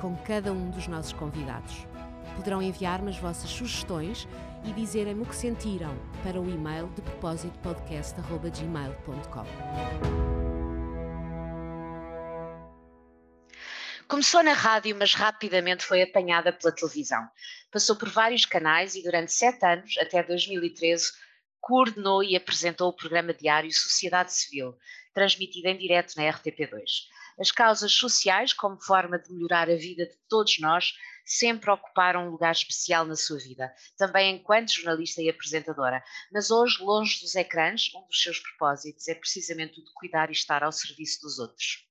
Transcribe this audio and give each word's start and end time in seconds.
com 0.00 0.16
cada 0.18 0.52
um 0.52 0.70
dos 0.70 0.86
nossos 0.86 1.12
convidados. 1.12 1.86
Poderão 2.36 2.62
enviar-me 2.62 3.10
as 3.10 3.18
vossas 3.18 3.50
sugestões 3.50 4.28
e 4.64 4.72
dizerem-me 4.72 5.22
o 5.22 5.26
que 5.26 5.36
sentiram 5.36 5.96
para 6.22 6.40
o 6.40 6.48
e-mail 6.48 6.88
de 6.88 7.02
propósito 7.02 7.58
podcast.gmail.com. 7.60 9.46
Começou 14.08 14.42
na 14.42 14.52
rádio, 14.52 14.94
mas 14.96 15.14
rapidamente 15.14 15.84
foi 15.84 16.02
apanhada 16.02 16.52
pela 16.52 16.72
televisão. 16.72 17.28
Passou 17.72 17.96
por 17.96 18.08
vários 18.08 18.44
canais 18.44 18.94
e 18.94 19.02
durante 19.02 19.32
sete 19.32 19.66
anos, 19.66 19.96
até 19.98 20.22
2013, 20.22 21.10
coordenou 21.60 22.22
e 22.22 22.36
apresentou 22.36 22.88
o 22.88 22.92
programa 22.92 23.34
diário 23.34 23.72
Sociedade 23.72 24.32
Civil, 24.32 24.76
transmitido 25.12 25.66
em 25.66 25.76
direto 25.76 26.14
na 26.16 26.22
RTP2. 26.22 26.82
As 27.38 27.50
causas 27.50 27.92
sociais, 27.92 28.52
como 28.52 28.80
forma 28.80 29.18
de 29.18 29.32
melhorar 29.32 29.68
a 29.68 29.76
vida 29.76 30.06
de 30.06 30.16
todos 30.28 30.58
nós, 30.58 30.94
sempre 31.24 31.70
ocuparam 31.70 32.26
um 32.26 32.30
lugar 32.30 32.52
especial 32.52 33.04
na 33.04 33.16
sua 33.16 33.38
vida, 33.38 33.74
também 33.98 34.36
enquanto 34.36 34.72
jornalista 34.72 35.20
e 35.20 35.28
apresentadora. 35.28 36.02
Mas 36.32 36.50
hoje, 36.50 36.82
longe 36.82 37.20
dos 37.20 37.34
ecrãs, 37.34 37.90
um 37.94 38.06
dos 38.06 38.22
seus 38.22 38.38
propósitos 38.38 39.06
é 39.08 39.14
precisamente 39.14 39.80
o 39.80 39.84
de 39.84 39.92
cuidar 39.92 40.30
e 40.30 40.32
estar 40.32 40.62
ao 40.62 40.72
serviço 40.72 41.20
dos 41.20 41.38
outros. 41.38 41.84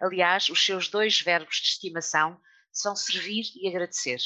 Aliás, 0.00 0.48
os 0.48 0.64
seus 0.64 0.88
dois 0.88 1.20
verbos 1.20 1.56
de 1.56 1.68
estimação 1.68 2.40
são 2.70 2.94
servir 2.94 3.44
e 3.56 3.68
agradecer. 3.68 4.20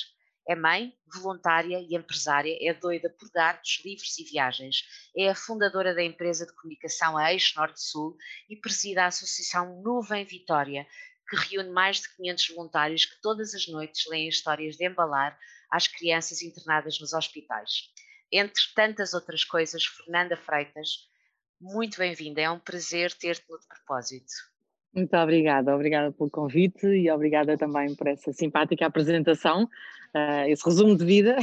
É 0.48 0.54
mãe, 0.54 0.92
voluntária 1.12 1.80
e 1.80 1.96
empresária, 1.96 2.56
é 2.60 2.72
doida 2.72 3.10
por 3.10 3.28
gatos, 3.30 3.82
livros 3.84 4.16
e 4.18 4.24
viagens. 4.24 4.84
É 5.16 5.28
a 5.28 5.34
fundadora 5.34 5.94
da 5.94 6.02
empresa 6.02 6.46
de 6.46 6.54
comunicação 6.54 7.20
Eixo 7.20 7.58
Norte-Sul 7.58 8.16
e 8.48 8.56
presida 8.56 9.02
a 9.02 9.06
Associação 9.06 9.82
Nuvem 9.82 10.24
Vitória, 10.24 10.86
que 11.28 11.36
reúne 11.36 11.70
mais 11.70 12.00
de 12.00 12.14
500 12.16 12.48
voluntários 12.50 13.04
que 13.04 13.20
todas 13.20 13.54
as 13.54 13.66
noites 13.66 14.06
leem 14.08 14.28
histórias 14.28 14.76
de 14.76 14.86
embalar 14.86 15.36
às 15.70 15.88
crianças 15.88 16.40
internadas 16.42 17.00
nos 17.00 17.12
hospitais. 17.12 17.90
Entre 18.30 18.62
tantas 18.74 19.14
outras 19.14 19.44
coisas, 19.44 19.84
Fernanda 19.84 20.36
Freitas, 20.36 21.08
muito 21.60 21.98
bem-vinda, 21.98 22.40
é 22.40 22.50
um 22.50 22.58
prazer 22.58 23.12
ter-te 23.14 23.44
no 23.48 23.58
de 23.58 23.66
propósito. 23.66 24.32
Muito 24.94 25.14
obrigada, 25.16 25.74
obrigada 25.74 26.12
pelo 26.12 26.30
convite 26.30 26.86
e 26.86 27.10
obrigada 27.10 27.56
também 27.56 27.94
por 27.94 28.06
essa 28.06 28.32
simpática 28.32 28.86
apresentação, 28.86 29.68
uh, 30.16 30.48
esse 30.48 30.64
resumo 30.64 30.96
de 30.96 31.04
vida. 31.04 31.36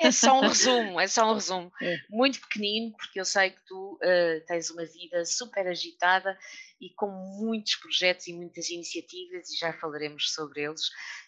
É 0.00 0.10
só 0.10 0.38
um 0.38 0.42
resumo, 0.48 1.00
é 1.00 1.06
só 1.06 1.30
um 1.30 1.34
resumo. 1.34 1.72
É. 1.80 1.96
Muito 2.10 2.40
pequenino, 2.40 2.94
porque 2.96 3.18
eu 3.18 3.24
sei 3.24 3.50
que 3.50 3.60
tu 3.66 3.94
uh, 3.94 4.46
tens 4.46 4.70
uma 4.70 4.84
vida 4.84 5.24
super 5.24 5.66
agitada 5.66 6.38
e 6.80 6.90
com 6.90 7.08
muitos 7.08 7.76
projetos 7.76 8.26
e 8.28 8.32
muitas 8.32 8.68
iniciativas, 8.70 9.50
e 9.50 9.56
já 9.56 9.72
falaremos 9.72 10.32
sobre 10.32 10.62
eles. 10.62 10.82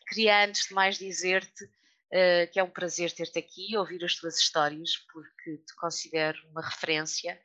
Queria 0.09 0.45
antes 0.45 0.69
de 0.69 0.75
mais 0.75 0.99
dizer-te 0.99 1.65
uh, 1.65 2.51
que 2.53 2.61
é 2.61 2.63
um 2.63 2.71
prazer 2.71 3.13
ter-te 3.13 3.39
aqui, 3.39 3.77
ouvir 3.77 4.05
as 4.05 4.15
tuas 4.15 4.39
histórias, 4.39 4.97
porque 5.13 5.57
te 5.57 5.75
considero 5.77 6.39
uma 6.51 6.63
referência 6.63 7.41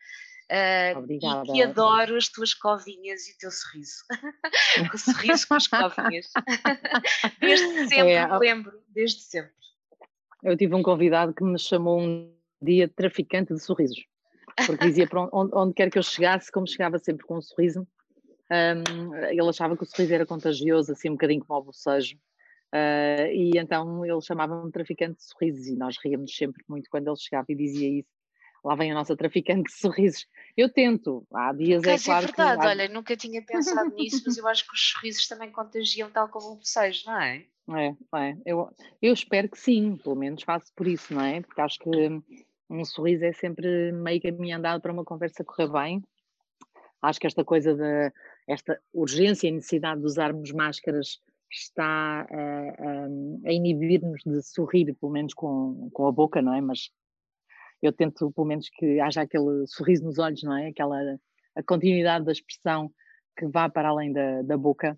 Uh, 0.51 0.99
Obrigada. 0.99 1.43
E 1.49 1.53
que 1.53 1.63
adoro 1.63 2.15
as 2.15 2.29
tuas 2.29 2.53
covinhas 2.53 3.27
e 3.27 3.33
o 3.33 3.37
teu 3.39 3.51
sorriso. 3.51 4.03
o 4.93 4.97
sorriso 4.97 5.47
com 5.47 5.55
as 5.55 5.67
covinhas. 5.67 6.31
desde 7.41 7.87
sempre, 7.87 8.11
é, 8.11 8.27
me 8.27 8.37
lembro, 8.37 8.83
desde 8.89 9.21
sempre. 9.21 9.51
Eu 10.43 10.55
tive 10.55 10.75
um 10.75 10.83
convidado 10.83 11.33
que 11.33 11.43
me 11.43 11.57
chamou 11.57 11.99
um 11.99 12.31
dia 12.61 12.87
traficante 12.87 13.53
de 13.53 13.59
sorrisos. 13.59 14.05
Porque 14.67 14.85
dizia 14.85 15.07
para 15.07 15.27
onde, 15.33 15.51
onde 15.53 15.73
quer 15.73 15.89
que 15.89 15.97
eu 15.97 16.03
chegasse, 16.03 16.51
como 16.51 16.67
chegava 16.67 16.99
sempre 16.99 17.25
com 17.25 17.37
um 17.37 17.41
sorriso, 17.41 17.85
um, 18.51 19.15
ele 19.15 19.49
achava 19.49 19.75
que 19.75 19.83
o 19.83 19.85
sorriso 19.85 20.13
era 20.13 20.25
contagioso, 20.25 20.91
assim 20.91 21.09
um 21.09 21.13
bocadinho 21.13 21.43
como 21.43 21.59
o 21.59 21.63
bocejo. 21.63 22.15
Uh, 22.73 23.27
e 23.31 23.51
então 23.55 24.05
ele 24.05 24.21
chamava-me 24.21 24.71
traficante 24.71 25.17
de 25.17 25.23
sorrisos 25.23 25.67
e 25.67 25.75
nós 25.75 25.95
ríamos 26.03 26.35
sempre 26.35 26.63
muito 26.67 26.89
quando 26.89 27.07
ele 27.07 27.15
chegava 27.17 27.45
e 27.49 27.55
dizia 27.55 27.99
isso 27.99 28.14
lá 28.65 28.73
vem 28.73 28.91
a 28.91 28.95
nossa 28.95 29.15
traficante 29.15 29.71
de 29.71 29.73
sorrisos. 29.73 30.25
Eu 30.57 30.67
tento, 30.73 31.25
há 31.31 31.53
dias 31.53 31.83
é 31.83 31.97
claro 31.99 32.25
é 32.25 32.27
verdade, 32.27 32.61
que... 32.61 32.67
olha, 32.67 32.89
nunca 32.89 33.15
tinha 33.15 33.41
pensado 33.45 33.93
nisso, 33.93 34.23
mas 34.25 34.37
eu 34.37 34.47
acho 34.47 34.67
que 34.67 34.73
os 34.73 34.89
sorrisos 34.89 35.27
também 35.27 35.51
contagiam 35.51 36.09
tal 36.09 36.27
como 36.27 36.53
o 36.53 36.55
bocejo, 36.55 37.05
não 37.05 37.21
é? 37.21 37.45
É, 37.69 37.95
é. 38.15 38.37
Eu, 38.43 38.75
eu 39.01 39.13
espero 39.13 39.49
que 39.49 39.59
sim, 39.59 39.97
pelo 39.97 40.15
menos 40.15 40.41
faço 40.41 40.71
por 40.75 40.87
isso, 40.87 41.13
não 41.13 41.21
é? 41.21 41.41
Porque 41.41 41.61
acho 41.61 41.77
que 41.77 41.89
um 42.69 42.83
sorriso 42.83 43.23
é 43.23 43.33
sempre 43.33 43.91
meio 43.91 44.21
caminho 44.21 44.57
andado 44.57 44.81
para 44.81 44.91
uma 44.91 45.05
conversa 45.05 45.43
correr 45.43 45.71
bem. 45.71 46.03
Acho 47.01 47.19
que 47.19 47.27
esta 47.27 47.45
coisa 47.45 47.75
da 47.75 48.11
esta 48.47 48.79
urgência 48.93 49.47
e 49.47 49.51
necessidade 49.51 49.99
de 49.99 50.05
usarmos 50.07 50.51
máscaras 50.51 51.19
está 51.51 52.27
a, 52.27 52.27
a, 52.27 53.49
a 53.49 53.53
inibir-nos 53.53 54.21
de 54.23 54.41
sorrir, 54.43 54.93
pelo 54.95 55.11
menos 55.11 55.33
com, 55.33 55.89
com 55.93 56.07
a 56.07 56.11
boca, 56.11 56.41
não 56.41 56.53
é? 56.53 56.61
Mas 56.61 56.89
eu 57.87 57.93
tento 57.93 58.31
pelo 58.31 58.47
menos 58.47 58.69
que 58.69 58.99
haja 58.99 59.21
aquele 59.21 59.65
sorriso 59.67 60.03
nos 60.03 60.19
olhos, 60.19 60.43
não 60.43 60.57
é? 60.57 60.67
Aquela 60.67 60.99
a 61.55 61.63
continuidade 61.63 62.25
da 62.25 62.31
expressão 62.31 62.91
que 63.37 63.47
vá 63.47 63.69
para 63.69 63.89
além 63.89 64.11
da, 64.11 64.41
da 64.41 64.57
boca. 64.57 64.97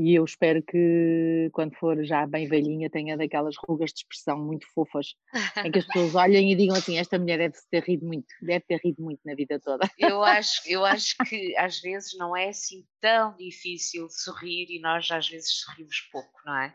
E 0.00 0.14
eu 0.14 0.24
espero 0.24 0.62
que, 0.62 1.50
quando 1.52 1.74
for 1.74 2.04
já 2.04 2.24
bem 2.24 2.46
velhinha, 2.46 2.88
tenha 2.88 3.16
daquelas 3.16 3.56
rugas 3.56 3.90
de 3.90 3.98
expressão 3.98 4.38
muito 4.38 4.64
fofas, 4.72 5.16
em 5.64 5.72
que 5.72 5.80
as 5.80 5.86
pessoas 5.86 6.14
olhem 6.14 6.52
e 6.52 6.54
digam 6.54 6.76
assim: 6.76 6.98
esta 6.98 7.18
mulher 7.18 7.38
deve 7.38 7.56
ter 7.68 7.82
rido 7.82 8.06
muito, 8.06 8.28
deve 8.40 8.64
ter 8.64 8.80
rido 8.84 9.02
muito 9.02 9.20
na 9.26 9.34
vida 9.34 9.58
toda. 9.58 9.84
Eu 9.98 10.22
acho, 10.22 10.62
eu 10.68 10.84
acho 10.84 11.16
que 11.28 11.56
às 11.56 11.80
vezes 11.80 12.16
não 12.16 12.36
é 12.36 12.48
assim 12.48 12.86
tão 13.00 13.34
difícil 13.36 14.08
sorrir 14.08 14.68
e 14.70 14.80
nós 14.80 15.10
às 15.10 15.28
vezes 15.28 15.50
sorrimos 15.50 16.08
pouco, 16.12 16.30
não 16.46 16.56
é? 16.56 16.72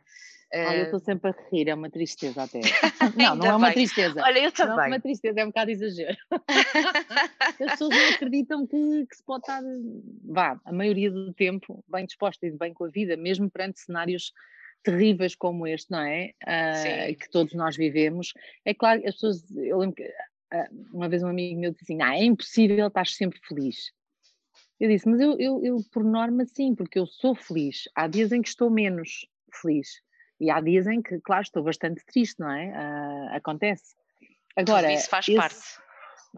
Olha, 0.54 0.78
eu 0.78 0.84
estou 0.84 1.00
sempre 1.00 1.32
a 1.32 1.36
rir, 1.52 1.68
é 1.68 1.74
uma 1.74 1.90
tristeza 1.90 2.44
até. 2.44 2.62
Não, 3.18 3.36
não 3.36 3.46
é 3.46 3.56
uma 3.56 3.72
tristeza. 3.72 4.22
Olha, 4.22 4.40
eu 4.40 4.52
também. 4.52 4.76
Não 4.76 4.84
é 4.84 4.88
uma 4.88 5.00
tristeza, 5.00 5.40
é 5.40 5.44
um 5.44 5.48
bocado 5.48 5.72
exagero. 5.72 6.18
As 7.60 7.72
pessoas 7.72 7.90
não 7.90 8.10
acreditam 8.10 8.68
que, 8.68 9.06
que, 9.08 9.16
se 9.16 9.24
pode 9.24 9.44
estar, 9.44 9.62
vá, 10.26 10.60
a 10.64 10.72
maioria 10.72 11.10
do 11.10 11.34
tempo, 11.34 11.84
bem 11.88 12.06
disposta 12.06 12.46
e 12.46 12.52
bem 12.52 12.74
com 12.74 12.86
a 12.86 12.90
vida, 12.90 13.18
mesmo 13.18 13.50
perante 13.50 13.80
cenários 13.80 14.32
terríveis 14.84 15.34
como 15.36 15.66
este, 15.66 15.90
não 15.90 16.02
é? 16.02 16.34
Uh, 16.44 17.18
que 17.18 17.30
todos 17.32 17.54
nós 17.54 17.76
vivemos. 17.76 18.34
É 18.66 18.74
claro, 18.74 19.02
as 19.08 19.16
pessoas, 19.16 19.50
eu 19.56 19.78
lembro 19.78 19.96
que 19.96 20.04
uh, 20.04 20.88
uma 20.94 21.10
vez 21.10 21.24
um 21.24 21.28
amigo 21.28 21.60
meu 21.60 21.72
disse 21.72 21.84
assim: 21.84 22.02
ah, 22.02 22.16
é 22.16 22.24
impossível 22.24 22.88
estar 22.88 23.08
sempre 23.08 23.40
feliz. 23.48 23.92
Eu 24.80 24.90
disse, 24.90 25.08
mas 25.08 25.22
eu, 25.22 25.40
eu, 25.40 25.64
eu, 25.64 25.78
por 25.92 26.04
norma, 26.04 26.46
sim, 26.46 26.76
porque 26.76 27.00
eu 27.00 27.06
sou 27.06 27.34
feliz. 27.34 27.84
Há 27.96 28.08
dias 28.08 28.32
em 28.32 28.42
que 28.42 28.50
estou 28.50 28.70
menos 28.70 29.26
feliz. 29.62 30.02
E 30.40 30.50
há 30.50 30.60
dias 30.60 30.88
em 30.88 31.02
que, 31.02 31.20
claro, 31.22 31.44
estou 31.44 31.64
bastante 31.64 32.04
triste, 32.06 32.40
não 32.40 32.52
é? 32.52 32.70
Uh, 32.70 33.36
acontece. 33.36 33.96
Agora, 34.56 34.92
isso 34.92 35.10
faz 35.10 35.28
esse, 35.28 35.38
parte. 35.38 35.84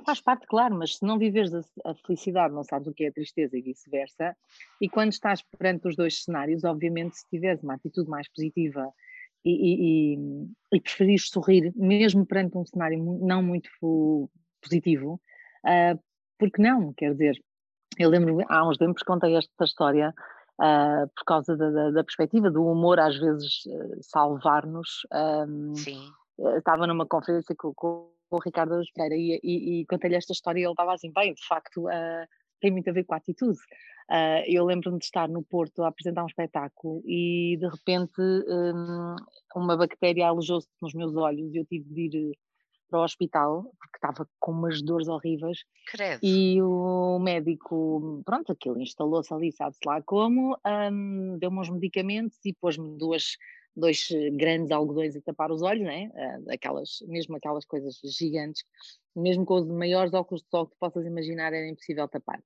Faz 0.05 0.21
parte, 0.21 0.45
claro, 0.47 0.75
mas 0.75 0.97
se 0.97 1.05
não 1.05 1.17
viveres 1.17 1.53
a, 1.53 1.61
a 1.85 1.95
felicidade, 1.95 2.53
não 2.53 2.63
sabes 2.63 2.87
o 2.87 2.93
que 2.93 3.05
é 3.05 3.07
a 3.07 3.13
tristeza 3.13 3.57
e 3.57 3.61
vice-versa. 3.61 4.35
E 4.81 4.89
quando 4.89 5.11
estás 5.11 5.41
perante 5.57 5.87
os 5.87 5.95
dois 5.95 6.23
cenários, 6.23 6.63
obviamente, 6.63 7.17
se 7.17 7.27
tiveres 7.29 7.63
uma 7.63 7.75
atitude 7.75 8.09
mais 8.09 8.27
positiva 8.29 8.91
e, 9.43 9.51
e, 9.51 10.15
e, 10.15 10.17
e 10.73 10.81
preferires 10.81 11.29
sorrir, 11.29 11.73
mesmo 11.75 12.25
perante 12.25 12.57
um 12.57 12.65
cenário 12.65 13.01
não 13.21 13.41
muito 13.41 13.69
positivo, 14.61 15.21
uh, 15.65 15.99
porque 16.37 16.61
não? 16.61 16.93
Quer 16.93 17.11
dizer, 17.13 17.41
eu 17.97 18.09
lembro, 18.09 18.43
há 18.49 18.67
uns 18.67 18.77
tempos 18.77 19.03
contei 19.03 19.35
esta 19.35 19.63
história 19.63 20.13
uh, 20.59 21.07
por 21.15 21.25
causa 21.25 21.55
da, 21.55 21.69
da, 21.69 21.91
da, 21.91 22.03
perspectiva 22.03 22.49
do 22.49 22.65
humor, 22.65 22.99
às 22.99 23.17
vezes 23.17 23.65
uh, 23.65 23.97
salvar-nos. 24.01 25.05
Um, 25.13 25.75
Sim. 25.75 26.09
Uh, 26.37 26.57
estava 26.57 26.87
numa 26.87 27.05
conferência 27.05 27.55
com, 27.55 27.73
com, 27.73 28.09
o 28.31 28.39
Ricardo 28.39 28.81
Pereira 28.93 29.15
e, 29.15 29.39
e, 29.43 29.81
e 29.81 29.85
contei-lhe 29.85 30.15
esta 30.15 30.33
história 30.33 30.59
e 30.59 30.63
ele 30.63 30.71
estava 30.71 30.93
assim, 30.93 31.11
bem, 31.13 31.33
de 31.33 31.47
facto, 31.47 31.85
tem 32.59 32.71
muito 32.71 32.89
a 32.89 32.93
ver 32.93 33.03
com 33.03 33.13
a 33.13 33.17
atitude. 33.17 33.59
eu 34.47 34.65
lembro-me 34.65 34.97
de 34.97 35.05
estar 35.05 35.29
no 35.29 35.43
Porto 35.43 35.83
a 35.83 35.89
apresentar 35.89 36.23
um 36.23 36.27
espetáculo 36.27 37.03
e 37.05 37.55
de 37.57 37.67
repente 37.67 38.19
um, 38.19 39.15
uma 39.55 39.77
bactéria 39.77 40.27
alojou-se 40.27 40.67
nos 40.81 40.93
meus 40.95 41.15
olhos 41.15 41.53
e 41.53 41.57
eu 41.57 41.65
tive 41.65 41.85
de 41.93 42.17
ir 42.17 42.37
para 42.89 42.99
o 42.99 43.03
hospital, 43.03 43.63
porque 43.79 43.97
estava 43.97 44.27
com 44.39 44.51
umas 44.51 44.81
dores 44.81 45.07
horríveis. 45.07 45.59
Credo. 45.87 46.19
E 46.23 46.61
o 46.61 47.19
médico, 47.19 48.21
pronto, 48.25 48.51
aquilo 48.51 48.79
instalou-se 48.79 49.33
ali, 49.33 49.51
sabe-se 49.51 49.81
lá 49.85 50.01
como, 50.01 50.57
um, 50.65 51.37
deu-me 51.39 51.59
uns 51.59 51.69
medicamentos 51.69 52.37
e 52.45 52.53
pôs-me 52.53 52.97
duas, 52.97 53.37
dois 53.75 54.07
grandes 54.33 54.71
algodões 54.71 55.15
a 55.15 55.21
tapar 55.21 55.51
os 55.51 55.61
olhos, 55.61 55.83
né? 55.83 56.09
aquelas, 56.49 56.99
mesmo 57.07 57.35
aquelas 57.35 57.65
coisas 57.65 57.99
gigantes, 58.03 58.63
mesmo 59.15 59.45
com 59.45 59.55
os 59.55 59.67
maiores 59.67 60.13
óculos 60.13 60.41
de 60.41 60.49
sol 60.49 60.67
que 60.67 60.75
possas 60.79 61.05
imaginar, 61.05 61.53
era 61.53 61.67
impossível 61.67 62.07
tapar. 62.07 62.41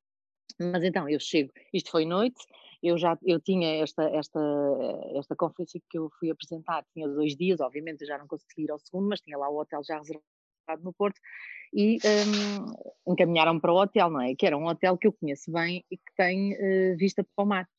Mas 0.59 0.83
então 0.83 1.07
eu 1.07 1.19
chego, 1.19 1.51
isto 1.74 1.92
foi 1.92 2.06
noite, 2.06 2.39
eu 2.81 2.98
já 2.98 3.18
eu 3.24 3.40
tinha 3.40 3.84
esta, 3.84 4.04
esta, 4.10 4.40
esta 5.16 5.36
conferência 5.36 5.81
que 5.90 5.98
eu 5.98 6.10
fui 6.20 6.30
apresentar, 6.31 6.86
tinha 6.94 7.08
dois 7.08 7.36
dias, 7.36 7.60
obviamente 7.60 8.02
eu 8.02 8.08
já 8.08 8.18
não 8.18 8.28
consegui 8.28 8.64
ir 8.64 8.72
ao 8.72 8.80
segundo, 8.80 9.10
mas 9.10 9.22
tinha 9.22 9.38
lá 9.38 9.50
o 9.50 9.60
hotel 9.60 9.81
já 9.84 9.98
reservado 9.98 10.84
no 10.84 10.94
Porto 10.94 11.20
e 11.74 11.98
um, 13.06 13.14
encaminharam 13.14 13.60
para 13.60 13.74
o 13.74 13.81
hotel, 13.81 14.10
não 14.10 14.22
é? 14.22 14.34
Que 14.36 14.46
era 14.46 14.58
um 14.58 14.66
hotel 14.66 14.98
que 14.98 15.08
eu 15.08 15.14
conheço 15.14 15.52
bem 15.52 15.84
e 15.92 15.98
que 15.98 16.16
tem 16.16 16.54
uh, 16.54 16.98
vista 16.98 17.24
para 17.36 17.44
o 17.44 17.48
mar. 17.48 17.70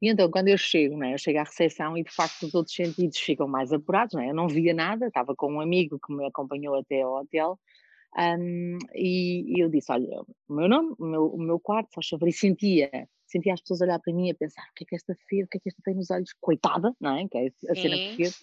E 0.00 0.08
então, 0.08 0.30
quando 0.30 0.48
eu 0.48 0.56
chego, 0.56 0.96
né, 0.96 1.14
eu 1.14 1.18
chego 1.18 1.40
à 1.40 1.42
recepção 1.42 1.98
e 1.98 2.04
de 2.04 2.10
facto 2.10 2.44
os 2.44 2.54
outros 2.54 2.74
sentidos 2.74 3.18
ficam 3.18 3.48
mais 3.48 3.72
apurados, 3.72 4.14
né? 4.14 4.30
eu 4.30 4.34
não 4.34 4.46
via 4.46 4.72
nada, 4.72 5.08
estava 5.08 5.34
com 5.34 5.54
um 5.54 5.60
amigo 5.60 5.98
que 5.98 6.14
me 6.14 6.24
acompanhou 6.24 6.76
até 6.76 7.02
ao 7.02 7.16
hotel 7.16 7.58
um, 8.16 8.78
e, 8.94 9.56
e, 9.56 9.60
eu 9.60 9.68
disse: 9.68 9.92
Olha, 9.92 10.22
o 10.48 10.54
meu 10.54 10.68
nome, 10.68 10.94
o 10.98 11.04
meu, 11.04 11.26
o 11.26 11.38
meu 11.38 11.60
quarto, 11.60 11.94
só 11.94 12.00
chover, 12.00 12.28
e 12.28 12.32
sentia, 12.32 13.08
sentia 13.36 13.54
as 13.54 13.60
pessoas 13.60 13.82
olhar 13.82 13.98
para 13.98 14.12
mim 14.12 14.28
e 14.28 14.34
pensar: 14.34 14.62
o 14.70 14.74
que 14.74 14.84
é 14.84 14.86
que 14.86 14.96
esta 14.96 15.16
fez, 15.28 15.46
o 15.46 15.48
que 15.48 15.58
é 15.58 15.60
que 15.60 15.68
esta 15.68 15.82
tem 15.84 15.94
nos 15.94 16.10
olhos? 16.10 16.32
Coitada, 16.40 16.94
não 17.00 17.16
é? 17.16 17.28
Que 17.28 17.38
é 17.38 17.46
a 17.70 17.74
cena 17.74 17.96
que 17.96 18.16
fez. 18.16 18.42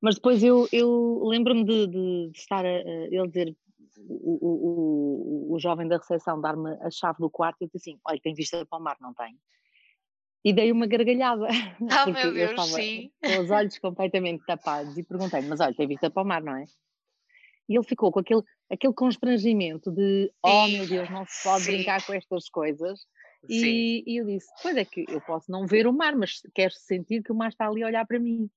Mas 0.00 0.14
depois 0.14 0.42
eu, 0.42 0.68
eu 0.72 1.22
lembro-me 1.24 1.64
de, 1.64 1.86
de, 1.86 2.30
de, 2.30 2.38
estar 2.38 2.64
a, 2.64 2.68
a 2.68 3.06
ele 3.10 3.26
dizer, 3.26 3.56
o, 4.08 4.38
o, 4.46 5.50
o, 5.50 5.54
o 5.54 5.58
jovem 5.58 5.88
da 5.88 5.96
recepção 5.96 6.40
dar-me 6.40 6.70
a 6.80 6.90
chave 6.90 7.18
do 7.18 7.28
quarto 7.28 7.56
e 7.60 7.64
eu 7.64 7.70
disse 7.72 7.90
assim: 7.90 8.00
Olha, 8.04 8.20
tem 8.20 8.34
vista 8.34 8.64
para 8.64 8.78
o 8.78 8.82
mar, 8.82 8.96
não 9.00 9.12
tem? 9.12 9.36
E 10.44 10.52
dei 10.52 10.70
uma 10.70 10.86
gargalhada. 10.86 11.46
Ah, 11.90 12.04
porque 12.06 12.22
meu 12.22 12.32
Deus, 12.32 12.50
eu 12.50 12.50
estava 12.50 12.68
sim. 12.68 13.10
com 13.22 13.40
os 13.42 13.50
olhos 13.50 13.78
completamente 13.78 14.44
tapados 14.46 14.96
e 14.96 15.02
perguntei 15.02 15.40
mas 15.42 15.60
olha, 15.60 15.74
tem 15.74 15.86
vista 15.86 16.10
para 16.10 16.22
o 16.22 16.26
mar, 16.26 16.42
não 16.42 16.56
é? 16.56 16.64
E 17.68 17.76
ele 17.76 17.84
ficou 17.84 18.10
com 18.10 18.20
aquele, 18.20 18.42
aquele 18.70 18.94
constrangimento 18.94 19.90
de 19.90 20.32
oh 20.42 20.66
meu 20.68 20.86
Deus, 20.88 21.10
não 21.10 21.26
se 21.26 21.42
pode 21.42 21.64
sim. 21.64 21.72
brincar 21.72 22.04
com 22.06 22.14
estas 22.14 22.48
coisas. 22.48 23.00
E, 23.48 24.04
e, 24.06 24.16
eu 24.18 24.26
disse: 24.26 24.48
Pois 24.62 24.76
é 24.76 24.84
que 24.84 25.04
eu 25.08 25.20
posso 25.20 25.50
não 25.50 25.66
ver 25.66 25.86
o 25.86 25.92
mar, 25.92 26.14
mas 26.14 26.40
quero 26.54 26.72
sentir 26.74 27.22
que 27.22 27.32
o 27.32 27.34
mar 27.34 27.48
está 27.48 27.68
ali 27.68 27.82
a 27.82 27.86
olhar 27.86 28.06
para 28.06 28.18
mim. 28.18 28.50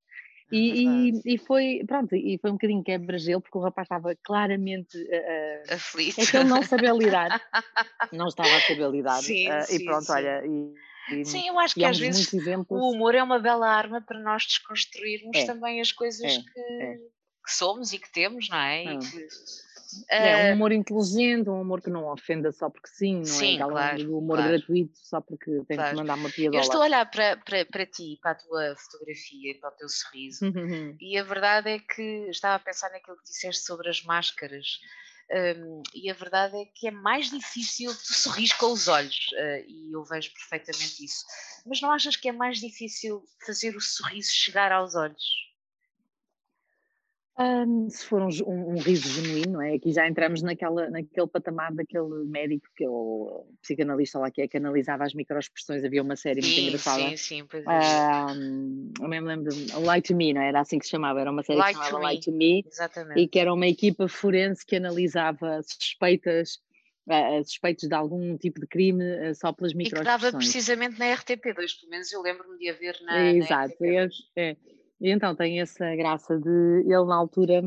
É 0.51 0.55
e, 0.55 0.83
e, 1.09 1.21
e, 1.25 1.37
foi, 1.37 1.81
pronto, 1.87 2.13
e 2.13 2.37
foi 2.37 2.51
um 2.51 2.55
bocadinho 2.55 2.83
quebra-gelo, 2.83 3.41
porque 3.41 3.57
o 3.57 3.61
rapaz 3.61 3.85
estava 3.85 4.13
claramente 4.21 4.97
uh, 4.97 5.73
aflito. 5.73 6.19
É 6.19 6.25
que 6.25 6.35
ele 6.35 6.49
não 6.49 6.61
sabia 6.61 6.91
lidar, 6.91 7.41
não 8.11 8.27
estava 8.27 8.53
a 8.53 8.61
saber 8.61 8.89
lidar. 8.89 9.21
Sim, 9.21 9.49
uh, 9.49 9.63
sim, 9.63 9.75
e 9.75 9.85
pronto, 9.85 10.05
sim. 10.05 10.11
olha. 10.11 10.43
E, 10.45 11.25
sim, 11.25 11.47
eu 11.47 11.57
acho 11.57 11.73
que 11.73 11.85
às 11.85 11.97
vezes 11.97 12.31
o 12.69 12.91
humor 12.91 13.15
é 13.15 13.23
uma 13.23 13.39
bela 13.39 13.67
arma 13.67 14.01
para 14.01 14.19
nós 14.19 14.45
desconstruirmos 14.45 15.37
é, 15.37 15.45
também 15.45 15.79
as 15.79 15.91
coisas 15.91 16.21
é, 16.21 16.37
que, 16.37 16.59
é. 16.59 16.95
que, 17.45 17.53
somos 17.53 17.93
e 17.93 17.99
que 17.99 18.11
temos, 18.11 18.49
não 18.49 18.57
é? 18.57 18.83
Não. 18.85 18.99
Que, 18.99 19.27
é 20.09 20.51
um 20.51 20.55
humor 20.55 20.71
inteligente, 20.71 21.49
um 21.49 21.61
humor 21.61 21.81
que 21.81 21.89
não 21.89 22.05
ofenda 22.05 22.51
só 22.51 22.69
porque 22.69 22.87
sim, 22.87 23.15
não 23.15 23.21
é? 23.21 23.25
sim, 23.25 23.55
é? 23.55 23.57
Claro, 23.57 24.17
humor 24.17 24.37
claro. 24.37 24.51
gratuito 24.51 24.97
só 24.97 25.21
porque 25.21 25.63
tem 25.67 25.77
claro. 25.77 25.91
que 25.91 25.95
mandar 25.97 26.15
uma 26.15 26.29
piada. 26.29 26.55
Eu 26.55 26.61
estou 26.61 26.81
a 26.81 26.85
olhar 26.85 27.09
para, 27.09 27.37
para, 27.37 27.65
para 27.65 27.85
ti, 27.85 28.19
para 28.21 28.31
a 28.31 28.35
tua 28.35 28.75
fotografia 28.75 29.57
para 29.59 29.69
o 29.69 29.73
teu 29.73 29.89
sorriso, 29.89 30.45
uhum. 30.45 30.95
e 30.99 31.17
a 31.17 31.23
verdade 31.23 31.69
é 31.69 31.79
que 31.79 32.29
estava 32.29 32.55
a 32.55 32.59
pensar 32.59 32.89
naquilo 32.91 33.17
que 33.17 33.23
disseste 33.23 33.63
sobre 33.63 33.89
as 33.89 34.03
máscaras. 34.03 34.79
Um, 35.33 35.81
e 35.95 36.11
a 36.11 36.13
verdade 36.13 36.57
é 36.57 36.65
que 36.65 36.89
é 36.89 36.91
mais 36.91 37.29
difícil 37.29 37.89
tu 37.93 38.13
sorrir 38.13 38.49
com 38.57 38.73
os 38.73 38.89
olhos, 38.89 39.29
uh, 39.31 39.65
e 39.65 39.95
eu 39.95 40.03
vejo 40.03 40.29
perfeitamente 40.33 41.05
isso. 41.05 41.25
Mas 41.65 41.79
não 41.79 41.89
achas 41.89 42.17
que 42.17 42.27
é 42.27 42.33
mais 42.33 42.59
difícil 42.59 43.23
fazer 43.45 43.75
o 43.75 43.79
sorriso 43.79 44.29
chegar 44.29 44.73
aos 44.73 44.93
olhos? 44.93 45.50
Um, 47.41 47.89
se 47.89 48.05
for 48.05 48.21
um, 48.21 48.29
um, 48.45 48.77
riso 48.77 49.09
genuíno, 49.09 49.53
não 49.53 49.61
é? 49.63 49.73
Aqui 49.73 49.91
já 49.91 50.07
entramos 50.07 50.43
naquela, 50.43 50.91
naquele 50.91 51.25
patamar 51.25 51.73
daquele 51.73 52.23
médico 52.25 52.67
que 52.75 52.83
é 52.83 52.89
o 52.89 53.47
psicanalista 53.63 54.19
lá 54.19 54.29
que 54.29 54.43
é 54.43 54.47
que 54.47 54.57
analisava 54.57 55.05
as 55.05 55.15
microexpressões, 55.15 55.83
havia 55.83 56.03
uma 56.03 56.15
série 56.15 56.43
sim, 56.43 56.49
muito 56.49 56.67
engraçada. 56.67 57.01
Sim, 57.01 57.17
sim, 57.17 57.45
pois 57.49 57.65
é. 57.65 58.25
Um, 58.31 58.91
eu 59.01 59.07
me 59.07 59.19
lembro 59.21 59.49
de 59.49 59.73
Light 59.73 60.07
to 60.07 60.15
Me, 60.15 60.33
não 60.33 60.41
é? 60.41 60.49
era 60.49 60.59
assim 60.59 60.77
que 60.77 60.85
se 60.85 60.91
chamava, 60.91 61.19
era 61.19 61.31
uma 61.31 61.41
série 61.41 61.57
Light 61.57 61.77
que 61.77 61.83
se 61.83 61.89
chamava 61.89 62.03
Light 62.03 62.25
to 62.25 62.31
Me 62.31 62.63
Exatamente. 62.67 63.19
e 63.19 63.27
que 63.27 63.39
era 63.39 63.51
uma 63.51 63.67
equipa 63.67 64.07
forense 64.07 64.63
que 64.63 64.75
analisava 64.75 65.63
suspeitas 65.63 66.59
uh, 67.07 67.43
suspeitos 67.43 67.87
de 67.87 67.95
algum 67.95 68.37
tipo 68.37 68.59
de 68.59 68.67
crime 68.67 69.03
uh, 69.03 69.33
só 69.33 69.51
pelas 69.51 69.73
microexpressões. 69.73 70.21
E 70.21 70.25
que 70.25 70.31
dava 70.31 70.37
precisamente 70.37 70.99
na 70.99 71.05
RTP2, 71.07 71.79
pelo 71.79 71.89
menos 71.89 72.11
eu 72.11 72.21
lembro-me 72.21 72.57
de 72.59 72.69
haver 72.69 72.99
na, 73.01 73.31
Exato, 73.31 73.75
na 73.79 73.87
RTP2. 73.87 74.11
É, 74.35 74.57
e 75.01 75.09
então 75.09 75.35
tem 75.35 75.59
essa 75.59 75.95
graça 75.95 76.39
de 76.39 76.83
ele 76.85 77.05
na 77.05 77.15
altura 77.15 77.63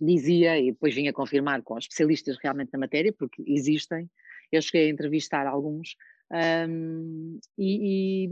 dizia, 0.00 0.58
e 0.58 0.72
depois 0.72 0.94
vinha 0.94 1.12
confirmar 1.12 1.62
com 1.62 1.78
especialistas 1.78 2.36
realmente 2.42 2.70
na 2.72 2.78
matéria, 2.78 3.12
porque 3.12 3.42
existem, 3.46 4.10
eu 4.52 4.60
cheguei 4.60 4.88
a 4.88 4.92
entrevistar 4.92 5.46
alguns, 5.46 5.94
um, 6.68 7.38
e, 7.56 8.24
e, 8.24 8.28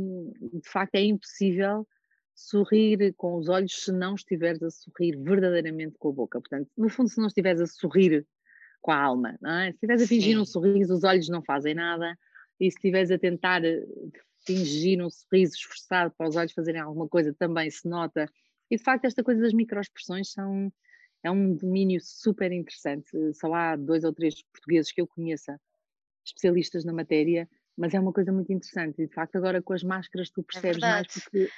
de 0.61 0.69
facto 0.69 0.97
é 0.97 1.03
impossível 1.03 1.87
sorrir 2.35 3.15
com 3.17 3.37
os 3.37 3.49
olhos 3.49 3.73
se 3.73 3.91
não 3.91 4.15
estiveres 4.15 4.63
a 4.63 4.71
sorrir 4.71 5.17
verdadeiramente 5.23 5.97
com 5.99 6.11
a 6.11 6.13
boca. 6.13 6.39
Portanto, 6.39 6.69
no 6.77 6.91
fundo, 6.91 7.09
se 7.09 7.19
não 7.19 7.29
estiveres 7.29 7.63
a 7.63 7.67
sorrir 7.67 8.27
com 8.83 8.91
a 8.91 9.03
alma, 9.03 9.39
é? 9.43 9.69
se 9.69 9.75
estiveres 9.77 10.03
a 10.03 10.07
fingir 10.07 10.35
Sim. 10.35 10.41
um 10.43 10.45
sorriso, 10.45 10.95
os 10.95 11.05
olhos 11.05 11.29
não 11.29 11.43
fazem 11.43 11.75
nada, 11.75 12.17
e 12.61 12.71
se 12.71 12.77
estiveres 12.77 13.11
a 13.11 13.19
tentar 13.19 13.65
eh, 13.65 13.83
fingir 14.47 15.05
um 15.05 15.11
sorriso 15.11 15.55
esforçado 15.57 16.15
para 16.17 16.29
os 16.29 16.37
olhos 16.37 16.53
fazerem 16.53 16.81
alguma 16.81 17.09
coisa, 17.09 17.35
também 17.35 17.71
se 17.71 17.89
nota. 17.89 18.31
E 18.71 18.77
de 18.77 18.83
facto, 18.83 19.05
esta 19.05 19.23
coisa 19.23 19.41
das 19.41 19.53
microexpressões 19.53 20.33
são, 20.33 20.73
é 21.23 21.31
um 21.31 21.55
domínio 21.55 22.01
super 22.01 22.53
interessante. 22.53 23.11
Só 23.35 23.53
há 23.53 23.77
dois 23.77 24.05
ou 24.05 24.13
três 24.13 24.43
portugueses 24.43 24.93
que 24.93 25.01
eu 25.01 25.07
conheça, 25.07 25.61
especialistas 26.25 26.85
na 26.85 26.93
matéria, 26.93 27.49
mas 27.77 27.93
é 27.93 28.01
uma 28.01 28.13
coisa 28.13 28.33
muito 28.33 28.53
interessante. 28.53 29.03
E 29.03 29.07
de 29.07 29.15
facto, 29.15 29.37
agora 29.37 29.61
com 29.61 29.73
as 29.73 29.83
máscaras, 29.83 30.31
tu 30.31 30.41
é 30.41 30.45
percebes 30.45 30.83
é 30.83 30.91
mais 30.91 31.07
porque 31.09 31.51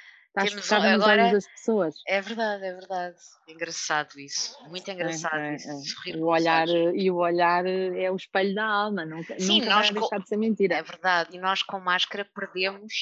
estás 0.45 0.49
Temos, 0.49 0.65
focada 0.67 0.97
nos 0.97 1.07
olhos 1.07 1.31
das 1.31 1.47
pessoas. 1.47 1.95
É 2.07 2.21
verdade, 2.21 2.65
é 2.65 2.73
verdade. 2.73 3.17
Engraçado 3.47 4.19
isso. 4.19 4.57
Muito 4.67 4.89
engraçado 4.89 5.37
é, 5.37 5.51
é, 5.51 5.55
isso. 5.55 5.95
É. 6.07 6.17
O 6.17 6.25
olhar, 6.25 6.67
e 6.67 7.11
o 7.11 7.17
olhar 7.17 7.65
é 7.65 8.11
o 8.11 8.15
espelho 8.15 8.55
da 8.55 8.65
alma, 8.65 9.05
nunca, 9.05 9.39
Sim, 9.39 9.59
nunca 9.59 9.75
nós 9.75 9.89
vai 9.89 9.99
deixar 9.99 10.19
de 10.19 10.27
ser 10.27 10.37
mentira. 10.37 10.75
É 10.75 10.83
verdade. 10.83 11.35
E 11.35 11.39
nós 11.39 11.63
com 11.63 11.79
máscara 11.79 12.25
perdemos 12.33 12.93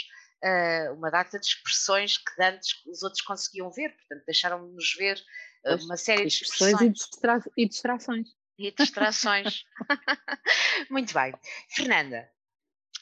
uh, 0.44 0.94
uma 0.94 1.10
data 1.10 1.40
de 1.40 1.46
expressões 1.46 2.18
que 2.18 2.42
antes 2.42 2.70
os 2.86 3.04
outros 3.04 3.22
conseguiam 3.22 3.72
ver, 3.72 3.96
portanto 3.96 4.26
deixaram-nos 4.26 4.94
ver 4.98 5.18
uh, 5.66 5.84
uma 5.86 5.98
série 5.98 6.26
de 6.26 6.34
expressões. 6.34 6.82
E, 6.82 6.90
distra 6.90 7.44
e 7.56 7.68
distrações. 7.68 8.28
E 8.58 8.72
distrações. 8.72 9.64
Muito 10.90 11.14
bem. 11.14 11.34
Fernanda, 11.70 12.28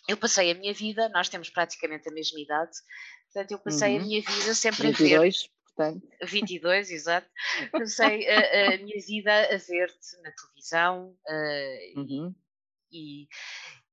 eu 0.07 0.17
passei 0.17 0.51
a 0.51 0.55
minha 0.55 0.73
vida, 0.73 1.09
nós 1.09 1.29
temos 1.29 1.49
praticamente 1.49 2.07
a 2.07 2.11
mesma 2.11 2.39
idade, 2.39 2.77
Portanto, 3.35 3.51
eu 3.51 3.59
passei 3.59 3.97
uhum. 3.97 4.01
a 4.01 4.05
minha 4.05 4.21
vida 4.21 4.53
sempre 4.53 4.87
22, 4.87 5.13
a 5.13 5.19
ver. 5.19 5.49
Portanto. 5.75 6.07
22, 6.23 6.89
exato. 6.89 7.29
Passei 7.69 8.29
a, 8.29 8.75
a 8.75 8.77
minha 8.77 9.01
vida 9.05 9.53
a 9.53 9.57
ver-te 9.57 10.21
na 10.23 10.31
televisão 10.31 11.17
uh, 11.27 11.99
uhum. 11.99 12.35
e, 12.89 13.27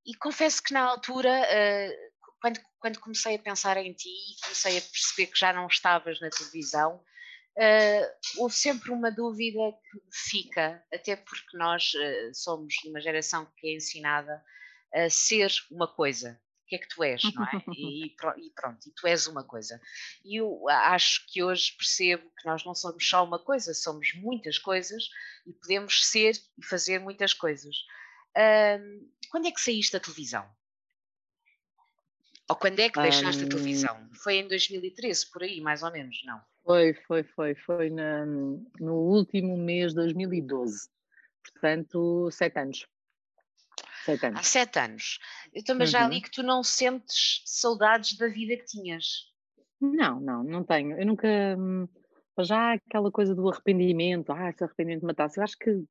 e, 0.06 0.14
confesso 0.20 0.62
que 0.62 0.72
na 0.72 0.82
altura, 0.82 1.28
uh, 1.28 2.22
quando, 2.40 2.60
quando 2.78 3.00
comecei 3.00 3.34
a 3.34 3.38
pensar 3.40 3.76
em 3.78 3.92
ti 3.92 4.08
e 4.08 4.44
comecei 4.44 4.78
a 4.78 4.80
perceber 4.80 5.32
que 5.32 5.40
já 5.40 5.52
não 5.52 5.66
estavas 5.66 6.20
na 6.20 6.30
televisão, 6.30 7.02
uh, 7.58 8.42
houve 8.42 8.54
sempre 8.54 8.92
uma 8.92 9.10
dúvida 9.10 9.72
que 9.90 9.98
fica, 10.30 10.80
até 10.94 11.16
porque 11.16 11.56
nós 11.56 11.90
somos 12.32 12.72
de 12.80 12.90
uma 12.90 13.00
geração 13.00 13.50
que 13.56 13.66
é 13.66 13.74
ensinada 13.74 14.40
a 14.94 15.10
ser 15.10 15.50
uma 15.68 15.88
coisa 15.88 16.40
que 16.72 16.76
é 16.76 16.78
que 16.78 16.88
tu 16.88 17.04
és, 17.04 17.22
não 17.34 17.44
é? 17.44 17.50
E, 17.76 18.06
e, 18.06 18.50
pronto, 18.50 18.88
e 18.88 18.90
tu 18.92 19.06
és 19.06 19.26
uma 19.26 19.44
coisa. 19.44 19.80
E 20.24 20.36
eu 20.40 20.68
acho 20.68 21.26
que 21.28 21.42
hoje 21.42 21.76
percebo 21.76 22.22
que 22.38 22.46
nós 22.46 22.64
não 22.64 22.74
somos 22.74 23.06
só 23.06 23.24
uma 23.24 23.38
coisa, 23.38 23.74
somos 23.74 24.14
muitas 24.14 24.58
coisas 24.58 25.08
e 25.46 25.52
podemos 25.52 26.06
ser 26.06 26.34
e 26.56 26.64
fazer 26.64 26.98
muitas 26.98 27.34
coisas. 27.34 27.76
Um, 28.36 29.10
quando 29.30 29.48
é 29.48 29.50
que 29.50 29.60
saíste 29.60 29.92
da 29.92 30.00
televisão? 30.00 30.48
Ou 32.48 32.56
quando 32.56 32.80
é 32.80 32.88
que 32.88 33.00
deixaste 33.00 33.42
um, 33.42 33.46
a 33.46 33.50
televisão? 33.50 34.10
Foi 34.22 34.36
em 34.36 34.48
2013, 34.48 35.30
por 35.30 35.42
aí, 35.42 35.60
mais 35.60 35.82
ou 35.82 35.92
menos, 35.92 36.22
não? 36.24 36.40
Foi, 36.64 36.94
foi, 37.06 37.22
foi. 37.22 37.54
Foi 37.54 37.90
na, 37.90 38.24
no 38.24 38.94
último 38.94 39.56
mês 39.56 39.90
de 39.90 39.96
2012. 39.96 40.88
Portanto, 41.42 42.30
sete 42.30 42.58
anos. 42.58 42.86
Sete 44.04 44.26
anos. 44.26 44.40
Há 44.40 44.42
sete 44.42 44.78
anos. 44.78 45.18
Eu 45.52 45.64
também 45.64 45.86
uhum. 45.86 45.92
já 45.92 46.08
li 46.08 46.20
que 46.20 46.30
tu 46.30 46.42
não 46.42 46.62
sentes 46.62 47.42
saudades 47.46 48.16
da 48.16 48.28
vida 48.28 48.56
que 48.56 48.64
tinhas. 48.64 49.30
Não, 49.80 50.20
não, 50.20 50.42
não 50.44 50.64
tenho. 50.64 50.98
Eu 50.98 51.06
nunca. 51.06 51.28
Hum, 51.58 51.88
já 52.40 52.74
aquela 52.74 53.10
coisa 53.10 53.34
do 53.34 53.48
arrependimento, 53.48 54.32
ah, 54.32 54.50
esse 54.50 54.64
arrependimento 54.64 55.04
matasse. 55.04 55.38
Eu 55.38 55.44
acho 55.44 55.58
que 55.58 55.84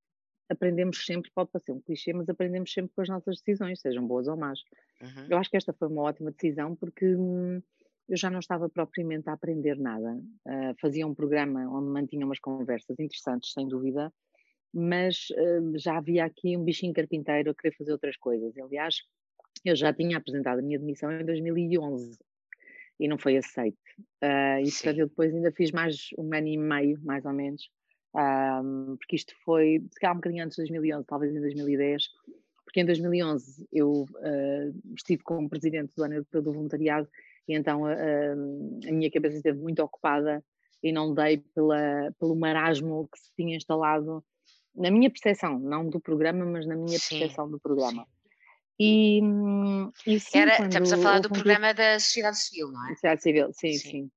aprendemos 0.49 1.05
sempre, 1.05 1.31
pode 1.33 1.49
parecer 1.49 1.71
um 1.71 1.79
clichê, 1.79 2.11
mas 2.13 2.27
aprendemos 2.27 2.73
sempre 2.73 2.91
com 2.93 3.01
as 3.01 3.09
nossas 3.09 3.37
decisões, 3.37 3.79
sejam 3.79 4.05
boas 4.05 4.27
ou 4.27 4.35
más. 4.35 4.59
Uhum. 5.01 5.27
Eu 5.29 5.37
acho 5.37 5.49
que 5.49 5.57
esta 5.57 5.73
foi 5.73 5.87
uma 5.87 6.01
ótima 6.01 6.31
decisão 6.31 6.75
porque 6.75 7.15
hum, 7.15 7.61
eu 8.09 8.17
já 8.17 8.29
não 8.29 8.39
estava 8.39 8.67
propriamente 8.67 9.29
a 9.29 9.33
aprender 9.33 9.77
nada. 9.77 10.13
Uh, 10.45 10.75
fazia 10.81 11.07
um 11.07 11.15
programa 11.15 11.61
onde 11.69 11.89
mantinha 11.89 12.25
umas 12.25 12.39
conversas 12.39 12.99
interessantes, 12.99 13.53
sem 13.53 13.67
dúvida, 13.67 14.11
mas 14.73 15.27
uh, 15.31 15.77
já 15.77 15.97
havia 15.97 16.25
aqui 16.25 16.55
um 16.55 16.63
bichinho 16.63 16.93
carpinteiro 16.93 17.51
a 17.51 17.55
querer 17.55 17.75
fazer 17.75 17.91
outras 17.91 18.17
coisas. 18.17 18.57
Aliás, 18.57 18.97
eu 19.65 19.75
já 19.75 19.93
tinha 19.93 20.17
apresentado 20.17 20.59
a 20.59 20.61
minha 20.61 20.79
demissão 20.79 21.11
em 21.11 21.25
2011 21.25 22.17
e 22.99 23.07
não 23.07 23.17
foi 23.17 23.37
aceito. 23.37 23.77
Uh, 24.23 24.61
e 24.63 24.71
portanto 24.71 24.99
eu 24.99 25.07
depois 25.07 25.33
ainda 25.33 25.51
fiz 25.51 25.71
mais 25.71 26.09
um 26.17 26.33
ano 26.33 26.47
e 26.47 26.57
meio, 26.57 26.99
mais 27.03 27.25
ou 27.25 27.33
menos, 27.33 27.69
um, 28.13 28.97
porque 28.97 29.15
isto 29.15 29.33
foi, 29.43 29.81
se 29.91 29.99
calhar 29.99 30.13
um 30.13 30.19
bocadinho 30.19 30.43
antes 30.43 30.55
de 30.55 30.63
2011, 30.63 31.05
talvez 31.07 31.35
em 31.35 31.39
2010, 31.39 32.03
porque 32.65 32.81
em 32.81 32.85
2011 32.85 33.67
eu 33.71 34.03
uh, 34.03 34.93
estive 34.95 35.23
como 35.23 35.49
presidente 35.49 35.93
do 35.95 36.03
ano 36.03 36.15
europeu 36.15 36.41
do 36.41 36.53
voluntariado 36.53 37.07
e 37.47 37.55
então 37.55 37.83
uh, 37.83 38.79
a 38.87 38.91
minha 38.91 39.11
cabeça 39.11 39.37
esteve 39.37 39.59
muito 39.59 39.81
ocupada 39.81 40.43
e 40.83 40.91
não 40.91 41.13
dei 41.13 41.37
pela, 41.53 42.11
pelo 42.19 42.35
marasmo 42.35 43.07
que 43.11 43.19
se 43.19 43.31
tinha 43.35 43.55
instalado 43.55 44.23
na 44.75 44.91
minha 44.91 45.09
percepção, 45.09 45.59
não 45.59 45.89
do 45.89 45.99
programa, 45.99 46.45
mas 46.45 46.65
na 46.65 46.75
minha 46.75 46.97
sim, 46.97 47.19
percepção 47.19 47.49
do 47.49 47.59
programa. 47.59 48.07
E, 48.79 49.21
e 50.07 50.19
sim, 50.19 50.39
Era, 50.39 50.65
estamos 50.65 50.91
a 50.91 50.97
falar 50.97 51.19
do 51.19 51.29
programa 51.29 51.73
da 51.73 51.99
sociedade 51.99 52.39
civil, 52.39 52.71
não 52.71 52.85
é? 52.87 52.93
Sociedade 52.95 53.21
civil, 53.21 53.53
sim, 53.53 53.73
sim, 53.73 53.89
sim. 53.89 54.11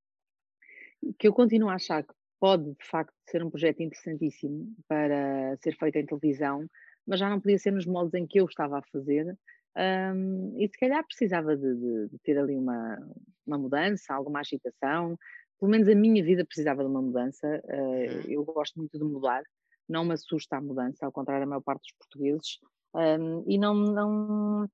Que 1.18 1.28
eu 1.28 1.34
continuo 1.34 1.68
a 1.68 1.75
achar 1.75 2.02
que 2.02 2.14
pode, 2.40 2.64
de 2.64 2.87
facto, 2.87 3.14
ser 3.28 3.42
um 3.44 3.50
projeto 3.50 3.82
interessantíssimo 3.82 4.75
para 4.88 5.56
ser 5.62 5.76
feito 5.76 5.96
em 5.96 6.06
televisão, 6.06 6.66
mas 7.06 7.20
já 7.20 7.28
não 7.28 7.40
podia 7.40 7.58
ser 7.58 7.73
nos 7.73 7.87
moldes 7.87 8.14
em 8.14 8.26
que 8.26 8.40
eu 8.40 8.46
estava 8.46 8.78
a 8.78 8.82
fazer. 8.90 9.37
Um, 9.76 10.54
e 10.58 10.68
se 10.68 10.78
calhar 10.78 11.04
precisava 11.04 11.56
de, 11.56 11.75
de, 11.75 12.08
de, 12.08 12.18
ter 12.23 12.38
ali 12.38 12.56
uma, 12.56 12.99
uma 13.46 13.58
mudança, 13.58 14.14
alguma 14.14 14.40
agitação. 14.40 15.18
Pelo 15.58 15.70
menos 15.70 15.88
a 15.88 15.94
minha 15.94 16.23
vida 16.25 16.44
precisava 16.44 16.82
de 16.82 16.88
uma 16.88 17.02
mudança. 17.02 17.62
Uh, 17.64 18.30
eu 18.30 18.44
gosto 18.44 18.78
muito 18.78 18.99
de 18.99 19.04
mudar, 19.04 19.42
não 19.88 20.05
me 20.05 20.14
assusta 20.14 20.57
a 20.57 20.61
mudança, 20.61 21.05
ao 21.05 21.12
contrário 21.12 21.45
da 21.45 21.49
maior 21.49 21.62
parte 21.62 21.83
dos 21.83 21.93
portugueses. 21.99 22.59
Um, 22.95 23.45
e 23.47 23.59
não, 23.59 23.75
não 23.75 24.71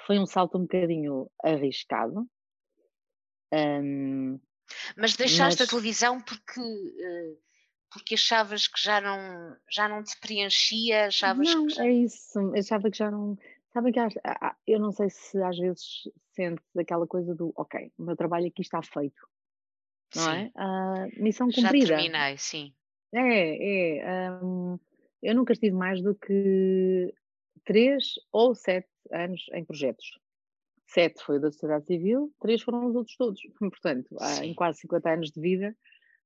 foi 0.00 0.18
um 0.18 0.26
salto 0.26 0.58
um 0.58 0.62
bocadinho 0.62 1.30
arriscado. 1.42 2.26
Um, 3.52 4.40
mas 4.96 5.14
deixaste 5.16 5.60
mas... 5.60 5.68
a 5.68 5.70
televisão 5.70 6.20
porque, 6.20 6.60
uh, 6.60 7.38
porque 7.92 8.14
achavas 8.14 8.66
que 8.66 8.80
já 8.80 9.00
não, 9.00 9.56
já 9.70 9.88
não 9.88 10.02
te 10.02 10.18
preenchia? 10.18 11.06
Achavas 11.06 11.54
não, 11.54 11.66
que 11.66 11.74
já... 11.74 11.86
é 11.86 11.92
isso. 11.92 12.38
Achava 12.56 12.90
que 12.90 12.96
já 12.96 13.10
não. 13.10 13.38
Sabem 13.72 13.92
que 13.92 14.00
eu 14.66 14.78
não 14.78 14.92
sei 14.92 15.08
se 15.08 15.42
às 15.42 15.58
vezes 15.58 16.02
sentes 16.34 16.64
aquela 16.76 17.06
coisa 17.06 17.34
do 17.34 17.52
ok, 17.56 17.90
o 17.96 18.02
meu 18.02 18.16
trabalho 18.16 18.46
aqui 18.46 18.60
está 18.60 18.82
feito. 18.82 19.26
Não 20.14 20.30
é? 20.30 20.44
sim. 20.44 20.52
é? 20.56 20.62
Uh, 20.62 21.22
missão 21.22 21.48
cumprida. 21.50 21.86
Já 21.86 21.96
terminei, 21.96 22.36
sim. 22.36 22.74
É, 23.12 23.98
é. 23.98 24.32
Um, 24.42 24.78
eu 25.22 25.34
nunca 25.34 25.52
estive 25.52 25.76
mais 25.76 26.02
do 26.02 26.14
que 26.14 27.14
três 27.64 28.14
ou 28.32 28.54
sete 28.54 28.88
anos 29.10 29.46
em 29.52 29.64
projetos. 29.64 30.18
Sete 30.86 31.22
foi 31.22 31.38
da 31.38 31.50
sociedade 31.50 31.86
civil, 31.86 32.32
três 32.40 32.60
foram 32.60 32.86
os 32.86 32.94
outros 32.94 33.16
todos. 33.16 33.40
Portanto, 33.58 34.16
há, 34.20 34.44
em 34.44 34.54
quase 34.54 34.80
50 34.80 35.10
anos 35.10 35.30
de 35.30 35.40
vida, 35.40 35.76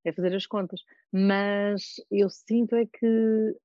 é 0.03 0.11
fazer 0.11 0.35
as 0.35 0.45
contas. 0.45 0.81
Mas 1.11 1.95
eu 2.09 2.29
sinto 2.29 2.75
é 2.75 2.85
que 2.85 3.55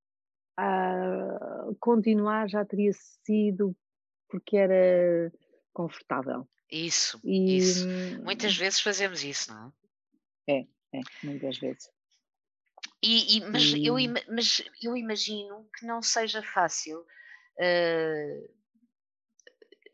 ah, 0.56 1.70
continuar 1.80 2.48
já 2.48 2.64
teria 2.64 2.92
sido 3.24 3.74
porque 4.28 4.56
era 4.56 5.32
confortável. 5.72 6.48
Isso, 6.70 7.20
e, 7.24 7.56
isso. 7.56 7.86
Muitas 8.22 8.56
vezes 8.56 8.80
fazemos 8.80 9.22
isso, 9.22 9.52
não 9.52 9.72
é? 10.46 10.52
É, 10.54 10.66
é, 10.98 11.00
muitas 11.22 11.58
vezes. 11.58 11.90
E, 13.02 13.38
e, 13.38 13.40
mas, 13.50 13.62
e... 13.62 13.86
Eu, 13.86 13.96
mas 14.28 14.62
eu 14.82 14.96
imagino 14.96 15.68
que 15.76 15.84
não 15.84 16.00
seja 16.00 16.42
fácil 16.42 17.04
Uh, 17.58 18.48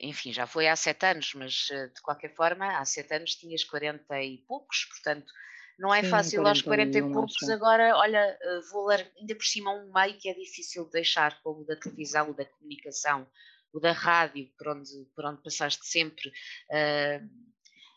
enfim, 0.01 0.33
já 0.33 0.47
foi 0.47 0.69
há 0.69 0.77
sete 0.77 1.07
anos, 1.07 1.35
mas 1.35 1.69
uh, 1.71 1.93
de 1.93 2.01
qualquer 2.03 2.35
forma, 2.35 2.79
há 2.79 2.85
sete 2.85 3.15
anos 3.15 3.35
tinhas 3.35 3.65
40 3.65 4.23
e 4.23 4.39
poucos, 4.47 4.85
portanto, 4.85 5.33
não 5.79 5.95
é 5.95 6.03
Sim, 6.03 6.11
fácil 6.11 6.47
aos 6.47 6.63
40 6.63 6.99
e 6.99 7.03
poucos. 7.13 7.49
Agora, 7.49 7.97
olha, 7.97 8.39
uh, 8.41 8.71
vou 8.71 8.87
ler 8.87 9.11
ainda 9.19 9.35
por 9.35 9.45
cima 9.45 9.73
um 9.73 9.93
meio 9.93 10.17
que 10.19 10.29
é 10.29 10.35
difícil 10.35 10.85
de 10.87 10.93
deixar, 10.93 11.41
como 11.43 11.63
o 11.63 11.65
da 11.65 11.77
televisão, 11.77 12.31
o 12.31 12.35
da 12.35 12.45
comunicação, 12.45 13.29
o 13.73 13.81
da 13.81 13.93
rádio, 13.93 14.51
por 14.57 14.69
onde, 14.69 14.91
por 15.15 15.25
onde 15.25 15.43
passaste 15.43 15.87
sempre. 15.87 16.33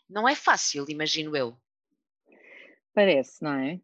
não 0.08 0.28
é 0.28 0.34
fácil, 0.34 0.84
imagino 0.88 1.36
eu. 1.36 1.56
Parece, 2.94 3.42
não 3.42 3.54
é? 3.54 3.80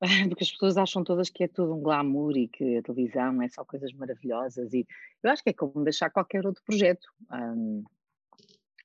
porque 0.28 0.44
as 0.44 0.50
pessoas 0.50 0.76
acham 0.76 1.04
todas 1.04 1.28
que 1.28 1.44
é 1.44 1.48
tudo 1.48 1.74
um 1.74 1.82
glamour 1.82 2.36
e 2.36 2.48
que 2.48 2.78
a 2.78 2.82
televisão 2.82 3.42
é 3.42 3.48
só 3.48 3.64
coisas 3.64 3.92
maravilhosas 3.92 4.72
e 4.72 4.86
eu 5.22 5.30
acho 5.30 5.42
que 5.42 5.50
é 5.50 5.52
como 5.52 5.84
deixar 5.84 6.10
qualquer 6.10 6.46
outro 6.46 6.62
projeto. 6.64 7.06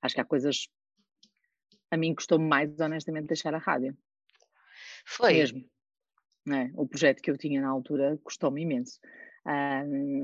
Acho 0.02 0.16
que 0.16 0.22
há 0.22 0.26
coisas 0.26 0.68
a 1.90 1.98
mim 1.98 2.14
custou 2.14 2.38
mais 2.38 2.78
honestamente 2.80 3.28
deixar 3.28 3.54
a 3.54 3.58
rádio. 3.58 3.96
Foi. 5.06 5.34
Mesmo. 5.34 5.66
É? 6.50 6.70
O 6.76 6.88
projeto 6.88 7.22
que 7.22 7.32
eu 7.32 7.38
tinha 7.38 7.62
na 7.62 7.70
altura 7.70 8.20
custou-me 8.24 8.62
imenso. 8.62 9.00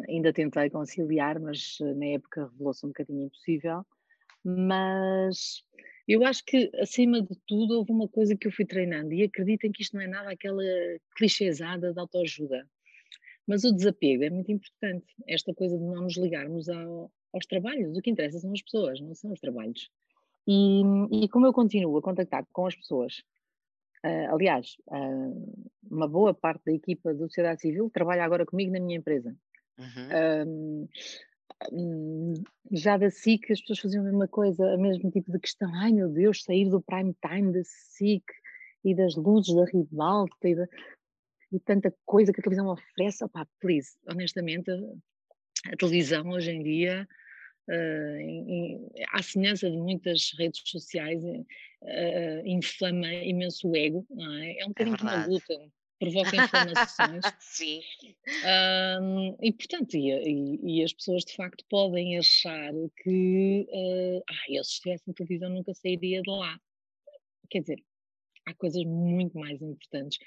Ainda 0.10 0.34
tentei 0.34 0.70
conciliar, 0.70 1.40
mas 1.40 1.78
na 1.96 2.08
época 2.08 2.50
revelou-se 2.52 2.86
um 2.86 2.90
bocadinho 2.90 3.26
impossível. 3.26 3.86
Mas 4.44 5.64
eu 6.14 6.26
acho 6.26 6.44
que, 6.46 6.72
acima 6.80 7.22
de 7.22 7.36
tudo, 7.48 7.78
houve 7.78 7.92
uma 7.92 8.08
coisa 8.08 8.36
que 8.36 8.48
eu 8.48 8.52
fui 8.52 8.66
treinando, 8.66 9.14
e 9.14 9.24
acreditem 9.24 9.72
que 9.72 9.82
isto 9.82 9.96
não 9.96 10.02
é 10.02 10.08
nada 10.08 10.32
aquela 10.32 10.64
clichêsada 11.16 11.94
de 11.94 12.00
autoajuda. 12.00 12.68
Mas 13.48 13.64
o 13.64 13.74
desapego 13.74 14.24
é 14.24 14.30
muito 14.30 14.52
importante. 14.52 15.06
Esta 15.28 15.54
coisa 15.54 15.78
de 15.78 15.84
não 15.84 16.04
nos 16.04 16.18
ligarmos 16.18 16.70
ao, 16.70 17.12
aos 17.34 17.46
trabalhos. 17.46 17.98
O 17.98 18.02
que 18.02 18.10
interessa 18.10 18.40
são 18.40 18.52
as 18.52 18.62
pessoas, 18.62 19.00
não 19.02 19.16
são 19.16 19.32
os 19.32 19.40
trabalhos. 19.40 19.90
E, 20.48 20.82
e 21.12 21.30
como 21.30 21.46
eu 21.46 21.54
continuo 21.54 21.98
a 21.98 22.02
contactar 22.02 22.46
com 22.52 22.66
as 22.66 22.76
pessoas, 22.76 23.18
uh, 24.06 24.34
aliás, 24.34 24.76
uh, 24.88 25.68
uma 25.90 26.08
boa 26.08 26.34
parte 26.34 26.66
da 26.66 26.74
equipa 26.74 27.14
da 27.14 27.28
sociedade 27.28 27.62
civil 27.62 27.90
trabalha 27.90 28.24
agora 28.24 28.46
comigo 28.46 28.72
na 28.72 28.80
minha 28.80 28.98
empresa. 28.98 29.36
Uhum. 29.78 30.46
Uh, 30.46 30.46
Hum, 30.48 30.88
já 32.72 32.98
da 32.98 33.10
SIC 33.10 33.52
as 33.52 33.62
pessoas 33.62 33.80
faziam 33.80 34.02
a 34.02 34.06
mesma 34.06 34.28
coisa, 34.28 34.64
o 34.64 34.82
mesmo 34.82 35.12
tipo 35.12 35.32
de 35.32 35.40
questão, 35.40 35.74
ai 35.76 35.92
meu 35.92 36.10
Deus, 36.10 36.44
sair 36.44 36.70
do 36.70 36.82
prime 36.82 37.16
time 37.26 37.52
da 37.52 37.64
SIC 37.64 38.24
e 38.84 38.96
das 38.96 39.16
luzes 39.16 39.54
da 39.56 39.66
ribalta 39.66 40.48
e, 40.48 40.56
e 41.52 41.60
tanta 41.60 41.94
coisa 42.06 42.34
que 42.34 42.40
a 42.40 42.44
televisão 42.44 42.68
oferece, 42.68 43.24
opá, 43.24 43.48
please, 43.60 43.96
honestamente, 44.10 44.72
a, 44.72 44.76
a 45.72 45.78
televisão 45.78 46.30
hoje 46.30 46.52
em 46.52 46.64
dia, 46.64 47.08
uh, 47.70 48.18
em, 48.18 48.52
em, 48.52 48.92
à 49.12 49.22
semelhança 49.22 49.70
de 49.70 49.78
muitas 49.78 50.32
redes 50.38 50.62
sociais, 50.66 51.24
uh, 51.24 52.42
inflama 52.46 53.14
imenso 53.14 53.70
o 53.70 53.76
ego, 53.76 54.06
é? 54.12 54.62
É 54.62 54.66
um 54.66 54.70
é 54.70 54.70
bocadinho 54.70 54.96
é 54.96 54.98
como 54.98 55.10
a 55.10 55.26
luta, 55.26 55.72
provoca 56.02 56.36
inflamações. 56.36 57.24
Sim. 57.40 57.82
Um, 59.00 59.38
e 59.40 59.54
portanto, 59.54 59.96
e, 59.96 60.10
e, 60.10 60.80
e, 60.80 60.84
as 60.84 60.92
pessoas 60.92 61.24
de 61.24 61.36
facto 61.36 61.64
podem 61.70 62.18
achar 62.18 62.74
que 63.04 63.68
uh, 63.70 64.24
ah, 64.28 64.46
eu 64.50 64.64
se 64.64 64.72
estivesse 64.72 65.04
na 65.08 65.14
televisão 65.14 65.50
nunca 65.52 65.74
sairia 65.76 66.22
de 66.24 66.30
lá. 66.30 66.60
Quer 67.52 67.62
dizer, 67.62 67.84
há 68.48 68.54
coisas 68.56 68.84
muito 68.84 69.38
mais 69.38 69.62
importantes. 69.62 70.18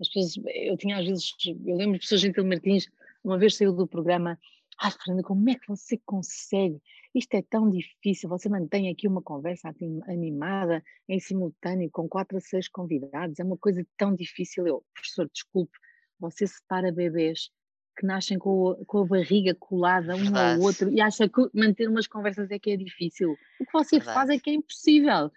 As 0.00 0.08
pessoas, 0.08 0.36
eu 0.54 0.76
tinha 0.76 0.98
às 0.98 1.06
vezes, 1.06 1.32
eu 1.44 1.76
lembro 1.76 1.94
de 1.94 2.00
pessoas 2.00 2.20
Gentil 2.20 2.44
Martins, 2.44 2.88
uma 3.24 3.38
vez 3.38 3.56
saiu 3.56 3.72
do 3.72 3.86
programa 3.86 4.38
Ai, 4.78 4.90
Fernanda, 4.90 5.22
como 5.22 5.48
é 5.48 5.54
que 5.54 5.68
você 5.68 5.98
consegue? 6.04 6.80
Isto 7.14 7.34
é 7.34 7.42
tão 7.42 7.70
difícil. 7.70 8.28
Você 8.28 8.48
mantém 8.48 8.90
aqui 8.90 9.08
uma 9.08 9.22
conversa 9.22 9.74
animada 10.06 10.82
em 11.08 11.18
simultâneo 11.18 11.90
com 11.90 12.06
quatro 12.08 12.36
a 12.36 12.40
seis 12.40 12.68
convidados. 12.68 13.38
É 13.38 13.44
uma 13.44 13.56
coisa 13.56 13.86
tão 13.96 14.14
difícil. 14.14 14.66
Eu, 14.66 14.84
professor, 14.92 15.28
desculpe, 15.32 15.72
você 16.20 16.46
separa 16.46 16.92
bebês 16.92 17.50
que 17.96 18.06
nascem 18.06 18.38
com, 18.38 18.72
a, 18.72 18.84
com 18.84 18.98
a 18.98 19.06
barriga 19.06 19.54
colada 19.54 20.14
um 20.14 20.24
Verdade. 20.24 20.60
ao 20.60 20.66
outro 20.66 20.90
e 20.92 21.00
acha 21.00 21.26
que 21.28 21.40
manter 21.54 21.88
umas 21.88 22.06
conversas 22.06 22.50
é 22.50 22.58
que 22.58 22.70
é 22.70 22.76
difícil. 22.76 23.32
O 23.58 23.64
que 23.64 23.72
você 23.72 23.96
Verdade. 23.96 24.14
faz 24.14 24.30
é 24.30 24.38
que 24.38 24.50
é 24.50 24.54
impossível. 24.54 25.32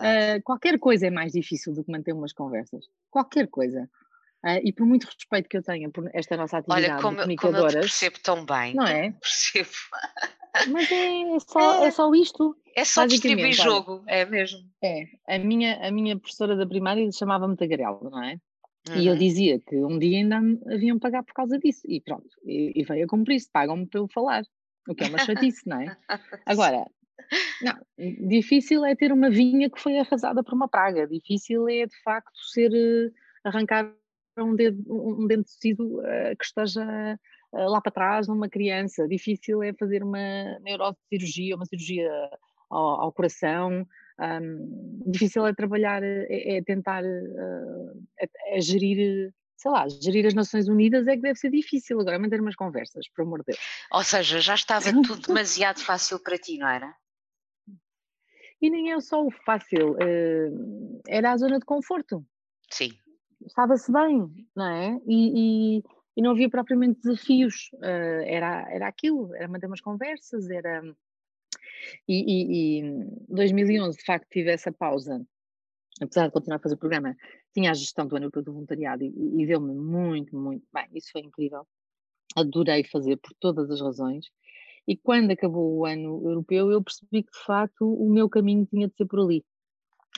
É 0.00 0.36
uh, 0.36 0.42
qualquer 0.44 0.78
coisa 0.78 1.08
é 1.08 1.10
mais 1.10 1.32
difícil 1.32 1.74
do 1.74 1.82
que 1.82 1.90
manter 1.90 2.12
umas 2.12 2.32
conversas. 2.32 2.86
Qualquer 3.10 3.48
coisa. 3.48 3.90
Uh, 4.46 4.62
e 4.62 4.72
por 4.72 4.86
muito 4.86 5.06
respeito 5.06 5.48
que 5.48 5.56
eu 5.56 5.62
tenha 5.62 5.90
por 5.90 6.08
esta 6.14 6.36
nossa 6.36 6.58
atividade 6.58 6.92
Olha, 6.92 7.02
como, 7.02 7.26
de 7.26 7.34
como 7.34 7.56
eu 7.56 7.64
percebo 7.64 8.16
tão 8.22 8.46
bem. 8.46 8.74
Não 8.74 8.86
é? 8.86 9.10
Percebo. 9.10 9.70
Mas 10.68 10.92
é 10.92 11.38
só, 11.40 11.82
é, 11.82 11.88
é 11.88 11.90
só 11.90 12.14
isto. 12.14 12.56
É 12.76 12.84
só 12.84 13.06
distribuir 13.06 13.52
jogo, 13.52 14.04
é 14.06 14.24
mesmo. 14.24 14.60
É. 14.80 15.06
A 15.26 15.36
minha, 15.38 15.84
a 15.84 15.90
minha 15.90 16.16
professora 16.16 16.54
da 16.54 16.64
primária 16.64 17.10
chamava-me 17.10 17.56
Tagarela, 17.56 17.98
não 18.08 18.22
é? 18.22 18.38
Uhum. 18.88 18.96
E 18.96 19.06
eu 19.08 19.14
uhum. 19.14 19.18
dizia 19.18 19.58
que 19.58 19.76
um 19.76 19.98
dia 19.98 20.18
ainda 20.18 20.40
haviam 20.72 20.96
pagar 20.98 21.24
por 21.24 21.34
causa 21.34 21.58
disso. 21.58 21.82
E 21.84 22.00
pronto. 22.00 22.28
E, 22.44 22.72
e 22.76 22.84
veio 22.84 23.04
a 23.04 23.08
cumprir-se. 23.08 23.50
Pagam-me 23.50 23.88
eu 23.92 24.06
falar. 24.14 24.44
O 24.88 24.94
que 24.94 25.02
é 25.02 25.08
uma 25.08 25.18
chatice, 25.18 25.68
não 25.68 25.80
é? 25.80 25.96
Agora, 26.46 26.86
Não, 27.60 27.74
difícil 28.28 28.84
é 28.84 28.94
ter 28.94 29.12
uma 29.12 29.28
vinha 29.28 29.68
que 29.68 29.80
foi 29.80 29.98
arrasada 29.98 30.44
por 30.44 30.54
uma 30.54 30.68
praga. 30.68 31.06
Difícil 31.08 31.68
é, 31.68 31.86
de 31.86 32.02
facto, 32.04 32.38
ser 32.52 32.70
eh, 32.72 33.10
arrancar 33.44 33.92
um, 34.42 34.54
dedo, 34.54 34.82
um 34.88 35.26
dente 35.26 35.48
de 35.48 35.54
tecido 35.54 35.98
uh, 36.00 36.36
que 36.38 36.44
esteja 36.44 37.18
uh, 37.52 37.70
lá 37.70 37.80
para 37.80 37.92
trás 37.92 38.28
numa 38.28 38.48
criança. 38.48 39.06
Difícil 39.08 39.62
é 39.62 39.72
fazer 39.72 40.02
uma 40.02 40.58
neurocirurgia, 40.60 41.56
uma 41.56 41.66
cirurgia 41.66 42.10
ao, 42.70 43.02
ao 43.02 43.12
coração. 43.12 43.86
Um, 44.18 45.02
difícil 45.06 45.46
é 45.46 45.54
trabalhar, 45.54 46.02
é, 46.02 46.56
é 46.56 46.62
tentar 46.62 47.04
uh, 47.04 48.06
é, 48.18 48.28
é 48.56 48.60
gerir 48.60 49.32
sei 49.58 49.70
lá, 49.70 49.88
gerir 49.88 50.26
as 50.26 50.34
Nações 50.34 50.68
Unidas 50.68 51.06
é 51.06 51.16
que 51.16 51.22
deve 51.22 51.38
ser 51.38 51.50
difícil 51.50 51.98
agora 51.98 52.18
manter 52.18 52.42
umas 52.42 52.54
conversas, 52.54 53.08
por 53.08 53.22
amor 53.22 53.38
de 53.38 53.46
Deus. 53.46 53.58
Ou 53.90 54.04
seja, 54.04 54.38
já 54.38 54.54
estava 54.54 54.84
tudo 55.02 55.16
demasiado 55.16 55.80
fácil 55.80 56.20
para 56.22 56.36
ti, 56.36 56.58
não 56.58 56.68
era? 56.68 56.94
E 58.60 58.68
nem 58.68 58.92
é 58.92 59.00
só 59.00 59.24
o 59.24 59.30
fácil, 59.30 59.96
era 61.08 61.32
a 61.32 61.36
zona 61.38 61.58
de 61.58 61.64
conforto. 61.64 62.22
Sim 62.70 62.90
estava-se 63.44 63.92
bem, 63.92 64.28
não 64.54 64.66
é? 64.66 65.00
E, 65.06 65.78
e, 65.78 65.82
e, 66.16 66.22
não 66.22 66.30
havia 66.30 66.48
propriamente 66.48 67.00
desafios, 67.00 67.70
uh, 67.74 68.22
era, 68.24 68.66
era 68.72 68.88
aquilo, 68.88 69.34
era 69.34 69.48
manter 69.48 69.66
umas 69.66 69.80
conversas, 69.80 70.48
era. 70.48 70.82
E, 72.08 72.80
e, 72.80 72.82
2011, 73.28 73.98
de 73.98 74.04
facto, 74.04 74.26
tive 74.30 74.50
essa 74.50 74.72
pausa, 74.72 75.24
apesar 76.00 76.26
de 76.26 76.32
continuar 76.32 76.56
a 76.56 76.60
fazer 76.60 76.74
o 76.74 76.78
programa, 76.78 77.16
tinha 77.54 77.70
a 77.70 77.74
gestão 77.74 78.06
do 78.06 78.16
ano 78.16 78.30
do 78.30 78.52
voluntariado 78.52 79.04
e, 79.04 79.42
e 79.42 79.46
deu-me 79.46 79.74
muito, 79.74 80.36
muito 80.36 80.66
bem, 80.72 80.86
isso 80.94 81.10
foi 81.12 81.22
incrível. 81.22 81.66
Adorei 82.34 82.84
fazer 82.84 83.16
por 83.16 83.32
todas 83.38 83.70
as 83.70 83.80
razões. 83.80 84.26
E 84.86 84.96
quando 84.96 85.30
acabou 85.32 85.78
o 85.78 85.86
ano 85.86 86.22
europeu, 86.28 86.70
eu 86.70 86.82
percebi 86.82 87.22
que 87.22 87.32
de 87.32 87.44
facto 87.44 87.92
o 87.92 88.08
meu 88.08 88.28
caminho 88.28 88.66
tinha 88.66 88.88
de 88.88 88.94
ser 88.94 89.06
por 89.06 89.20
ali 89.20 89.44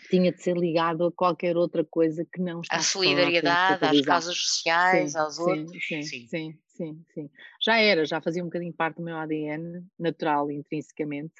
tinha 0.08 0.32
de 0.32 0.42
ser 0.42 0.56
ligado 0.56 1.06
a 1.06 1.12
qualquer 1.12 1.56
outra 1.56 1.84
coisa 1.84 2.24
que 2.24 2.40
não 2.40 2.60
está 2.60 2.76
A 2.76 2.80
solidariedade, 2.80 3.84
às 3.84 4.00
causas 4.00 4.36
sociais, 4.36 5.12
sim, 5.12 5.18
aos 5.18 5.36
sim, 5.36 5.42
outros. 5.42 5.86
Sim, 5.86 6.02
sim, 6.02 6.26
sim, 6.28 6.58
sim, 6.66 7.04
sim. 7.14 7.30
Já 7.60 7.78
era, 7.78 8.04
já 8.04 8.20
fazia 8.20 8.42
um 8.42 8.46
bocadinho 8.46 8.72
parte 8.72 8.96
do 8.96 9.02
meu 9.02 9.16
ADN, 9.16 9.84
natural, 9.98 10.50
intrinsecamente, 10.50 11.34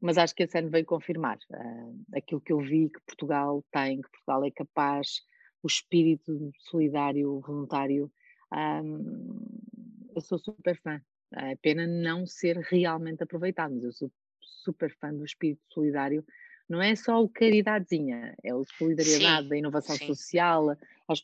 mas 0.00 0.16
acho 0.16 0.34
que 0.34 0.44
esse 0.44 0.58
ano 0.58 0.70
veio 0.70 0.86
confirmar 0.86 1.38
uh, 1.50 2.04
aquilo 2.16 2.40
que 2.40 2.52
eu 2.52 2.60
vi 2.60 2.88
que 2.88 3.00
Portugal 3.06 3.64
tem, 3.70 4.00
que 4.00 4.10
Portugal 4.10 4.44
é 4.44 4.50
capaz, 4.50 5.22
o 5.62 5.66
espírito 5.66 6.52
solidário, 6.70 7.40
voluntário. 7.40 8.10
Um, 8.52 9.40
eu 10.14 10.20
sou 10.20 10.38
super 10.38 10.80
fã. 10.80 11.00
É 11.34 11.56
pena 11.56 11.86
não 11.86 12.26
ser 12.26 12.56
realmente 12.56 13.22
aproveitado, 13.22 13.74
mas 13.74 13.84
eu 13.84 13.92
sou 13.92 14.12
super 14.40 14.94
fã 14.98 15.12
do 15.12 15.24
espírito 15.24 15.60
solidário 15.68 16.24
não 16.68 16.82
é 16.82 16.94
só 16.94 17.22
o 17.22 17.28
caridadezinha, 17.28 18.34
é 18.44 18.54
o 18.54 18.64
solidariedade, 18.76 19.48
sim, 19.48 19.54
a 19.54 19.56
inovação 19.56 19.96
sim. 19.96 20.06
social, 20.06 20.76
as 21.08 21.22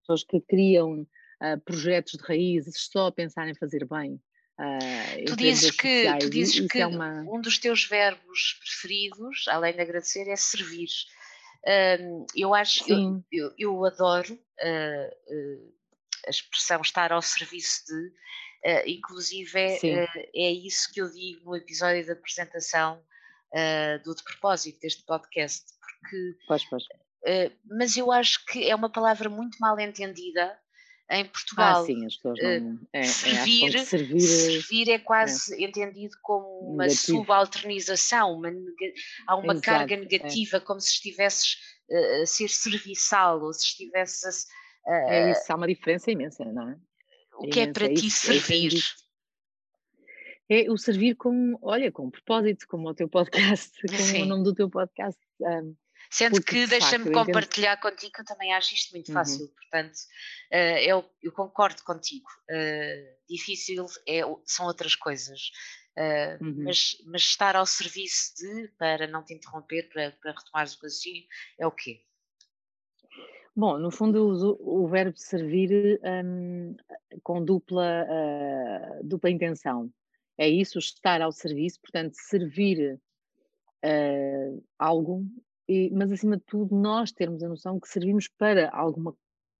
pessoas 0.00 0.22
que 0.22 0.40
criam 0.40 1.00
uh, 1.00 1.60
projetos 1.64 2.12
de 2.12 2.24
raízes 2.24 2.88
só 2.90 3.08
a 3.08 3.12
pensar 3.12 3.48
em 3.48 3.54
fazer 3.54 3.86
bem. 3.86 4.20
Uh, 4.58 5.24
tu 5.26 5.36
dizes 5.36 5.72
que, 5.72 6.06
tu 6.20 6.30
dizes 6.30 6.70
que 6.70 6.78
é 6.78 6.86
uma... 6.86 7.22
um 7.22 7.40
dos 7.40 7.58
teus 7.58 7.84
verbos 7.84 8.56
preferidos, 8.60 9.48
além 9.48 9.74
de 9.74 9.80
agradecer, 9.80 10.28
é 10.28 10.36
servir. 10.36 10.88
Uh, 11.64 12.26
eu 12.36 12.54
acho, 12.54 12.84
eu, 12.88 13.24
eu, 13.32 13.52
eu, 13.58 13.84
adoro 13.84 14.32
uh, 14.34 15.72
a 16.26 16.30
expressão 16.30 16.80
estar 16.82 17.10
ao 17.10 17.22
serviço 17.22 17.84
de, 17.86 18.12
inclusive 18.86 19.58
é, 19.58 20.06
é 20.34 20.52
isso 20.52 20.90
que 20.92 21.00
eu 21.00 21.10
digo 21.10 21.44
no 21.44 21.56
episódio 21.56 22.06
da 22.06 22.12
apresentação 22.12 23.02
uh, 23.54 24.02
do 24.02 24.14
de 24.14 24.22
propósito 24.22 24.80
deste 24.80 25.04
podcast, 25.04 25.64
porque. 25.80 26.36
Pois, 26.46 26.64
pois. 26.64 26.84
Uh, 26.84 27.50
mas 27.78 27.96
eu 27.96 28.12
acho 28.12 28.44
que 28.46 28.68
é 28.68 28.74
uma 28.74 28.90
palavra 28.90 29.30
muito 29.30 29.56
mal 29.58 29.78
entendida 29.80 30.58
em 31.10 31.24
Portugal. 31.24 31.82
Ah, 31.82 31.86
sim, 31.86 32.04
as 32.04 32.16
pessoas 32.16 32.38
não. 32.62 32.80
É, 32.92 33.02
servir, 33.02 33.76
é, 33.76 33.84
servir, 33.84 34.20
servir 34.20 34.90
é 34.90 34.98
quase 34.98 35.54
é. 35.54 35.66
entendido 35.66 36.16
como 36.22 36.46
uma 36.60 36.86
Negativo. 36.86 37.18
subalternização, 37.18 38.32
uma, 38.32 38.48
há 39.26 39.36
uma 39.36 39.52
Exato, 39.52 39.62
carga 39.62 39.96
negativa, 39.96 40.60
como 40.60 40.80
se 40.80 40.92
estivesses 40.92 41.56
uh, 41.90 42.22
a 42.22 42.26
ser 42.26 42.48
serviçal 42.48 43.42
ou 43.42 43.52
se 43.52 43.66
estivesse 43.66 44.26
a. 44.26 44.30
Uh, 44.90 45.10
é 45.10 45.30
isso, 45.30 45.52
há 45.52 45.56
uma 45.56 45.66
diferença 45.66 46.10
imensa, 46.10 46.44
não 46.44 46.70
é? 46.70 46.76
O 47.38 47.48
que 47.48 47.60
é, 47.60 47.72
para 47.72 47.92
ti 47.92 48.10
servir? 48.10 48.72
É 50.48 50.70
o 50.70 50.76
servir 50.76 51.14
com, 51.16 51.58
olha, 51.62 51.90
com 51.90 52.10
propósito, 52.10 52.66
como 52.68 52.88
o 52.88 52.94
teu 52.94 53.08
podcast, 53.08 53.72
como 53.88 53.98
Sim. 53.98 54.22
o 54.22 54.26
nome 54.26 54.44
do 54.44 54.54
teu 54.54 54.68
podcast. 54.68 55.20
Um, 55.40 55.74
Sendo 56.10 56.40
que 56.42 56.66
deixa-me 56.66 57.10
compartilhar 57.10 57.72
entendo... 57.72 57.90
contigo, 57.90 58.12
eu 58.18 58.24
também 58.24 58.52
acho 58.52 58.74
isto 58.74 58.92
muito 58.92 59.08
uhum. 59.08 59.14
fácil, 59.14 59.48
portanto, 59.48 59.96
uh, 60.52 60.78
eu, 60.80 61.04
eu, 61.22 61.32
concordo 61.32 61.82
contigo. 61.82 62.28
Uh, 62.50 63.24
difícil 63.28 63.86
é, 64.06 64.20
são 64.44 64.66
outras 64.66 64.94
coisas, 64.94 65.50
uh, 65.96 66.44
uhum. 66.44 66.64
mas, 66.64 66.96
mas, 67.06 67.22
estar 67.22 67.56
ao 67.56 67.66
serviço 67.66 68.34
de, 68.36 68.68
para 68.78 69.06
não 69.06 69.24
te 69.24 69.34
interromper, 69.34 69.88
para, 69.88 70.12
para 70.12 70.32
retomares 70.32 70.74
o 70.74 70.82
raciocínio, 70.82 71.24
é 71.58 71.66
o 71.66 71.72
quê? 71.72 72.02
Bom, 73.56 73.78
no 73.78 73.90
fundo 73.90 74.18
eu 74.18 74.26
uso 74.26 74.56
o 74.60 74.86
verbo 74.86 75.16
servir 75.16 76.00
um, 76.02 76.76
com 77.22 77.44
dupla, 77.44 78.04
dupla 79.02 79.30
intenção 79.30 79.92
é 80.38 80.48
isso, 80.48 80.78
estar 80.78 81.20
ao 81.20 81.32
serviço, 81.32 81.80
portanto, 81.80 82.14
servir 82.14 83.00
uh, 83.84 84.64
algo, 84.78 85.24
e, 85.68 85.90
mas 85.90 86.10
acima 86.10 86.36
de 86.36 86.44
tudo, 86.44 86.74
nós 86.76 87.12
termos 87.12 87.42
a 87.42 87.48
noção 87.48 87.78
que 87.78 87.88
servimos 87.88 88.28
para 88.28 88.70
alguma 88.70 89.16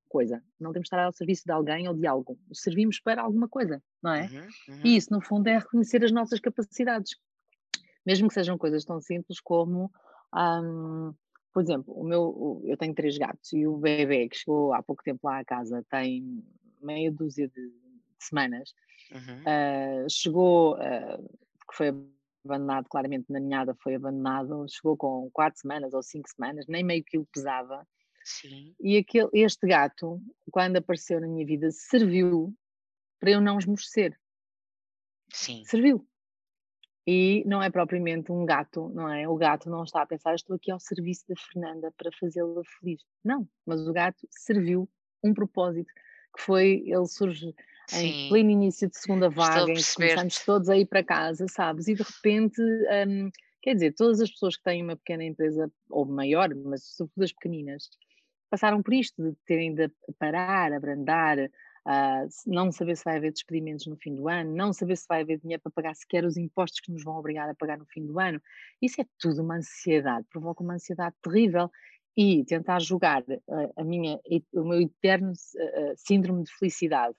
coisa. 0.08 0.42
Não 0.60 0.72
temos 0.72 0.86
de 0.86 0.94
estar 0.94 1.04
ao 1.04 1.12
serviço 1.12 1.44
de 1.44 1.52
alguém 1.52 1.88
ou 1.88 1.94
de 1.94 2.06
algo. 2.06 2.38
Servimos 2.52 3.00
para 3.00 3.22
alguma 3.22 3.48
coisa, 3.48 3.82
não 4.02 4.12
é? 4.12 4.26
Uhum, 4.26 4.74
uhum. 4.74 4.80
E 4.84 4.96
isso, 4.96 5.12
no 5.12 5.20
fundo, 5.20 5.48
é 5.48 5.58
reconhecer 5.58 6.04
as 6.04 6.12
nossas 6.12 6.38
capacidades. 6.38 7.16
Mesmo 8.06 8.28
que 8.28 8.34
sejam 8.34 8.56
coisas 8.58 8.84
tão 8.84 9.00
simples 9.00 9.40
como, 9.40 9.90
um, 10.34 11.14
por 11.52 11.62
exemplo, 11.62 11.94
o 11.94 12.04
meu, 12.04 12.62
eu 12.64 12.76
tenho 12.76 12.94
três 12.94 13.16
gatos 13.16 13.52
e 13.52 13.66
o 13.66 13.76
bebê 13.76 14.28
que 14.28 14.36
chegou 14.36 14.74
há 14.74 14.82
pouco 14.82 15.02
tempo 15.02 15.20
lá 15.24 15.38
à 15.38 15.44
casa 15.44 15.84
tem 15.90 16.44
meia 16.82 17.10
dúzia 17.10 17.48
de, 17.48 17.68
de 17.70 18.24
semanas 18.24 18.74
Uhum. 19.14 19.42
Uh, 19.42 20.10
chegou, 20.10 20.74
uh, 20.74 21.22
que 21.70 21.76
foi 21.76 21.88
abandonado, 22.44 22.88
claramente 22.88 23.26
na 23.30 23.40
ninhada 23.40 23.74
foi 23.74 23.94
abandonado, 23.94 24.66
chegou 24.68 24.96
com 24.96 25.30
quatro 25.32 25.60
semanas 25.60 25.94
ou 25.94 26.02
cinco 26.02 26.28
semanas, 26.28 26.66
nem 26.66 26.84
meio 26.84 27.04
quilo 27.04 27.26
pesava. 27.32 27.86
Sim. 28.24 28.74
E 28.80 28.96
aquele, 28.96 29.28
este 29.32 29.66
gato, 29.66 30.20
quando 30.50 30.76
apareceu 30.76 31.20
na 31.20 31.28
minha 31.28 31.46
vida, 31.46 31.70
serviu 31.70 32.54
para 33.20 33.30
eu 33.30 33.40
não 33.40 33.58
esmorecer. 33.58 34.18
Sim. 35.32 35.64
Serviu. 35.64 36.06
E 37.06 37.44
não 37.46 37.62
é 37.62 37.70
propriamente 37.70 38.32
um 38.32 38.46
gato, 38.46 38.88
não 38.94 39.08
é? 39.08 39.28
O 39.28 39.36
gato 39.36 39.68
não 39.68 39.84
está 39.84 40.02
a 40.02 40.06
pensar, 40.06 40.34
estou 40.34 40.56
aqui 40.56 40.70
ao 40.70 40.80
serviço 40.80 41.24
da 41.28 41.34
Fernanda 41.36 41.92
para 41.98 42.10
fazê-la 42.18 42.62
feliz. 42.78 43.02
Não, 43.22 43.46
mas 43.66 43.86
o 43.86 43.92
gato 43.92 44.26
serviu 44.30 44.88
um 45.22 45.34
propósito, 45.34 45.92
que 46.34 46.42
foi, 46.42 46.82
ele 46.86 47.06
surge 47.06 47.54
em 47.92 48.28
pleno 48.28 48.50
início 48.50 48.88
de 48.88 48.98
segunda 48.98 49.28
vaga, 49.28 49.70
em 49.70 49.74
que 49.74 49.94
começamos 49.94 50.44
todos 50.44 50.68
a 50.68 50.76
ir 50.76 50.86
para 50.86 51.04
casa, 51.04 51.46
sabes? 51.48 51.88
E 51.88 51.94
de 51.94 52.02
repente, 52.02 52.60
um, 52.60 53.30
quer 53.62 53.74
dizer, 53.74 53.94
todas 53.94 54.20
as 54.20 54.30
pessoas 54.30 54.56
que 54.56 54.62
têm 54.62 54.82
uma 54.82 54.96
pequena 54.96 55.24
empresa, 55.24 55.70
ou 55.90 56.06
maior, 56.06 56.54
mas 56.54 56.84
sobretudo 56.84 57.24
as 57.24 57.32
pequeninas, 57.32 57.88
passaram 58.50 58.82
por 58.82 58.94
isto, 58.94 59.22
de 59.22 59.36
terem 59.46 59.74
de 59.74 59.90
parar, 60.18 60.72
abrandar, 60.72 61.38
uh, 61.38 62.28
não 62.46 62.70
saber 62.72 62.96
se 62.96 63.04
vai 63.04 63.16
haver 63.16 63.32
despedimentos 63.32 63.86
no 63.86 63.96
fim 63.96 64.14
do 64.14 64.28
ano, 64.28 64.54
não 64.54 64.72
saber 64.72 64.96
se 64.96 65.06
vai 65.08 65.22
haver 65.22 65.40
dinheiro 65.40 65.62
para 65.62 65.72
pagar 65.72 65.94
sequer 65.94 66.24
os 66.24 66.36
impostos 66.36 66.80
que 66.80 66.92
nos 66.92 67.02
vão 67.02 67.16
obrigar 67.16 67.48
a 67.48 67.54
pagar 67.54 67.78
no 67.78 67.86
fim 67.86 68.06
do 68.06 68.18
ano. 68.18 68.40
Isso 68.80 69.00
é 69.00 69.06
tudo 69.18 69.42
uma 69.42 69.56
ansiedade, 69.56 70.26
provoca 70.30 70.62
uma 70.62 70.74
ansiedade 70.74 71.14
terrível 71.22 71.70
e 72.16 72.44
tentar 72.44 72.80
julgar 72.80 73.22
uh, 73.22 73.72
a 73.76 73.84
minha, 73.84 74.20
o 74.52 74.64
meu 74.64 74.80
eterno 74.80 75.32
uh, 75.32 75.94
síndrome 75.96 76.44
de 76.44 76.52
felicidade 76.56 77.14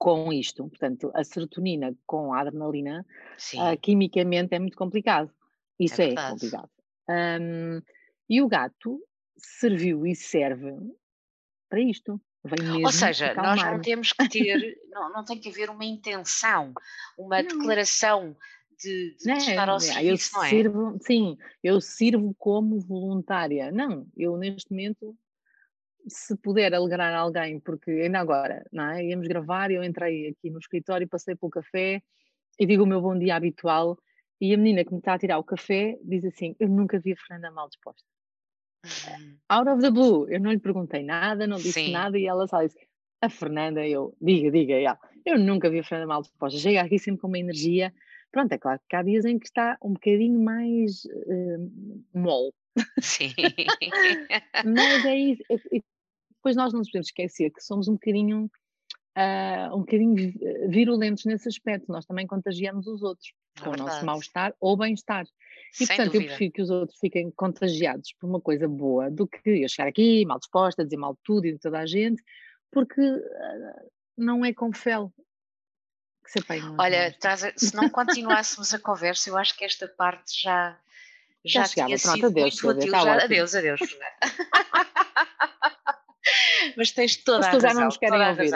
com 0.00 0.32
isto. 0.32 0.66
Portanto, 0.66 1.12
a 1.14 1.22
serotonina 1.22 1.94
com 2.06 2.32
a 2.32 2.40
adrenalina, 2.40 3.06
uh, 3.54 3.78
quimicamente 3.78 4.54
é 4.54 4.58
muito 4.58 4.76
complicado. 4.76 5.30
Isso 5.78 6.00
é, 6.00 6.12
é 6.12 6.30
complicado. 6.30 6.70
Um, 7.08 7.82
e 8.28 8.40
o 8.40 8.48
gato 8.48 8.98
serviu 9.36 10.06
e 10.06 10.16
serve 10.16 10.72
para 11.68 11.80
isto. 11.80 12.18
Ou 12.82 12.90
seja, 12.90 13.34
nós 13.34 13.62
não 13.62 13.80
temos 13.82 14.14
que 14.14 14.26
ter, 14.26 14.78
não, 14.88 15.12
não 15.12 15.24
tem 15.24 15.38
que 15.38 15.50
haver 15.50 15.68
uma 15.68 15.84
intenção, 15.84 16.72
uma 17.18 17.42
não. 17.42 17.48
declaração 17.48 18.34
de, 18.82 19.16
de, 19.16 19.26
não, 19.26 19.36
estar 19.36 19.68
ao 19.68 19.80
serviço, 19.80 20.30
eu 20.30 20.38
não 20.38 20.44
é? 20.44 20.48
Sirvo, 20.48 20.98
sim, 21.02 21.36
eu 21.62 21.78
sirvo 21.78 22.34
como 22.38 22.80
voluntária. 22.80 23.70
Não, 23.70 24.06
eu 24.16 24.38
neste 24.38 24.70
momento 24.70 25.14
se 26.08 26.36
puder 26.36 26.74
alegrar 26.74 27.14
alguém, 27.14 27.60
porque 27.60 27.90
ainda 27.90 28.18
agora, 28.18 28.64
não 28.72 28.90
é? 28.90 29.04
Íamos 29.04 29.28
gravar, 29.28 29.70
eu 29.70 29.82
entrei 29.84 30.28
aqui 30.28 30.50
no 30.50 30.58
escritório, 30.58 31.08
passei 31.08 31.34
pelo 31.34 31.50
café 31.50 32.02
e 32.58 32.66
digo 32.66 32.84
o 32.84 32.86
meu 32.86 33.00
bom 33.00 33.18
dia 33.18 33.36
habitual 33.36 33.98
E 34.40 34.54
a 34.54 34.56
menina 34.56 34.84
que 34.84 34.92
me 34.92 34.98
está 34.98 35.14
a 35.14 35.18
tirar 35.18 35.38
o 35.38 35.44
café 35.44 35.98
diz 36.02 36.24
assim: 36.24 36.56
Eu 36.58 36.68
nunca 36.68 36.98
vi 36.98 37.12
a 37.12 37.16
Fernanda 37.16 37.50
mal 37.50 37.68
disposta. 37.68 38.02
Uhum. 38.84 39.36
Out 39.48 39.68
of 39.68 39.82
the 39.82 39.90
blue, 39.90 40.26
eu 40.30 40.40
não 40.40 40.50
lhe 40.50 40.58
perguntei 40.58 41.02
nada, 41.02 41.46
não 41.46 41.58
disse 41.58 41.84
Sim. 41.84 41.92
nada, 41.92 42.18
e 42.18 42.26
ela 42.26 42.46
só 42.48 42.62
disse: 42.62 42.78
A 43.20 43.28
Fernanda, 43.28 43.86
eu, 43.86 44.16
diga, 44.20 44.50
diga, 44.50 44.74
ela. 44.74 44.98
eu 45.26 45.38
nunca 45.38 45.68
vi 45.68 45.80
a 45.80 45.84
Fernanda 45.84 46.08
mal 46.08 46.22
disposta. 46.22 46.58
Chega 46.58 46.80
aqui 46.80 46.98
sempre 46.98 47.20
com 47.20 47.28
uma 47.28 47.38
energia. 47.38 47.92
Pronto, 48.32 48.52
é 48.52 48.58
claro 48.58 48.80
que 48.88 48.96
há 48.96 49.02
dias 49.02 49.24
em 49.24 49.38
que 49.38 49.46
está 49.46 49.76
um 49.82 49.92
bocadinho 49.92 50.40
mais 50.40 51.04
uh, 51.04 51.70
mole. 52.14 52.52
Sim. 53.00 53.34
Mas 54.64 55.04
é 55.04 55.16
isso. 55.16 55.42
Depois 56.36 56.56
nós 56.56 56.72
não 56.72 56.78
nos 56.78 56.88
podemos 56.88 57.08
esquecer 57.08 57.50
que 57.50 57.62
somos 57.62 57.88
um 57.88 57.94
bocadinho 57.94 58.50
uh, 59.16 59.76
um 59.76 59.80
bocadinho 59.80 60.32
virulentos 60.68 61.24
nesse 61.24 61.48
aspecto. 61.48 61.90
Nós 61.90 62.06
também 62.06 62.26
contagiamos 62.26 62.86
os 62.86 63.02
outros 63.02 63.32
é 63.58 63.64
com 63.64 63.70
o 63.70 63.76
nosso 63.76 64.04
mal-estar 64.04 64.54
ou 64.60 64.76
bem-estar. 64.76 65.24
E, 65.24 65.86
Sem 65.86 65.86
portanto, 65.86 66.12
dúvida. 66.12 66.24
eu 66.24 66.28
prefiro 66.28 66.52
que 66.52 66.62
os 66.62 66.70
outros 66.70 66.98
fiquem 66.98 67.30
contagiados 67.32 68.12
por 68.18 68.28
uma 68.28 68.40
coisa 68.40 68.68
boa 68.68 69.10
do 69.10 69.26
que 69.26 69.62
eu 69.62 69.68
chegar 69.68 69.88
aqui 69.88 70.24
mal 70.24 70.38
disposta, 70.38 70.84
dizer 70.84 70.96
mal 70.96 71.14
de 71.14 71.20
tudo 71.24 71.46
e 71.46 71.52
de 71.52 71.58
toda 71.58 71.78
a 71.78 71.86
gente, 71.86 72.22
porque 72.70 73.00
uh, 73.00 73.90
não 74.16 74.44
é 74.44 74.52
com 74.52 74.72
fel 74.72 75.12
que 76.24 76.30
se 76.30 76.38
apanham. 76.38 76.76
Olha, 76.78 77.14
se 77.56 77.74
não 77.74 77.88
continuássemos 77.88 78.72
a 78.72 78.78
conversa, 78.78 79.30
eu 79.30 79.36
acho 79.36 79.56
que 79.56 79.64
esta 79.64 79.88
parte 79.88 80.42
já. 80.42 80.78
Já, 81.44 81.62
já 81.62 81.68
chegava, 81.68 81.88
tinha 81.88 81.98
pronto, 81.98 82.26
adeus, 82.26 82.62
muito 82.62 82.78
útil. 82.78 82.90
Já, 82.90 83.24
adeus, 83.24 83.54
adeus. 83.54 83.80
Mas 86.76 86.92
tens 86.92 87.16
toda 87.16 87.40
As 87.40 87.46
a 87.46 87.50
razão. 87.50 87.70
Já 87.70 87.74
não 87.74 87.84
nos 87.86 87.96
querem 87.96 88.28
ouvir. 88.28 88.50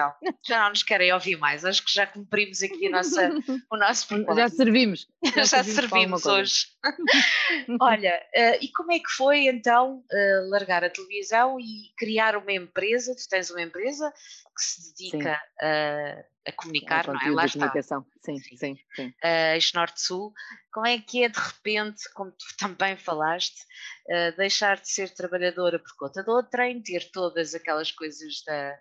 Já 0.47 0.63
não 0.63 0.69
nos 0.71 0.83
querem 0.83 1.13
ouvir 1.13 1.37
mais. 1.37 1.65
Acho 1.65 1.85
que 1.85 1.93
já 1.93 2.07
cumprimos 2.07 2.63
aqui 2.63 2.89
nossa, 2.89 3.31
o 3.71 3.77
nosso 3.77 4.09
propósito. 4.09 4.37
Já 4.37 4.49
servimos. 4.49 5.09
Já, 5.35 5.45
já 5.45 5.65
servimos, 5.65 6.27
hoje. 6.27 6.67
Olha, 7.81 8.23
uh, 8.37 8.59
e 8.61 8.71
como 8.73 8.93
é 8.93 8.99
que 8.99 9.11
foi 9.11 9.47
então 9.47 9.99
uh, 9.99 10.51
largar 10.51 10.85
a 10.85 10.91
televisão 10.91 11.59
e 11.59 11.93
criar 11.97 12.37
uma 12.37 12.53
empresa? 12.53 13.15
Tu 13.15 13.29
tens 13.29 13.51
uma 13.51 13.63
empresa 13.63 14.13
que 14.57 14.63
se 14.63 14.95
dedica 14.95 15.41
a 15.61 16.25
a 16.47 16.53
comunicar, 16.53 17.07
não 17.07 17.21
é? 17.21 17.31
Lá 17.31 17.47
está. 17.47 17.59
Comunicação. 17.59 18.07
Sim, 18.23 18.39
sim, 18.39 18.57
sim. 18.57 18.79
sim. 18.95 19.09
Uh, 19.09 19.59
Norte-Sul, 19.75 20.33
como 20.73 20.87
é 20.87 20.99
que 20.99 21.25
é 21.25 21.29
de 21.29 21.39
repente, 21.39 22.03
como 22.13 22.31
tu 22.33 22.45
também 22.59 22.97
falaste, 22.97 23.63
uh, 24.09 24.37
deixar 24.37 24.81
de 24.81 24.89
ser 24.89 25.11
trabalhadora 25.11 25.79
por 25.79 25.97
conta 25.97 26.23
de 26.23 26.31
outrem, 26.31 26.83
ter 26.83 27.11
todas 27.11 27.55
aquelas 27.55 27.91
coisas 27.91 28.43
da, 28.47 28.77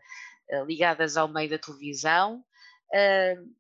uh, 0.52 0.66
ligadas 0.66 1.16
ao 1.16 1.28
meio 1.28 1.50
da 1.50 1.58
televisão, 1.58 2.44
uh, 2.94 3.54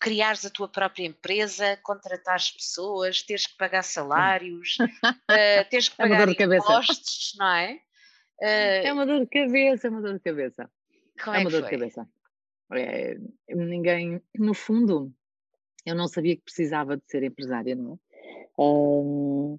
criares 0.00 0.44
a 0.46 0.50
tua 0.50 0.68
própria 0.68 1.04
empresa, 1.04 1.76
contratares 1.82 2.50
pessoas, 2.52 3.22
teres 3.22 3.46
que 3.46 3.56
pagar 3.56 3.82
salários, 3.82 4.76
teres 5.70 5.88
que 5.88 6.00
é 6.00 6.08
pagar 6.08 6.28
é 6.28 6.56
impostos, 6.56 7.34
não 7.36 7.46
é? 7.46 7.80
é 8.40 8.92
uma 8.92 9.04
dor 9.04 9.20
de 9.20 9.26
cabeça, 9.26 9.88
é 9.88 9.90
uma 9.90 10.00
dor 10.00 10.14
de 10.14 10.20
cabeça. 10.20 10.70
Como 11.20 11.34
é, 11.34 11.40
é 11.40 11.42
uma 11.42 11.50
dor 11.50 11.62
de 11.62 11.70
cabeça. 11.70 12.08
É, 12.72 13.16
ninguém, 13.48 14.20
no 14.36 14.54
fundo, 14.54 15.12
eu 15.86 15.94
não 15.94 16.06
sabia 16.06 16.36
que 16.36 16.42
precisava 16.42 16.96
de 16.96 17.02
ser 17.06 17.22
empresária, 17.22 17.74
não 17.74 17.94
é? 17.94 17.98
Um, 18.60 19.58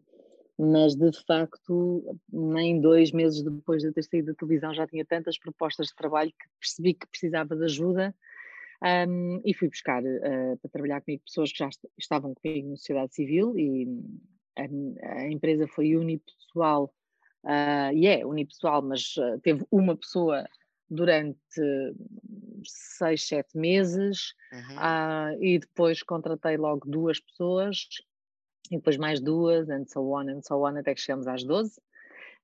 mas 0.60 0.94
de 0.94 1.12
facto, 1.26 2.20
nem 2.32 2.82
dois 2.82 3.12
meses 3.12 3.42
depois 3.42 3.82
de 3.82 3.94
ter 3.94 4.04
saído 4.04 4.28
da 4.28 4.34
televisão 4.34 4.74
já 4.74 4.86
tinha 4.86 5.06
tantas 5.06 5.40
propostas 5.40 5.88
de 5.88 5.96
trabalho 5.96 6.32
que 6.32 6.50
percebi 6.60 6.94
que 6.94 7.08
precisava 7.08 7.56
de 7.56 7.64
ajuda 7.64 8.14
um, 9.08 9.42
e 9.46 9.54
fui 9.54 9.70
buscar 9.70 10.04
uh, 10.04 10.58
para 10.62 10.72
trabalhar 10.72 11.02
comigo 11.02 11.24
pessoas 11.24 11.52
que 11.52 11.60
já 11.60 11.70
estavam 11.98 12.34
comigo 12.34 12.70
na 12.70 12.76
sociedade 12.76 13.16
civil 13.16 13.58
e 13.58 13.88
a, 14.58 15.14
a 15.14 15.32
empresa 15.32 15.66
foi 15.68 15.96
unipessoal 15.96 16.94
uh, 17.46 17.94
e 17.94 18.08
é 18.08 18.26
unipessoal, 18.26 18.82
mas 18.82 19.16
uh, 19.18 19.40
teve 19.42 19.66
uma 19.72 19.96
pessoa 19.96 20.46
durante 20.90 21.40
seis, 22.66 23.28
sete 23.28 23.58
meses 23.58 24.34
uhum. 24.52 24.76
uh, 24.78 25.44
e 25.44 25.60
depois 25.60 26.02
contratei 26.04 26.58
logo 26.58 26.90
duas 26.90 27.20
pessoas 27.20 27.88
e 28.72 28.78
depois 28.78 28.98
mais 28.98 29.20
duas, 29.20 29.70
and 29.70 29.86
so 29.88 30.02
on, 30.12 30.30
and 30.30 30.42
so 30.42 30.64
on, 30.64 30.78
até 30.78 30.94
que 30.94 31.02
chegamos 31.02 31.28
às 31.28 31.44
12. 31.44 31.80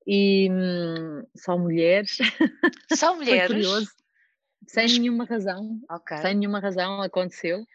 E 0.07 0.49
hum, 0.51 1.23
só 1.35 1.57
mulheres. 1.57 2.17
Só 2.93 3.15
mulheres? 3.15 3.47
curioso. 3.47 3.91
Sem 4.67 4.99
nenhuma 4.99 5.25
razão. 5.25 5.79
Okay. 5.91 6.17
Sem 6.19 6.35
nenhuma 6.35 6.59
razão 6.59 7.01
aconteceu. 7.01 7.65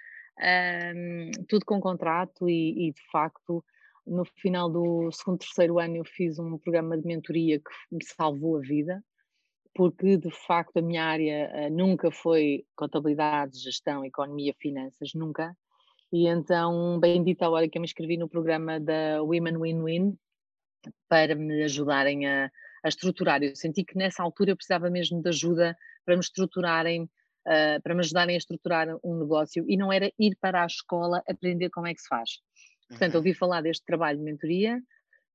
Um, 0.40 1.30
tudo 1.48 1.64
com 1.64 1.80
contrato 1.80 2.48
e, 2.48 2.88
e, 2.88 2.92
de 2.92 3.02
facto 3.12 3.64
no 4.06 4.24
final 4.24 4.70
do 4.70 5.10
segundo, 5.12 5.38
terceiro 5.38 5.78
ano 5.78 5.96
eu 5.96 6.04
fiz 6.04 6.38
um 6.38 6.56
programa 6.56 6.96
de 6.96 7.06
mentoria 7.06 7.58
que 7.58 7.70
me 7.92 8.02
salvou 8.04 8.56
a 8.56 8.60
vida 8.60 9.04
porque 9.80 10.18
de 10.18 10.30
facto 10.30 10.76
a 10.76 10.82
minha 10.82 11.02
área 11.02 11.50
uh, 11.54 11.74
nunca 11.74 12.10
foi 12.10 12.66
contabilidade, 12.76 13.58
gestão, 13.58 14.04
economia, 14.04 14.54
finanças, 14.60 15.14
nunca. 15.14 15.56
E 16.12 16.26
então, 16.26 17.00
bendita 17.00 17.46
a 17.46 17.48
hora 17.48 17.66
que 17.66 17.78
eu 17.78 17.80
me 17.80 17.86
inscrevi 17.86 18.18
no 18.18 18.28
programa 18.28 18.78
da 18.78 19.22
Women 19.22 19.56
Win-Win 19.56 20.18
para 21.08 21.34
me 21.34 21.62
ajudarem 21.62 22.26
a, 22.26 22.50
a, 22.84 22.88
estruturar. 22.88 23.42
Eu 23.42 23.56
senti 23.56 23.82
que 23.82 23.96
nessa 23.96 24.22
altura 24.22 24.50
eu 24.50 24.56
precisava 24.56 24.90
mesmo 24.90 25.22
de 25.22 25.30
ajuda 25.30 25.74
para 26.04 26.14
me 26.14 26.20
estruturarem, 26.20 27.04
uh, 27.04 27.80
para 27.82 27.94
me 27.94 28.00
ajudarem 28.00 28.34
a 28.34 28.38
estruturar 28.38 28.86
um 29.02 29.18
negócio 29.18 29.64
e 29.66 29.78
não 29.78 29.90
era 29.90 30.12
ir 30.18 30.36
para 30.42 30.62
a 30.62 30.66
escola 30.66 31.22
aprender 31.26 31.70
como 31.70 31.86
é 31.86 31.94
que 31.94 32.02
se 32.02 32.08
faz. 32.08 32.32
Portanto, 32.86 33.14
uhum. 33.14 33.20
ouvi 33.20 33.32
falar 33.32 33.62
deste 33.62 33.86
trabalho 33.86 34.18
de 34.18 34.24
mentoria 34.24 34.78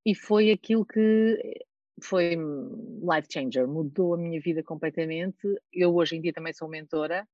e 0.06 0.14
foi 0.14 0.52
aquilo 0.52 0.86
que 0.86 1.65
foi 2.02 2.36
life 2.36 3.28
changer, 3.32 3.68
mudou 3.68 4.14
a 4.14 4.18
minha 4.18 4.40
vida 4.40 4.64
completamente. 4.64 5.48
Eu 5.72 5.96
hoje 5.96 6.18
em 6.18 6.22
dia 6.22 6.34
também 6.34 6.54
sou 6.54 6.68
mentora, 6.68 7.28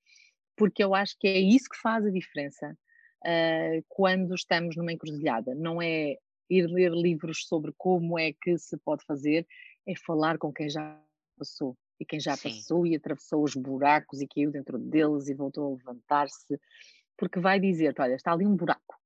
porque 0.56 0.84
eu 0.84 0.93
acho 0.93 1.17
que 1.19 1.28
é 1.28 1.39
isso 1.39 1.69
que 1.69 1.78
faz 1.78 2.06
a 2.06 2.12
diferença 2.12 2.78
uh, 3.26 3.86
quando 3.88 4.36
estamos 4.36 4.76
numa 4.76 4.93
encruzilhada. 4.93 5.56
Não 5.56 5.82
é 5.82 6.17
ir 6.50 6.67
ler 6.67 6.91
livros 6.91 7.45
sobre 7.47 7.74
como 7.78 8.19
é 8.19 8.34
que 8.34 8.58
se 8.58 8.78
pode 8.78 9.04
fazer, 9.06 9.47
é 9.88 9.95
falar 9.95 10.38
com 10.38 10.52
quem 10.54 10.69
já 10.69 11.02
passou. 11.38 11.76
E 12.00 12.06
quem 12.06 12.19
já 12.19 12.36
Sim. 12.36 12.50
passou 12.50 12.86
e 12.86 12.95
atravessou 12.95 13.43
os 13.43 13.56
buracos 13.56 14.21
e 14.21 14.28
caiu 14.28 14.52
dentro 14.52 14.78
deles 14.78 15.28
e 15.30 15.36
voltou 15.36 15.67
a 15.67 15.78
levantar-se, 15.78 16.60
porque 17.17 17.39
vai 17.39 17.60
dizer-te: 17.60 18.02
olha, 18.02 18.15
está 18.15 18.32
ali 18.32 18.45
um 18.45 18.56
buraco. 18.56 19.00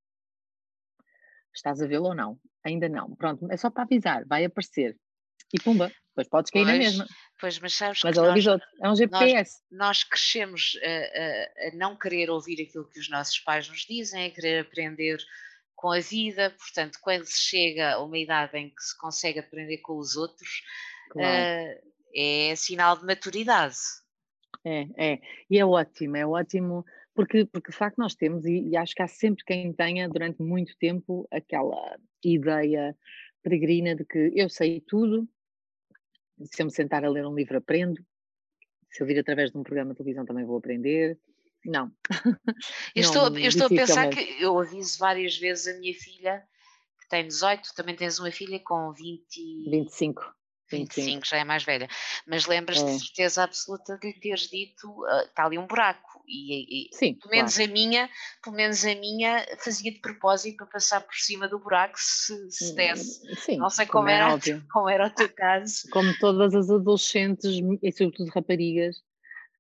Estás 1.54 1.82
a 1.82 1.88
vê-lo 1.88 2.08
ou 2.08 2.16
não? 2.16 2.40
Ainda 2.64 2.90
não. 2.90 3.16
Pronto, 3.16 3.50
é 3.52 3.58
só 3.58 3.70
para 3.70 3.84
avisar, 3.84 4.26
vai 4.26 4.46
aparecer 4.46 4.98
e 5.54 5.62
pumba, 5.62 5.92
depois 6.10 6.28
podes 6.30 6.52
cair 6.52 6.64
pois, 6.64 6.78
na 6.78 6.84
mesma. 6.84 7.08
Pois, 7.40 7.60
mas 7.60 7.74
sabes 7.74 8.02
mas 8.04 8.16
que 8.16 8.22
nós, 8.22 8.62
é 8.82 8.90
um 8.90 8.96
GPS. 8.96 9.62
Nós, 9.72 9.80
nós 9.80 10.04
crescemos 10.04 10.80
a, 10.84 10.88
a, 10.88 11.68
a, 11.68 11.76
não 11.76 11.98
querer 11.98 12.30
ouvir 12.30 12.62
aquilo 12.62 12.90
que 12.90 13.00
os 13.00 13.10
nossos 13.10 13.40
pais 13.40 13.68
nos 13.68 13.82
dizem, 13.82 14.26
a 14.26 14.32
querer 14.32 14.62
aprender 14.62 15.18
com 15.76 15.92
a 15.92 16.00
vida, 16.00 16.56
portanto, 16.58 16.98
quando 17.02 17.26
se 17.26 17.40
chega 17.40 17.94
a 17.94 18.04
uma 18.04 18.18
idade 18.18 18.58
em 18.58 18.70
que 18.70 18.82
se 18.82 18.98
consegue 18.98 19.40
aprender 19.40 19.80
com 19.80 19.98
os 19.98 20.16
outros, 20.16 20.64
claro. 21.12 21.28
uh, 21.28 21.92
é 22.16 22.56
sinal 22.56 22.98
de 22.98 23.06
maturidade. 23.06 23.76
É, 24.66 24.88
é, 24.98 25.20
e 25.50 25.60
é 25.60 25.66
ótimo, 25.66 26.16
é 26.16 26.26
ótimo, 26.26 26.86
porque, 27.14 27.46
porque 27.46 27.72
de 27.72 27.78
facto 27.78 27.98
nós 27.98 28.16
temos, 28.16 28.46
e, 28.46 28.70
e 28.70 28.78
acho 28.78 28.96
que 28.96 29.04
há 29.04 29.08
sempre 29.08 29.44
quem 29.46 29.72
tenha 29.74 30.10
durante 30.10 30.42
muito 30.42 30.76
tempo 30.78 31.28
aquela 31.30 31.98
ideia 32.24 32.98
peregrina 33.46 33.96
de 33.96 34.04
que 34.04 34.32
eu 34.34 34.50
sei 34.50 34.82
tudo, 34.82 35.30
se 36.44 36.64
eu 36.64 36.66
me 36.66 36.72
sentar 36.72 37.06
a 37.06 37.10
ler 37.10 37.28
um 37.28 37.36
livro, 37.36 37.58
aprendo. 37.58 38.04
Se 38.92 39.04
eu 39.04 39.08
vir 39.08 39.20
através 39.20 39.52
de 39.52 39.58
um 39.58 39.64
programa 39.64 39.92
de 39.92 39.98
televisão, 39.98 40.26
também 40.26 40.44
vou 40.44 40.58
aprender. 40.58 41.20
Não. 41.64 41.92
Eu 42.96 43.02
estou, 43.02 43.30
não, 43.30 43.38
eu 43.38 43.48
estou 43.48 43.68
a 43.68 43.70
pensar 43.70 44.10
que 44.10 44.42
eu 44.42 44.58
aviso 44.60 44.98
várias 44.98 45.38
vezes 45.38 45.68
a 45.68 45.80
minha 45.80 45.94
filha, 45.94 46.44
que 47.00 47.08
tem 47.08 47.28
18, 47.28 47.70
também 47.76 47.96
tens 47.96 48.20
uma 48.20 48.32
filha 48.32 48.60
com 48.60 48.92
20... 48.92 49.70
25. 49.70 50.36
25, 50.72 51.28
já 51.28 51.38
é 51.38 51.44
mais 51.44 51.64
velha. 51.64 51.88
Mas 52.26 52.48
lembras 52.48 52.82
é. 52.82 52.86
de 52.86 53.00
certeza 53.00 53.44
absoluta 53.44 53.96
de 54.00 54.08
lhe 54.08 54.20
teres 54.20 54.50
dito, 54.50 54.90
uh, 54.90 55.26
está 55.28 55.46
ali 55.46 55.60
um 55.60 55.68
buraco. 55.68 56.15
E, 56.28 56.88
e 56.88 56.96
Sim, 56.96 57.16
pelo 57.16 57.32
menos 57.32 57.56
claro. 57.56 57.70
a 57.70 57.74
minha, 57.74 58.10
pelo 58.44 58.56
menos 58.56 58.86
a 58.86 58.96
minha 58.96 59.46
fazia 59.60 59.92
de 59.92 60.00
propósito 60.00 60.58
para 60.58 60.68
passar 60.68 61.02
por 61.02 61.16
cima 61.16 61.48
do 61.48 61.60
buraco 61.60 61.96
se, 61.98 62.52
se 62.52 62.72
hum, 62.72 62.76
desse. 62.76 63.36
Sim, 63.36 63.58
Não 63.58 63.70
sei 63.70 63.86
como, 63.86 64.06
como, 64.06 64.10
é 64.10 64.16
era, 64.16 64.40
como 64.72 64.90
era 64.90 65.08
o 65.08 65.10
teu 65.10 65.30
caso. 65.30 65.90
Como 65.92 66.18
todas 66.20 66.56
as 66.56 66.70
adolescentes 66.70 67.60
e 67.82 67.92
sobretudo 67.92 68.30
raparigas, 68.30 68.98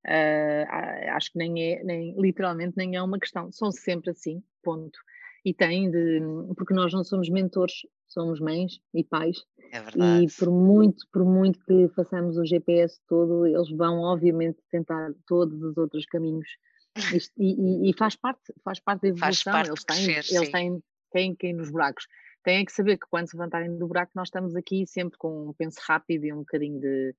uh, 0.07 1.11
acho 1.15 1.31
que 1.31 1.37
nem 1.37 1.73
é, 1.73 1.83
nem, 1.83 2.15
literalmente 2.19 2.73
nem 2.75 2.95
é 2.95 3.01
uma 3.01 3.19
questão. 3.19 3.51
São 3.51 3.71
sempre 3.71 4.11
assim, 4.11 4.43
ponto. 4.63 4.97
E 5.45 5.53
tem 5.53 5.91
de, 5.91 6.19
porque 6.57 6.73
nós 6.73 6.91
não 6.91 7.03
somos 7.03 7.29
mentores, 7.29 7.73
somos 8.07 8.39
mães 8.39 8.79
e 8.93 9.03
pais 9.03 9.37
é 9.71 9.81
verdade. 9.81 10.25
E 10.25 10.27
por 10.37 10.51
muito, 10.51 11.05
por 11.11 11.25
muito 11.25 11.59
que 11.65 11.89
façamos 11.89 12.37
o 12.37 12.45
GPS 12.45 12.99
todo, 13.07 13.45
eles 13.45 13.69
vão 13.71 13.99
obviamente 13.99 14.57
tentar 14.71 15.11
todos 15.27 15.61
os 15.61 15.77
outros 15.77 16.05
caminhos. 16.05 16.47
e, 17.37 17.87
e, 17.87 17.89
e, 17.89 17.93
faz 17.97 18.15
parte, 18.15 18.53
faz 18.63 18.79
parte 18.79 19.01
da 19.01 19.07
evolução. 19.09 19.53
Parte 19.53 19.69
eles 19.69 19.83
têm, 19.83 20.13
crescer, 20.13 20.35
eles 20.35 20.51
têm, 20.51 20.83
quem 21.11 21.35
quem 21.35 21.53
nos 21.53 21.69
buracos. 21.69 22.07
Têm 22.43 22.63
que 22.63 22.71
saber 22.71 22.97
que 22.97 23.07
quando 23.09 23.29
se 23.29 23.35
levantarem 23.35 23.77
do 23.77 23.87
buraco, 23.87 24.11
nós 24.15 24.27
estamos 24.27 24.55
aqui 24.55 24.85
sempre 24.87 25.17
com 25.17 25.49
um 25.49 25.53
penso 25.53 25.79
rápido 25.85 26.25
e 26.25 26.31
um 26.31 26.37
bocadinho 26.37 26.79
de, 26.79 27.15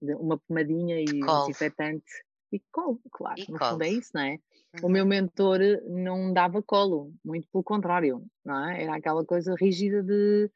de 0.00 0.14
uma 0.14 0.38
pomadinha 0.38 1.00
e 1.00 1.22
um 1.22 1.40
desinfetante. 1.40 2.04
E 2.52 2.60
colo, 2.72 3.00
claro, 3.12 3.40
e 3.40 3.50
no 3.50 3.58
colo. 3.58 3.72
fundo 3.72 3.84
é 3.84 3.90
isso, 3.90 4.10
não 4.14 4.22
é? 4.22 4.38
Uhum. 4.74 4.80
O 4.82 4.88
meu 4.88 5.06
mentor 5.06 5.60
não 5.88 6.32
dava 6.32 6.62
colo, 6.62 7.12
muito 7.24 7.48
pelo 7.48 7.62
contrário, 7.62 8.24
não 8.44 8.68
é? 8.68 8.82
Era 8.82 8.96
aquela 8.96 9.24
coisa 9.24 9.54
rígida 9.54 10.02
de 10.02 10.50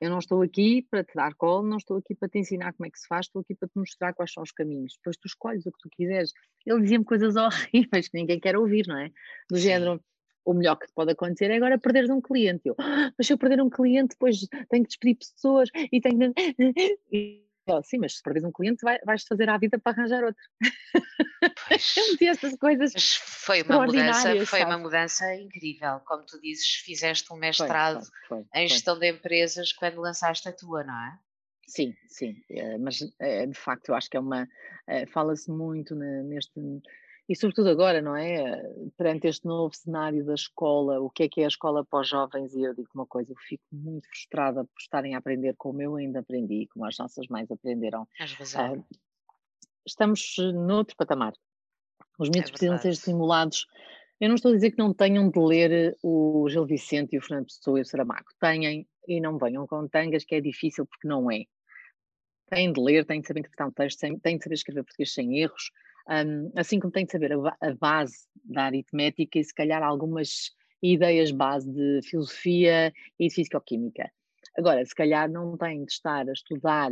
eu 0.00 0.10
não 0.10 0.18
estou 0.18 0.42
aqui 0.42 0.82
para 0.90 1.02
te 1.02 1.14
dar 1.14 1.34
colo, 1.34 1.66
não 1.66 1.78
estou 1.78 1.96
aqui 1.96 2.14
para 2.14 2.28
te 2.28 2.38
ensinar 2.38 2.74
como 2.74 2.86
é 2.86 2.90
que 2.90 2.98
se 2.98 3.06
faz, 3.06 3.26
estou 3.26 3.40
aqui 3.40 3.54
para 3.54 3.68
te 3.68 3.78
mostrar 3.78 4.12
quais 4.12 4.30
são 4.30 4.42
os 4.42 4.52
caminhos. 4.52 4.94
Depois 4.96 5.16
tu 5.16 5.26
escolhes 5.26 5.64
o 5.64 5.72
que 5.72 5.78
tu 5.78 5.88
quiseres. 5.90 6.32
Ele 6.66 6.82
dizia-me 6.82 7.04
coisas 7.04 7.34
horríveis 7.36 8.08
que 8.08 8.18
ninguém 8.18 8.38
quer 8.38 8.56
ouvir, 8.56 8.86
não 8.86 8.98
é? 8.98 9.10
Do 9.48 9.56
Sim. 9.56 9.62
género, 9.62 10.04
o 10.44 10.52
melhor 10.52 10.76
que 10.76 10.86
te 10.86 10.92
pode 10.92 11.12
acontecer 11.12 11.50
é 11.50 11.56
agora 11.56 11.78
perderes 11.78 12.10
um 12.10 12.20
cliente. 12.20 12.62
Eu, 12.66 12.76
ah, 12.78 13.10
mas 13.16 13.26
se 13.26 13.32
eu 13.32 13.38
perder 13.38 13.60
um 13.62 13.70
cliente, 13.70 14.10
depois 14.10 14.46
tenho 14.68 14.84
que 14.84 14.88
despedir 14.88 15.16
pessoas 15.16 15.70
e 15.90 16.00
tenho 16.00 16.34
que. 16.34 16.56
Sim, 17.82 17.98
mas 17.98 18.16
se 18.16 18.22
perdes 18.22 18.44
um 18.44 18.52
cliente, 18.52 18.82
vai, 18.82 18.98
vais 19.04 19.24
fazer 19.24 19.48
a 19.48 19.58
vida 19.58 19.78
para 19.78 19.92
arranjar 19.92 20.22
outro. 20.24 20.40
eu 22.20 22.28
essas 22.28 22.54
coisas. 22.56 22.92
Mas 22.94 23.14
foi 23.14 23.62
uma 23.62 23.84
mudança, 23.84 24.46
foi 24.46 24.64
uma 24.64 24.78
mudança 24.78 25.34
incrível. 25.34 26.00
Como 26.06 26.24
tu 26.24 26.40
dizes, 26.40 26.68
fizeste 26.68 27.32
um 27.32 27.36
mestrado 27.36 28.04
foi, 28.04 28.12
foi, 28.28 28.44
foi, 28.44 28.62
em 28.62 28.68
gestão 28.68 28.98
de 28.98 29.10
empresas 29.10 29.72
quando 29.72 30.00
lançaste 30.00 30.48
a 30.48 30.52
tua, 30.52 30.84
não 30.84 30.94
é? 30.94 31.18
Sim, 31.66 31.96
sim, 32.06 32.36
eh, 32.48 32.78
mas 32.78 33.00
eh, 33.18 33.46
de 33.46 33.58
facto 33.58 33.88
eu 33.88 33.96
acho 33.96 34.08
que 34.08 34.16
é 34.16 34.20
uma. 34.20 34.48
Eh, 34.86 35.04
fala-se 35.06 35.50
muito 35.50 35.96
neste 35.96 36.60
e 37.28 37.34
sobretudo 37.34 37.68
agora, 37.68 38.00
não 38.00 38.16
é? 38.16 38.62
Perante 38.96 39.26
este 39.26 39.46
novo 39.46 39.74
cenário 39.74 40.24
da 40.24 40.34
escola, 40.34 41.00
o 41.00 41.10
que 41.10 41.24
é 41.24 41.28
que 41.28 41.40
é 41.40 41.44
a 41.44 41.48
escola 41.48 41.84
para 41.84 42.00
os 42.00 42.08
jovens? 42.08 42.54
E 42.54 42.62
eu 42.62 42.72
digo 42.72 42.88
uma 42.94 43.06
coisa, 43.06 43.32
eu 43.32 43.36
fico 43.36 43.64
muito 43.72 44.06
frustrada 44.08 44.64
por 44.64 44.78
estarem 44.80 45.14
a 45.14 45.18
aprender 45.18 45.54
como 45.56 45.82
eu 45.82 45.96
ainda 45.96 46.20
aprendi, 46.20 46.68
como 46.68 46.84
as 46.84 46.96
nossas 46.98 47.26
mães 47.26 47.50
aprenderam. 47.50 48.06
Uh, 48.76 48.84
estamos 49.84 50.36
noutro 50.54 50.94
patamar. 50.96 51.32
Os 52.16 52.28
mitos 52.28 52.50
é 52.50 52.52
precisam 52.52 52.78
ser 52.78 52.90
estimulados. 52.90 53.66
Eu 54.20 54.28
não 54.28 54.36
estou 54.36 54.52
a 54.52 54.54
dizer 54.54 54.70
que 54.70 54.78
não 54.78 54.94
tenham 54.94 55.28
de 55.28 55.38
ler 55.38 55.96
o 56.02 56.48
Gil 56.48 56.64
Vicente 56.64 57.14
e 57.14 57.18
o 57.18 57.22
Fernando 57.22 57.46
Pessoa 57.46 57.78
e 57.78 57.82
o 57.82 57.84
Saramago. 57.84 58.26
Tenham 58.40 58.84
e 59.08 59.20
não 59.20 59.36
venham 59.36 59.66
com 59.66 59.86
tangas, 59.88 60.24
que 60.24 60.34
é 60.36 60.40
difícil 60.40 60.86
porque 60.86 61.06
não 61.06 61.30
é. 61.30 61.44
Têm 62.48 62.72
de 62.72 62.80
ler, 62.80 63.04
têm 63.04 63.20
de 63.20 63.26
saber 63.26 63.40
interpretar 63.40 63.66
um 63.66 63.72
texto, 63.72 63.98
têm 63.98 64.38
de 64.38 64.44
saber 64.44 64.54
escrever 64.54 64.84
português 64.84 65.12
sem 65.12 65.38
erros, 65.38 65.72
um, 66.08 66.52
assim 66.56 66.78
como 66.78 66.92
tem 66.92 67.04
de 67.04 67.12
saber 67.12 67.32
a, 67.32 67.36
a, 67.60 67.74
base 67.74 68.26
da 68.44 68.64
aritmética 68.64 69.38
e 69.38 69.44
se 69.44 69.54
calhar 69.54 69.82
algumas 69.82 70.50
ideias 70.82 71.30
base 71.30 71.70
de 71.70 72.00
filosofia 72.04 72.92
e 73.18 73.28
de 73.28 73.34
físico-química. 73.34 74.10
Agora, 74.56 74.84
se 74.84 74.94
calhar 74.94 75.30
não 75.30 75.56
tem 75.56 75.84
de 75.84 75.92
estar 75.92 76.28
a 76.28 76.32
estudar 76.32 76.90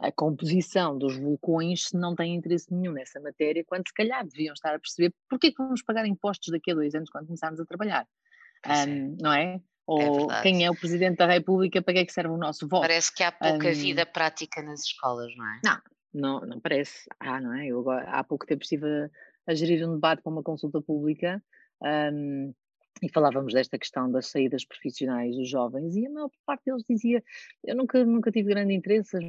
a 0.00 0.10
composição 0.10 0.98
dos 0.98 1.16
vulcões 1.16 1.88
se 1.88 1.96
não 1.96 2.14
têm 2.14 2.34
interesse 2.34 2.72
nenhum 2.72 2.92
nessa 2.92 3.20
matéria, 3.20 3.64
quando 3.64 3.86
se 3.86 3.94
calhar 3.94 4.26
deviam 4.26 4.52
estar 4.52 4.74
a 4.74 4.78
perceber 4.78 5.14
porque 5.28 5.48
é 5.48 5.50
que 5.50 5.58
vamos 5.58 5.82
pagar 5.82 6.06
impostos 6.06 6.52
daqui 6.52 6.72
a 6.72 6.74
dois 6.74 6.94
anos 6.94 7.10
quando 7.10 7.26
começarmos 7.26 7.60
a 7.60 7.64
trabalhar, 7.64 8.06
um, 8.66 9.16
não 9.20 9.32
é? 9.32 9.60
Ou 9.86 10.32
é 10.32 10.42
quem 10.42 10.64
é 10.64 10.70
o 10.70 10.74
Presidente 10.74 11.18
da 11.18 11.26
República, 11.26 11.82
para 11.82 11.94
que 11.94 12.00
é 12.00 12.04
que 12.06 12.12
serve 12.12 12.30
o 12.30 12.38
nosso 12.38 12.66
voto? 12.66 12.82
Parece 12.82 13.14
que 13.14 13.22
há 13.22 13.30
pouca 13.30 13.68
um, 13.68 13.72
vida 13.72 14.06
prática 14.06 14.62
nas 14.62 14.80
escolas, 14.80 15.30
não 15.36 15.46
é? 15.46 15.60
Não, 15.62 15.78
não, 16.14 16.40
não 16.40 16.60
parece. 16.60 17.08
Ah, 17.18 17.40
não 17.40 17.54
é? 17.54 17.66
Eu 17.66 17.80
agora, 17.80 18.08
há 18.10 18.22
pouco 18.22 18.46
tempo 18.46 18.62
estive 18.62 18.86
a, 18.86 19.10
a 19.48 19.54
gerir 19.54 19.86
um 19.86 19.94
debate 19.94 20.22
para 20.22 20.32
uma 20.32 20.42
consulta 20.42 20.80
pública 20.80 21.42
um, 22.12 22.54
e 23.02 23.08
falávamos 23.10 23.52
desta 23.52 23.78
questão 23.78 24.10
das 24.10 24.28
saídas 24.28 24.64
profissionais 24.64 25.36
dos 25.36 25.48
jovens 25.48 25.96
e 25.96 26.06
a 26.06 26.10
maior 26.10 26.30
parte 26.46 26.64
deles 26.66 26.84
dizia 26.88 27.22
eu 27.64 27.74
nunca, 27.74 28.04
nunca 28.04 28.30
tive 28.30 28.50
grande 28.50 28.72
interesse, 28.72 29.16
as 29.16 29.24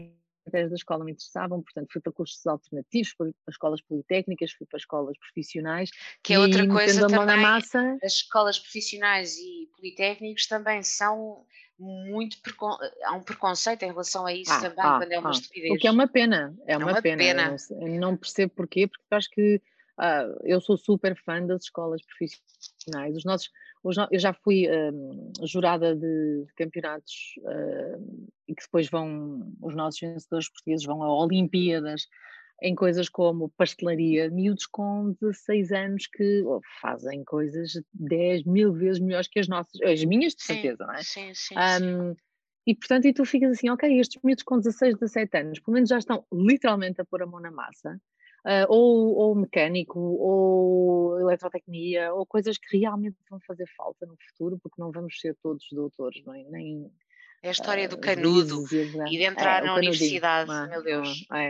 matérias 0.45 0.69
da 0.69 0.75
escola 0.75 1.03
me 1.03 1.11
interessavam, 1.11 1.61
portanto 1.61 1.91
fui 1.91 2.01
para 2.01 2.13
cursos 2.13 2.45
alternativos, 2.45 3.13
fui 3.17 3.31
para 3.43 3.51
escolas 3.51 3.81
politécnicas, 3.81 4.51
fui 4.51 4.67
para 4.67 4.77
escolas 4.77 5.17
profissionais. 5.17 5.89
Que 6.23 6.35
é 6.35 6.39
outra 6.39 6.67
coisa 6.67 7.07
também, 7.07 7.41
massa, 7.41 7.97
as 8.03 8.13
escolas 8.13 8.59
profissionais 8.59 9.35
e 9.37 9.67
politécnicos 9.75 10.45
também 10.45 10.83
são 10.83 11.45
muito 11.77 12.37
há 13.03 13.13
um 13.13 13.21
preconceito 13.21 13.83
em 13.83 13.87
relação 13.87 14.25
a 14.25 14.33
isso 14.33 14.51
ah, 14.51 14.61
também, 14.61 14.85
ah, 14.85 14.97
quando 14.97 15.11
é 15.11 15.19
uma 15.19 15.29
ah. 15.29 15.31
estupidez. 15.31 15.71
O 15.73 15.77
que 15.77 15.87
é 15.87 15.91
uma 15.91 16.07
pena, 16.07 16.55
é, 16.65 16.73
é 16.73 16.77
uma, 16.77 16.91
uma, 16.91 17.01
pena. 17.01 17.17
pena. 17.17 17.55
Não 17.99 18.15
percebo 18.15 18.53
porquê, 18.55 18.87
porque 18.87 19.03
acho 19.11 19.29
que 19.29 19.61
uh, 19.99 20.39
eu 20.43 20.61
sou 20.61 20.77
super 20.77 21.15
fã 21.23 21.45
das 21.45 21.63
escolas 21.63 22.01
profissionais. 22.05 23.15
Os 23.15 23.25
nossos, 23.25 23.49
os 23.83 23.97
no... 23.97 24.07
eu 24.11 24.19
já 24.19 24.33
fui 24.33 24.67
um, 24.69 25.31
jurada 25.43 25.95
de, 25.95 26.45
de 26.45 26.53
campeonatos 26.55 27.13
uh, 27.39 28.31
e 28.47 28.55
que 28.55 28.63
depois 28.63 28.89
vão, 28.89 29.53
os 29.61 29.75
nossos 29.75 29.99
vencedores 29.99 30.49
portugueses 30.49 30.85
vão 30.85 31.03
a 31.03 31.23
Olimpíadas 31.23 32.07
em 32.61 32.73
coisas 32.73 33.09
como 33.09 33.49
pastelaria, 33.57 34.29
miúdos 34.29 34.65
com 34.65 35.11
16 35.21 35.71
anos 35.71 36.07
que 36.07 36.43
oh, 36.43 36.61
fazem 36.81 37.23
coisas 37.23 37.73
10 37.93 38.45
mil 38.45 38.73
vezes 38.73 38.99
melhores 38.99 39.27
que 39.27 39.39
as 39.39 39.47
nossas, 39.47 39.81
as 39.81 40.03
minhas 40.05 40.33
de 40.33 40.43
certeza, 40.43 40.77
sim, 40.77 40.85
não 40.85 40.93
é? 40.93 41.03
Sim, 41.03 41.33
sim, 41.33 41.55
um, 41.55 42.13
sim. 42.13 42.21
E 42.67 42.73
portanto, 42.73 43.05
e 43.05 43.13
tu 43.13 43.25
ficas 43.25 43.51
assim, 43.51 43.69
ok, 43.69 43.99
estes 43.99 44.21
miúdos 44.23 44.43
com 44.43 44.57
16, 44.57 44.95
17 44.95 45.37
anos, 45.37 45.59
pelo 45.59 45.75
menos 45.75 45.89
já 45.89 45.99
estão 45.99 46.25
literalmente 46.33 46.99
a 46.99 47.05
pôr 47.05 47.21
a 47.21 47.27
mão 47.27 47.39
na 47.39 47.51
massa, 47.51 47.99
uh, 48.45 48.65
ou, 48.69 49.15
ou 49.15 49.35
mecânico, 49.35 49.99
ou 49.99 51.19
eletrotecnia, 51.19 52.11
ou 52.11 52.25
coisas 52.25 52.57
que 52.57 52.77
realmente 52.77 53.17
vão 53.29 53.39
fazer 53.45 53.67
falta 53.77 54.05
no 54.05 54.15
futuro, 54.29 54.57
porque 54.63 54.81
não 54.81 54.91
vamos 54.91 55.19
ser 55.19 55.35
todos 55.43 55.67
doutores, 55.71 56.23
não 56.25 56.33
é? 56.33 56.43
Nem, 56.45 56.91
é 57.45 57.49
a 57.49 57.51
história 57.51 57.87
do 57.87 57.97
canudo 57.97 58.65
e 58.71 59.17
de 59.17 59.23
entrar 59.23 59.63
é, 59.63 59.67
na 59.67 59.75
universidade, 59.75 60.51
é, 60.51 60.67
meu 60.67 60.83
Deus. 60.83 61.25
É. 61.31 61.49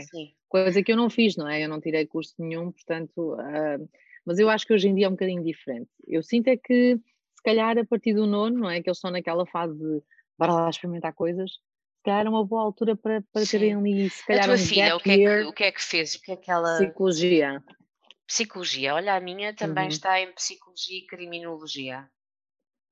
Coisa 0.49 0.83
que 0.83 0.91
eu 0.91 0.97
não 0.97 1.09
fiz, 1.09 1.35
não 1.35 1.47
é? 1.47 1.63
Eu 1.63 1.69
não 1.69 1.79
tirei 1.79 2.05
curso 2.05 2.33
nenhum, 2.37 2.71
portanto. 2.71 3.33
Uh, 3.33 3.89
mas 4.25 4.37
eu 4.39 4.49
acho 4.49 4.65
que 4.65 4.73
hoje 4.73 4.89
em 4.89 4.95
dia 4.95 5.05
é 5.05 5.09
um 5.09 5.13
bocadinho 5.13 5.43
diferente. 5.43 5.89
Eu 6.07 6.21
sinto 6.21 6.47
é 6.49 6.57
que, 6.57 6.97
se 6.97 7.43
calhar, 7.43 7.77
a 7.77 7.85
partir 7.85 8.13
do 8.13 8.25
nono, 8.25 8.59
não 8.59 8.69
é? 8.69 8.81
Que 8.81 8.89
eles 8.89 8.97
estão 8.97 9.11
naquela 9.11 9.45
fase 9.45 9.73
de 9.77 10.01
para 10.37 10.53
lá 10.53 10.69
experimentar 10.69 11.13
coisas, 11.13 11.49
se 11.51 12.03
calhar 12.03 12.25
é 12.25 12.29
uma 12.29 12.45
boa 12.45 12.61
altura 12.61 12.95
para, 12.95 13.23
para 13.31 13.45
terem 13.45 13.73
ali, 13.73 14.09
se 14.09 14.25
calhar, 14.25 14.43
a 14.43 14.47
tua 14.47 14.55
um 14.55 14.57
filha, 14.57 14.95
o 14.95 14.99
que, 14.99 15.11
é 15.11 15.17
que, 15.17 15.43
o 15.43 15.53
que 15.53 15.63
é 15.63 15.71
que 15.71 15.81
fez? 15.81 16.15
O 16.15 16.21
que 16.21 16.31
é 16.33 16.35
que 16.35 16.51
ela. 16.51 16.77
Psicologia. 16.77 17.63
Psicologia. 18.27 18.95
Olha, 18.95 19.15
a 19.15 19.19
minha 19.21 19.55
também 19.55 19.85
uhum. 19.85 19.89
está 19.89 20.19
em 20.19 20.31
Psicologia 20.33 20.99
e 20.99 21.05
Criminologia. 21.05 22.09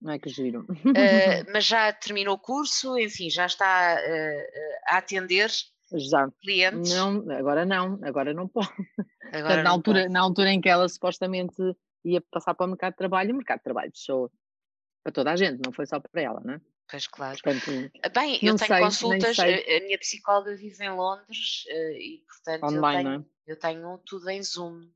Não 0.04 0.12
é 0.12 0.20
que 0.20 0.28
giro. 0.28 0.66
Uh, 0.70 0.74
mas 1.54 1.66
já 1.66 1.94
terminou 1.94 2.36
o 2.36 2.40
curso, 2.40 3.00
enfim, 3.00 3.30
já 3.30 3.46
está 3.46 3.96
uh, 3.96 4.94
a 4.94 4.98
atender 4.98 5.50
já. 5.94 6.30
clientes? 6.42 6.94
Não, 6.94 7.32
agora 7.32 7.66
não, 7.66 7.98
agora 8.04 8.34
não 8.34 8.50
pode. 8.50 8.68
Agora 9.32 9.32
Portanto, 9.32 9.64
na, 9.64 9.70
altura, 9.70 10.02
pode. 10.02 10.14
na 10.14 10.20
altura 10.20 10.50
em 10.52 10.60
que 10.60 10.68
ela 10.68 10.90
supostamente 10.90 11.56
ia 12.04 12.20
passar 12.30 12.54
para 12.54 12.66
o 12.66 12.70
mercado 12.70 12.92
de 12.92 12.98
trabalho, 12.98 13.32
o 13.32 13.38
mercado 13.38 13.60
de 13.60 13.64
trabalho 13.64 13.92
fechou 13.96 14.30
para 15.02 15.14
toda 15.14 15.32
a 15.32 15.36
gente, 15.38 15.62
não 15.66 15.72
foi 15.72 15.86
só 15.86 16.02
para 16.02 16.22
ela, 16.22 16.42
não 16.44 16.56
é? 16.56 16.62
Pois 16.92 17.08
claro. 17.08 17.38
Portanto, 17.42 17.72
Bem, 18.14 18.34
eu 18.42 18.58
tenho 18.58 18.58
sei, 18.58 18.80
consultas, 18.80 19.40
a, 19.40 19.46
minha 19.46 19.98
psicóloga 19.98 20.54
vive 20.58 20.84
em 20.84 20.90
Londres 20.90 21.64
e 21.98 22.22
portanto 22.28 22.64
Online, 22.64 22.98
eu, 22.98 23.04
tenho, 23.04 23.22
é? 23.22 23.52
eu 23.54 23.60
tenho 23.60 23.98
tudo 24.00 24.30
em 24.30 24.44
Zoom. 24.44 24.90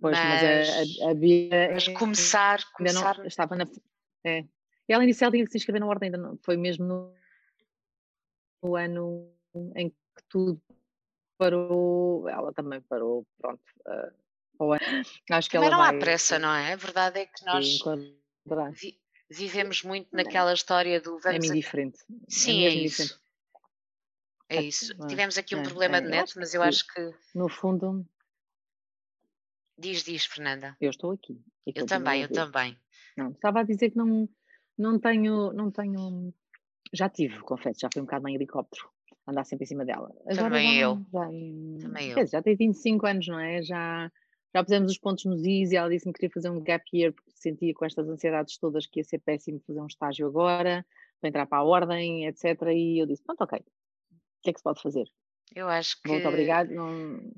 Pois, 0.00 0.16
mas, 0.16 0.42
mas 0.42 1.00
a, 1.00 1.06
a, 1.06 1.10
a 1.10 1.14
Bia, 1.14 1.70
mas 1.74 1.88
começar, 1.88 2.64
começar 2.72 3.18
não, 3.18 3.26
estava 3.26 3.54
na, 3.54 3.66
é. 4.24 4.44
Ela 4.88 5.04
inicial 5.04 5.30
tinha 5.30 5.44
que 5.44 5.50
se 5.50 5.58
inscrever 5.58 5.80
na 5.80 5.86
ordem, 5.86 6.08
ainda 6.08 6.18
não, 6.18 6.36
foi 6.38 6.56
mesmo 6.56 6.84
no, 6.84 7.14
no, 8.62 8.76
ano 8.76 9.32
em 9.74 9.88
que 9.88 10.22
tudo 10.28 10.60
parou, 11.38 12.28
ela 12.28 12.52
também 12.52 12.80
parou, 12.82 13.26
pronto. 13.38 13.62
Uh, 14.60 14.74
acho 15.30 15.50
que 15.50 15.56
ela 15.56 15.70
não 15.70 15.78
vai, 15.78 15.96
há 15.96 15.98
pressa, 15.98 16.38
não 16.38 16.54
é? 16.54 16.72
A 16.72 16.76
verdade 16.76 17.20
é 17.20 17.26
que 17.26 17.44
nós 17.44 17.78
vi, 18.80 19.00
vivemos 19.30 19.82
muito 19.82 20.08
naquela 20.12 20.52
história 20.52 21.00
do 21.00 21.16
é 21.18 21.20
vamos. 21.20 21.50
É 21.50 21.54
diferente. 21.54 21.98
Sim, 22.28 22.64
é, 22.64 22.68
é 22.68 22.74
isso. 22.74 23.20
É 24.48 24.62
isso. 24.62 24.92
É, 24.92 25.06
Tivemos 25.06 25.38
aqui 25.38 25.56
um 25.56 25.60
é, 25.60 25.64
problema 25.64 26.00
de 26.00 26.08
net, 26.08 26.36
mas 26.36 26.54
eu 26.54 26.62
acho 26.62 26.86
que. 26.86 27.14
No 27.34 27.48
fundo. 27.48 28.06
Diz, 29.78 30.04
diz, 30.04 30.26
Fernanda. 30.26 30.76
Eu 30.80 30.90
estou 30.90 31.12
aqui. 31.12 31.42
Eu 31.66 31.86
também, 31.86 32.22
eu 32.22 32.32
também. 32.32 32.76
Não, 33.16 33.30
estava 33.30 33.60
a 33.60 33.62
dizer 33.62 33.90
que 33.90 33.96
não, 33.96 34.28
não 34.78 34.98
tenho, 34.98 35.52
não 35.52 35.70
tenho. 35.70 36.32
Já 36.92 37.08
tive, 37.08 37.38
confesso, 37.40 37.80
já 37.80 37.88
fui 37.92 38.02
um 38.02 38.04
bocado 38.04 38.28
em 38.28 38.34
helicóptero, 38.34 38.88
andar 39.26 39.44
sempre 39.44 39.64
em 39.64 39.68
cima 39.68 39.84
dela. 39.84 40.12
Agora 40.26 40.36
Também 40.36 40.74
já, 40.74 40.80
eu. 40.80 41.06
Já, 41.12 41.20
Também 41.86 42.10
eu. 42.10 42.26
já 42.26 42.42
tem 42.42 42.56
25 42.56 43.06
anos, 43.06 43.26
não 43.28 43.38
é? 43.38 43.62
Já, 43.62 44.10
já 44.54 44.62
pusemos 44.62 44.90
os 44.90 44.98
pontos 44.98 45.24
nos 45.24 45.44
is 45.44 45.72
e 45.72 45.76
ela 45.76 45.88
disse-me 45.88 46.12
que 46.12 46.20
queria 46.20 46.32
fazer 46.34 46.50
um 46.50 46.60
gap 46.60 46.84
year 46.92 47.12
porque 47.12 47.30
sentia 47.34 47.72
com 47.74 47.84
estas 47.84 48.08
ansiedades 48.08 48.58
todas 48.58 48.86
que 48.86 49.00
ia 49.00 49.04
ser 49.04 49.18
péssimo 49.20 49.62
fazer 49.66 49.80
um 49.80 49.86
estágio 49.86 50.26
agora, 50.26 50.84
para 51.20 51.28
entrar 51.28 51.46
para 51.46 51.58
a 51.58 51.64
ordem, 51.64 52.26
etc. 52.26 52.44
E 52.74 53.00
eu 53.00 53.06
disse, 53.06 53.22
pronto, 53.22 53.42
ok, 53.42 53.58
o 53.58 54.42
que 54.42 54.50
é 54.50 54.52
que 54.52 54.58
se 54.58 54.64
pode 54.64 54.82
fazer? 54.82 55.08
Eu 55.54 55.68
acho 55.68 56.00
que. 56.02 56.08
Muito 56.08 56.28
obrigado. 56.28 56.70
Não 56.70 57.32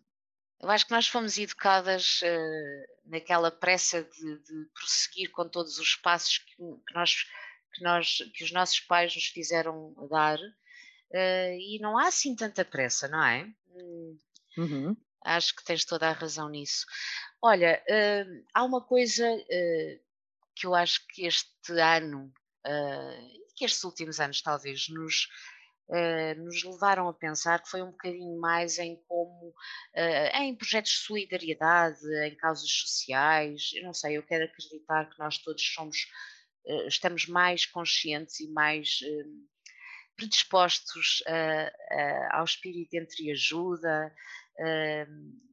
eu 0.65 0.71
acho 0.71 0.87
que 0.87 0.93
nós 0.93 1.07
fomos 1.07 1.37
educadas 1.37 2.21
uh, 2.23 3.11
naquela 3.11 3.51
pressa 3.51 4.03
de, 4.03 4.39
de, 4.39 4.65
prosseguir 4.73 5.31
com 5.31 5.47
todos 5.47 5.79
os 5.79 5.95
passos 5.97 6.39
que, 6.39 6.57
que, 6.57 6.95
nós, 6.95 7.27
que, 7.75 7.85
nós, 7.85 8.19
que 8.33 8.45
os 8.45 8.51
nossos 8.51 8.81
pais 8.81 9.15
nos 9.15 9.27
fizeram 9.27 9.95
dar, 10.11 10.39
uh, 10.39 11.53
e 11.61 11.79
não 11.83 11.99
há 11.99 12.09
assim 12.09 12.35
tanta 12.35 12.65
pressa, 12.65 13.07
não 13.09 13.23
é? 13.23 13.47
Uhum. 14.57 14.97
Acho 15.23 15.55
que 15.55 15.65
tens 15.65 15.85
toda 15.85 16.09
a 16.09 16.13
razão 16.13 16.49
nisso. 16.49 16.87
Olha, 17.43 17.83
uh, 17.87 18.45
há 18.55 18.65
uma 18.65 18.81
coisa 18.81 19.29
que 20.57 20.67
eu 20.67 20.75
acho 20.75 21.07
que 21.09 21.27
este 21.27 21.79
ano, 21.79 22.33
que 23.55 23.65
estes 23.65 23.85
últimos 23.85 24.19
anos 24.21 24.41
talvez 24.41 24.89
nos 24.89 25.29
Uh, 25.87 26.43
nos 26.43 26.65
levaram 26.65 27.09
a 27.09 27.13
pensar 27.13 27.63
que 27.63 27.69
foi 27.69 27.83
um 27.83 27.91
bocadinho 27.91 28.41
mais 28.41 28.79
em 28.79 28.97
como, 29.07 29.51
uh, 29.51 30.37
em 30.41 30.57
projetos 30.57 30.93
de 30.93 30.99
solidariedade, 30.99 32.01
em 32.25 32.35
causas 32.37 32.71
sociais, 32.71 33.71
eu 33.75 33.83
não 33.85 33.93
sei, 33.93 34.17
eu 34.17 34.23
quero 34.23 34.47
acreditar 34.47 35.11
que 35.11 35.19
nós 35.19 35.37
todos 35.37 35.63
somos, 35.63 35.97
uh, 36.65 36.89
estamos 36.89 37.27
mais 37.27 37.67
conscientes 37.67 38.41
e 38.41 38.51
mais 38.51 38.99
predispostos 40.17 41.23
ao 42.31 42.45
espírito 42.45 42.95
entre 42.95 43.33
ajuda 43.33 44.15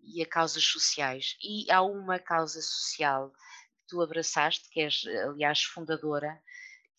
e 0.03 0.21
a 0.21 0.25
causas 0.27 0.63
sociais. 0.63 1.35
E 1.41 1.69
há 1.71 1.81
uma 1.81 2.19
causa 2.19 2.61
social 2.61 3.31
que 3.31 3.87
tu 3.87 4.01
abraçaste, 4.01 4.69
que 4.69 4.81
és, 4.81 5.03
aliás, 5.27 5.63
fundadora, 5.63 6.39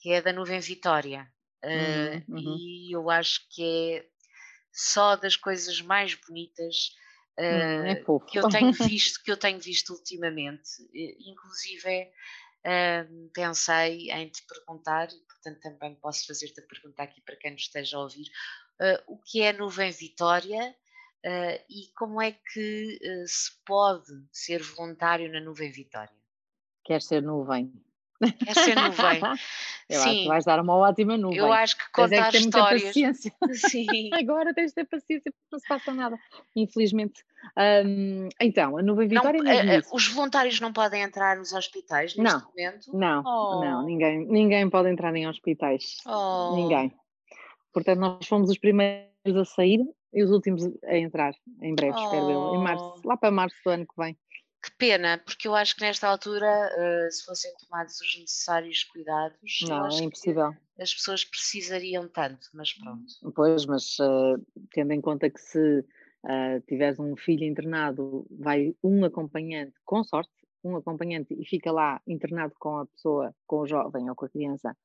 que 0.01 0.11
é 0.13 0.21
da 0.21 0.33
Nuvem 0.33 0.59
Vitória. 0.59 1.33
Uh, 1.65 2.23
uhum, 2.29 2.39
uhum. 2.39 2.57
E 2.59 2.93
eu 2.93 3.09
acho 3.09 3.47
que 3.49 3.63
é 3.63 4.07
só 4.73 5.15
das 5.17 5.37
coisas 5.37 5.81
mais 5.81 6.15
bonitas 6.15 6.97
uh, 7.39 7.87
é 7.87 7.95
que 8.27 8.39
eu 8.39 8.49
tenho 8.49 8.73
visto 8.73 9.23
que 9.23 9.31
eu 9.31 9.37
tenho 9.37 9.61
visto 9.61 9.93
ultimamente. 9.93 10.71
Inclusive 10.93 12.11
uh, 12.67 13.31
pensei 13.33 14.11
em 14.11 14.29
te 14.29 14.45
perguntar, 14.47 15.09
e 15.13 15.21
portanto 15.21 15.61
também 15.61 15.95
posso 15.97 16.27
fazer-te 16.27 16.61
a 16.61 16.67
pergunta 16.67 17.03
aqui 17.03 17.21
para 17.21 17.37
quem 17.37 17.53
nos 17.53 17.63
esteja 17.63 17.97
a 17.97 18.01
ouvir, 18.01 18.29
o 19.07 19.19
que 19.19 19.43
é 19.43 19.53
nuvem 19.53 19.93
Vitória 19.93 20.75
e 21.71 21.93
como 21.97 22.21
é 22.21 22.33
que 22.33 22.99
se 23.29 23.53
pode 23.65 24.11
ser 24.33 24.61
voluntário 24.61 25.31
na 25.31 25.41
nuvem 25.41 25.71
Vitória? 25.71 26.17
Quer 26.85 27.01
ser 27.01 27.23
nuvem? 27.23 27.73
Essa 28.47 28.75
nuvem. 28.75 29.21
Eu 29.89 30.01
Sim. 30.01 30.09
acho 30.09 30.23
que 30.23 30.29
vais 30.29 30.45
dar 30.45 30.61
uma 30.61 30.77
ótima 30.77 31.19
nuvem. 31.19 31.39
Eu 31.39 31.53
acho 31.53 31.77
que 31.77 31.93
contar 31.93 32.29
é 32.29 32.31
que 32.31 32.37
histórias. 32.39 32.83
paciência. 32.83 33.33
Sim. 33.53 34.11
Agora 34.15 34.55
tens 34.55 34.71
de 34.71 34.77
ter 34.77 34.85
paciência 34.87 35.31
porque 35.31 35.49
não 35.51 35.59
se 35.59 35.69
passa 35.69 35.93
nada, 35.93 36.19
infelizmente. 36.57 37.23
Um, 37.85 38.29
então, 38.41 38.79
a 38.79 38.83
nuvem 38.83 39.09
Vitória 39.09 39.43
não, 39.43 39.51
é 39.51 39.79
uh, 39.79 39.83
Os 39.93 40.09
voluntários 40.09 40.61
não 40.61 40.73
podem 40.73 41.03
entrar 41.03 41.37
nos 41.37 41.53
hospitais 41.53 42.17
neste 42.17 42.35
não, 42.35 42.49
momento? 42.49 42.97
Não, 42.97 43.23
oh. 43.27 43.61
não, 43.65 43.85
ninguém, 43.85 44.25
ninguém 44.27 44.71
pode 44.71 44.89
entrar 44.89 45.15
em 45.15 45.29
hospitais. 45.29 45.99
Oh. 46.07 46.55
Ninguém. 46.55 46.93
Portanto, 47.73 47.99
nós 47.99 48.27
fomos 48.27 48.49
os 48.49 48.59
primeiros 48.59 49.09
a 49.37 49.45
sair 49.45 49.81
e 50.15 50.23
os 50.23 50.31
últimos 50.31 50.63
a 50.85 50.97
entrar, 50.97 51.35
em 51.61 51.75
breve, 51.75 51.95
oh. 51.97 52.05
espero 52.05 52.31
eu, 52.31 52.55
em 52.55 52.63
março, 52.63 52.95
lá 53.05 53.17
para 53.17 53.31
março 53.31 53.57
do 53.65 53.71
ano 53.71 53.87
que 53.87 53.95
vem. 54.01 54.17
Que 54.63 54.71
pena, 54.79 55.19
porque 55.19 55.49
eu 55.49 55.57
acho 55.57 55.75
que 55.75 55.83
nesta 55.83 56.07
altura, 56.07 56.47
uh, 56.47 57.11
se 57.11 57.25
fossem 57.25 57.53
tomados 57.57 58.01
os 58.01 58.21
necessários 58.21 58.85
cuidados, 58.85 59.59
não, 59.69 59.89
é 59.89 60.05
impossível. 60.05 60.55
as 60.79 60.95
pessoas 60.95 61.25
precisariam 61.25 62.07
tanto, 62.07 62.47
mas 62.55 62.73
pronto. 62.73 63.33
Pois, 63.35 63.67
mas 63.67 63.99
uh, 63.99 64.41
tendo 64.71 64.93
em 64.93 65.01
conta 65.01 65.29
que 65.29 65.41
se 65.41 65.81
uh, 65.81 66.61
tiveres 66.69 67.01
um 67.01 67.17
filho 67.17 67.45
internado, 67.45 68.25
vai 68.31 68.73
um 68.85 69.05
acompanhante, 69.05 69.75
com 69.85 70.05
sorte, 70.05 70.31
um 70.63 70.77
acompanhante 70.77 71.35
e 71.35 71.45
fica 71.45 71.73
lá 71.73 72.01
internado 72.07 72.55
com 72.61 72.79
a 72.79 72.87
pessoa, 72.87 73.35
com 73.49 73.63
o 73.63 73.67
jovem 73.67 74.09
ou 74.09 74.15
com 74.15 74.27
a 74.27 74.31
criança, 74.31 74.77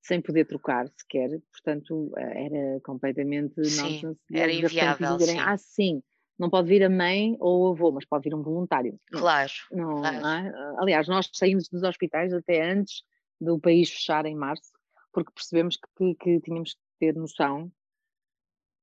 sem 0.00 0.20
poder 0.22 0.44
trocar 0.44 0.88
sequer, 0.96 1.40
portanto 1.50 2.12
era 2.16 2.78
completamente 2.84 3.64
sim, 3.64 3.82
nonsense. 3.82 4.20
Era 4.32 4.52
inviável. 4.52 5.18
Sim. 5.18 5.38
Ah, 5.40 5.56
sim 5.56 6.02
não 6.38 6.50
pode 6.50 6.68
vir 6.68 6.82
a 6.82 6.90
mãe 6.90 7.36
ou 7.38 7.62
o 7.62 7.72
avô, 7.72 7.92
mas 7.92 8.04
pode 8.04 8.24
vir 8.28 8.34
um 8.34 8.42
voluntário. 8.42 8.98
Claro. 9.12 9.52
Não, 9.70 10.00
claro. 10.00 10.20
Não 10.20 10.30
é? 10.30 10.74
Aliás, 10.78 11.08
nós 11.08 11.30
saímos 11.32 11.68
dos 11.68 11.82
hospitais 11.82 12.32
até 12.32 12.70
antes 12.70 13.02
do 13.40 13.58
país 13.58 13.90
fechar 13.90 14.26
em 14.26 14.34
março, 14.34 14.72
porque 15.12 15.32
percebemos 15.32 15.76
que, 15.76 16.14
que 16.14 16.40
tínhamos 16.40 16.74
que 16.74 16.80
ter 16.98 17.14
noção 17.14 17.70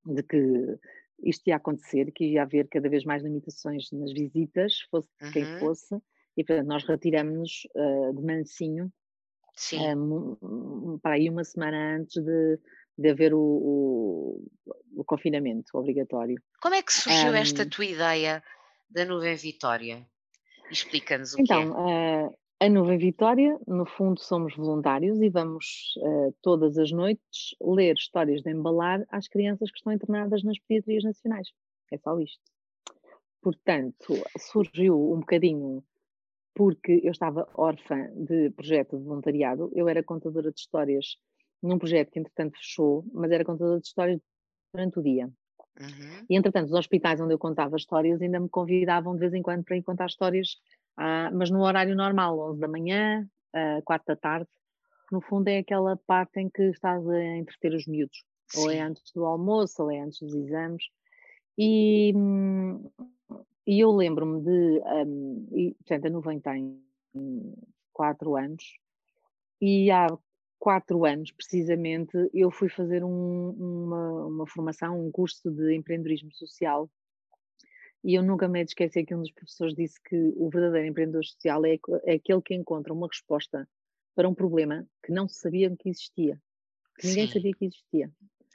de 0.06 0.24
que 0.24 0.78
isto 1.24 1.48
ia 1.48 1.58
acontecer, 1.58 2.12
que 2.12 2.26
ia 2.26 2.44
haver 2.44 2.68
cada 2.68 2.90
vez 2.90 3.04
mais 3.04 3.24
limitações 3.24 3.92
nas 3.92 4.12
visitas, 4.12 4.82
fosse 4.90 5.10
uhum. 5.22 5.32
quem 5.32 5.60
fosse, 5.60 5.96
e 6.36 6.44
portanto 6.44 6.68
nós 6.68 6.84
retiramos-nos 6.84 7.68
uh, 7.76 8.14
de 8.16 8.24
mansinho 8.24 8.92
um, 9.96 10.98
para 11.02 11.16
aí 11.16 11.30
uma 11.30 11.44
semana 11.44 11.98
antes 11.98 12.22
de, 12.24 12.60
de 12.98 13.10
haver 13.10 13.34
o, 13.34 13.40
o, 13.40 14.52
o 14.96 15.04
confinamento 15.04 15.78
obrigatório. 15.78 16.42
Como 16.62 16.76
é 16.76 16.82
que 16.82 16.94
surgiu 16.94 17.32
um, 17.32 17.36
esta 17.36 17.66
tua 17.66 17.86
ideia 17.86 18.44
da 18.90 19.06
Nuvem 19.06 19.36
Vitória? 19.36 20.06
Explica-nos 20.70 21.34
o 21.34 21.42
então, 21.42 21.58
que 21.58 21.64
é. 21.64 21.66
Então, 21.66 22.28
uh, 22.28 22.38
a 22.60 22.70
Nuvem 22.70 22.98
Vitória, 22.98 23.60
no 23.68 23.86
fundo, 23.86 24.22
somos 24.22 24.56
voluntários 24.56 25.20
e 25.20 25.30
vamos 25.30 25.96
uh, 25.98 26.36
todas 26.42 26.78
as 26.78 26.92
noites 26.92 27.56
ler 27.60 27.96
histórias 27.96 28.42
de 28.42 28.52
embalar 28.52 29.04
às 29.10 29.28
crianças 29.28 29.72
que 29.72 29.78
estão 29.78 29.92
internadas 29.92 30.44
nas 30.44 30.60
pediatrias 30.60 31.04
nacionais. 31.04 31.48
É 31.92 31.98
só 31.98 32.20
isto. 32.20 32.40
Portanto, 33.42 34.14
surgiu 34.38 35.12
um 35.12 35.22
bocadinho 35.22 35.84
porque 36.54 37.02
eu 37.04 37.12
estava 37.12 37.50
órfã 37.56 38.12
de 38.14 38.52
projeto 38.52 38.98
de 38.98 39.04
voluntariado, 39.06 39.72
eu 39.74 39.88
era 39.88 40.04
contadora 40.04 40.52
de 40.52 40.60
histórias 40.60 41.18
num 41.62 41.78
projeto 41.78 42.12
que 42.12 42.20
entretanto 42.20 42.58
fechou, 42.58 43.06
mas 43.14 43.32
era 43.32 43.46
contador 43.46 43.80
de 43.80 43.88
histórias 43.88 44.20
durante 44.74 45.00
o 45.00 45.04
dia. 45.04 45.30
Uhum. 45.80 46.26
E 46.30 46.36
entretanto, 46.36 46.68
os 46.68 46.74
hospitais 46.74 47.20
onde 47.22 47.34
eu 47.34 47.40
contava 47.40 47.76
histórias 47.76 48.22
ainda 48.22 48.40
me 48.40 48.50
convidavam 48.50 49.14
de 49.14 49.20
vez 49.20 49.34
em 49.34 49.42
quando 49.42 49.64
para 49.64 49.78
ir 49.78 49.84
contar 49.84 50.08
histórias, 50.08 50.58
ah, 50.98 51.30
mas 51.34 51.50
no 51.50 51.62
horário 51.62 51.96
normal, 51.96 52.38
11 52.52 52.60
da 52.60 52.68
manhã, 52.68 53.28
ah, 53.54 53.82
4 53.86 54.08
da 54.08 54.16
tarde, 54.16 54.48
que 55.08 55.16
no 55.16 55.22
fundo 55.22 55.48
é 55.48 55.60
aquela 55.60 55.98
parte 56.06 56.40
em 56.40 56.50
que 56.50 56.64
estás 56.64 57.08
a 57.08 57.38
entreter 57.38 57.74
os 57.74 57.88
miúdos. 57.88 58.24
Sim. 58.48 58.62
Ou 58.62 58.72
é 58.72 58.80
antes 58.80 59.12
do 59.14 59.26
almoço, 59.26 59.84
ou 59.84 59.92
é 59.92 60.00
antes 60.00 60.20
dos 60.20 60.34
exames. 60.36 60.84
E, 61.58 62.14
e 63.66 63.80
eu 63.80 63.92
lembro-me 63.92 64.42
de, 64.42 64.82
um, 65.06 65.48
e, 65.52 65.74
portanto, 65.76 66.06
a 66.08 66.10
Nuvem 66.10 66.40
tem 66.40 66.82
4 67.94 68.36
anos, 68.36 68.64
e 69.62 69.92
há 69.92 70.08
quatro 70.62 71.06
anos, 71.06 71.32
precisamente, 71.32 72.16
eu 72.32 72.52
fui 72.52 72.70
fazer 72.70 73.04
um, 73.04 73.50
uma, 73.50 74.28
uma 74.28 74.48
formação, 74.48 75.04
um 75.04 75.12
curso 75.12 75.50
de 75.50 75.76
empreendedorismo 75.76 76.32
social 76.32 76.88
e 78.04 78.14
eu 78.14 78.22
nunca 78.22 78.48
me 78.48 78.62
esquecer 78.62 79.04
que 79.04 79.16
um 79.16 79.22
dos 79.22 79.32
professores 79.32 79.74
disse 79.74 80.00
que 80.04 80.16
o 80.36 80.52
verdadeiro 80.52 80.88
empreendedor 80.88 81.26
social 81.26 81.66
é, 81.66 81.80
é, 82.06 82.14
aquele 82.14 82.44
que 82.44 82.54
encontra 82.54 82.94
uma 82.94 83.08
resposta 83.08 83.68
para 84.16 84.30
um 84.30 84.36
problema 84.36 84.86
que 85.04 85.12
não 85.12 85.28
se 85.28 85.40
sabia 85.40 85.76
que 85.76 85.90
existia, 85.90 86.40
que 87.00 87.08
ninguém 87.08 87.26
Sim. 87.26 87.34
sabia 87.34 87.54
que 87.54 87.66
existia. 87.66 88.12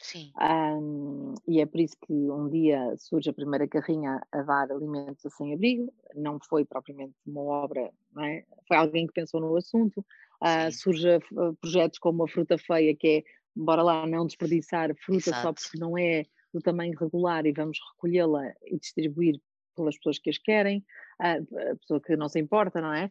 Sim. 0.07 0.31
Um, 0.41 1.35
e 1.49 1.61
é 1.61 1.67
por 1.67 1.81
isso 1.81 1.97
que 2.07 2.13
um 2.13 2.49
dia 2.49 2.95
surge 2.97 3.29
a 3.29 3.33
primeira 3.33 3.67
carrinha 3.67 4.23
a 4.31 4.43
dar 4.43 4.71
alimentos 4.71 5.27
a 5.27 5.31
sem-abrigo, 5.31 5.93
não 6.15 6.39
foi 6.39 6.65
propriamente 6.65 7.15
uma 7.27 7.43
obra, 7.43 7.91
é? 8.21 8.45
foi 8.69 8.77
alguém 8.77 9.09
que 9.09 9.13
pensou 9.13 9.41
no 9.41 9.57
assunto, 9.57 9.99
uh, 10.41 10.71
surge 10.71 11.19
projetos 11.61 11.99
como 11.99 12.23
a 12.23 12.29
fruta 12.29 12.57
feia, 12.57 12.95
que 12.95 13.09
é, 13.09 13.23
bora 13.57 13.83
lá, 13.83 14.07
não 14.07 14.27
desperdiçar 14.27 14.95
fruta 15.05 15.31
Exato. 15.31 15.43
só 15.43 15.53
porque 15.53 15.77
não 15.77 15.99
é 15.99 16.25
do 16.55 16.61
tamanho 16.61 16.97
regular 16.97 17.45
e 17.45 17.53
vamos 17.53 17.77
recolhê-la 17.93 18.53
e 18.65 18.79
distribuir 18.79 19.41
pelas 19.75 19.97
pessoas 19.97 20.21
que 20.21 20.31
as 20.31 20.39
querem, 20.39 20.85
a 21.19 21.77
pessoa 21.81 22.01
que 22.01 22.17
não 22.17 22.29
se 22.29 22.39
importa, 22.39 22.81
não 22.81 22.95
é? 22.95 23.11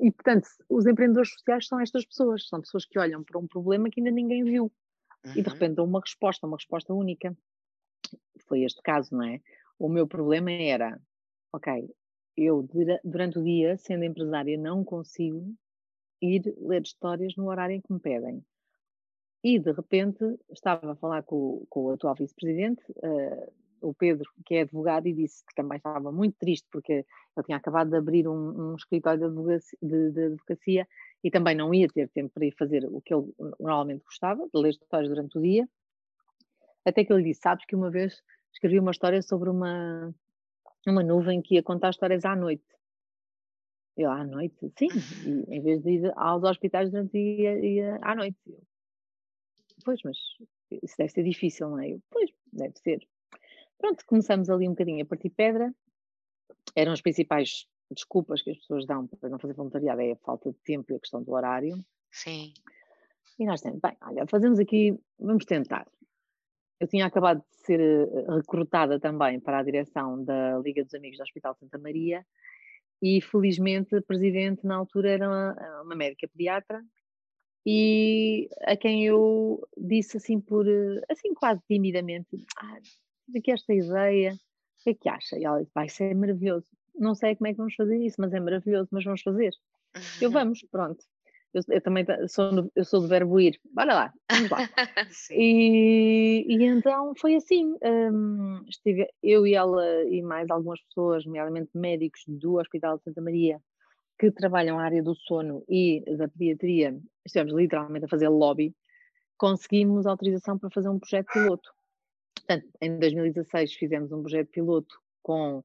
E, 0.00 0.10
portanto, 0.10 0.48
os 0.70 0.86
empreendedores 0.86 1.30
sociais 1.30 1.66
são 1.66 1.78
estas 1.78 2.06
pessoas, 2.06 2.48
são 2.48 2.62
pessoas 2.62 2.86
que 2.86 2.98
olham 2.98 3.22
para 3.22 3.38
um 3.38 3.46
problema 3.46 3.90
que 3.90 4.00
ainda 4.00 4.10
ninguém 4.10 4.42
viu 4.44 4.72
uhum. 5.24 5.32
e 5.32 5.42
de 5.42 5.48
uhum. 5.48 5.54
repente 5.54 5.74
dão 5.74 5.84
uma 5.84 6.00
resposta, 6.00 6.46
uma 6.46 6.56
resposta 6.56 6.92
única. 6.92 7.36
Foi 8.46 8.62
este 8.62 8.82
caso, 8.82 9.14
não 9.14 9.24
é? 9.24 9.40
O 9.78 9.88
meu 9.88 10.06
problema 10.06 10.50
era, 10.50 11.00
ok, 11.52 11.88
eu 12.36 12.66
durante 13.04 13.38
o 13.38 13.44
dia, 13.44 13.76
sendo 13.76 14.04
empresária, 14.04 14.56
não 14.58 14.84
consigo 14.84 15.54
ir 16.20 16.54
ler 16.58 16.82
histórias 16.82 17.36
no 17.36 17.48
horário 17.48 17.76
em 17.76 17.80
que 17.80 17.92
me 17.92 18.00
pedem. 18.00 18.44
E 19.42 19.58
de 19.58 19.72
repente 19.72 20.24
estava 20.50 20.92
a 20.92 20.96
falar 20.96 21.22
com, 21.22 21.64
com 21.68 21.84
o 21.84 21.90
atual 21.90 22.14
vice-presidente, 22.14 22.82
uh, 22.92 23.52
o 23.84 23.94
Pedro, 23.94 24.28
que 24.44 24.54
é 24.54 24.62
advogado, 24.62 25.06
e 25.06 25.12
disse 25.12 25.44
que 25.46 25.54
também 25.54 25.76
estava 25.76 26.10
muito 26.10 26.36
triste 26.38 26.66
porque 26.70 26.92
ele 26.92 27.46
tinha 27.46 27.58
acabado 27.58 27.90
de 27.90 27.96
abrir 27.96 28.26
um, 28.28 28.72
um 28.72 28.74
escritório 28.74 29.18
de 29.20 29.26
advocacia, 29.26 29.78
de, 29.82 30.10
de 30.10 30.24
advocacia, 30.24 30.88
e 31.22 31.30
também 31.30 31.54
não 31.54 31.72
ia 31.72 31.88
ter 31.88 32.08
tempo 32.10 32.32
para 32.34 32.46
ir 32.46 32.54
fazer 32.56 32.84
o 32.86 33.00
que 33.00 33.14
ele 33.14 33.32
normalmente 33.60 34.04
gostava, 34.04 34.44
de 34.44 34.60
ler 34.60 34.70
histórias 34.70 35.08
durante 35.08 35.38
o 35.38 35.42
dia. 35.42 35.68
Até 36.84 37.04
que 37.04 37.12
ele 37.12 37.22
disse: 37.22 37.40
Sabes 37.40 37.64
que 37.64 37.74
uma 37.76 37.90
vez 37.90 38.22
escrevi 38.52 38.78
uma 38.78 38.90
história 38.90 39.22
sobre 39.22 39.48
uma, 39.48 40.14
uma 40.86 41.02
nuvem 41.02 41.40
que 41.40 41.54
ia 41.54 41.62
contar 41.62 41.90
histórias 41.90 42.24
à 42.24 42.36
noite. 42.36 42.64
Eu, 43.96 44.10
à 44.10 44.24
noite? 44.24 44.72
Sim, 44.76 44.88
e, 45.24 45.56
em 45.56 45.62
vez 45.62 45.82
de 45.82 45.90
ir 45.92 46.12
aos 46.16 46.42
hospitais 46.42 46.90
durante 46.90 47.10
o 47.10 47.12
dia, 47.12 47.58
ia 47.64 47.98
à 48.02 48.14
noite. 48.14 48.36
Eu, 48.46 48.60
pois, 49.84 50.00
mas 50.04 50.18
isso 50.82 50.96
deve 50.98 51.10
ser 51.10 51.22
difícil, 51.22 51.70
não 51.70 51.80
é? 51.80 51.90
Eu, 51.90 52.02
pois, 52.10 52.30
deve 52.52 52.78
ser. 52.78 53.06
Pronto, 53.78 54.04
começamos 54.06 54.48
ali 54.50 54.66
um 54.66 54.72
bocadinho 54.72 55.02
a 55.02 55.06
partir 55.06 55.30
pedra. 55.30 55.72
Eram 56.74 56.92
as 56.92 57.00
principais 57.00 57.66
desculpas 57.90 58.42
que 58.42 58.50
as 58.50 58.58
pessoas 58.58 58.86
dão 58.86 59.06
para 59.06 59.28
não 59.28 59.38
fazer 59.38 59.54
voluntariado, 59.54 60.00
é 60.00 60.12
a 60.12 60.16
falta 60.16 60.50
de 60.50 60.58
tempo 60.64 60.92
e 60.92 60.96
a 60.96 61.00
questão 61.00 61.22
do 61.22 61.32
horário. 61.32 61.84
Sim. 62.10 62.52
E 63.38 63.44
nós 63.44 63.60
temos, 63.60 63.80
bem, 63.80 63.96
olha, 64.02 64.26
fazemos 64.26 64.58
aqui, 64.58 64.98
vamos 65.18 65.44
tentar. 65.44 65.86
Eu 66.80 66.88
tinha 66.88 67.06
acabado 67.06 67.38
de 67.38 67.56
ser 67.64 67.80
eh, 67.80 68.34
recrutada 68.36 68.98
também 69.00 69.40
para 69.40 69.58
a 69.58 69.62
direção 69.62 70.22
da 70.24 70.58
Liga 70.58 70.84
dos 70.84 70.94
Amigos 70.94 71.18
do 71.18 71.22
Hospital 71.22 71.54
Santa 71.54 71.78
Maria 71.78 72.24
e 73.02 73.20
felizmente 73.20 73.94
a 73.96 74.02
presidente 74.02 74.66
na 74.66 74.76
altura 74.76 75.10
era 75.10 75.28
uma, 75.28 75.82
uma 75.82 75.94
médica 75.94 76.28
pediatra 76.28 76.82
e 77.66 78.48
a 78.62 78.76
quem 78.76 79.06
eu 79.06 79.66
disse 79.76 80.18
assim 80.18 80.40
por, 80.40 80.66
assim 81.08 81.32
quase 81.32 81.60
timidamente, 81.66 82.44
ah, 82.58 82.78
aqui 83.36 83.50
esta 83.50 83.72
ideia, 83.72 84.32
o 84.34 84.82
que 84.82 84.90
é 84.90 84.94
que 84.94 85.08
acha? 85.08 85.38
E 85.38 85.44
ela 85.44 85.60
disse, 85.60 85.72
vai 85.74 85.88
ser 85.88 86.14
maravilhoso. 86.14 86.66
Não 86.94 87.14
sei 87.14 87.34
como 87.36 87.48
é 87.48 87.52
que 87.52 87.58
vamos 87.58 87.74
fazer 87.74 87.98
isso, 87.98 88.16
mas 88.18 88.32
é 88.32 88.40
maravilhoso, 88.40 88.88
mas 88.92 89.04
vamos 89.04 89.22
fazer. 89.22 89.52
Eu 90.20 90.30
vamos, 90.30 90.62
pronto. 90.70 91.04
Eu, 91.52 91.62
eu, 91.68 91.80
também 91.80 92.04
sou, 92.28 92.70
eu 92.74 92.84
sou 92.84 93.00
do 93.00 93.06
verbo 93.06 93.40
ir. 93.40 93.60
Bora 93.72 93.94
lá, 93.94 94.12
vamos 94.30 94.50
lá. 94.50 94.58
e, 95.30 96.44
e, 96.48 96.64
então 96.64 97.14
foi 97.16 97.36
assim. 97.36 97.76
Um, 97.82 98.64
estive 98.68 99.06
eu 99.22 99.46
e 99.46 99.54
ela 99.54 100.04
e 100.04 100.20
mais 100.20 100.50
algumas 100.50 100.80
pessoas, 100.82 101.24
nomeadamente 101.24 101.70
médicos 101.72 102.22
do 102.26 102.56
Hospital 102.56 102.98
de 102.98 103.04
Santa 103.04 103.22
Maria, 103.22 103.60
que 104.18 104.32
trabalham 104.32 104.76
na 104.76 104.84
área 104.84 105.02
do 105.02 105.14
sono 105.14 105.64
e 105.68 106.02
da 106.16 106.28
pediatria, 106.28 106.98
estivemos 107.24 107.54
literalmente 107.54 108.04
a 108.04 108.08
fazer 108.08 108.28
lobby, 108.28 108.74
conseguimos 109.36 110.06
autorização 110.06 110.58
para 110.58 110.70
fazer 110.70 110.88
um 110.88 110.98
projeto 110.98 111.32
piloto. 111.32 111.70
Portanto, 112.46 112.68
em 112.80 112.98
2016 112.98 113.74
fizemos 113.74 114.12
um 114.12 114.20
projeto 114.20 114.50
piloto 114.50 115.00
com 115.22 115.64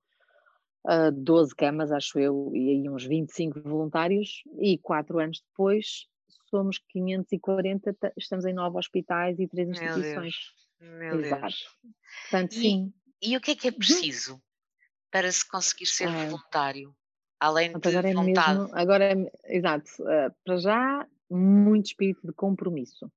uh, 0.85 1.11
12 1.11 1.53
camas, 1.55 1.91
acho 1.91 2.17
eu, 2.17 2.51
e 2.55 2.69
aí 2.69 2.89
uns 2.89 3.05
25 3.05 3.61
voluntários, 3.61 4.43
e 4.59 4.77
quatro 4.77 5.19
anos 5.19 5.41
depois 5.41 6.07
somos 6.49 6.79
540, 6.89 7.95
estamos 8.17 8.45
em 8.45 8.53
nove 8.53 8.77
hospitais 8.77 9.39
e 9.39 9.47
três 9.47 9.69
instituições. 9.69 10.35
Meu 10.79 11.17
Deus. 11.17 11.29
Meu 11.29 11.39
Deus. 11.39 11.77
Portanto, 12.21 12.53
e, 12.53 12.61
sim. 12.61 12.93
E 13.21 13.35
o 13.35 13.41
que 13.41 13.51
é 13.51 13.55
que 13.55 13.67
é 13.67 13.71
uhum. 13.71 13.77
preciso 13.77 14.41
para 15.11 15.31
se 15.31 15.47
conseguir 15.47 15.85
ser 15.85 16.07
ah. 16.07 16.25
voluntário? 16.25 16.95
Além 17.39 17.71
de 17.71 17.87
agora 17.87 18.13
vontade. 18.13 18.57
É 18.57 18.61
mesmo, 18.61 18.77
agora 18.77 19.05
é, 19.05 19.57
exato, 19.57 19.89
uh, 20.01 20.33
para 20.43 20.57
já, 20.57 21.07
muito 21.29 21.87
espírito 21.87 22.25
de 22.25 22.33
compromisso. 22.33 23.09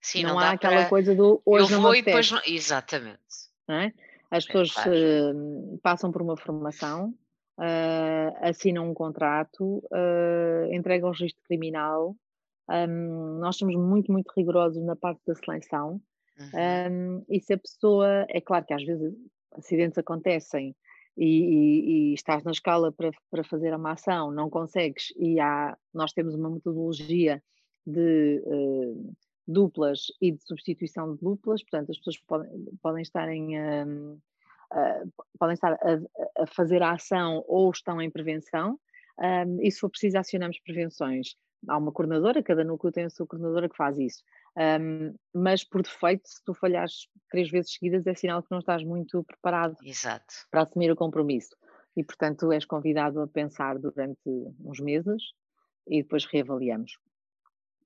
Sim, 0.00 0.22
não, 0.22 0.30
não 0.30 0.38
há 0.38 0.50
aquela 0.50 0.76
para... 0.76 0.88
coisa 0.88 1.14
do 1.14 1.42
hoje 1.44 1.72
eu 1.72 1.80
vou 1.80 1.94
e 1.94 2.02
depois 2.02 2.30
não... 2.30 2.40
Exatamente. 2.46 3.18
Não 3.66 3.76
é? 3.76 3.92
As 4.30 4.44
é 4.44 4.46
pessoas 4.46 4.74
uh, 4.86 5.78
passam 5.82 6.12
por 6.12 6.22
uma 6.22 6.36
formação, 6.36 7.14
uh, 7.58 8.36
assinam 8.40 8.90
um 8.90 8.94
contrato, 8.94 9.82
uh, 9.90 10.72
entregam 10.72 11.08
o 11.08 11.12
registro 11.12 11.42
criminal. 11.44 12.16
Um, 12.68 13.38
nós 13.38 13.56
somos 13.56 13.74
muito, 13.74 14.12
muito 14.12 14.30
rigorosos 14.36 14.82
na 14.84 14.94
parte 14.94 15.20
da 15.26 15.34
seleção. 15.34 16.00
Uhum. 16.38 17.20
Um, 17.20 17.24
e 17.28 17.40
se 17.40 17.52
a 17.54 17.58
pessoa, 17.58 18.26
é 18.28 18.40
claro 18.40 18.64
que 18.64 18.74
às 18.74 18.84
vezes 18.84 19.12
acidentes 19.52 19.98
acontecem 19.98 20.76
e, 21.16 21.24
e, 21.26 22.10
e, 22.10 22.14
estás 22.14 22.44
na 22.44 22.52
escala 22.52 22.92
para, 22.92 23.10
para 23.30 23.42
fazer 23.42 23.74
uma 23.74 23.92
ação, 23.92 24.30
não 24.30 24.48
consegues, 24.48 25.12
e 25.16 25.40
há, 25.40 25.76
nós 25.92 26.12
temos 26.12 26.34
uma 26.34 26.48
metodologia 26.48 27.42
de 27.84 28.40
uh, 28.46 29.16
duplas 29.48 30.12
e 30.20 30.32
de 30.32 30.42
substituição 30.44 31.14
de 31.14 31.20
duplas, 31.20 31.62
portanto, 31.62 31.90
as 31.90 31.96
pessoas 31.98 32.18
podem, 32.18 32.50
podem 32.82 33.02
estar 33.02 33.28
em. 33.28 33.58
Um, 33.58 34.20
uh, 34.72 35.12
podem 35.38 35.54
estar 35.54 35.72
a, 35.72 36.42
a, 36.42 36.46
fazer 36.46 36.82
a 36.82 36.92
ação 36.92 37.42
ou 37.48 37.70
estão 37.70 38.00
em 38.00 38.10
prevenção, 38.10 38.78
um, 39.18 39.62
e 39.62 39.70
se 39.70 39.80
for 39.80 39.88
preciso 39.88 40.18
acionamos 40.18 40.60
prevenções. 40.60 41.34
Há 41.66 41.76
uma 41.76 41.90
coordenadora, 41.90 42.42
cada 42.42 42.62
núcleo 42.62 42.92
tem 42.92 43.04
a 43.04 43.10
sua 43.10 43.26
coordenadora 43.26 43.68
que 43.68 43.76
faz 43.76 43.98
isso. 43.98 44.22
Um, 44.56 45.14
mas 45.34 45.64
por 45.64 45.82
defeito, 45.82 46.28
se 46.28 46.44
tu 46.44 46.54
falhares 46.54 47.08
três 47.30 47.50
vezes 47.50 47.72
seguidas, 47.72 48.06
é 48.06 48.14
sinal 48.14 48.42
que 48.42 48.50
não 48.50 48.58
estás 48.58 48.84
muito 48.84 49.24
preparado 49.24 49.76
Exato. 49.82 50.34
para 50.50 50.62
assumir 50.62 50.90
o 50.92 50.96
compromisso. 50.96 51.56
E 51.96 52.04
portanto 52.04 52.52
és 52.52 52.64
convidado 52.64 53.20
a 53.20 53.26
pensar 53.26 53.76
durante 53.78 54.20
uns 54.64 54.78
meses 54.78 55.32
e 55.88 56.02
depois 56.02 56.24
reavaliamos. 56.26 56.92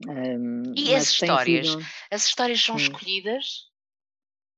Um, 0.09 0.73
e 0.77 0.95
as 0.95 1.05
histórias? 1.05 1.69
Sido... 1.69 1.83
As 2.11 2.27
histórias 2.27 2.61
são 2.61 2.75
hum. 2.75 2.79
escolhidas? 2.79 3.71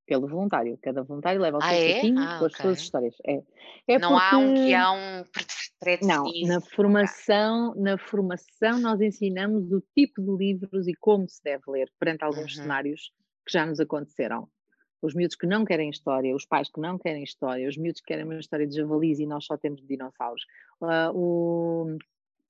Pelo 0.06 0.28
voluntário. 0.28 0.78
Cada 0.82 1.02
voluntário 1.02 1.40
leva 1.40 1.58
o 1.58 1.60
seu 1.62 1.70
ah, 1.70 1.74
é? 1.74 2.00
ah, 2.18 2.38
com 2.38 2.44
as 2.44 2.52
suas 2.56 2.78
histórias. 2.78 3.14
É. 3.26 3.42
é 3.88 3.98
não 3.98 4.10
porque... 4.10 4.24
há 4.24 4.38
um 4.38 4.54
guião 4.54 5.24
Não, 6.02 6.24
na 6.46 6.60
formação, 6.60 7.74
na 7.74 7.96
formação 7.96 8.78
nós 8.80 9.00
ensinamos 9.00 9.72
o 9.72 9.82
tipo 9.94 10.22
de 10.22 10.36
livros 10.36 10.86
e 10.86 10.94
como 10.94 11.28
se 11.28 11.42
deve 11.42 11.62
ler 11.68 11.90
perante 11.98 12.22
alguns 12.22 12.56
uhum. 12.56 12.62
cenários 12.62 13.12
que 13.46 13.52
já 13.52 13.64
nos 13.64 13.80
aconteceram. 13.80 14.48
Os 15.00 15.14
miúdos 15.14 15.36
que 15.36 15.46
não 15.46 15.66
querem 15.66 15.90
história, 15.90 16.34
os 16.34 16.46
pais 16.46 16.70
que 16.70 16.80
não 16.80 16.98
querem 16.98 17.22
história, 17.22 17.68
os 17.68 17.76
miúdos 17.76 18.00
que 18.00 18.06
querem 18.06 18.24
uma 18.24 18.38
história 18.38 18.66
de 18.66 18.74
javalis 18.74 19.18
e 19.18 19.26
nós 19.26 19.44
só 19.44 19.56
temos 19.56 19.82
de 19.82 19.86
dinossauros. 19.86 20.42
Uh, 20.80 21.12
o, 21.14 21.98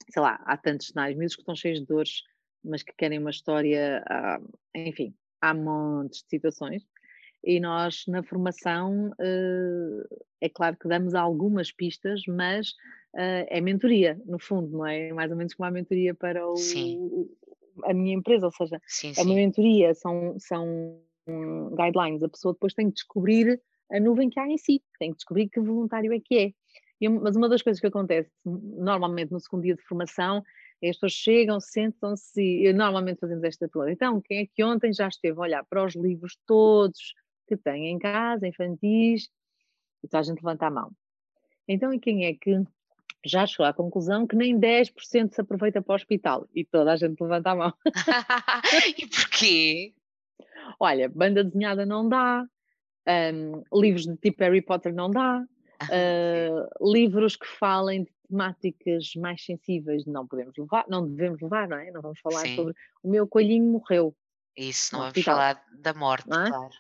sei 0.09 0.23
lá, 0.23 0.41
há 0.45 0.57
tantos 0.57 0.89
cenários, 0.89 1.19
miúdos 1.19 1.35
que 1.35 1.43
estão 1.43 1.57
cheios 1.57 1.81
de 1.81 1.87
dores 1.87 2.23
mas 2.65 2.83
que 2.83 2.93
querem 2.97 3.19
uma 3.19 3.31
história, 3.31 4.03
uh, 4.09 4.59
enfim, 4.75 5.15
há 5.41 5.53
montes 5.55 6.23
de 6.23 6.29
situações. 6.31 6.83
E 7.43 7.61
nós, 7.61 8.05
na 8.09 8.23
formação, 8.23 9.11
uh, 9.11 10.25
é 10.41 10.49
claro 10.49 10.77
que 10.77 10.89
damos 10.89 11.15
algumas 11.15 11.71
pistas, 11.71 12.23
mas 12.27 12.71
uh, 13.15 13.45
é 13.49 13.61
mentoria, 13.61 14.21
no 14.25 14.39
fundo, 14.39 14.71
não 14.71 14.87
é? 14.87 15.13
Mais 15.13 15.31
ou 15.31 15.37
menos 15.37 15.55
como 15.55 15.67
a 15.69 15.71
mentoria 15.71 16.15
para 16.15 16.47
o, 16.47 16.55
a 17.85 17.93
minha 17.93 18.15
empresa, 18.15 18.47
ou 18.47 18.53
seja, 18.53 18.81
sim, 18.87 19.13
é 19.17 19.23
uma 19.23 19.35
mentoria, 19.35 19.93
são, 19.95 20.37
são 20.39 20.99
guidelines, 21.77 22.23
a 22.23 22.29
pessoa 22.29 22.55
depois 22.55 22.75
tem 22.75 22.89
que 22.89 22.95
descobrir 22.95 23.61
a 23.91 24.01
nuvem 24.01 24.31
que 24.31 24.41
há 24.41 24.47
em 24.47 24.59
si, 24.59 24.83
tem 24.99 25.11
que 25.11 25.17
descobrir 25.17 25.49
que 25.49 25.61
voluntário 25.61 26.13
é 26.13 26.21
que 26.21 26.39
é. 26.39 26.53
E, 27.01 27.09
mas 27.09 27.37
uma 27.37 27.49
das 27.49 27.63
coisas 27.63 27.81
que 27.81 27.87
acontece 27.87 28.31
normalmente 28.45 29.33
no 29.33 29.41
segundo 29.41 29.63
dia 29.63 29.75
de 29.75 29.83
formação 29.83 30.43
as 30.83 30.97
pessoas 30.97 31.13
chegam, 31.13 31.61
sentam-se 31.61 32.43
e 32.43 32.73
normalmente 32.73 33.21
fazemos 33.21 33.45
esta 33.45 33.69
pergunta. 33.69 33.93
Então, 33.93 34.21
quem 34.21 34.39
é 34.41 34.47
que 34.47 34.63
ontem 34.63 34.93
já 34.93 35.09
esteve 35.09 35.39
a 35.39 35.43
olhar 35.43 35.65
para 35.65 35.85
os 35.85 35.95
livros 35.95 36.37
todos 36.47 37.15
que 37.47 37.57
tem 37.57 37.89
em 37.89 37.99
casa, 37.99 38.47
infantis? 38.47 39.29
E 40.03 40.09
toda 40.09 40.21
a 40.21 40.23
gente 40.23 40.43
levanta 40.43 40.67
a 40.67 40.71
mão. 40.71 40.93
Então, 41.67 41.93
e 41.93 41.99
quem 41.99 42.27
é 42.27 42.35
que 42.35 42.63
já 43.25 43.47
chegou 43.47 43.65
à 43.65 43.73
conclusão 43.73 44.27
que 44.27 44.37
nem 44.37 44.59
10% 44.59 45.35
se 45.35 45.41
aproveita 45.41 45.81
para 45.81 45.93
o 45.93 45.97
hospital? 45.97 46.47
E 46.55 46.65
toda 46.65 46.93
a 46.93 46.97
gente 46.97 47.19
levanta 47.21 47.51
a 47.51 47.57
mão. 47.57 47.73
e 48.99 49.07
porquê? 49.07 49.95
Olha, 50.79 51.09
banda 51.09 51.43
desenhada 51.43 51.87
não 51.87 52.09
dá, 52.09 52.45
um, 53.07 53.63
livros 53.81 54.07
de 54.07 54.17
tipo 54.17 54.43
Harry 54.43 54.63
Potter 54.63 54.95
não 54.95 55.11
dá, 55.11 55.43
uh, 55.83 56.93
livros 56.93 57.37
que 57.37 57.47
falem 57.47 58.05
de 58.05 58.14
temáticas 58.29 59.13
mais 59.17 59.45
sensíveis 59.45 60.05
não 60.07 60.27
podemos 60.27 60.57
levar, 60.57 60.85
não 60.89 61.09
devemos 61.09 61.41
levar, 61.41 61.69
não 61.69 61.79
é? 61.79 61.91
Não 61.91 62.01
vamos 62.01 62.21
falar 62.21 62.41
Sim. 62.41 62.57
sobre 62.57 62.75
o 63.03 63.11
meu 63.11 63.27
coelhinho 63.27 63.65
morreu. 63.65 64.15
Isso, 64.57 64.95
não 64.95 65.01
vamos 65.03 65.23
falar 65.23 65.63
da 65.79 65.93
morte, 65.93 66.29
é? 66.29 66.49
claro. 66.49 66.71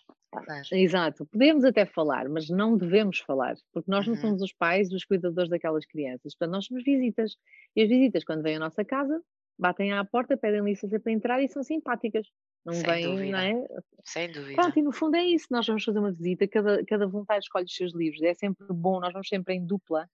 Claro. 0.42 0.62
Exato, 0.72 1.26
podemos 1.26 1.64
até 1.64 1.86
falar, 1.86 2.28
mas 2.28 2.49
não 2.49 2.76
devemos 2.76 3.20
falar, 3.20 3.55
porque 3.72 3.88
nós 3.88 4.07
uhum. 4.07 4.14
não 4.14 4.20
somos 4.20 4.42
os 4.42 4.53
pais, 4.53 4.90
os 4.92 5.05
cuidadores 5.05 5.49
daquelas 5.49 5.86
crianças, 5.86 6.34
portanto, 6.34 6.51
nós 6.51 6.66
somos 6.66 6.82
visitas. 6.82 7.36
E 7.76 7.82
as 7.82 7.88
visitas, 7.88 8.24
quando 8.24 8.42
vêm 8.42 8.57
à 8.57 8.59
nossa 8.59 8.84
casa, 8.84 9.22
batem 9.59 9.92
à 9.92 10.05
porta, 10.05 10.36
pedem 10.36 10.64
licença 10.64 10.99
para 10.99 11.12
entrar 11.12 11.40
e 11.40 11.49
são 11.49 11.62
simpáticas. 11.62 12.26
Não 12.64 12.72
Sem 12.72 12.84
vêm, 12.84 13.07
dúvida. 13.07 13.30
não 13.30 13.38
é? 13.38 13.66
Sem 14.05 14.32
dúvida. 14.32 14.55
Pronto, 14.55 14.78
e 14.78 14.82
no 14.82 14.92
fundo 14.92 15.16
é 15.16 15.24
isso, 15.24 15.47
nós 15.51 15.66
vamos 15.66 15.84
fazer 15.84 15.99
uma 15.99 16.12
visita, 16.12 16.49
cada, 16.49 16.84
cada 16.84 17.07
voluntário 17.07 17.40
escolhe 17.40 17.66
os 17.66 17.74
seus 17.74 17.95
livros, 17.95 18.22
é 18.22 18.34
sempre 18.34 18.66
bom, 18.70 18.99
nós 19.01 19.12
vamos 19.12 19.28
sempre 19.28 19.55
em 19.55 19.64
dupla, 19.64 20.09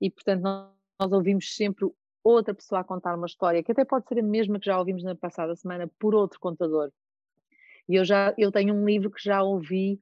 e 0.00 0.10
portanto 0.10 0.42
nós, 0.42 1.12
ouvimos 1.12 1.54
sempre 1.54 1.88
outra 2.22 2.54
pessoa 2.54 2.80
a 2.80 2.84
contar 2.84 3.14
uma 3.14 3.26
história, 3.26 3.62
que 3.62 3.72
até 3.72 3.84
pode 3.84 4.06
ser 4.08 4.18
a 4.18 4.22
mesma 4.22 4.58
que 4.58 4.66
já 4.66 4.78
ouvimos 4.78 5.02
na 5.02 5.14
passada 5.14 5.54
semana 5.54 5.90
por 5.98 6.14
outro 6.14 6.40
contador. 6.40 6.90
E 7.88 7.94
eu 7.94 8.04
já 8.04 8.34
eu 8.36 8.50
tenho 8.50 8.74
um 8.74 8.84
livro 8.84 9.10
que 9.10 9.22
já 9.22 9.42
ouvi 9.42 10.00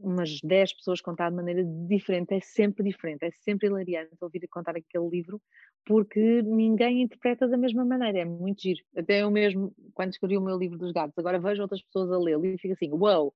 umas 0.00 0.40
10 0.42 0.74
pessoas 0.74 1.00
contar 1.00 1.30
de 1.30 1.36
maneira 1.36 1.64
diferente, 1.88 2.34
é 2.34 2.40
sempre 2.40 2.84
diferente, 2.84 3.24
é 3.24 3.30
sempre 3.30 3.66
hilariante 3.66 4.16
ouvir 4.20 4.46
contar 4.48 4.76
aquele 4.76 5.08
livro, 5.08 5.40
porque 5.84 6.42
ninguém 6.42 7.02
interpreta 7.02 7.48
da 7.48 7.56
mesma 7.56 7.84
maneira, 7.84 8.20
é 8.20 8.24
muito 8.24 8.62
giro. 8.62 8.80
Até 8.96 9.22
eu 9.22 9.30
mesmo, 9.30 9.74
quando 9.94 10.10
escrevi 10.10 10.36
o 10.36 10.40
meu 10.40 10.56
livro 10.56 10.78
dos 10.78 10.92
gatos, 10.92 11.16
agora 11.18 11.40
vejo 11.40 11.62
outras 11.62 11.82
pessoas 11.82 12.10
a 12.12 12.18
lê-lo 12.18 12.46
e 12.46 12.58
fico 12.58 12.74
assim, 12.74 12.90
uau, 12.92 13.24
wow, 13.24 13.34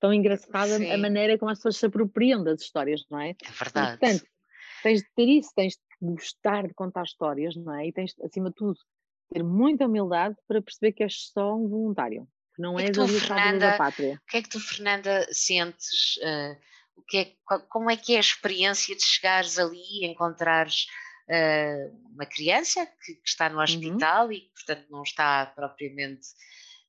tão 0.00 0.12
engraçada 0.12 0.78
Sim. 0.78 0.90
a 0.90 0.98
maneira 0.98 1.38
como 1.38 1.50
as 1.50 1.58
pessoas 1.58 1.76
se 1.76 1.86
apropriam 1.86 2.44
das 2.44 2.60
histórias, 2.60 3.04
não 3.10 3.20
é? 3.20 3.30
É 3.30 3.64
verdade. 3.64 3.96
E, 3.96 3.98
portanto, 3.98 4.24
tens 4.84 5.00
de 5.00 5.08
ter 5.16 5.28
isso, 5.28 5.50
tens 5.56 5.72
de 5.72 5.80
gostar 6.12 6.68
de 6.68 6.74
contar 6.74 7.04
histórias, 7.04 7.56
não 7.56 7.74
é? 7.74 7.88
E 7.88 7.92
tens, 7.92 8.14
acima 8.22 8.50
de 8.50 8.56
tudo, 8.56 8.78
ter 9.32 9.42
muita 9.42 9.86
humildade 9.86 10.36
para 10.46 10.60
perceber 10.60 10.92
que 10.92 11.02
és 11.02 11.30
só 11.32 11.56
um 11.56 11.66
voluntário, 11.66 12.28
que 12.54 12.60
não 12.60 12.78
és 12.78 12.96
a 12.98 13.08
Fernanda, 13.08 13.70
da 13.70 13.78
pátria. 13.78 14.20
O 14.22 14.30
que 14.30 14.36
é 14.36 14.42
que 14.42 14.48
tu, 14.50 14.60
Fernanda, 14.60 15.26
sentes? 15.32 16.16
Uh, 16.18 16.60
o 16.96 17.02
que 17.02 17.16
é, 17.16 17.58
como 17.70 17.90
é 17.90 17.96
que 17.96 18.12
é 18.12 18.18
a 18.18 18.20
experiência 18.20 18.94
de 18.94 19.02
chegares 19.02 19.58
ali 19.58 20.02
e 20.02 20.06
encontrares 20.06 20.86
uh, 21.30 22.12
uma 22.14 22.26
criança 22.26 22.86
que, 22.86 23.14
que, 23.14 23.28
está 23.28 23.48
no 23.48 23.56
uhum. 23.56 23.64
hospital 23.64 24.26
uhum. 24.26 24.32
e 24.32 24.40
que, 24.42 24.52
portanto, 24.52 24.86
não 24.90 25.02
está 25.02 25.46
propriamente 25.46 26.28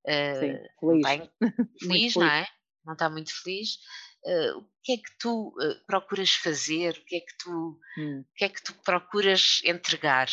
uh, 0.05 0.39
Sim, 0.39 0.69
feliz, 0.81 1.01
bem, 1.01 1.31
feliz, 1.39 1.79
feliz, 1.79 2.15
não 2.17 2.27
é? 2.27 2.45
Não 2.85 2.93
está 2.93 3.09
muito 3.09 3.31
feliz. 3.41 3.79
Uh, 4.25 4.57
o 4.57 4.65
que 4.81 4.93
é 4.93 4.97
que 4.97 5.17
tu 5.19 5.49
uh, 5.49 5.85
procuras 5.85 6.31
fazer? 6.31 6.97
O 6.97 7.05
que 7.05 7.17
é 7.17 7.19
que 7.19 7.37
tu, 7.37 7.79
hum. 7.97 8.21
o 8.21 8.33
que 8.35 8.45
é 8.45 8.49
que 8.49 8.63
tu 8.63 8.73
procuras 8.83 9.61
entregar? 9.63 10.27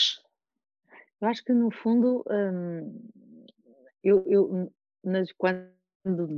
Eu 1.20 1.28
acho 1.28 1.44
que 1.44 1.52
no 1.52 1.70
fundo 1.70 2.24
hum, 2.26 3.10
eu, 4.02 4.24
eu 4.26 4.72
nas, 5.04 5.30
quando 5.32 5.70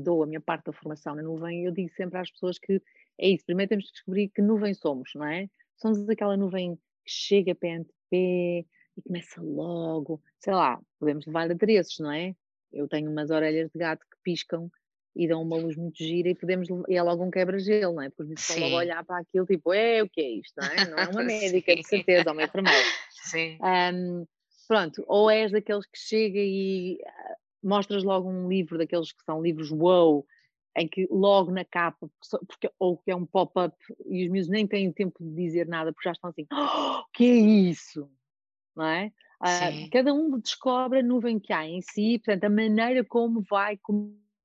dou 0.03 0.23
a 0.23 0.27
minha 0.27 0.41
parte 0.41 0.67
da 0.67 0.73
formação 0.73 1.15
na 1.15 1.23
nuvem, 1.23 1.65
eu 1.65 1.73
digo 1.73 1.91
sempre 1.95 2.19
às 2.19 2.31
pessoas 2.31 2.59
que 2.59 2.83
é 3.19 3.29
isso, 3.29 3.47
primeiro 3.47 3.71
temos 3.71 3.87
que 3.87 3.93
descobrir 3.93 4.29
que 4.29 4.43
nuvem 4.43 4.75
somos, 4.75 5.11
não 5.15 5.25
é? 5.25 5.49
Somos 5.77 6.09
aquela 6.09 6.37
nuvem 6.37 6.77
que 6.77 7.11
chega 7.11 7.55
PNP 7.55 8.67
e 8.97 9.03
começa 9.03 9.41
logo, 9.41 10.23
sei 10.39 10.53
lá, 10.53 10.81
podemos 10.99 11.27
levar 11.27 11.51
adereços, 11.51 11.99
não 12.01 12.13
é? 12.13 12.35
Eu 12.73 12.89
tenho 12.89 13.11
umas 13.11 13.31
orelhas 13.31 13.71
de 13.71 13.79
gato 13.79 14.05
que 14.05 14.17
piscam 14.23 14.71
e 15.17 15.29
dão 15.29 15.43
uma 15.43 15.57
luz 15.57 15.77
muito 15.77 15.97
gira 15.99 16.29
e 16.29 16.35
podemos 16.35 16.69
e 16.89 16.97
é 16.97 17.03
logo 17.03 17.25
um 17.25 17.31
quebra-gelo, 17.31 17.95
não 17.95 18.03
é? 18.03 18.11
Porque 18.11 18.35
os 18.35 18.41
estão 18.41 18.59
logo 18.65 18.77
a 18.77 18.79
olhar 18.79 19.05
para 19.05 19.19
aquilo 19.21 19.47
tipo, 19.47 19.73
é 19.73 20.03
o 20.03 20.09
que 20.09 20.21
é 20.21 20.29
isto, 20.31 20.55
não 20.57 20.67
é? 20.67 20.91
Não 20.91 20.99
é 20.99 21.09
uma 21.09 21.23
médica, 21.25 21.77
de 21.77 21.87
certeza, 21.87 22.31
ou 22.31 22.33
uma 22.33 22.43
enfermeira. 22.43 22.85
Sim. 23.31 23.59
Um, 23.63 24.27
pronto, 24.67 25.05
ou 25.07 25.31
és 25.31 25.53
daqueles 25.53 25.87
que 25.87 25.99
chega 25.99 26.39
e 26.39 26.99
uh, 27.01 27.37
mostras 27.63 28.03
logo 28.03 28.29
um 28.29 28.49
livro, 28.49 28.77
daqueles 28.79 29.13
que 29.13 29.25
são 29.25 29.41
livros 29.41 29.71
wow, 29.71 30.27
em 30.77 30.89
que 30.89 31.07
logo 31.11 31.53
na 31.53 31.65
capa, 31.65 32.11
porque, 32.49 32.71
ou 32.79 32.97
que 32.99 33.11
é 33.11 33.17
um 33.17 33.25
pop-up 33.25 33.77
e 34.07 34.25
os 34.25 34.31
meus 34.31 34.49
nem 34.49 34.67
têm 34.67 34.93
tempo 34.93 35.23
de 35.23 35.35
dizer 35.35 35.69
nada 35.69 35.93
porque 35.93 36.09
já 36.09 36.13
estão 36.13 36.31
assim, 36.31 36.47
oh, 36.53 37.05
que 37.13 37.25
é 37.25 37.37
isso? 37.37 38.11
Não 38.75 38.87
é? 38.87 39.13
Uh, 39.41 39.91
cada 39.91 40.13
um 40.13 40.39
descobre 40.41 41.01
a 41.01 41.03
nuvem 41.03 41.39
que 41.39 41.53
há 41.53 41.67
em 41.67 41.81
si, 41.83 42.19
portanto, 42.19 42.45
a 42.45 42.51
maneira 42.51 43.05
como 43.05 43.43
vai 43.43 43.77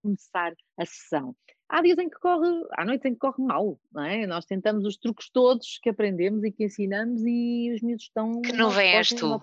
começar 0.01 0.53
a 0.77 0.85
sessão. 0.85 1.35
Há 1.67 1.81
dias 1.81 1.99
em 1.99 2.09
que 2.09 2.19
corre, 2.19 2.47
há 2.77 2.83
noites 2.83 3.05
em 3.05 3.13
que 3.13 3.19
corre 3.19 3.43
mal, 3.43 3.79
não 3.91 4.03
é? 4.03 4.25
Nós 4.25 4.45
tentamos 4.45 4.85
os 4.85 4.97
truques 4.97 5.29
todos 5.29 5.79
que 5.81 5.89
aprendemos 5.89 6.43
e 6.43 6.51
que 6.51 6.65
ensinamos 6.65 7.21
e 7.23 7.71
os 7.73 7.81
miúdos 7.81 8.05
estão. 8.05 8.41
Que 8.41 8.53
nuvem 8.53 8.95
és 8.95 9.09
tu? 9.09 9.39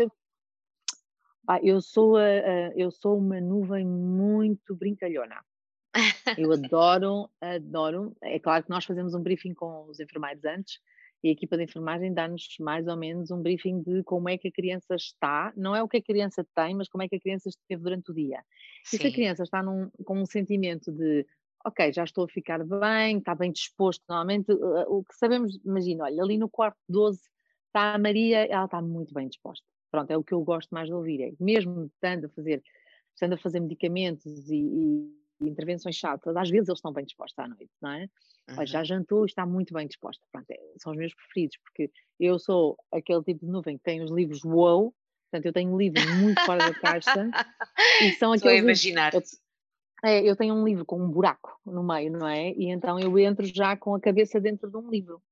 Ah, 1.49 1.61
eu, 1.63 1.81
sou 1.81 2.17
a, 2.17 2.23
a, 2.23 2.73
eu 2.75 2.91
sou 2.91 3.19
uma 3.19 3.41
nuvem 3.41 3.87
muito 3.87 4.75
brincalhona. 4.75 5.41
Eu 6.37 6.51
adoro, 6.53 7.31
adoro. 7.41 8.17
É 8.21 8.41
claro 8.41 8.65
que 8.65 8.71
nós 8.71 8.85
fazemos 8.85 9.15
um 9.15 9.23
briefing 9.23 9.55
com 9.55 9.87
os 9.89 10.01
enfermeiros 10.01 10.45
antes 10.45 10.81
e 11.27 11.29
a 11.29 11.33
equipa 11.33 11.57
de 11.57 11.65
enfermagem 11.65 12.15
dá-nos 12.15 12.47
mais 12.61 12.87
ou 12.87 12.97
menos 12.97 13.33
um 13.33 13.43
briefing 13.43 13.83
de 13.83 14.05
como 14.05 14.29
é 14.29 14.39
que 14.39 14.47
a 14.47 14.53
criança 14.53 14.95
está, 14.95 15.53
não 15.57 15.75
é 15.75 15.83
o 15.83 15.89
que 15.89 15.97
a 15.97 16.03
criança 16.03 16.47
tem, 16.55 16.73
mas 16.77 16.89
como 16.89 17.03
é 17.03 17.09
que 17.09 17.17
a 17.17 17.21
criança 17.21 17.49
esteve 17.49 17.83
durante 17.83 18.13
o 18.13 18.15
dia. 18.15 18.45
Sim. 18.85 18.97
E 18.97 19.01
se 19.01 19.07
a 19.09 19.13
criança 19.13 19.43
está 19.43 19.61
num, 19.61 19.91
com 20.05 20.21
um 20.21 20.25
sentimento 20.25 20.93
de 20.93 21.27
ok, 21.65 21.93
já 21.93 22.05
estou 22.05 22.27
a 22.27 22.29
ficar 22.29 22.65
bem, 22.65 23.19
está 23.19 23.35
bem 23.35 23.51
disposto, 23.51 24.05
normalmente 24.09 24.53
o 24.53 25.03
que 25.03 25.17
sabemos, 25.17 25.59
imagina, 25.65 26.05
olha, 26.05 26.23
ali 26.23 26.39
no 26.39 26.49
quarto 26.49 26.79
12 26.89 27.21
está 27.67 27.95
a 27.95 27.99
Maria, 27.99 28.47
ela 28.47 28.67
está 28.67 28.81
muito 28.81 29.13
bem 29.13 29.27
disposta. 29.27 29.67
Pronto, 29.91 30.09
é 30.13 30.17
o 30.17 30.23
que 30.23 30.33
eu 30.33 30.45
gosto 30.45 30.71
mais 30.71 30.87
de 30.87 30.95
ouvir, 30.95 31.23
é 31.23 31.33
mesmo 31.41 31.87
estando 31.87 32.27
a 32.27 32.29
fazer, 32.29 32.63
estando 33.15 33.33
a 33.33 33.39
fazer 33.39 33.59
medicamentos 33.59 34.49
e, 34.49 34.59
e 34.59 35.26
intervenções 35.41 35.97
chatas, 35.97 36.37
às 36.37 36.51
vezes 36.51 36.69
eles 36.69 36.79
estão 36.79 36.93
bem 36.93 37.05
dispostos 37.05 37.39
à 37.39 37.49
noite, 37.49 37.71
não 37.81 37.91
é? 37.91 38.09
Uhum. 38.49 38.67
Já 38.67 38.85
jantou 38.85 39.25
e 39.25 39.27
está 39.27 39.45
muito 39.45 39.75
bem 39.75 39.87
disposta. 39.87 40.25
Pronto, 40.31 40.51
é, 40.51 40.57
são 40.79 40.93
os 40.93 40.99
meus 40.99 41.15
preferidos, 41.15 41.59
porque 41.59 41.91
eu 42.19 42.39
sou 42.39 42.77
aquele 42.93 43.23
tipo 43.23 43.45
de 43.45 43.53
nuvem 43.53 43.77
que 43.77 43.85
tem 43.85 44.03
os 44.03 44.11
livros 44.11 44.43
wow, 44.45 44.95
portanto 45.31 45.47
eu 45.47 45.53
tenho 45.53 45.73
um 45.73 45.77
livro 45.77 46.01
muito 46.17 46.41
fora 46.45 46.71
da 46.71 46.75
caixa 46.75 47.31
e 48.03 48.13
são 48.19 48.33
aqueles. 48.33 48.37
Estou 48.37 48.51
a 48.51 48.55
imaginar. 48.55 49.15
Eu, 49.15 49.23
é, 50.05 50.23
eu 50.23 50.37
tenho 50.37 50.55
um 50.55 50.65
livro 50.65 50.85
com 50.85 51.03
um 51.03 51.11
buraco 51.11 51.59
no 51.65 51.83
meio, 51.83 52.13
não 52.13 52.27
é? 52.27 52.51
E 52.53 52.67
então 52.71 52.99
eu 52.99 53.19
entro 53.19 53.45
já 53.47 53.77
com 53.77 53.95
a 53.95 54.01
cabeça 54.01 54.41
dentro 54.41 54.71
de 54.71 54.77
um 54.77 54.89
livro. 54.89 55.23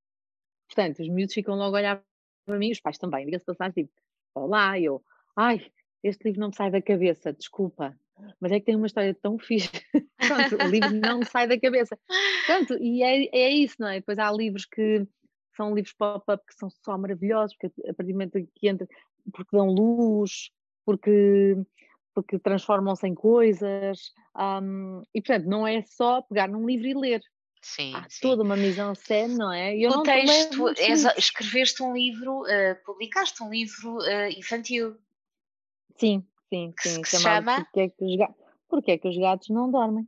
Portanto, 0.67 1.01
os 1.01 1.09
miúdos 1.09 1.35
ficam 1.35 1.55
logo 1.55 1.77
a 1.77 1.79
olhar 1.79 2.05
para 2.45 2.59
mim, 2.59 2.71
os 2.71 2.81
pais 2.81 2.99
também, 2.99 3.25
diga-se 3.25 3.45
passagem, 3.45 3.85
tipo, 3.85 3.93
olá, 4.35 4.79
eu, 4.79 5.03
ai, 5.37 5.65
este 6.03 6.25
livro 6.25 6.41
não 6.41 6.49
me 6.49 6.55
sai 6.55 6.71
da 6.71 6.83
cabeça, 6.83 7.33
desculpa, 7.33 7.99
mas 8.41 8.53
é 8.53 8.61
que 8.61 8.67
tem 8.67 8.77
uma 8.77 8.87
história 8.87 9.15
tão 9.15 9.39
fixe. 9.39 9.71
Pronto, 10.19 10.65
o 10.65 10.69
livro 10.69 10.93
não 10.93 11.23
sai 11.23 11.47
da 11.47 11.59
cabeça. 11.59 11.99
Pronto, 12.47 12.75
e 12.81 13.03
é, 13.03 13.29
é 13.33 13.51
isso, 13.51 13.77
não 13.79 13.89
é? 13.89 13.97
Depois 13.97 14.19
há 14.19 14.31
livros 14.31 14.65
que 14.65 15.07
são 15.57 15.75
livros 15.75 15.95
pop-up 15.95 16.45
que 16.47 16.55
são 16.55 16.69
só 16.71 16.99
maravilhosos, 16.99 17.57
porque 17.57 17.81
a 17.89 17.95
partir 17.95 18.13
do 18.13 18.15
momento 18.15 18.49
que 18.55 18.69
entra, 18.69 18.87
porque 19.33 19.57
dão 19.57 19.69
luz, 19.69 20.51
porque, 20.85 21.57
porque 22.15 22.39
transformam-se 22.39 23.07
em 23.07 23.15
coisas. 23.15 24.13
Um, 24.37 25.03
e 25.15 25.21
portanto, 25.21 25.47
não 25.47 25.67
é 25.67 25.83
só 25.83 26.23
pegar 26.23 26.49
num 26.49 26.67
livro 26.67 26.87
e 26.87 26.95
ler. 26.95 27.23
Sim, 27.63 27.95
Há 27.95 28.05
sim. 28.11 28.21
toda 28.21 28.43
uma 28.43 28.57
mise-en-scène, 28.57 29.39
não 29.39 29.51
é? 29.51 29.75
Eu 29.75 29.91
o 29.91 30.03
texto, 30.03 30.69
és, 30.77 31.05
escreveste 31.17 31.83
um 31.83 31.95
livro, 31.95 32.43
uh, 32.43 32.85
publicaste 32.85 33.43
um 33.43 33.49
livro 33.49 33.97
uh, 33.97 34.29
infantil. 34.37 34.99
Sim, 35.97 36.27
Sim, 36.55 36.73
sim. 36.81 37.03
Que 37.03 37.09
se 37.09 37.21
chama? 37.21 37.65
Porque 37.65 37.81
é 37.81 37.89
que, 37.89 38.05
os 38.05 38.17
gatos, 38.17 38.37
porque 38.69 38.91
é 38.93 38.99
que 38.99 39.09
os 39.09 39.19
gatos 39.19 39.49
não 39.49 39.71
dormem? 39.71 40.07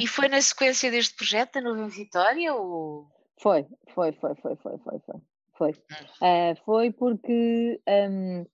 E 0.00 0.06
foi 0.06 0.28
na 0.28 0.40
sequência 0.40 0.90
deste 0.90 1.14
projeto 1.14 1.54
da 1.54 1.60
Nuvem 1.60 1.88
Vitória? 1.88 2.54
Ou... 2.54 3.06
Foi, 3.40 3.66
foi, 3.94 4.12
foi, 4.12 4.34
foi, 4.36 4.56
foi, 4.56 4.78
foi, 4.78 4.98
foi. 5.00 5.20
Foi, 5.56 5.70
uh, 5.70 6.64
foi 6.66 6.92
porque 6.92 7.80
um, 7.88 8.44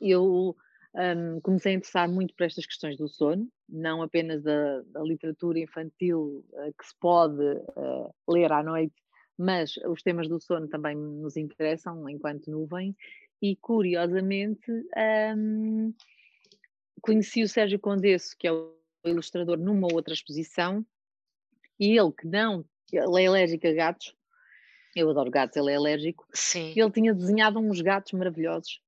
eu 0.00 0.54
um, 0.94 1.40
comecei 1.40 1.72
a 1.72 1.76
interessar 1.76 2.06
muito 2.06 2.34
por 2.34 2.44
estas 2.44 2.66
questões 2.66 2.98
do 2.98 3.08
sono, 3.08 3.48
não 3.66 4.02
apenas 4.02 4.42
da, 4.42 4.82
da 4.82 5.00
literatura 5.00 5.60
infantil 5.60 6.44
uh, 6.52 6.72
que 6.78 6.86
se 6.86 6.94
pode 7.00 7.42
uh, 7.42 8.14
ler 8.28 8.52
à 8.52 8.62
noite, 8.62 8.94
mas 9.38 9.78
os 9.88 10.02
temas 10.02 10.28
do 10.28 10.38
sono 10.40 10.68
também 10.68 10.94
nos 10.94 11.38
interessam 11.38 12.06
enquanto 12.08 12.50
nuvem 12.50 12.94
e 13.42 13.56
curiosamente 13.56 14.70
um, 15.36 15.92
conheci 17.02 17.42
o 17.42 17.48
Sérgio 17.48 17.80
Condesso, 17.80 18.36
que 18.38 18.46
é 18.46 18.52
o 18.52 18.72
ilustrador, 19.04 19.58
numa 19.58 19.92
outra 19.92 20.14
exposição, 20.14 20.86
e 21.78 21.98
ele 21.98 22.12
que 22.12 22.26
não, 22.28 22.64
ele 22.92 23.22
é 23.22 23.26
alérgico 23.26 23.66
a 23.66 23.72
gatos, 23.72 24.14
eu 24.94 25.10
adoro 25.10 25.30
gatos, 25.30 25.56
ele 25.56 25.72
é 25.72 25.76
alérgico, 25.76 26.24
Sim. 26.32 26.72
ele 26.76 26.90
tinha 26.92 27.12
desenhado 27.12 27.58
uns 27.58 27.80
gatos 27.80 28.12
maravilhosos. 28.12 28.80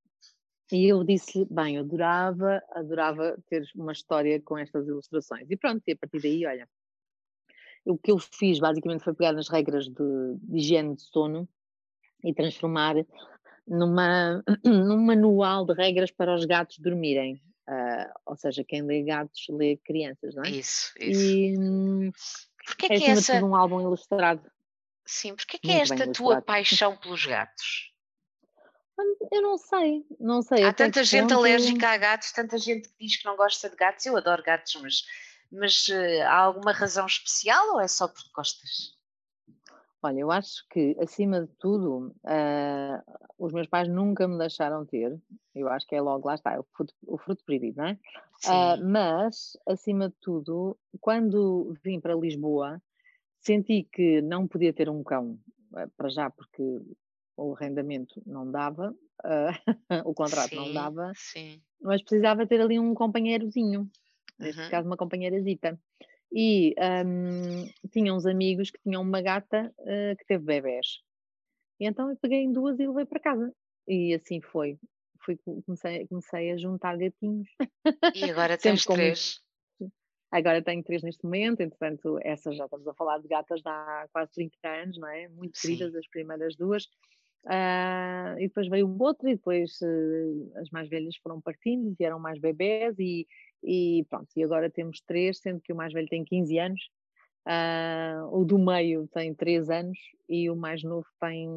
E 0.72 0.86
eu 0.88 1.02
disse 1.02 1.46
bem, 1.50 1.76
eu 1.76 1.82
adorava, 1.82 2.62
adorava 2.70 3.36
ter 3.48 3.68
uma 3.74 3.92
história 3.92 4.40
com 4.40 4.57
estas 4.57 4.86
ilustrações. 4.86 5.50
E 5.50 5.57
pronto, 5.57 5.82
e 5.86 5.92
a 5.92 5.96
partir 5.96 6.20
daí, 6.20 6.46
olha, 6.46 6.68
o 7.84 7.98
que 7.98 8.11
eu 8.11 8.18
fiz 8.18 8.59
basicamente 8.59 9.02
foi 9.02 9.14
pegar 9.14 9.32
nas 9.32 9.48
regras 9.48 9.86
de, 9.86 10.36
de 10.42 10.57
higiene 10.57 10.94
de 10.94 11.02
sono 11.02 11.48
e 12.22 12.32
transformar 12.32 12.96
numa, 13.67 14.43
num 14.65 14.99
manual 14.99 15.65
de 15.65 15.75
regras 15.75 16.11
para 16.11 16.35
os 16.35 16.45
gatos 16.45 16.79
dormirem. 16.79 17.41
Uh, 17.67 18.12
ou 18.27 18.37
seja, 18.37 18.62
quem 18.62 18.83
lê 18.83 19.03
gatos 19.03 19.47
lê 19.49 19.79
crianças, 19.79 20.35
não 20.35 20.45
é? 20.45 20.51
Isso, 20.51 20.93
isso. 21.01 21.21
E 21.23 22.12
porque 22.65 22.93
é, 22.93 22.97
é 22.97 22.99
que 22.99 23.11
essa... 23.11 23.45
um 23.45 23.55
álbum 23.55 23.81
ilustrado. 23.81 24.51
Sim, 25.07 25.35
porque 25.35 25.57
é 25.57 25.61
que 25.61 25.71
é 25.71 25.81
esta 25.81 26.11
tua 26.12 26.41
paixão 26.41 26.97
pelos 26.97 27.25
gatos? 27.27 27.93
Eu 29.33 29.43
não 29.43 29.59
sei, 29.59 30.05
não 30.21 30.41
sei. 30.43 30.62
Há 30.62 30.73
tanta 30.73 31.03
gente 31.03 31.23
ponto... 31.23 31.35
alérgica 31.35 31.89
a 31.89 31.97
gatos, 31.97 32.33
tanta 32.33 32.57
gente 32.59 32.89
que 32.89 32.95
diz 33.01 33.17
que 33.17 33.25
não 33.25 33.37
gosta 33.37 33.69
de 33.69 33.77
gatos. 33.77 34.07
Eu 34.07 34.17
adoro 34.17 34.43
gatos, 34.43 34.75
mas, 34.81 35.03
mas 35.51 35.89
uh, 35.89 36.23
há 36.27 36.37
alguma 36.37 36.73
razão 36.73 37.05
especial 37.07 37.75
ou 37.75 37.81
é 37.81 37.89
só 37.89 38.09
porque 38.09 38.31
gostas? 38.35 38.93
Olha, 40.05 40.20
eu 40.20 40.30
acho 40.30 40.66
que, 40.68 40.94
acima 41.00 41.40
de 41.40 41.50
tudo, 41.59 42.14
uh, 42.24 43.22
os 43.38 43.55
meus 43.55 43.66
pais 43.66 43.88
nunca 43.88 44.28
me 44.28 44.36
deixaram 44.36 44.84
ter. 44.84 45.18
Eu 45.55 45.66
acho 45.70 45.86
que 45.86 45.94
é 45.94 46.00
logo, 46.02 46.28
lá 46.28 46.34
está, 46.34 46.52
é 46.52 46.59
o 46.59 46.66
fruto, 46.76 46.92
o 47.07 47.16
fruto 47.16 47.42
proibido, 47.42 47.78
não 47.78 47.86
é? 47.86 47.98
Uh, 48.44 48.86
mas, 48.86 49.57
acima 49.66 50.11
de 50.11 50.14
tudo, 50.20 50.76
quando 51.00 51.74
vim 51.82 52.00
para 52.00 52.14
Lisboa, 52.14 52.82
senti 53.40 53.88
que 53.90 54.20
não 54.20 54.46
podia 54.46 54.74
ter 54.74 54.90
um 54.90 55.02
cão, 55.02 55.38
uh, 55.72 55.88
para 55.96 56.11
já, 56.11 56.28
porque 56.28 56.82
o 57.38 57.55
arrendamento 57.55 58.22
não 58.26 58.50
dava, 58.50 58.94
o 60.05 60.12
contrato 60.12 60.50
sim, 60.50 60.57
não 60.57 60.70
dava, 60.74 61.12
sim. 61.14 61.62
mas 61.80 62.02
precisava 62.02 62.46
ter 62.46 62.61
ali 62.61 62.78
um 62.78 62.92
companheirozinho, 62.92 63.90
neste 64.38 64.61
uhum. 64.61 64.68
caso 64.68 64.86
uma 64.86 64.98
companheirazita. 64.98 65.80
E 66.37 66.74
um, 67.07 67.89
tinha 67.91 68.12
uns 68.12 68.26
amigos 68.26 68.68
que 68.68 68.80
tinham 68.82 69.03
uma 69.03 69.22
gata 69.22 69.72
uh, 69.78 70.16
que 70.16 70.26
teve 70.26 70.45
bebés. 70.45 71.01
E 71.78 71.87
então 71.87 72.11
eu 72.11 72.16
peguei 72.16 72.41
em 72.41 72.53
duas 72.53 72.78
e 72.80 72.87
levei 72.89 73.05
para 73.05 73.20
casa. 73.20 73.55
E 73.87 74.12
assim 74.12 74.41
foi. 74.41 74.76
Fui, 75.24 75.39
comecei, 75.64 76.09
comecei 76.09 76.51
a 76.51 76.57
juntar 76.57 76.99
gatinhos. 76.99 77.49
E 78.14 78.24
agora 78.28 78.59
temos 78.59 78.85
três. 78.85 79.41
Agora 80.32 80.61
tenho 80.61 80.82
três 80.82 81.05
neste 81.05 81.22
momento, 81.22 81.61
entretanto, 81.61 82.18
essas 82.20 82.57
já 82.57 82.64
estamos 82.64 82.89
a 82.89 82.95
falar 82.95 83.18
de 83.18 83.28
gatas 83.28 83.62
de 83.62 83.68
há 83.68 84.09
quase 84.12 84.32
30 84.32 84.57
anos, 84.68 84.99
não 84.99 85.07
é? 85.07 85.28
Muito 85.28 85.61
queridas 85.61 85.95
as 85.95 86.09
primeiras 86.09 86.57
duas. 86.57 86.87
Uh, 87.45 88.35
e 88.39 88.49
depois 88.49 88.68
veio 88.68 88.89
o 88.89 89.03
outro, 89.03 89.28
e 89.28 89.37
depois 89.37 89.78
uh, 89.82 90.53
as 90.57 90.68
mais 90.70 90.89
velhas 90.89 91.16
foram 91.18 91.41
partindo, 91.41 91.95
vieram 91.97 92.18
mais 92.18 92.41
bebés, 92.41 92.99
e, 92.99 93.28
e 93.65 94.05
pronto, 94.11 94.29
e 94.37 94.45
agora 94.45 94.71
temos 94.71 95.01
três, 95.01 95.39
sendo 95.39 95.61
que 95.61 95.73
o 95.73 95.77
mais 95.77 95.93
velho 95.93 96.09
tem 96.09 96.25
15 96.25 96.59
anos, 96.59 96.81
uh, 97.47 98.37
o 98.37 98.45
do 98.45 98.59
meio 98.59 99.09
tem 99.09 99.35
3 99.35 99.71
anos 99.71 99.99
e 100.29 100.51
o 100.51 100.57
mais 100.57 100.83
novo 100.83 101.07
tem 101.21 101.49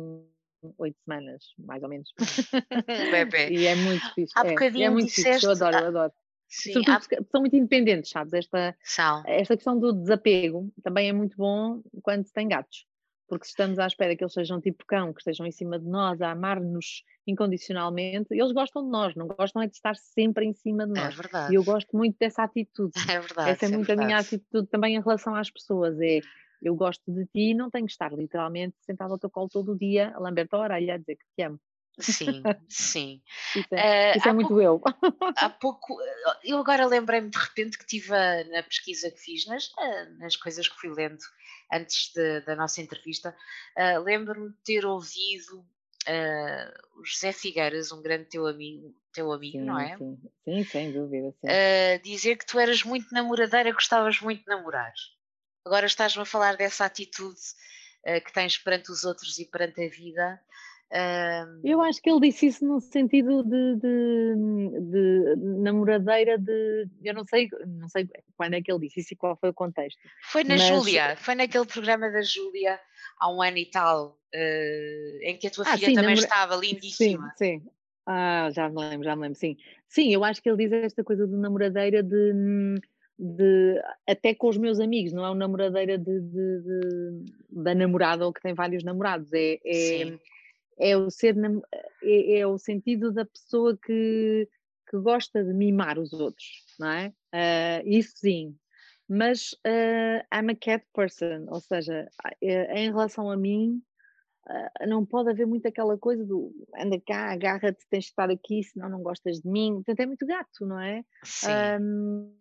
8 0.78 0.97
semanas, 1.03 1.43
mais 1.58 1.84
ou 1.84 1.89
menos. 1.89 2.14
Bebê. 3.12 3.49
e 3.49 3.66
é 3.66 3.76
muito 3.76 4.14
fixe. 4.14 4.34
Há 4.36 4.47
é, 4.47 4.84
é 4.84 4.89
muito 4.89 5.08
disseste... 5.08 5.34
fixe, 5.34 5.45
eu 5.45 5.51
adoro, 5.51 5.78
eu 5.78 5.88
adoro. 5.88 6.14
Sim, 6.49 6.82
há... 6.88 6.99
são 7.30 7.41
muito 7.41 7.55
independentes, 7.55 8.10
sabes? 8.10 8.34
Esta, 8.34 8.76
são. 8.82 9.24
esta 9.26 9.55
questão 9.55 9.78
do 9.78 9.91
desapego 9.91 10.72
também 10.82 11.10
é 11.10 11.14
muito 11.14 11.36
bom 11.36 11.82
quando 12.01 12.26
se 12.26 12.32
tem 12.32 12.47
gatos, 12.47 12.86
porque 13.28 13.45
se 13.45 13.51
estamos 13.51 13.78
à 13.80 13.88
espera 13.88 14.15
que 14.15 14.23
eles 14.23 14.34
sejam 14.34 14.61
tipo 14.61 14.86
cão, 14.86 15.13
que 15.13 15.19
estejam 15.19 15.45
em 15.45 15.51
cima 15.51 15.78
de 15.78 15.86
nós, 15.86 16.21
a 16.21 16.32
amar-nos 16.32 17.03
incondicionalmente, 17.25 18.28
eles 18.32 18.51
gostam 18.51 18.84
de 18.84 18.89
nós, 18.89 19.15
não 19.15 19.28
gostam 19.28 19.61
é 19.61 19.67
de 19.67 19.75
estar 19.75 19.95
sempre 19.95 20.45
em 20.45 20.53
cima 20.53 20.88
de 20.88 20.97
é 20.97 21.03
nós. 21.03 21.13
É 21.13 21.21
verdade. 21.21 21.53
E 21.53 21.55
eu 21.55 21.63
gosto 21.63 21.95
muito 21.95 22.15
dessa 22.19 22.43
atitude. 22.43 22.93
É 23.17 23.19
verdade. 23.19 23.51
Essa 23.51 23.65
é, 23.65 23.67
é 23.67 23.71
muito 23.71 23.88
verdade. 23.88 24.03
a 24.03 24.05
minha 24.05 24.19
atitude 24.19 24.67
também 24.67 24.95
em 24.95 25.01
relação 25.01 25.36
às 25.36 25.49
pessoas. 25.49 25.99
É 25.99 26.19
eu 26.61 26.75
gosto 26.75 27.11
de 27.11 27.25
ti 27.25 27.51
e 27.51 27.53
não 27.53 27.69
tenho 27.69 27.86
que 27.86 27.91
estar 27.91 28.11
literalmente 28.11 28.75
sentado 28.82 29.11
ao 29.11 29.19
teu 29.19 29.30
colo 29.30 29.49
todo 29.49 29.73
o 29.73 29.78
dia 29.78 30.11
a 30.15 30.19
lamber 30.19 30.47
a 30.51 30.57
orelha 30.57 30.95
a 30.95 30.97
dizer 30.97 31.15
que 31.15 31.25
te 31.36 31.43
amo. 31.43 31.59
Sim, 31.99 32.43
sim. 32.69 33.21
Isso 33.55 33.67
é, 33.71 34.13
uh, 34.13 34.17
isso 34.17 34.29
é 34.29 34.33
muito 34.33 34.49
pouco, 34.49 34.61
eu. 34.61 34.81
Há 35.35 35.49
pouco, 35.49 35.99
eh, 36.01 36.39
eu 36.43 36.59
agora 36.59 36.85
lembrei-me 36.85 37.29
de 37.29 37.37
repente 37.37 37.77
que 37.77 37.85
tive 37.85 38.09
na 38.09 38.61
pesquisa 38.63 39.09
que 39.09 39.17
fiz, 39.17 39.45
nas, 39.47 39.71
eh, 39.79 40.05
nas 40.19 40.35
coisas 40.35 40.67
que 40.67 40.79
fui 40.79 40.89
lendo 40.89 41.23
antes 41.71 42.11
de, 42.13 42.41
da 42.41 42.55
nossa 42.55 42.81
entrevista, 42.81 43.35
uh, 43.77 44.01
lembro-me 44.01 44.49
de 44.49 44.57
ter 44.63 44.85
ouvido 44.85 45.59
uh, 45.59 46.99
o 46.99 47.03
José 47.03 47.33
Figueiras, 47.33 47.91
um 47.91 48.01
grande 48.01 48.25
teu 48.25 48.45
amigo, 48.45 48.95
teu 49.11 49.31
amigo 49.33 49.57
sim, 49.57 49.65
não 49.65 49.79
é? 49.79 49.97
Sim, 49.97 50.19
sim 50.45 50.63
sem 50.63 50.91
dúvida. 50.93 51.33
Sim. 51.41 51.47
dizer 52.03 52.37
que 52.37 52.45
tu 52.45 52.59
eras 52.59 52.83
muito 52.83 53.11
namoradeira, 53.11 53.73
gostavas 53.73 54.21
muito 54.21 54.43
de 54.43 54.47
namorar. 54.47 54.93
Agora 55.65 55.87
estás-me 55.87 56.21
a 56.21 56.25
falar 56.25 56.55
dessa 56.55 56.85
atitude 56.85 57.41
que 58.23 58.31
tens 58.31 58.57
perante 58.57 58.89
os 58.89 59.03
outros 59.03 59.37
e 59.37 59.45
perante 59.45 59.83
a 59.83 59.89
vida. 59.89 60.39
Eu 61.63 61.81
acho 61.81 62.01
que 62.01 62.09
ele 62.09 62.21
disse 62.21 62.47
isso 62.47 62.65
no 62.65 62.79
sentido 62.79 63.43
de, 63.43 63.75
de, 63.75 64.35
de, 64.89 65.35
namoradeira 65.61 66.38
de. 66.38 66.88
Eu 67.03 67.13
não 67.13 67.25
sei, 67.25 67.49
não 67.65 67.89
sei 67.89 68.07
quando 68.38 68.53
é 68.53 68.61
que 68.61 68.71
ele 68.71 68.88
disse 68.88 69.01
isso 69.01 69.13
e 69.13 69.17
qual 69.17 69.35
foi 69.35 69.49
o 69.49 69.53
contexto. 69.53 69.99
Foi 70.31 70.43
na 70.43 70.55
mas... 70.55 70.63
Júlia, 70.63 71.17
foi 71.17 71.35
naquele 71.35 71.65
programa 71.65 72.09
da 72.09 72.21
Júlia 72.21 72.79
há 73.19 73.31
um 73.31 73.41
ano 73.41 73.57
e 73.57 73.65
tal, 73.65 74.17
uh, 74.33 75.23
em 75.23 75.38
que 75.38 75.47
a 75.47 75.51
tua 75.51 75.65
ah, 75.67 75.75
filha 75.75 75.88
sim, 75.88 75.95
também 75.95 76.15
namora... 76.15 76.25
estava 76.25 76.55
lindíssima. 76.55 77.33
Sim, 77.38 77.59
sim. 77.59 77.69
Ah, 78.05 78.49
já 78.53 78.69
me 78.69 78.79
lembro, 78.79 79.03
já 79.03 79.15
me 79.15 79.23
lembro, 79.23 79.38
sim. 79.38 79.57
Sim, 79.89 80.13
eu 80.13 80.23
acho 80.23 80.41
que 80.41 80.49
ele 80.49 80.65
diz 80.65 80.71
esta 80.71 81.03
coisa 81.03 81.27
de 81.27 81.35
namoradeira 81.35 82.01
de 82.01 82.79
de 83.19 83.81
até 84.07 84.35
com 84.35 84.47
os 84.47 84.57
meus 84.57 84.79
amigos, 84.79 85.11
não 85.11 85.25
é 85.25 85.29
uma 85.29 85.35
namoradeira 85.35 85.97
de, 85.97 86.21
de, 86.21 86.61
de, 86.61 87.25
da 87.49 87.73
namorada 87.73 88.25
ou 88.25 88.31
que 88.31 88.41
tem 88.41 88.53
vários 88.53 88.83
namorados, 88.83 89.33
é, 89.33 89.57
é, 89.65 90.13
é 90.80 90.95
o 90.95 91.09
ser 91.09 91.36
é, 92.03 92.39
é, 92.39 92.47
o 92.47 92.57
sentido 92.57 93.11
da 93.11 93.25
pessoa 93.25 93.78
que, 93.78 94.47
que 94.89 94.97
gosta 94.99 95.43
de 95.43 95.53
mimar 95.53 95.97
os 95.99 96.13
outros, 96.13 96.45
não 96.80 96.89
é? 96.89 97.13
Uh, 97.34 97.88
isso 97.88 98.13
sim. 98.17 98.55
Mas 99.09 99.53
uh, 99.65 100.19
I'm 100.34 100.51
a 100.51 100.55
cat 100.55 100.86
person, 100.93 101.45
ou 101.47 101.61
seja, 101.61 102.09
eh, 102.41 102.82
em 102.82 102.89
relação 102.89 103.32
a 103.32 103.38
mim, 103.38 103.82
uh, 104.49 104.88
não 104.88 105.05
pode 105.05 105.30
haver 105.30 105.47
muito 105.47 105.65
aquela 105.65 105.97
coisa 105.97 106.25
do 106.25 106.53
anda 106.78 106.99
cá, 107.07 107.32
agarra-te, 107.32 107.88
tens 107.89 108.05
de 108.05 108.09
estar 108.09 108.30
aqui, 108.30 108.63
senão 108.63 108.89
não 108.89 109.01
gostas 109.01 109.39
de 109.39 109.49
mim. 109.49 109.75
Portanto, 109.75 110.01
é 110.01 110.05
muito 110.05 110.25
gato, 110.25 110.65
não 110.65 110.80
é? 110.82 111.03
Sim. 111.23 111.47
Um, 111.82 112.34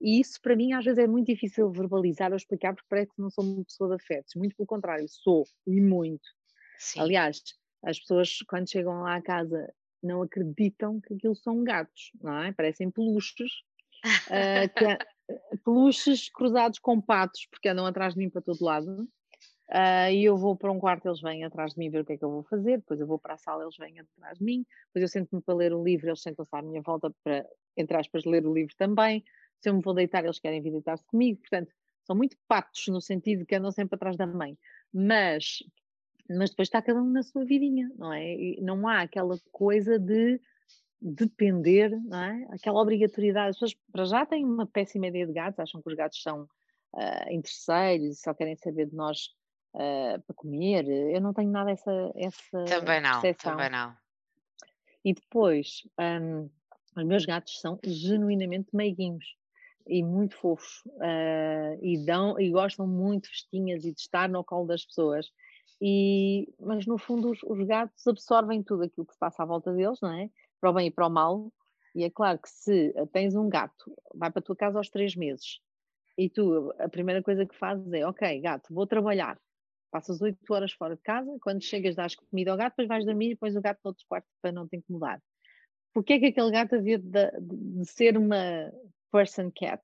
e 0.00 0.20
isso 0.20 0.40
para 0.42 0.56
mim 0.56 0.72
às 0.72 0.84
vezes 0.84 0.98
é 0.98 1.06
muito 1.06 1.28
difícil 1.28 1.70
verbalizar 1.70 2.32
ou 2.32 2.36
explicar 2.36 2.74
porque 2.74 2.88
parece 2.90 3.14
que 3.14 3.22
não 3.22 3.30
sou 3.30 3.44
uma 3.44 3.64
pessoa 3.64 3.90
de 3.90 4.02
afetos. 4.02 4.34
Muito 4.34 4.56
pelo 4.56 4.66
contrário, 4.66 5.06
sou 5.08 5.44
e 5.64 5.80
muito. 5.80 6.28
Sim. 6.78 6.98
Aliás, 6.98 7.40
as 7.82 7.98
pessoas 7.98 8.38
quando 8.46 8.70
chegam 8.70 9.02
lá 9.02 9.16
à 9.16 9.22
casa 9.22 9.72
não 10.02 10.22
acreditam 10.22 11.00
que 11.00 11.14
aquilo 11.14 11.34
são 11.36 11.62
gatos, 11.62 12.10
não 12.20 12.36
é? 12.42 12.52
Parecem 12.52 12.90
peluches, 12.90 13.52
uh, 14.04 14.68
peluches 15.64 16.28
cruzados 16.28 16.78
com 16.78 17.00
patos, 17.00 17.46
porque 17.50 17.68
andam 17.68 17.86
atrás 17.86 18.14
de 18.14 18.20
mim 18.20 18.28
para 18.28 18.42
todo 18.42 18.64
lado. 18.64 19.08
Uh, 19.70 20.10
e 20.12 20.24
eu 20.24 20.36
vou 20.36 20.54
para 20.56 20.70
um 20.70 20.78
quarto, 20.78 21.08
eles 21.08 21.20
vêm 21.20 21.44
atrás 21.44 21.72
de 21.72 21.78
mim 21.78 21.88
ver 21.88 22.00
o 22.00 22.04
que 22.04 22.12
é 22.12 22.18
que 22.18 22.24
eu 22.24 22.30
vou 22.30 22.42
fazer, 22.42 22.78
depois 22.78 23.00
eu 23.00 23.06
vou 23.06 23.18
para 23.18 23.34
a 23.34 23.38
sala, 23.38 23.62
eles 23.62 23.76
vêm 23.78 24.00
atrás 24.00 24.38
de 24.38 24.44
mim, 24.44 24.66
depois 24.88 25.02
eu 25.02 25.08
sento-me 25.08 25.40
para 25.40 25.54
ler 25.54 25.72
o 25.72 25.82
livro, 25.82 26.08
eles 26.08 26.20
sentam-se 26.20 26.50
à 26.52 26.60
minha 26.60 26.82
volta 26.82 27.10
para, 27.24 27.46
entre 27.76 27.96
aspas, 27.96 28.24
ler 28.24 28.46
o 28.46 28.52
livro 28.52 28.74
também. 28.76 29.24
Se 29.60 29.70
eu 29.70 29.74
me 29.74 29.80
vou 29.80 29.94
deitar, 29.94 30.24
eles 30.24 30.38
querem 30.38 30.60
vir 30.60 30.72
deitar-se 30.72 31.06
comigo, 31.06 31.40
portanto, 31.40 31.72
são 32.04 32.16
muito 32.16 32.36
patos 32.48 32.88
no 32.88 33.00
sentido 33.00 33.46
que 33.46 33.54
andam 33.54 33.70
sempre 33.70 33.94
atrás 33.94 34.16
da 34.16 34.26
mãe. 34.26 34.58
Mas 34.92 35.62
mas 36.28 36.50
depois 36.50 36.68
está 36.68 36.80
cada 36.80 37.00
um 37.02 37.10
na 37.10 37.22
sua 37.22 37.44
vidinha, 37.44 37.90
não 37.96 38.12
é? 38.12 38.34
E 38.34 38.60
não 38.60 38.86
há 38.86 39.02
aquela 39.02 39.38
coisa 39.50 39.98
de 39.98 40.40
depender, 41.00 41.90
não 42.04 42.22
é? 42.22 42.46
Aquela 42.50 42.80
obrigatoriedade. 42.80 43.50
As 43.50 43.56
pessoas, 43.56 43.74
para 43.90 44.04
já, 44.04 44.24
têm 44.24 44.44
uma 44.44 44.66
péssima 44.66 45.08
ideia 45.08 45.26
de 45.26 45.32
gatos, 45.32 45.58
acham 45.58 45.82
que 45.82 45.88
os 45.88 45.94
gatos 45.94 46.22
são 46.22 46.42
uh, 46.94 47.30
interesseiros 47.30 48.06
e 48.06 48.20
só 48.20 48.32
querem 48.32 48.56
saber 48.56 48.86
de 48.86 48.94
nós 48.94 49.28
uh, 49.74 50.20
para 50.26 50.36
comer. 50.36 50.88
Eu 50.88 51.20
não 51.20 51.34
tenho 51.34 51.50
nada 51.50 51.70
essa, 51.70 52.12
essa 52.14 52.64
Também 52.64 53.00
não, 53.00 53.20
percepção. 53.20 53.52
também 53.52 53.70
não. 53.70 53.94
E 55.04 55.12
depois, 55.12 55.82
um, 55.98 56.48
os 56.96 57.04
meus 57.04 57.24
gatos 57.24 57.60
são 57.60 57.78
genuinamente 57.84 58.68
meiguinhos 58.72 59.36
e 59.86 60.02
muito 60.02 60.36
fofos 60.36 60.84
uh, 60.86 61.78
e 61.80 62.04
dão 62.04 62.38
e 62.38 62.50
gostam 62.50 62.86
muito 62.86 63.24
de 63.24 63.30
festinhas 63.30 63.84
e 63.84 63.92
de 63.92 64.00
estar 64.00 64.28
no 64.28 64.44
colo 64.44 64.66
das 64.66 64.84
pessoas 64.84 65.32
e, 65.84 66.48
mas 66.60 66.86
no 66.86 66.96
fundo 66.96 67.32
os, 67.32 67.42
os, 67.42 67.66
gatos 67.66 68.06
absorvem 68.06 68.62
tudo 68.62 68.84
aquilo 68.84 69.04
que 69.04 69.14
se 69.14 69.18
passa 69.18 69.42
à 69.42 69.46
volta 69.46 69.72
deles, 69.72 70.00
não 70.00 70.12
é? 70.12 70.30
Para 70.60 70.70
o 70.70 70.72
bem 70.72 70.86
e 70.86 70.90
para 70.92 71.08
o 71.08 71.10
mal. 71.10 71.52
E 71.92 72.04
é 72.04 72.10
claro 72.10 72.38
que 72.38 72.48
se 72.48 72.94
tens 73.12 73.34
um 73.34 73.48
gato, 73.48 73.92
vai 74.14 74.30
para 74.30 74.38
a 74.38 74.42
tua 74.42 74.54
casa 74.54 74.78
aos 74.78 74.88
três 74.88 75.16
meses, 75.16 75.58
e 76.16 76.30
tu 76.30 76.72
a 76.78 76.88
primeira 76.88 77.20
coisa 77.20 77.44
que 77.44 77.56
fazes 77.56 77.92
é, 77.92 78.06
ok, 78.06 78.40
gato, 78.40 78.72
vou 78.72 78.86
trabalhar. 78.86 79.36
Passas 79.90 80.22
oito 80.22 80.38
horas 80.54 80.72
fora 80.72 80.94
de 80.94 81.02
casa, 81.02 81.36
quando 81.42 81.64
chegas 81.64 81.96
dás 81.96 82.14
comida 82.14 82.52
ao 82.52 82.56
gato, 82.56 82.74
depois 82.74 82.88
vais 82.88 83.04
dormir 83.04 83.32
e 83.32 83.36
pões 83.36 83.56
o 83.56 83.60
gato 83.60 83.80
no 83.84 83.88
outro 83.88 84.04
quarto 84.08 84.26
para 84.40 84.52
não 84.52 84.68
te 84.68 84.76
incomodar. 84.76 85.20
Porquê 85.92 86.14
é 86.14 86.18
que 86.20 86.26
aquele 86.26 86.50
gato 86.52 86.76
havia 86.76 86.98
de, 86.98 87.30
de, 87.40 87.84
ser 87.84 88.16
uma 88.16 88.72
person 89.10 89.50
cat? 89.50 89.82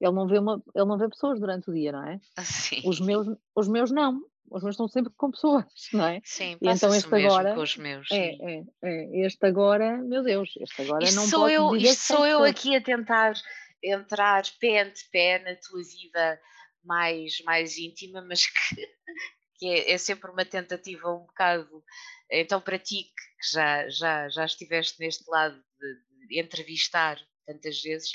Ele 0.00 0.12
não, 0.12 0.26
vê 0.26 0.38
uma, 0.38 0.60
ele 0.74 0.84
não 0.84 0.98
vê 0.98 1.08
pessoas 1.08 1.38
durante 1.38 1.70
o 1.70 1.72
dia, 1.72 1.92
não 1.92 2.04
é? 2.04 2.20
Sim. 2.42 2.82
Os 2.84 3.00
meus, 3.00 3.28
os 3.54 3.68
meus 3.68 3.92
não 3.92 4.20
os 4.52 4.62
meus 4.62 4.74
estão 4.74 4.88
sempre 4.88 5.12
com 5.16 5.30
pessoas, 5.30 5.64
não 5.92 6.06
é? 6.06 6.20
Sim, 6.24 6.56
e 6.60 6.68
então 6.68 6.94
este 6.94 7.14
agora, 7.14 7.54
com 7.54 7.62
os 7.62 7.76
meus. 7.76 8.10
É, 8.10 8.34
é, 8.34 8.62
é, 8.82 9.26
este 9.26 9.46
agora, 9.46 9.96
meu 9.98 10.22
Deus, 10.22 10.50
este 10.60 10.82
agora 10.82 11.04
isto 11.04 11.16
não 11.16 11.26
sou 11.26 11.40
pode 11.40 11.54
eu, 11.54 11.76
Isto 11.76 12.02
sou 12.02 12.26
eu 12.26 12.44
aqui 12.44 12.76
a 12.76 12.80
tentar 12.80 13.34
entrar 13.82 14.44
pé 14.60 14.82
ante 14.82 15.08
pé 15.10 15.38
na 15.38 15.56
tua 15.56 15.82
vida 15.82 16.40
mais, 16.84 17.40
mais 17.44 17.78
íntima, 17.78 18.22
mas 18.22 18.46
que, 18.46 18.76
que 19.58 19.66
é, 19.66 19.92
é, 19.92 19.98
sempre 19.98 20.30
uma 20.30 20.44
tentativa 20.44 21.12
um 21.12 21.26
bocado. 21.26 21.82
Então, 22.30 22.60
para 22.60 22.78
ti, 22.78 23.04
que 23.04 23.52
já, 23.52 23.88
já, 23.88 24.28
já 24.28 24.44
estiveste 24.44 24.98
neste 25.00 25.28
lado 25.28 25.56
de, 25.56 26.26
de 26.28 26.40
entrevistar 26.40 27.18
tantas 27.46 27.80
vezes, 27.82 28.12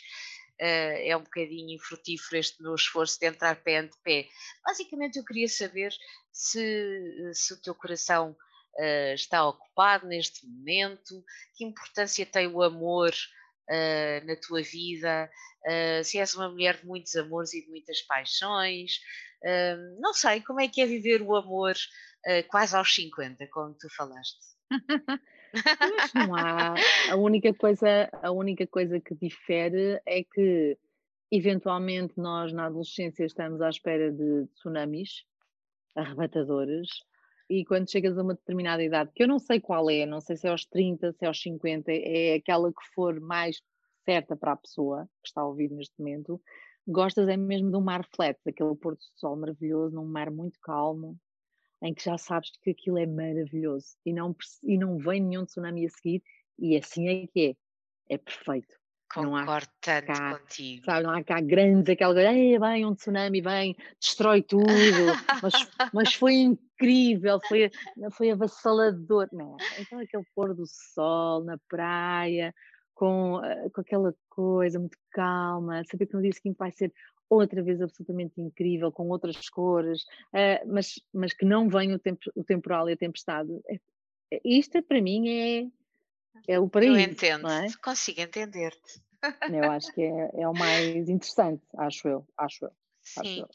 uh, 0.61 0.97
é 1.03 1.15
um 1.15 1.23
bocadinho 1.23 1.75
infrutífero 1.75 2.37
este 2.39 2.61
meu 2.61 2.75
esforço 2.75 3.19
de 3.19 3.27
entrar 3.27 3.55
pé 3.63 3.77
ante 3.77 3.97
pé. 4.03 4.27
Basicamente, 4.63 5.17
eu 5.17 5.25
queria 5.25 5.47
saber 5.47 5.93
se, 6.37 7.31
se 7.33 7.53
o 7.53 7.57
teu 7.57 7.73
coração 7.73 8.37
uh, 8.79 9.13
está 9.15 9.43
ocupado 9.47 10.05
neste 10.05 10.45
momento, 10.45 11.23
que 11.55 11.65
importância 11.65 12.27
tem 12.27 12.45
o 12.45 12.61
amor 12.61 13.11
uh, 13.11 14.25
na 14.25 14.35
tua 14.35 14.61
vida, 14.61 15.29
se 16.05 16.17
és 16.17 16.33
uma 16.33 16.47
mulher 16.47 16.77
de 16.77 16.85
muitos 16.85 17.13
amores 17.17 17.53
e 17.53 17.61
de 17.61 17.69
muitas 17.69 18.01
paixões. 18.03 19.01
não 19.99 20.13
sei, 20.13 20.39
como 20.39 20.61
é 20.61 20.67
que 20.69 20.79
é 20.79 20.85
viver 20.85 21.21
o 21.21 21.35
amor 21.35 21.75
quase 22.47 22.73
aos 22.73 22.95
50, 22.95 23.45
como 23.47 23.73
tu 23.73 23.89
falaste? 23.93 24.39
Mas 25.53 26.13
não 26.13 26.33
há. 26.33 26.73
A 27.11 27.17
única 27.17 27.53
coisa, 27.53 28.09
a 28.21 28.31
única 28.31 28.65
coisa 28.65 28.97
que 28.97 29.13
difere 29.13 29.99
é 30.05 30.23
que 30.23 30.77
eventualmente 31.29 32.13
nós 32.15 32.53
na 32.53 32.67
adolescência 32.67 33.25
estamos 33.25 33.59
à 33.59 33.67
espera 33.67 34.09
de 34.09 34.47
tsunamis 34.55 35.25
arrebatadores 35.97 36.89
e 37.49 37.65
quando 37.65 37.89
chegas 37.89 38.17
a 38.17 38.23
uma 38.23 38.35
determinada 38.35 38.83
idade, 38.83 39.11
que 39.15 39.23
eu 39.23 39.27
não 39.27 39.39
sei 39.39 39.59
qual 39.59 39.89
é, 39.89 40.05
não 40.05 40.19
sei 40.19 40.35
se 40.35 40.47
é 40.47 40.49
aos 40.49 40.65
30, 40.65 41.13
se 41.13 41.23
é 41.23 41.27
aos 41.27 41.41
50, 41.41 41.91
é 41.91 42.35
aquela 42.35 42.71
que 42.71 42.93
for 42.93 43.19
mais 43.19 43.61
certa 44.03 44.35
para 44.35 44.53
a 44.53 44.57
pessoa 44.57 45.05
que 45.21 45.29
está 45.29 45.41
a 45.41 45.47
ouvir 45.47 45.71
neste 45.71 45.93
momento, 45.97 46.41
gostas 46.85 47.27
é 47.27 47.37
mesmo 47.37 47.69
de 47.69 47.77
um 47.77 47.81
mar 47.81 48.05
flat, 48.15 48.37
daquele 48.45 48.75
pôr 48.75 48.95
do 48.95 49.03
sol 49.15 49.35
maravilhoso, 49.37 49.95
num 49.95 50.05
mar 50.05 50.29
muito 50.29 50.59
calmo, 50.61 51.17
em 51.81 51.93
que 51.93 52.03
já 52.03 52.17
sabes 52.17 52.51
que 52.61 52.71
aquilo 52.71 52.97
é 52.97 53.05
maravilhoso 53.05 53.95
e 54.05 54.13
não, 54.13 54.35
e 54.63 54.77
não 54.77 54.97
vem 54.97 55.21
nenhum 55.21 55.45
tsunami 55.45 55.85
a 55.85 55.89
seguir, 55.89 56.23
e 56.59 56.75
assim 56.75 57.07
é 57.07 57.27
que 57.27 57.57
é, 58.09 58.15
é 58.15 58.17
perfeito. 58.17 58.75
Concordo 59.13 59.67
tanto 59.81 60.07
cá, 60.07 60.37
contigo. 60.37 60.85
Sabe, 60.85 61.03
não 61.03 61.11
há 61.11 61.23
cá 61.23 61.39
grandes, 61.41 61.89
aquela 61.89 62.13
coisa, 62.13 62.29
vem 62.31 62.85
um 62.85 62.93
tsunami, 62.93 63.41
vem, 63.41 63.75
destrói 63.99 64.41
tudo, 64.41 64.65
mas, 65.41 65.53
mas 65.93 66.13
foi 66.13 66.33
incrível, 66.35 67.39
foi, 67.47 67.71
foi 68.11 68.31
avassalador. 68.31 69.29
Não, 69.31 69.55
então 69.79 69.99
aquele 69.99 70.25
pôr 70.35 70.53
do 70.53 70.65
sol 70.65 71.43
na 71.43 71.57
praia, 71.69 72.53
com, 72.93 73.43
eh, 73.43 73.69
com 73.69 73.81
aquela 73.81 74.13
coisa 74.29 74.79
muito 74.79 74.97
calma, 75.11 75.83
saber 75.85 76.07
que 76.07 76.15
no 76.15 76.21
dia 76.21 76.33
seguinte 76.33 76.57
vai 76.57 76.71
ser 76.71 76.91
outra 77.29 77.61
vez 77.61 77.81
absolutamente 77.81 78.39
incrível, 78.41 78.91
com 78.91 79.07
outras 79.09 79.49
cores, 79.49 80.03
uh, 80.33 80.65
mas, 80.67 80.99
mas 81.13 81.33
que 81.33 81.45
não 81.45 81.69
vem 81.69 81.93
o, 81.93 81.99
tempo, 81.99 82.19
o 82.35 82.43
temporal 82.43 82.89
e 82.89 82.93
a 82.93 82.97
tempestade. 82.97 83.49
É, 83.69 83.79
é 84.31 84.41
isto 84.45 84.81
para 84.83 85.01
mim 85.01 85.29
é, 85.29 85.67
é 86.47 86.59
o 86.59 86.69
paraíso. 86.69 86.95
Eu 86.95 86.99
entendo, 86.99 87.49
é? 87.49 87.67
consigo 87.83 88.21
entender-te. 88.21 89.01
Eu 89.51 89.71
acho 89.71 89.91
que 89.93 90.01
é, 90.01 90.41
é, 90.41 90.47
o 90.47 90.53
mais 90.53 91.09
interessante, 91.09 91.63
acho 91.77 92.07
eu, 92.07 92.27
acho 92.37 92.65
eu. 92.65 92.71
Sim. 93.01 93.45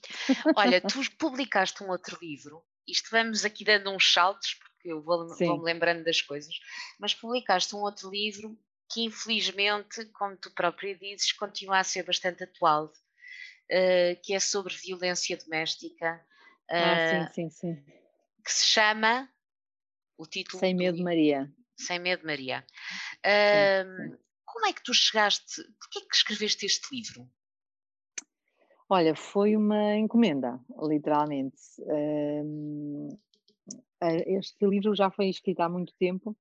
Olha, 0.57 0.81
tu 0.83 0.99
publicaste 1.19 1.83
um 1.85 1.91
outro 1.91 2.19
livro, 2.21 2.63
isto 2.87 3.11
vamos 3.11 3.45
aqui 3.45 3.65
dando 3.65 3.91
uns 3.91 4.13
saltos, 4.13 4.55
porque 4.55 4.93
eu 4.93 5.03
vou-me 5.03 5.35
vou 5.35 5.61
lembrando 5.61 6.05
das 6.05 6.21
coisas, 6.21 6.55
mas 6.99 7.15
publicaste 7.15 7.75
um 7.77 7.81
outro 7.81 8.11
livro 8.11 8.59
que 8.93 9.05
infelizmente, 9.05 10.05
como 10.07 10.37
tu 10.37 10.51
própria 10.51 10.97
dizes, 10.97 11.33
continua 11.33 11.79
a 11.79 11.85
ser 11.85 12.05
bastante 12.05 12.45
atual, 12.45 12.87
uh, 12.87 14.21
que 14.23 14.35
é 14.35 14.41
sobre 14.41 14.75
violência 14.75 15.37
doméstica. 15.37 16.21
Uh, 16.71 16.75
ah, 16.75 17.31
sim, 17.33 17.51
sim, 17.51 17.51
sim. 17.51 17.85
Que 18.45 18.53
se 18.53 18.67
chama 18.67 19.29
o 20.19 20.27
título. 20.27 20.61
Sem 20.61 20.75
Medo 20.75 20.99
do... 20.99 21.05
Maria. 21.05 21.51
Sem 21.77 21.99
Medo 21.99 22.27
Maria. 22.27 22.65
Uh. 23.25 24.17
Como 24.45 24.67
é 24.67 24.73
que 24.73 24.83
tu 24.83 24.93
chegaste? 24.93 25.63
Porquê 25.81 26.01
é 26.01 26.09
que 26.09 26.15
escreveste 26.15 26.67
este 26.67 26.95
livro? 26.95 27.27
Olha, 28.89 29.15
foi 29.15 29.57
uma 29.57 29.97
encomenda, 29.97 30.61
literalmente. 30.79 31.57
Este 34.27 34.67
livro 34.67 34.95
já 34.95 35.11
foi 35.11 35.31
escrito 35.31 35.61
há 35.61 35.69
muito 35.71 35.95
tempo 35.99 36.37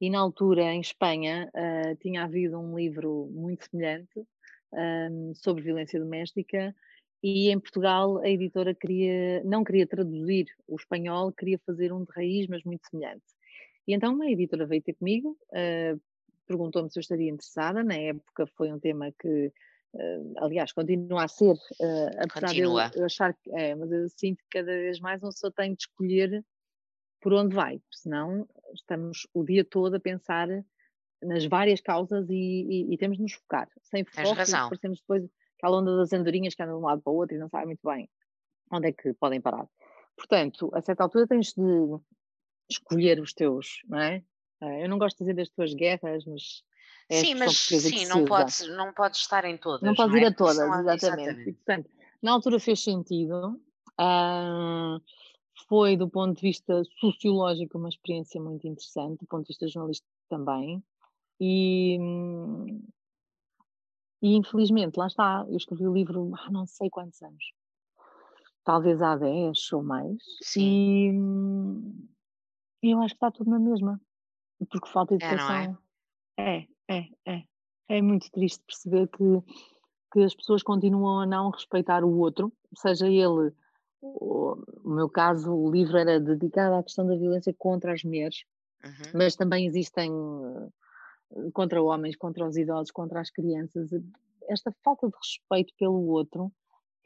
e 0.00 0.08
na 0.08 0.18
altura 0.18 0.62
em 0.72 0.80
Espanha 0.80 1.48
uh, 1.54 1.96
tinha 1.96 2.24
havido 2.24 2.58
um 2.58 2.76
livro 2.76 3.28
muito 3.32 3.68
semelhante 3.68 4.26
um, 4.72 5.32
sobre 5.34 5.62
violência 5.62 6.00
doméstica 6.00 6.74
e 7.22 7.50
em 7.50 7.60
Portugal 7.60 8.18
a 8.18 8.28
editora 8.28 8.74
queria, 8.74 9.44
não 9.44 9.62
queria 9.62 9.86
traduzir 9.86 10.46
o 10.66 10.74
espanhol, 10.74 11.30
queria 11.32 11.58
fazer 11.64 11.92
um 11.92 12.02
de 12.04 12.10
raiz, 12.10 12.48
mas 12.48 12.64
muito 12.64 12.84
semelhante. 12.88 13.22
E 13.86 13.94
então 13.94 14.20
a 14.20 14.30
editora 14.30 14.66
veio 14.66 14.82
ter 14.82 14.94
comigo, 14.94 15.36
uh, 15.50 16.00
perguntou-me 16.46 16.90
se 16.90 16.98
eu 16.98 17.00
estaria 17.00 17.30
interessada, 17.30 17.82
na 17.82 17.94
época 17.94 18.46
foi 18.56 18.72
um 18.72 18.78
tema 18.78 19.12
que, 19.18 19.52
uh, 19.94 20.34
aliás, 20.38 20.72
continua 20.72 21.24
a 21.24 21.28
ser, 21.28 21.54
uh, 21.54 22.10
apesar 22.18 22.48
continua. 22.48 22.88
de 22.90 22.98
eu, 22.98 23.04
achar 23.04 23.34
que 23.34 23.50
é, 23.54 23.74
mas 23.74 23.90
eu 23.90 24.08
sinto 24.08 24.38
que 24.44 24.58
cada 24.58 24.72
vez 24.72 25.00
mais 25.00 25.22
uma 25.22 25.30
pessoa 25.30 25.52
tem 25.52 25.74
de 25.74 25.82
escolher 25.82 26.44
por 27.20 27.32
onde 27.32 27.54
vai, 27.54 27.80
senão 27.90 28.48
estamos 28.74 29.26
o 29.32 29.44
dia 29.44 29.64
todo 29.64 29.94
a 29.94 30.00
pensar 30.00 30.48
nas 31.22 31.44
várias 31.44 31.80
causas 31.80 32.28
e, 32.28 32.34
e, 32.34 32.94
e 32.94 32.98
temos 32.98 33.16
de 33.16 33.22
nos 33.22 33.34
focar. 33.34 33.68
Sem 33.82 34.04
foco, 34.04 34.34
parecemos 34.34 34.98
depois 34.98 35.24
aquela 35.56 35.78
onda 35.78 35.96
das 35.96 36.12
andorinhas 36.12 36.54
que 36.54 36.62
andam 36.62 36.78
de 36.78 36.82
um 36.82 36.86
lado 36.86 37.00
para 37.00 37.12
o 37.12 37.16
outro 37.16 37.36
e 37.36 37.38
não 37.38 37.48
sabem 37.48 37.66
muito 37.66 37.80
bem 37.84 38.08
onde 38.72 38.88
é 38.88 38.92
que 38.92 39.12
podem 39.14 39.40
parar. 39.40 39.68
Portanto, 40.16 40.70
a 40.74 40.80
certa 40.80 41.04
altura 41.04 41.26
tens 41.26 41.52
de 41.52 41.62
escolher 42.70 43.20
os 43.20 43.32
teus, 43.32 43.80
não 43.88 43.98
é? 43.98 44.22
Eh, 44.60 44.84
eu 44.84 44.88
não 44.88 44.98
gosto 44.98 45.18
de 45.18 45.24
dizer 45.24 45.34
das 45.34 45.50
tuas 45.50 45.74
guerras, 45.74 46.24
mas 46.24 46.62
é 47.08 47.20
sim, 47.20 47.34
mas 47.34 47.56
sim, 47.56 48.06
não 48.06 48.24
podes, 48.24 48.66
não 48.68 48.92
podes 48.92 49.20
estar 49.20 49.44
em 49.44 49.56
todas. 49.56 49.82
Não 49.82 49.94
podes 49.94 50.12
não 50.12 50.20
ir 50.20 50.24
é? 50.24 50.28
a 50.28 50.34
todas, 50.34 50.56
exatamente. 50.56 51.04
exatamente. 51.04 51.50
E, 51.50 51.52
portanto, 51.52 51.90
na 52.22 52.32
altura 52.32 52.58
fez 52.58 52.82
sentido. 52.82 53.60
Uh, 54.00 55.00
foi, 55.68 55.96
do 55.96 56.08
ponto 56.08 56.36
de 56.36 56.42
vista 56.42 56.82
sociológico, 56.98 57.78
uma 57.78 57.88
experiência 57.88 58.40
muito 58.40 58.66
interessante, 58.66 59.20
do 59.20 59.26
ponto 59.26 59.42
de 59.42 59.48
vista 59.48 59.68
jornalístico 59.68 60.08
também. 60.28 60.82
E, 61.40 61.98
e 64.22 64.36
infelizmente, 64.36 64.96
lá 64.96 65.06
está, 65.06 65.44
eu 65.48 65.56
escrevi 65.56 65.86
o 65.86 65.92
livro 65.92 66.32
há 66.36 66.50
não 66.50 66.66
sei 66.66 66.88
quantos 66.88 67.20
anos, 67.22 67.52
talvez 68.64 69.02
há 69.02 69.16
10 69.16 69.72
ou 69.72 69.82
mais, 69.82 70.18
Sim. 70.42 70.60
e 70.60 72.11
eu 72.90 73.00
acho 73.00 73.14
que 73.14 73.16
está 73.16 73.30
tudo 73.30 73.50
na 73.50 73.58
mesma, 73.58 74.00
porque 74.70 74.88
falta 74.88 75.14
educação. 75.14 75.78
É, 76.36 76.42
é? 76.56 76.68
é, 76.88 76.98
é, 76.98 77.08
é. 77.26 77.42
É 77.88 78.02
muito 78.02 78.30
triste 78.30 78.62
perceber 78.64 79.08
que, 79.08 79.24
que 80.12 80.20
as 80.20 80.34
pessoas 80.34 80.62
continuam 80.62 81.20
a 81.20 81.26
não 81.26 81.50
respeitar 81.50 82.04
o 82.04 82.18
outro, 82.18 82.52
seja 82.74 83.06
ele 83.06 83.52
o, 84.02 84.56
meu 84.84 85.08
caso, 85.08 85.52
o 85.52 85.70
livro 85.70 85.96
era 85.96 86.18
dedicado 86.18 86.74
à 86.74 86.82
questão 86.82 87.06
da 87.06 87.14
violência 87.14 87.54
contra 87.56 87.92
as 87.92 88.02
mulheres, 88.02 88.44
uhum. 88.84 89.12
mas 89.14 89.36
também 89.36 89.64
existem 89.64 90.10
eh, 90.10 91.50
contra 91.52 91.82
homens, 91.82 92.16
contra 92.16 92.44
os 92.44 92.56
idosos, 92.56 92.90
contra 92.90 93.20
as 93.20 93.30
crianças. 93.30 93.90
Esta 94.48 94.74
falta 94.82 95.06
de 95.06 95.14
respeito 95.16 95.72
pelo 95.78 96.08
outro 96.08 96.52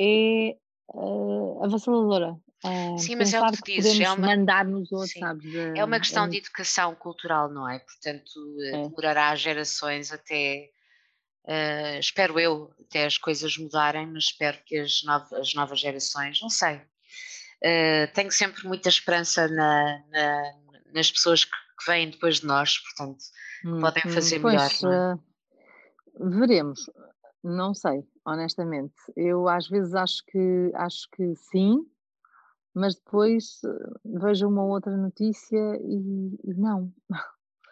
é 0.00 0.56
uh, 0.94 1.62
avassaladora. 1.62 2.38
Uh, 2.64 2.98
Sim, 2.98 3.16
mas 3.16 3.32
é 3.34 3.40
o 3.40 3.50
que 3.52 3.58
tu 3.58 3.64
dizes, 3.64 4.00
é 4.00 4.10
uma... 4.10 4.28
mandar 4.28 4.64
nos 4.64 4.90
outros, 4.90 5.12
sabes? 5.12 5.54
é 5.54 5.84
uma 5.84 6.00
questão 6.00 6.24
é... 6.24 6.28
de 6.28 6.38
educação 6.38 6.94
cultural, 6.94 7.50
não 7.50 7.68
é? 7.68 7.78
Portanto, 7.78 8.32
é. 8.62 8.88
demorará 8.88 9.34
gerações 9.36 10.10
até 10.10 10.70
Uh, 11.46 12.00
espero 12.00 12.40
eu 12.40 12.72
até 12.80 13.06
as 13.06 13.16
coisas 13.16 13.56
mudarem, 13.56 14.04
mas 14.08 14.24
espero 14.24 14.58
que 14.66 14.78
as, 14.78 15.04
novas, 15.04 15.32
as 15.32 15.54
novas 15.54 15.78
gerações, 15.78 16.40
não 16.42 16.50
sei. 16.50 16.80
Uh, 17.62 18.12
tenho 18.14 18.32
sempre 18.32 18.66
muita 18.66 18.88
esperança 18.88 19.46
na, 19.46 20.02
na, 20.10 20.52
nas 20.92 21.10
pessoas 21.10 21.44
que, 21.44 21.50
que, 21.50 21.86
vêm 21.86 22.10
depois 22.10 22.40
de 22.40 22.46
nós, 22.46 22.78
portanto, 22.78 23.22
hum, 23.64 23.80
podem 23.80 24.02
hum, 24.06 24.10
fazer 24.10 24.40
pois, 24.40 24.82
melhor. 24.82 25.14
Uh, 25.14 26.30
veremos, 26.36 26.90
não 27.44 27.72
sei, 27.72 28.02
honestamente. 28.24 28.94
Eu 29.16 29.48
às 29.48 29.68
vezes 29.68 29.94
acho 29.94 30.24
que 30.26 30.72
acho 30.74 31.08
que 31.12 31.36
sim, 31.36 31.78
mas 32.76 32.94
depois 32.94 33.62
vejo 34.04 34.46
uma 34.46 34.62
outra 34.62 34.94
notícia 34.94 35.80
e, 35.80 36.38
e 36.44 36.54
não. 36.54 36.92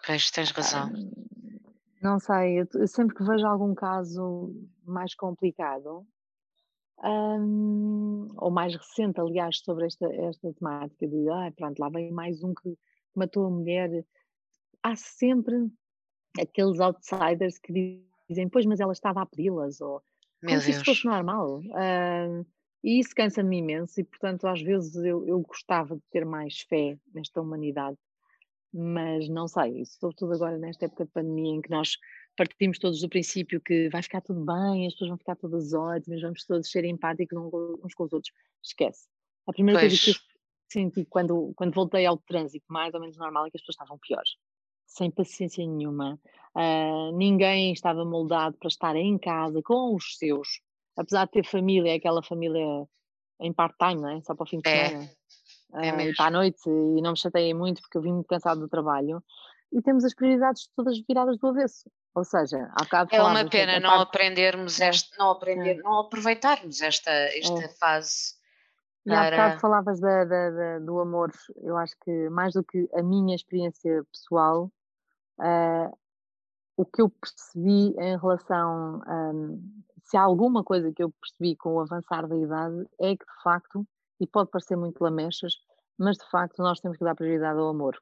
Pois, 0.07 0.31
tens 0.31 0.51
razão. 0.51 0.91
Não 2.01 2.19
sei, 2.19 2.61
eu, 2.61 2.87
sempre 2.89 3.15
que 3.15 3.23
vejo 3.23 3.47
algum 3.47 3.75
caso 3.75 4.51
mais 4.83 5.15
complicado, 5.15 6.07
um, 7.03 8.29
ou 8.37 8.51
mais 8.51 8.75
recente, 8.75 9.21
aliás, 9.21 9.59
sobre 9.59 9.87
esta, 9.87 10.07
esta 10.07 10.53
temática 10.55 11.07
de, 11.07 11.29
ah, 11.29 11.53
pronto, 11.55 11.79
lá 11.79 11.91
vem 11.91 12.11
mais 12.11 12.43
um 12.43 12.55
que 12.55 12.75
matou 13.15 13.47
a 13.47 13.51
mulher, 13.51 14.07
há 14.83 14.97
sempre 14.97 15.71
aqueles 16.41 16.81
outsiders 16.81 17.59
que 17.59 18.03
dizem, 18.29 18.49
pois, 18.49 18.65
mas 18.65 18.81
ela 18.81 18.93
estava 18.93 19.21
a 19.21 19.27
pedi-las, 19.27 19.83
ou 19.83 20.03
Meu 20.43 20.53
como 20.53 20.53
Deus. 20.53 20.65
se 20.65 20.71
isso 20.71 20.85
fosse 20.85 21.05
normal. 21.05 21.61
Uh, 21.61 22.47
e 22.85 23.01
isso 23.01 23.15
cansa-me 23.17 23.59
imenso, 23.59 24.01
e 24.01 24.05
portanto, 24.05 24.47
às 24.47 24.63
vezes 24.63 24.95
eu, 24.97 25.27
eu 25.27 25.41
gostava 25.41 25.97
de 25.97 26.03
ter 26.13 26.25
mais 26.25 26.61
fé 26.61 26.97
nesta 27.13 27.41
humanidade 27.41 27.99
mas 28.77 29.29
não 29.29 29.47
sei, 29.47 29.85
sobretudo 29.85 30.33
agora 30.33 30.59
nesta 30.59 30.87
época 30.87 31.05
de 31.05 31.13
pandemia 31.13 31.55
em 31.55 31.63
que 31.63 31.71
nós 31.71 31.97
partimos 32.37 32.77
todos 32.77 33.01
do 33.01 33.09
princípio 33.09 33.61
que 33.61 33.89
vai 33.89 34.03
ficar 34.03 34.21
tudo 34.21 34.45
bem, 34.45 34.89
as 34.89 34.95
pessoas 34.95 35.11
vão 35.11 35.19
ficar 35.19 35.37
todas 35.37 35.73
ótimas, 35.73 36.21
vamos 36.21 36.45
todos 36.45 36.69
ser 36.69 36.85
empáticos 36.85 37.39
uns 37.39 37.95
com 37.95 38.03
os 38.03 38.13
outros. 38.13 38.33
Esquece. 38.61 39.07
A 39.47 39.53
primeira 39.53 39.79
pois. 39.79 39.93
coisa 39.93 40.05
que 40.05 40.11
eu 40.11 40.35
senti 40.69 41.05
quando, 41.05 41.53
quando 41.55 41.73
voltei 41.73 42.05
ao 42.05 42.19
trânsito, 42.19 42.65
mais 42.69 42.93
ou 42.95 43.01
menos 43.01 43.17
normal, 43.17 43.47
é 43.47 43.51
que 43.51 43.57
as 43.57 43.63
pessoas 43.63 43.77
estavam 43.77 43.97
piores, 43.99 44.31
sem 44.87 45.09
paciência 45.09 45.65
nenhuma. 45.65 46.19
Uh, 46.57 47.17
ninguém 47.17 47.73
estava 47.73 48.05
moldado 48.05 48.57
para 48.59 48.69
estar 48.69 48.97
em 48.97 49.17
casa 49.19 49.63
com 49.63 49.95
os 49.95 50.19
seus, 50.19 50.61
apesar 50.97 51.25
de 51.27 51.33
ter 51.33 51.45
família, 51.45 51.95
aquela 51.95 52.23
família 52.23 52.87
em 53.41 53.53
part-time, 53.53 54.01
não 54.01 54.11
é? 54.11 54.21
Só 54.23 54.35
para 54.35 54.45
o 54.45 54.47
fim 54.47 54.61
de 54.61 54.69
é. 54.69 54.89
semana. 54.89 55.11
É 55.75 55.93
uh, 55.93 56.17
para 56.17 56.27
a 56.27 56.31
noite 56.31 56.69
e 56.69 57.03
não 57.03 57.13
me 57.13 57.19
chateiem 57.19 57.55
muito 57.55 57.81
porque 57.83 57.99
eu 57.99 58.03
vim 58.03 58.13
muito 58.13 58.29
cansado 58.29 58.61
do 58.61 58.69
trabalho. 58.69 59.23
e 59.73 59.83
temos 59.83 60.05
as 60.05 60.15
prioridades 60.15 60.69
todas 60.77 60.97
viradas 61.07 61.37
do 61.39 61.49
avesso. 61.49 61.91
Ou 62.15 62.25
seja, 62.25 62.71
há 62.73 62.85
bocado 62.85 63.11
É 63.13 63.21
uma 63.21 63.49
pena 63.49 63.81
não 63.81 63.91
parte... 63.91 64.03
aprendermos 64.03 64.81
é. 64.81 64.89
este, 64.89 65.19
não 65.19 65.31
aprender, 65.31 65.79
é. 65.81 65.83
não 65.83 65.99
aproveitarmos 65.99 66.81
esta, 66.81 67.11
esta 67.11 67.65
é. 67.65 67.69
fase. 67.69 68.35
E 69.05 69.13
há 69.13 69.31
bocado 69.31 69.61
falavas 69.61 70.01
da, 70.01 70.25
da, 70.25 70.51
da, 70.51 70.79
do 70.79 71.01
amor, 71.01 71.33
eu 71.57 71.77
acho 71.77 71.95
que 72.05 72.29
mais 72.31 72.55
do 72.55 72.63
que 72.63 72.89
a 72.95 73.03
minha 73.03 73.35
experiência 73.35 74.05
pessoal, 74.13 74.71
uh, 75.41 75.99
o 76.77 76.87
que 76.87 77.03
eu 77.03 77.11
percebi 77.11 77.95
em 77.99 78.17
relação, 78.17 79.03
um, 79.07 79.83
se 80.15 80.19
há 80.19 80.23
alguma 80.23 80.63
coisa 80.63 80.93
que 80.93 81.03
eu 81.03 81.11
percebi 81.11 81.57
com 81.57 81.75
o 81.75 81.81
avançar 81.81 82.29
da 82.29 82.37
idade, 82.37 82.87
é 83.01 83.17
que 83.17 83.25
de 83.25 83.43
facto, 83.43 83.85
e 84.21 84.27
pode 84.29 84.49
parecer 84.49 84.77
muito 84.77 85.03
lamechas, 85.03 85.55
mas 85.99 86.17
de 86.17 86.31
facto 86.31 86.59
nós 86.59 86.79
temos 86.79 86.97
que 86.97 87.05
dar 87.05 87.17
prioridade 87.17 87.59
ao 87.59 87.69
amor. 87.69 88.01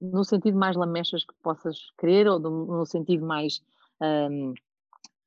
No 0.00 0.24
sentido 0.24 0.58
mais 0.58 0.76
lamechas 0.76 1.24
que 1.24 1.34
possas 1.40 1.78
querer, 1.98 2.26
ou 2.26 2.40
no 2.40 2.84
sentido 2.86 3.24
mais, 3.24 3.60
um, 4.00 4.52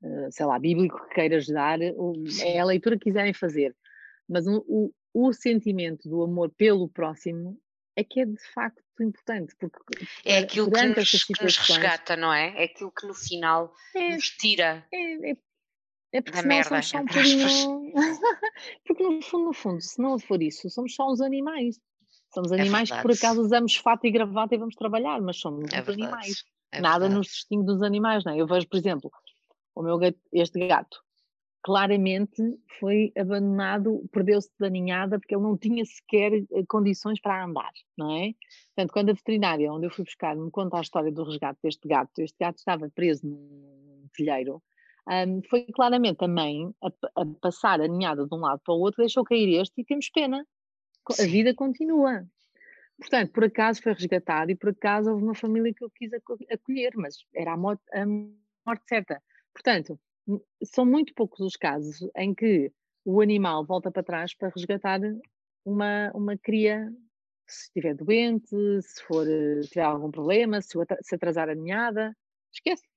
eh, 0.03 0.31
sei 0.31 0.45
lá, 0.45 0.59
bíblico 0.59 1.01
que 1.07 1.15
queiras 1.15 1.47
dar, 1.47 1.79
é 1.81 2.59
a 2.59 2.65
leitura 2.65 2.97
que 2.97 3.05
quiserem 3.05 3.33
fazer 3.33 3.73
mas 4.31 4.47
o, 4.47 4.93
o 5.13 5.33
sentimento 5.33 6.07
do 6.07 6.23
amor 6.23 6.49
pelo 6.51 6.87
próximo 6.87 7.59
é 7.97 8.03
que 8.03 8.21
é 8.21 8.25
de 8.25 8.41
facto 8.53 8.81
importante. 9.01 9.53
Porque 9.59 10.07
é 10.23 10.37
aquilo 10.37 10.71
que 10.71 10.81
nos, 10.81 11.23
que 11.25 11.43
nos, 11.43 11.57
resgata, 11.57 12.15
não 12.15 12.33
é? 12.33 12.53
É 12.55 12.63
aquilo 12.63 12.91
que 12.91 13.05
no 13.05 13.13
final 13.13 13.73
é, 13.93 14.15
nos 14.15 14.29
tira. 14.29 14.87
É, 14.91 15.31
é, 15.31 15.37
é 16.13 16.21
porque 16.21 16.41
da 16.41 16.47
merda, 16.47 16.81
só 16.81 16.99
um 16.99 17.05
bocadinho... 17.05 17.93
porque 18.85 19.03
no 19.03 19.21
fundo, 19.21 19.45
no 19.45 19.53
fundo, 19.53 19.81
se 19.81 20.01
não 20.01 20.19
for 20.19 20.41
isso, 20.41 20.69
somos 20.69 20.93
só 20.93 21.09
uns 21.09 21.21
animais. 21.21 21.79
Somos 22.33 22.51
é 22.51 22.59
animais 22.59 22.89
é 22.91 22.95
que 22.95 23.01
por 23.01 23.11
acaso 23.11 23.41
usamos 23.41 23.75
fato 23.75 24.05
e 24.05 24.11
gravata 24.11 24.55
e 24.55 24.57
vamos 24.57 24.75
trabalhar, 24.75 25.21
mas 25.21 25.37
somos 25.37 25.71
é 25.73 25.79
animais. 25.79 26.43
É 26.71 26.79
Nada 26.79 27.09
nos 27.09 27.27
distingue 27.27 27.65
dos 27.65 27.81
animais, 27.81 28.23
não 28.23 28.33
é? 28.33 28.37
Eu 28.37 28.47
vejo, 28.47 28.67
por 28.67 28.77
exemplo, 28.77 29.11
o 29.75 29.83
meu 29.83 29.97
gato, 29.97 30.17
este 30.31 30.67
gato, 30.67 31.01
claramente 31.61 32.41
foi 32.79 33.11
abandonado, 33.17 34.07
perdeu-se 34.11 34.49
da 34.59 34.69
ninhada 34.69 35.19
porque 35.19 35.35
ele 35.35 35.43
não 35.43 35.57
tinha 35.57 35.83
sequer 35.85 36.33
eh, 36.33 36.63
condições 36.67 37.19
para 37.19 37.43
andar, 37.43 37.71
não 37.97 38.15
é? 38.17 38.33
Portanto, 38.73 38.93
quando 38.93 39.09
a 39.09 39.13
veterinária 39.13 39.71
onde 39.71 39.85
eu 39.85 39.91
fui 39.91 40.03
buscar 40.03 40.35
me 40.35 40.49
conta 40.49 40.77
a 40.77 40.81
história 40.81 41.11
do 41.11 41.23
resgate 41.23 41.59
deste 41.61 41.87
gato, 41.87 42.19
este 42.19 42.37
gato 42.39 42.57
estava 42.57 42.89
preso 42.89 43.27
num 43.27 44.07
telheiro, 44.15 44.61
um, 45.07 45.41
foi 45.49 45.65
claramente 45.65 46.23
a 46.23 46.27
mãe 46.27 46.71
a, 46.83 47.21
a, 47.21 47.25
passar 47.41 47.81
a 47.81 47.87
ninhada 47.87 48.25
de 48.25 48.35
um 48.35 48.39
lado 48.39 48.61
para 48.63 48.73
o 48.73 48.79
outro, 48.79 49.01
deixou 49.01 49.23
cair 49.23 49.59
este 49.59 49.81
e 49.81 49.85
temos 49.85 50.09
pena. 50.09 50.45
A 51.19 51.23
vida 51.23 51.53
continua. 51.53 52.25
Portanto, 52.99 53.31
por 53.31 53.43
acaso 53.43 53.81
foi 53.81 53.93
resgatado 53.93 54.51
e 54.51 54.55
por 54.55 54.69
acaso 54.69 55.09
houve 55.09 55.23
uma 55.23 55.33
família 55.33 55.73
que 55.73 55.83
eu 55.83 55.89
quis 55.89 56.11
acolher, 56.13 56.91
mas 56.95 57.15
era 57.33 57.53
a 57.53 57.57
morte, 57.57 57.81
a 57.91 58.05
morte 58.05 58.83
certa. 58.87 59.21
Portanto, 59.53 59.99
são 60.63 60.85
muito 60.85 61.13
poucos 61.15 61.39
os 61.39 61.55
casos 61.55 62.07
em 62.15 62.33
que 62.35 62.71
o 63.03 63.21
animal 63.21 63.65
volta 63.65 63.91
para 63.91 64.03
trás 64.03 64.35
para 64.35 64.51
resgatar 64.55 64.99
uma, 65.65 66.11
uma 66.13 66.37
cria 66.37 66.87
se 67.47 67.63
estiver 67.65 67.95
doente, 67.95 68.55
se 68.81 69.03
for 69.03 69.27
eh, 69.27 69.61
tiver 69.61 69.83
algum 69.83 70.09
problema, 70.09 70.61
se, 70.61 70.77
se 71.01 71.15
atrasar 71.15 71.49
a 71.49 71.55
ninhada, 71.55 72.15
esquece. 72.53 72.90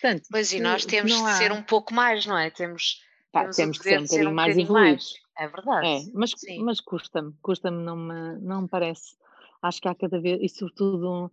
Portanto, 0.00 0.28
pois 0.30 0.52
e 0.52 0.60
nós 0.60 0.84
temos 0.84 1.12
de 1.12 1.22
há... 1.24 1.32
ser 1.34 1.52
um 1.52 1.62
pouco 1.62 1.92
mais, 1.92 2.24
não 2.26 2.36
é? 2.36 2.50
Temos, 2.50 3.00
Pá, 3.32 3.40
temos, 3.40 3.56
temos 3.56 3.78
que 3.78 3.84
ser 3.84 3.98
um 3.98 4.02
bocadinho 4.02 4.30
um 4.30 4.34
mais 4.34 4.56
evoluídos. 4.56 5.14
É 5.36 5.48
verdade. 5.48 5.86
É, 5.86 6.00
mas, 6.14 6.32
mas 6.60 6.80
custa-me, 6.80 7.32
custa-me, 7.42 7.82
não 7.82 7.96
me, 7.96 8.38
não 8.40 8.62
me 8.62 8.68
parece. 8.68 9.16
Acho 9.62 9.80
que 9.80 9.88
há 9.88 9.94
cada 9.94 10.20
vez, 10.20 10.40
e 10.42 10.48
sobretudo 10.48 11.30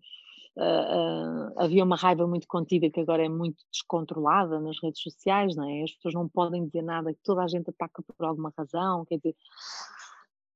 Uh, 0.58 1.52
havia 1.58 1.84
uma 1.84 1.98
raiva 1.98 2.26
muito 2.26 2.48
contida 2.48 2.90
que 2.90 3.02
agora 3.02 3.26
é 3.26 3.28
muito 3.28 3.58
descontrolada 3.70 4.58
nas 4.58 4.82
redes 4.82 5.02
sociais, 5.02 5.54
não 5.54 5.70
é? 5.70 5.84
As 5.84 5.92
pessoas 5.92 6.14
não 6.14 6.30
podem 6.30 6.66
dizer 6.66 6.82
nada, 6.82 7.14
que 7.14 7.20
toda 7.26 7.44
a 7.44 7.48
gente 7.48 7.70
ataca 7.70 8.02
por 8.02 8.26
alguma 8.26 8.54
razão, 8.58 9.04
quer 9.04 9.18
dizer, 9.18 9.36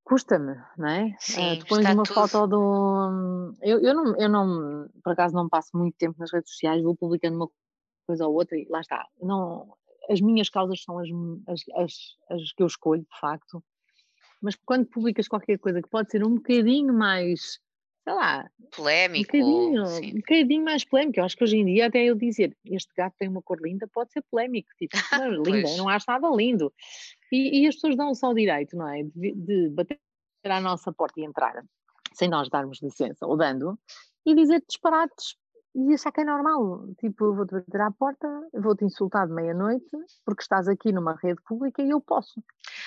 custa-me, 0.01 0.55
não 0.77 0.87
é? 0.87 1.15
Sim, 1.19 1.53
uh, 1.53 1.59
tu 1.59 1.65
pões 1.65 1.85
uma 1.85 2.03
tudo. 2.03 2.13
foto 2.13 2.47
do. 2.47 3.53
Eu, 3.61 3.81
eu, 3.81 3.93
não, 3.93 4.15
eu 4.17 4.29
não, 4.29 4.87
por 5.03 5.11
acaso, 5.11 5.35
não 5.35 5.49
passo 5.49 5.75
muito 5.75 5.97
tempo 5.97 6.15
nas 6.17 6.31
redes 6.31 6.49
sociais, 6.49 6.81
vou 6.81 6.95
publicando 6.95 7.35
uma 7.35 7.49
coisa 8.09 8.25
ou 8.25 8.33
outra 8.33 8.57
e 8.57 8.65
lá 8.67 8.81
está. 8.81 9.05
Não, 9.21 9.71
as 10.09 10.19
minhas 10.19 10.49
causas 10.49 10.81
são 10.81 10.97
as, 10.97 11.07
as, 11.47 11.61
as, 11.75 11.93
as 12.31 12.51
que 12.53 12.63
eu 12.63 12.65
escolho, 12.65 13.03
de 13.03 13.19
facto, 13.19 13.63
mas 14.41 14.55
quando 14.65 14.87
publicas 14.87 15.27
qualquer 15.27 15.59
coisa 15.59 15.79
que 15.79 15.89
pode 15.89 16.09
ser 16.09 16.25
um 16.25 16.35
bocadinho 16.35 16.91
mais 16.91 17.59
sei 18.03 18.13
lá, 18.13 18.49
polémico. 18.75 19.37
Um 19.37 19.39
bocadinho, 19.39 19.85
sim. 19.85 20.11
um 20.13 20.15
bocadinho 20.15 20.63
mais 20.63 20.83
polémico. 20.83 21.19
Eu 21.19 21.25
acho 21.25 21.37
que 21.37 21.43
hoje 21.43 21.57
em 21.57 21.65
dia, 21.65 21.85
até 21.85 22.03
eu 22.03 22.15
dizer 22.15 22.57
este 22.65 22.91
gato 22.97 23.13
tem 23.19 23.27
uma 23.27 23.41
cor 23.41 23.59
linda, 23.61 23.87
pode 23.93 24.11
ser 24.11 24.23
polémico. 24.31 24.69
Tipo, 24.79 24.97
não, 25.11 25.23
é 25.25 25.29
linda, 25.45 25.77
não 25.77 25.87
acho 25.87 26.05
nada 26.07 26.27
lindo. 26.29 26.73
E, 27.31 27.61
e, 27.61 27.67
as 27.67 27.75
pessoas 27.75 27.95
dão 27.95 28.15
só 28.15 28.31
o 28.31 28.33
direito, 28.33 28.75
não 28.75 28.87
é? 28.87 29.03
De, 29.03 29.35
de 29.35 29.69
bater 29.69 29.99
à 30.45 30.59
nossa 30.59 30.91
porta 30.91 31.19
e 31.19 31.25
entrar, 31.25 31.63
sem 32.13 32.27
nós 32.27 32.49
darmos 32.49 32.81
licença, 32.81 33.27
ou 33.27 33.37
dando, 33.37 33.77
e 34.25 34.33
dizer 34.33 34.63
disparates 34.67 35.35
e 35.87 35.93
achar 35.93 36.11
que 36.11 36.21
é 36.21 36.25
normal. 36.25 36.87
Tipo, 36.99 37.33
vou-te 37.33 37.53
bater 37.53 37.81
à 37.81 37.91
porta, 37.91 38.27
vou-te 38.53 38.83
insultar 38.83 39.27
de 39.27 39.33
meia-noite, 39.33 39.89
porque 40.25 40.41
estás 40.41 40.67
aqui 40.67 40.91
numa 40.91 41.15
rede 41.15 41.41
pública 41.47 41.81
e 41.81 41.89
eu 41.89 42.01
posso. 42.01 42.43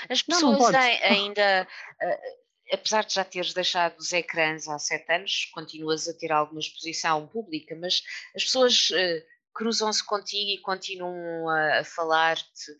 As 0.09 0.22
pessoas 0.22 0.59
não, 0.59 0.70
não 0.70 0.80
ainda. 0.80 1.66
Uh, 2.03 2.74
apesar 2.74 3.05
de 3.05 3.14
já 3.14 3.24
teres 3.24 3.53
deixado 3.53 3.99
os 3.99 4.12
ecrãs 4.12 4.68
há 4.68 4.78
sete 4.78 5.12
anos, 5.12 5.51
continuas 5.53 6.09
a 6.09 6.14
ter 6.14 6.32
alguma 6.32 6.61
exposição 6.61 7.26
pública, 7.26 7.76
mas 7.78 8.03
as 8.34 8.45
pessoas 8.45 8.90
uh, 8.90 9.22
cruzam-se 9.55 10.05
contigo 10.05 10.51
e 10.51 10.59
continuam 10.59 11.49
a, 11.49 11.80
a 11.80 11.84
falar-te 11.84 12.72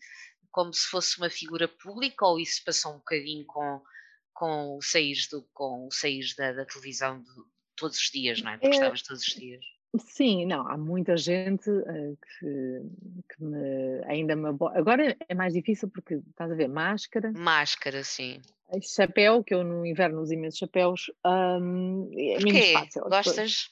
como 0.51 0.73
se 0.73 0.87
fosse 0.87 1.17
uma 1.17 1.29
figura 1.29 1.67
pública 1.67 2.25
ou 2.25 2.39
isso 2.39 2.63
passou 2.63 2.93
um 2.93 2.97
bocadinho 2.97 3.45
com, 3.45 3.81
com 4.33 4.77
o 4.77 4.81
sair, 4.81 5.17
do, 5.31 5.43
com 5.53 5.87
o 5.87 5.91
sair 5.91 6.25
da, 6.37 6.53
da 6.53 6.65
televisão 6.65 7.21
de, 7.21 7.29
todos 7.75 7.97
os 7.97 8.09
dias, 8.11 8.41
não 8.41 8.51
é? 8.51 8.57
Porque 8.57 8.67
é, 8.67 8.79
estavas 8.79 9.01
todos 9.01 9.27
os 9.27 9.33
dias. 9.33 9.65
Sim, 9.99 10.47
não, 10.47 10.67
há 10.67 10.75
muita 10.75 11.15
gente 11.15 11.69
uh, 11.69 12.17
que, 12.17 12.81
que 13.29 13.43
me, 13.43 14.03
ainda 14.05 14.35
me. 14.35 14.49
Agora 14.73 15.15
é 15.29 15.35
mais 15.35 15.53
difícil 15.53 15.87
porque 15.89 16.15
estás 16.15 16.51
a 16.51 16.55
ver 16.55 16.67
máscara. 16.67 17.31
Máscara, 17.31 18.03
sim. 18.03 18.41
Chapéu, 18.81 19.43
que 19.43 19.53
eu 19.53 19.63
no 19.63 19.85
inverno 19.85 20.21
uso 20.21 20.33
imensos 20.33 20.57
chapéus, 20.57 21.11
um, 21.23 22.09
é 22.11 22.43
menos 22.43 22.71
fácil. 22.71 23.03
Gostas? 23.03 23.69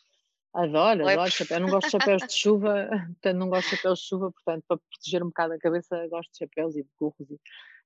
Adoro, 0.54 1.10
é 1.10 1.14
adoro 1.14 1.32
chapéu. 1.32 1.58
Eu 1.58 1.62
não 1.62 1.70
gosto 1.70 1.86
de 1.86 1.92
chapéus 1.92 2.28
de 2.28 2.34
chuva, 2.34 2.88
portanto, 3.08 3.38
não 3.38 3.50
gosto 3.50 3.70
de 3.70 3.76
chapéus 3.78 4.00
de 4.00 4.06
chuva, 4.06 4.32
portanto, 4.32 4.64
para 4.68 4.78
proteger 4.78 5.24
um 5.24 5.28
bocado 5.28 5.54
a 5.54 5.58
cabeça, 5.58 6.08
gosto 6.08 6.32
de 6.32 6.38
chapéus 6.38 6.76
e 6.76 6.84
de 6.84 6.90
gorros. 7.00 7.28
E, 7.32 7.38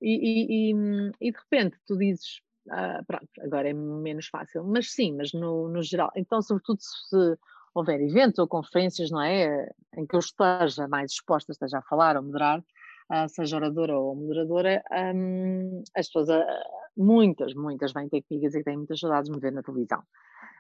e, 0.01 0.71
e, 0.71 1.11
e 1.21 1.31
de 1.31 1.37
repente 1.37 1.77
tu 1.87 1.97
dizes, 1.97 2.41
ah, 2.69 3.01
pronto, 3.07 3.29
agora 3.39 3.69
é 3.69 3.73
menos 3.73 4.27
fácil, 4.27 4.65
mas 4.65 4.91
sim, 4.91 5.13
mas 5.13 5.31
no, 5.31 5.69
no 5.69 5.81
geral. 5.81 6.11
Então, 6.15 6.41
sobretudo 6.41 6.79
se 6.81 7.37
houver 7.75 8.01
eventos 8.01 8.39
ou 8.39 8.47
conferências, 8.47 9.11
não 9.11 9.21
é? 9.21 9.69
Em 9.97 10.07
que 10.07 10.15
eu 10.15 10.19
esteja 10.19 10.87
mais 10.87 11.11
exposta, 11.11 11.51
esteja 11.51 11.79
a 11.79 11.83
falar 11.83 12.15
ou 12.15 12.23
moderar, 12.23 12.59
uh, 12.59 13.27
seja 13.27 13.57
oradora 13.57 13.99
ou 13.99 14.15
moderadora, 14.15 14.81
um, 15.13 15.83
as 15.95 16.07
pessoas, 16.07 16.29
uh, 16.29 16.45
muitas, 16.97 17.53
muitas 17.53 17.91
vêm 17.91 18.07
ter 18.07 18.23
comigo 18.23 18.45
a 18.45 18.47
dizer 18.47 18.59
que 18.59 18.65
têm 18.65 18.77
muitas 18.77 18.99
saudades 18.99 19.29
de 19.29 19.35
me 19.35 19.41
ver 19.41 19.51
na 19.51 19.61
televisão. 19.61 20.01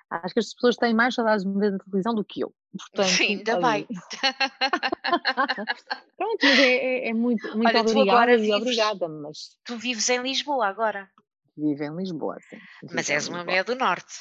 Acho 0.09 0.33
que 0.33 0.39
as 0.39 0.53
pessoas 0.53 0.75
têm 0.75 0.93
mais 0.93 1.15
saudades 1.15 1.43
de 1.43 1.49
me 1.49 1.59
ver 1.59 1.71
na 1.71 1.79
televisão 1.79 2.13
do 2.13 2.23
que 2.23 2.41
eu. 2.41 2.53
Portanto, 2.77 3.07
Sim, 3.07 3.37
ainda 3.37 3.59
bem. 3.59 3.87
Pronto, 6.17 6.37
mas 6.43 6.59
é, 6.59 6.75
é, 6.75 7.09
é 7.09 7.13
muito, 7.13 7.57
muito 7.57 7.69
Olha, 7.69 7.81
obrigada 7.81 8.31
e 8.33 8.37
vives, 8.37 8.61
obrigada. 8.61 9.07
Mas... 9.07 9.57
Tu 9.63 9.77
vives 9.77 10.07
em 10.09 10.21
Lisboa 10.21 10.67
agora? 10.67 11.09
Vivo 11.57 11.83
em 11.83 11.95
Lisboa, 11.95 12.37
sim. 12.49 12.57
Mas 12.93 13.09
és 13.09 13.29
uma 13.29 13.43
mulher 13.43 13.63
do 13.63 13.75
Norte. 13.75 14.13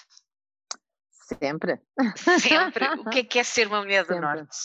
Sempre. 1.25 1.81
Sempre. 2.41 2.85
O 3.01 3.09
que 3.09 3.21
é 3.21 3.25
que 3.25 3.39
é 3.39 3.45
ser 3.45 3.67
uma 3.67 3.81
mulher 3.81 4.05
do 4.05 4.21
Norte? 4.21 4.57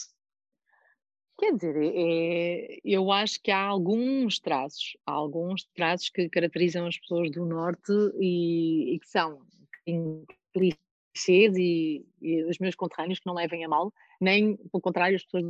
Quer 1.37 1.53
dizer, 1.53 1.75
é, 1.77 2.79
eu 2.83 3.09
acho 3.13 3.41
que 3.41 3.49
há 3.49 3.61
alguns 3.61 4.39
traços, 4.39 4.97
há 5.05 5.13
alguns 5.13 5.63
traços 5.73 6.09
que 6.09 6.27
caracterizam 6.27 6.85
as 6.85 6.97
pessoas 6.97 7.31
do 7.31 7.45
Norte 7.45 7.93
e, 8.19 8.95
e 8.95 8.99
que 8.99 9.07
são 9.07 9.41
clichês 10.53 11.55
e, 11.55 12.05
e, 12.21 12.43
os 12.43 12.59
meus 12.59 12.75
conterrâneos 12.75 13.19
que 13.19 13.25
não 13.25 13.33
levem 13.33 13.63
a 13.63 13.69
mal, 13.69 13.93
nem 14.19 14.57
pelo 14.57 14.81
contrário 14.81 15.15
as 15.15 15.23
pessoas 15.23 15.45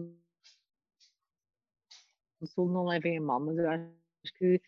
do 2.39 2.47
Sul 2.47 2.70
não 2.70 2.86
levem 2.86 3.18
a 3.18 3.22
mal, 3.22 3.39
mas 3.39 3.57
eu 3.57 3.68
acho 3.68 3.89
que 4.38 4.62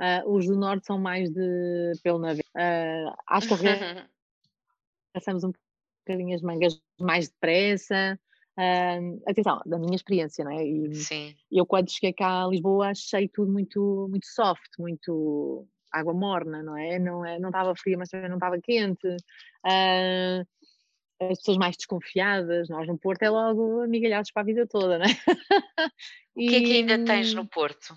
uh, 0.00 0.32
os 0.32 0.46
do 0.46 0.56
Norte 0.56 0.86
são 0.86 0.98
mais 0.98 1.28
de 1.28 1.92
pelo 2.02 2.18
navio. 2.18 2.42
Uh, 2.56 3.14
acho 3.26 3.48
que 3.48 3.54
passamos 5.12 5.44
um 5.44 5.52
bocadinho 6.06 6.34
as 6.34 6.42
mangas 6.42 6.80
mais 7.00 7.28
depressa. 7.28 8.18
Uh, 8.56 9.20
atenção, 9.26 9.60
da 9.66 9.78
minha 9.78 9.96
experiência, 9.96 10.44
não 10.44 10.52
é? 10.52 10.64
E 10.64 10.94
Sim. 10.94 11.34
Eu 11.50 11.66
quando 11.66 11.90
cheguei 11.90 12.12
cá 12.12 12.44
a 12.44 12.48
Lisboa 12.48 12.90
achei 12.90 13.28
tudo 13.28 13.50
muito, 13.50 14.06
muito 14.08 14.26
soft, 14.26 14.78
muito 14.78 15.66
água 15.92 16.14
morna, 16.14 16.62
não 16.62 16.76
é? 16.76 16.98
Não 16.98 17.24
é, 17.24 17.38
não 17.38 17.48
estava 17.48 17.74
fria, 17.74 17.98
mas 17.98 18.10
também 18.10 18.28
não 18.28 18.36
estava 18.36 18.60
quente. 18.60 19.06
Uh, 19.66 20.46
as 21.20 21.38
pessoas 21.38 21.56
mais 21.56 21.76
desconfiadas, 21.76 22.68
nós 22.68 22.86
no 22.86 22.98
Porto 22.98 23.22
é 23.22 23.30
logo 23.30 23.82
amigalhados 23.82 24.30
para 24.30 24.42
a 24.42 24.44
vida 24.44 24.66
toda, 24.66 24.98
não 24.98 25.06
é? 25.06 25.08
O 26.36 26.40
que 26.40 26.56
é 26.56 26.60
que 26.60 26.72
ainda 26.72 27.04
tens 27.04 27.32
no 27.32 27.46
Porto? 27.46 27.94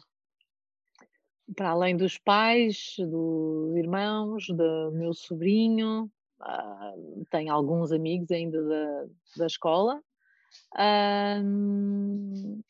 Para 1.55 1.69
além 1.69 1.97
dos 1.97 2.19
pais, 2.19 2.93
dos 2.99 3.75
irmãos, 3.75 4.45
do 4.47 4.91
meu 4.91 5.11
sobrinho, 5.11 6.07
uh, 6.41 7.25
tenho 7.29 7.53
alguns 7.53 7.91
amigos 7.91 8.31
ainda 8.31 8.61
da, 8.63 9.05
da 9.37 9.45
escola 9.47 10.01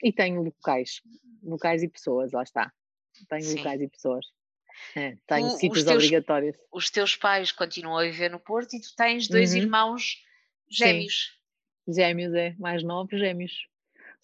e 0.03 0.11
tenho 0.13 0.43
locais, 0.43 1.01
locais 1.43 1.83
e 1.83 1.87
pessoas, 1.87 2.31
lá 2.31 2.43
está. 2.43 2.71
Tenho 3.29 3.43
Sim. 3.43 3.57
locais 3.57 3.81
e 3.81 3.87
pessoas. 3.87 4.25
É, 4.95 5.17
tenho 5.27 5.49
sítios 5.51 5.83
teus, 5.83 5.95
obrigatórios. 5.95 6.57
Os 6.71 6.89
teus 6.89 7.15
pais 7.15 7.51
continuam 7.51 7.97
a 7.97 8.03
viver 8.03 8.29
no 8.29 8.39
Porto 8.39 8.75
e 8.75 8.81
tu 8.81 8.95
tens 8.95 9.27
dois 9.27 9.53
uhum. 9.53 9.61
irmãos 9.61 10.23
gêmeos. 10.69 11.37
Sim. 11.85 11.93
Gêmeos, 11.93 12.33
é, 12.33 12.55
mais 12.59 12.83
novos 12.83 13.17
gêmeos. 13.17 13.53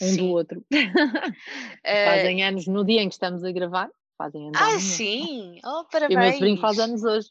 Um 0.02 0.10
sim. 0.10 0.18
do 0.18 0.28
outro. 0.30 0.66
Fazem 1.86 2.44
uh... 2.44 2.48
anos 2.48 2.68
no 2.68 2.84
dia 2.84 3.02
em 3.02 3.08
que 3.08 3.14
estamos 3.14 3.44
a 3.44 3.52
gravar. 3.52 3.90
Fazem 4.18 4.48
anos. 4.48 4.62
Ah, 4.62 4.80
sim! 4.80 5.60
Oh, 5.64 5.86
parabéns! 5.86 6.12
E 6.12 6.16
o 6.16 6.20
meu 6.20 6.34
sobrinho 6.34 6.58
faz 6.58 6.80
anos 6.80 7.04
hoje. 7.04 7.30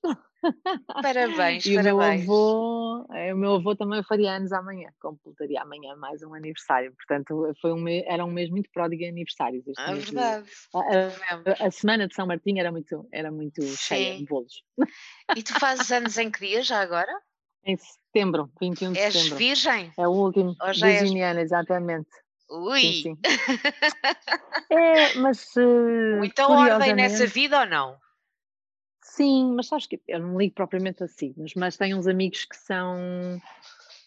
Parabéns, 1.03 1.65
e 1.67 1.75
parabéns. 1.77 1.93
O 1.93 1.97
meu, 1.97 2.03
avô, 2.03 3.07
é, 3.13 3.35
o 3.35 3.37
meu 3.37 3.55
avô 3.55 3.77
também 3.77 4.03
faria 4.03 4.33
anos 4.33 4.53
amanhã, 4.53 4.89
completaria 5.01 5.63
amanhã 5.63 5.95
mais 5.97 6.23
um 6.23 6.35
aniversário. 6.35 6.93
Portanto, 6.95 7.53
foi 7.61 7.73
um 7.73 7.81
mês, 7.81 8.05
era 8.07 8.25
um 8.25 8.31
mês 8.31 8.51
muito 8.51 8.69
pródigo 8.73 9.03
em 9.03 9.09
aniversários. 9.09 9.67
Este 9.67 9.81
ah, 9.81 9.95
verdade. 9.95 10.51
A, 10.75 10.79
a, 10.79 11.67
a, 11.67 11.71
semana 11.71 12.09
de 12.09 12.15
São 12.15 12.27
Martinho 12.27 12.61
era 12.61 12.73
muito, 12.73 13.09
era 13.13 13.31
muito 13.31 13.63
cheia 13.77 14.17
de 14.17 14.25
bolos. 14.25 14.63
E 15.37 15.43
tu 15.43 15.59
fazes 15.59 15.91
anos 15.93 16.19
em 16.19 16.31
que 16.31 16.41
dia 16.41 16.63
já 16.63 16.81
agora? 16.81 17.13
Em 17.65 17.77
setembro, 17.77 18.51
21 18.61 18.93
de 18.93 18.99
és 18.99 19.13
setembro. 19.13 19.35
És 19.35 19.39
virgem? 19.39 19.93
É 19.97 20.09
o 20.09 20.11
último. 20.11 20.57
Virginiana, 20.75 21.41
és... 21.41 21.47
exatamente. 21.47 22.11
Ui! 22.51 22.81
Sim, 22.81 23.03
sim. 23.03 23.19
é, 24.71 25.15
mas. 25.15 25.57
Uh, 25.57 26.19
Muita 26.19 26.47
ordem 26.49 26.95
nessa 26.95 27.27
vida 27.27 27.61
ou 27.61 27.67
não? 27.67 27.97
Sim, 29.15 29.53
mas 29.55 29.67
sabes 29.67 29.87
que 29.87 30.01
eu 30.09 30.21
não 30.21 30.39
ligo 30.39 30.55
propriamente 30.55 31.05
assim, 31.05 31.35
mas, 31.37 31.53
mas 31.55 31.77
tenho 31.77 31.99
uns 31.99 32.07
amigos 32.07 32.47
que 32.47 32.57
são 32.57 33.37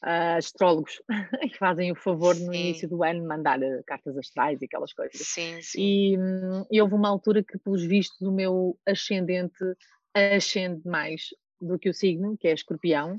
uh, 0.03 0.38
astrólogos 0.38 0.99
e 1.43 1.49
que 1.49 1.60
fazem 1.60 1.91
o 1.91 1.95
favor 1.95 2.34
sim. 2.34 2.47
no 2.47 2.53
início 2.56 2.89
do 2.89 3.03
ano 3.03 3.24
mandar 3.24 3.60
uh, 3.60 3.84
cartas 3.86 4.18
astrais 4.18 4.60
e 4.60 4.66
aquelas 4.66 4.93
coisas. 4.93 5.22
Sim, 5.22 5.62
sim. 5.62 5.80
E, 5.80 6.18
um, 6.18 6.66
e 6.72 6.82
houve 6.82 6.95
uma 6.95 7.08
altura 7.08 7.43
que, 7.43 7.60
pelos 7.60 7.84
vistos, 7.84 8.20
o 8.22 8.32
meu 8.32 8.80
ascendente 8.84 9.64
ascende 10.12 10.82
mais 10.88 11.28
do 11.62 11.78
que 11.78 11.89
o 11.89 11.93
signo, 11.93 12.36
que 12.36 12.47
é 12.47 12.53
escorpião, 12.53 13.16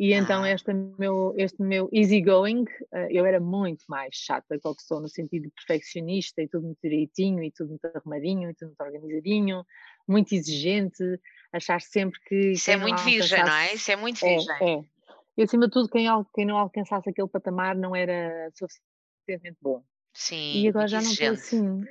e 0.00 0.14
então 0.14 0.44
ah. 0.44 0.50
este 0.50 0.72
meu, 0.72 1.34
este 1.36 1.62
meu 1.62 1.86
easygoing, 1.92 2.62
uh, 2.62 3.10
eu 3.10 3.26
era 3.26 3.38
muito 3.38 3.84
mais 3.86 4.14
chata 4.14 4.56
do 4.56 4.74
que 4.74 4.82
sou, 4.82 4.98
no 4.98 5.08
sentido 5.10 5.42
de 5.42 5.50
perfeccionista 5.50 6.40
e 6.40 6.48
tudo 6.48 6.64
muito 6.64 6.78
direitinho 6.82 7.44
e 7.44 7.50
tudo 7.50 7.68
muito 7.68 7.84
arrumadinho 7.84 8.48
e 8.48 8.54
tudo 8.54 8.68
muito 8.68 8.80
organizadinho, 8.80 9.62
muito 10.10 10.34
exigente, 10.34 11.02
achar 11.52 11.80
sempre 11.80 12.20
que... 12.20 12.52
Isso 12.52 12.70
é 12.70 12.76
muito 12.76 13.02
virgem, 13.02 13.44
não 13.44 13.54
é? 13.54 13.74
Isso 13.74 13.90
é 13.90 13.96
muito 13.96 14.24
é, 14.24 14.28
virgem. 14.28 14.56
É, 14.60 14.74
é. 14.74 14.84
E 15.36 15.42
acima 15.42 15.66
de 15.66 15.72
tudo, 15.72 15.88
quem, 15.88 16.06
quem 16.34 16.44
não 16.44 16.58
alcançasse 16.58 17.08
aquele 17.08 17.28
patamar 17.28 17.76
não 17.76 17.94
era 17.94 18.50
suficientemente 18.54 19.58
bom. 19.62 19.82
Sim, 20.12 20.62
e 20.62 20.68
agora 20.68 20.88
já 20.88 21.00
não 21.00 21.10
estou 21.10 21.28
assim. 21.28 21.82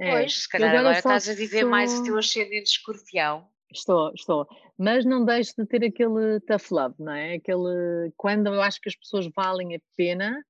É. 0.00 0.10
Pois, 0.10 0.42
se 0.42 0.48
calhar 0.48 0.70
agora, 0.70 0.98
agora 0.98 0.98
estás 0.98 1.28
a 1.28 1.34
viver 1.34 1.60
sou... 1.60 1.70
mais 1.70 1.92
o 1.92 2.02
teu 2.02 2.18
ascendente 2.18 2.70
escorpião. 2.70 3.48
Estou, 3.72 4.12
estou. 4.14 4.48
Mas 4.76 5.04
não 5.04 5.24
deixo 5.24 5.54
de 5.56 5.66
ter 5.66 5.84
aquele 5.84 6.40
tough 6.40 6.70
love, 6.70 6.94
não 6.98 7.12
é? 7.12 7.34
Aquele. 7.34 8.12
Quando 8.16 8.46
eu 8.48 8.60
acho 8.62 8.80
que 8.80 8.88
as 8.88 8.96
pessoas 8.96 9.28
valem 9.34 9.76
a 9.76 9.80
pena, 9.96 10.44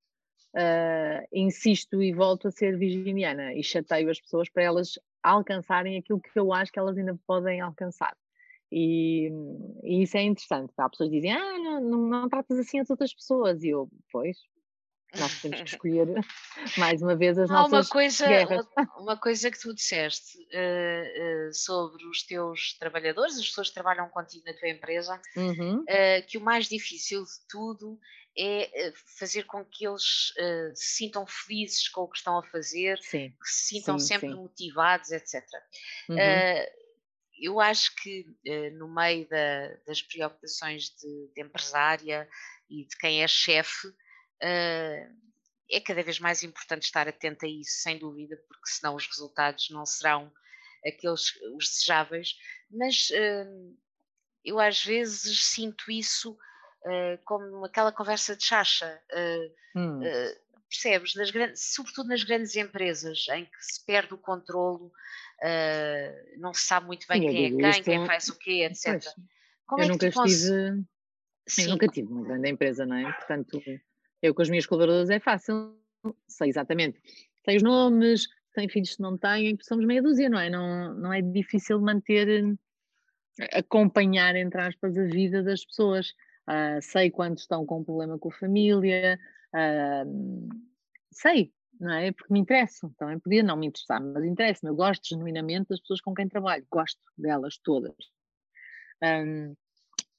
uh, 0.54 1.28
insisto 1.32 2.02
e 2.02 2.12
volto 2.12 2.48
a 2.48 2.50
ser 2.50 2.78
virginiana 2.78 3.52
e 3.54 3.62
chateio 3.62 4.10
as 4.10 4.20
pessoas 4.20 4.48
para 4.48 4.62
elas 4.62 4.98
alcançarem 5.30 5.98
aquilo 5.98 6.20
que 6.20 6.38
eu 6.38 6.52
acho 6.52 6.72
que 6.72 6.78
elas 6.78 6.96
ainda 6.96 7.18
podem 7.26 7.60
alcançar. 7.60 8.16
E, 8.70 9.30
e 9.82 10.02
isso 10.02 10.16
é 10.16 10.22
interessante. 10.22 10.72
Há 10.76 10.88
pessoas 10.88 11.08
que 11.08 11.16
dizem: 11.16 11.32
Ah, 11.32 11.58
não, 11.58 11.80
não, 11.80 11.98
não 11.98 12.28
tratas 12.28 12.58
assim 12.58 12.78
as 12.78 12.90
outras 12.90 13.14
pessoas. 13.14 13.62
E 13.62 13.70
eu, 13.70 13.88
pois, 14.12 14.36
nós 15.16 15.40
temos 15.40 15.62
que 15.62 15.70
escolher 15.70 16.06
mais 16.76 17.00
uma 17.00 17.16
vez 17.16 17.38
as 17.38 17.48
nossas 17.48 17.86
uma 17.86 17.92
coisa, 17.92 18.26
guerras. 18.26 18.66
Uma, 18.76 18.98
uma, 18.98 19.16
coisa 19.16 19.50
que 19.50 19.58
tu 19.58 19.74
disseste 19.74 20.38
uh, 20.38 21.48
uh, 21.48 21.54
sobre 21.54 22.04
os 22.06 22.22
teus 22.24 22.76
trabalhadores, 22.78 23.38
as 23.38 23.46
pessoas 23.46 23.68
que 23.68 23.74
trabalham 23.74 24.08
contigo 24.10 24.44
na 24.46 24.52
tua 24.52 24.68
empresa, 24.68 25.20
uhum. 25.36 25.80
uh, 25.80 26.26
que 26.26 26.36
o 26.36 26.42
mais 26.42 26.68
difícil 26.68 27.22
de 27.22 27.48
tudo 27.48 27.98
é 28.38 28.92
fazer 29.18 29.44
com 29.44 29.64
que 29.64 29.86
eles 29.86 30.32
se 30.74 30.96
sintam 30.96 31.26
felizes 31.26 31.88
com 31.88 32.02
o 32.02 32.08
que 32.08 32.18
estão 32.18 32.38
a 32.38 32.44
fazer, 32.44 32.98
sim. 33.02 33.30
que 33.30 33.50
se 33.50 33.74
sintam 33.74 33.98
sim, 33.98 34.06
sempre 34.06 34.28
sim. 34.28 34.34
motivados, 34.34 35.10
etc. 35.10 35.42
Uhum. 36.08 36.16
eu 37.40 37.60
acho 37.60 37.94
que 37.96 38.26
no 38.74 38.88
meio 38.88 39.28
da, 39.28 39.74
das 39.86 40.00
preocupações 40.00 40.90
de, 40.90 41.32
de 41.34 41.42
empresária 41.42 42.28
e 42.70 42.84
de 42.84 42.96
quem 42.96 43.22
é 43.22 43.28
chefe, 43.28 43.88
uh, 43.88 45.28
é 45.70 45.80
cada 45.80 46.02
vez 46.02 46.18
mais 46.18 46.42
importante 46.42 46.84
estar 46.84 47.08
atento 47.08 47.44
a 47.44 47.48
isso, 47.48 47.82
sem 47.82 47.98
dúvida, 47.98 48.36
porque 48.48 48.70
senão 48.70 48.94
os 48.94 49.06
resultados 49.06 49.68
não 49.70 49.84
serão 49.84 50.32
aqueles 50.86 51.34
os 51.56 51.68
desejáveis, 51.68 52.36
mas 52.70 53.10
uh, 53.10 53.76
eu 54.44 54.58
às 54.58 54.82
vezes 54.84 55.44
sinto 55.44 55.90
isso 55.90 56.38
uh, 56.84 57.18
como 57.24 57.64
aquela 57.64 57.92
conversa 57.92 58.36
de 58.36 58.44
chacha, 58.44 59.00
hum. 59.74 60.00
percebes? 60.68 61.14
Nas 61.14 61.30
grandes, 61.30 61.74
sobretudo 61.74 62.08
nas 62.08 62.24
grandes 62.24 62.56
empresas, 62.56 63.26
em 63.30 63.44
que 63.44 63.56
se 63.60 63.84
perde 63.84 64.14
o 64.14 64.18
controlo, 64.18 64.92
não 66.38 66.52
se 66.52 66.62
sabe 66.62 66.86
muito 66.86 67.06
bem 67.08 67.20
quem 67.20 67.46
é 67.46 67.72
quem, 67.72 67.82
quem 67.82 68.06
faz 68.06 68.28
o 68.28 68.38
quê, 68.38 68.68
etc. 68.70 68.84
Pois, 68.92 69.14
Como 69.66 69.82
eu 69.82 69.86
é 69.86 69.88
nunca 69.88 70.08
estive... 70.08 70.84
Eu 71.58 71.70
nunca 71.70 71.88
tive 71.88 72.12
uma 72.12 72.24
grande 72.24 72.50
empresa, 72.50 72.84
não 72.84 72.96
é? 72.96 73.10
Portanto, 73.10 73.62
eu 74.20 74.34
com 74.34 74.42
as 74.42 74.50
minhas 74.50 74.66
colaboradoras 74.66 75.08
é 75.08 75.18
fácil, 75.18 75.74
sei 76.26 76.50
exatamente. 76.50 77.00
Sei 77.42 77.56
os 77.56 77.62
nomes, 77.62 78.26
têm 78.52 78.68
filhos 78.68 78.96
que 78.96 79.00
não 79.00 79.16
têm, 79.16 79.56
somos 79.62 79.86
meia 79.86 80.02
dúzia, 80.02 80.28
não 80.28 80.38
é? 80.38 80.50
Não, 80.50 80.92
não 80.94 81.10
é 81.10 81.22
difícil 81.22 81.80
manter, 81.80 82.44
acompanhar, 83.52 84.36
entre 84.36 84.60
aspas, 84.60 84.98
a 84.98 85.04
vida 85.04 85.42
das 85.42 85.64
pessoas. 85.64 86.12
Uh, 86.48 86.80
sei 86.80 87.10
quando 87.10 87.36
estão 87.36 87.66
com 87.66 87.80
um 87.80 87.84
problema 87.84 88.18
com 88.18 88.30
a 88.30 88.32
família, 88.32 89.20
uh, 89.54 90.48
sei, 91.12 91.52
não 91.78 91.92
é? 91.92 92.10
Porque 92.10 92.32
me 92.32 92.40
interessam. 92.40 92.90
Também 92.98 93.18
podia 93.18 93.42
não 93.42 93.56
me 93.56 93.66
interessar, 93.66 94.00
mas 94.00 94.24
interessa-me. 94.24 94.70
Eu 94.70 94.76
gosto 94.76 95.06
genuinamente 95.06 95.68
das 95.68 95.80
pessoas 95.80 96.00
com 96.00 96.14
quem 96.14 96.26
trabalho, 96.26 96.66
gosto 96.70 97.00
delas 97.18 97.58
todas. 97.62 97.94
Um, 99.02 99.54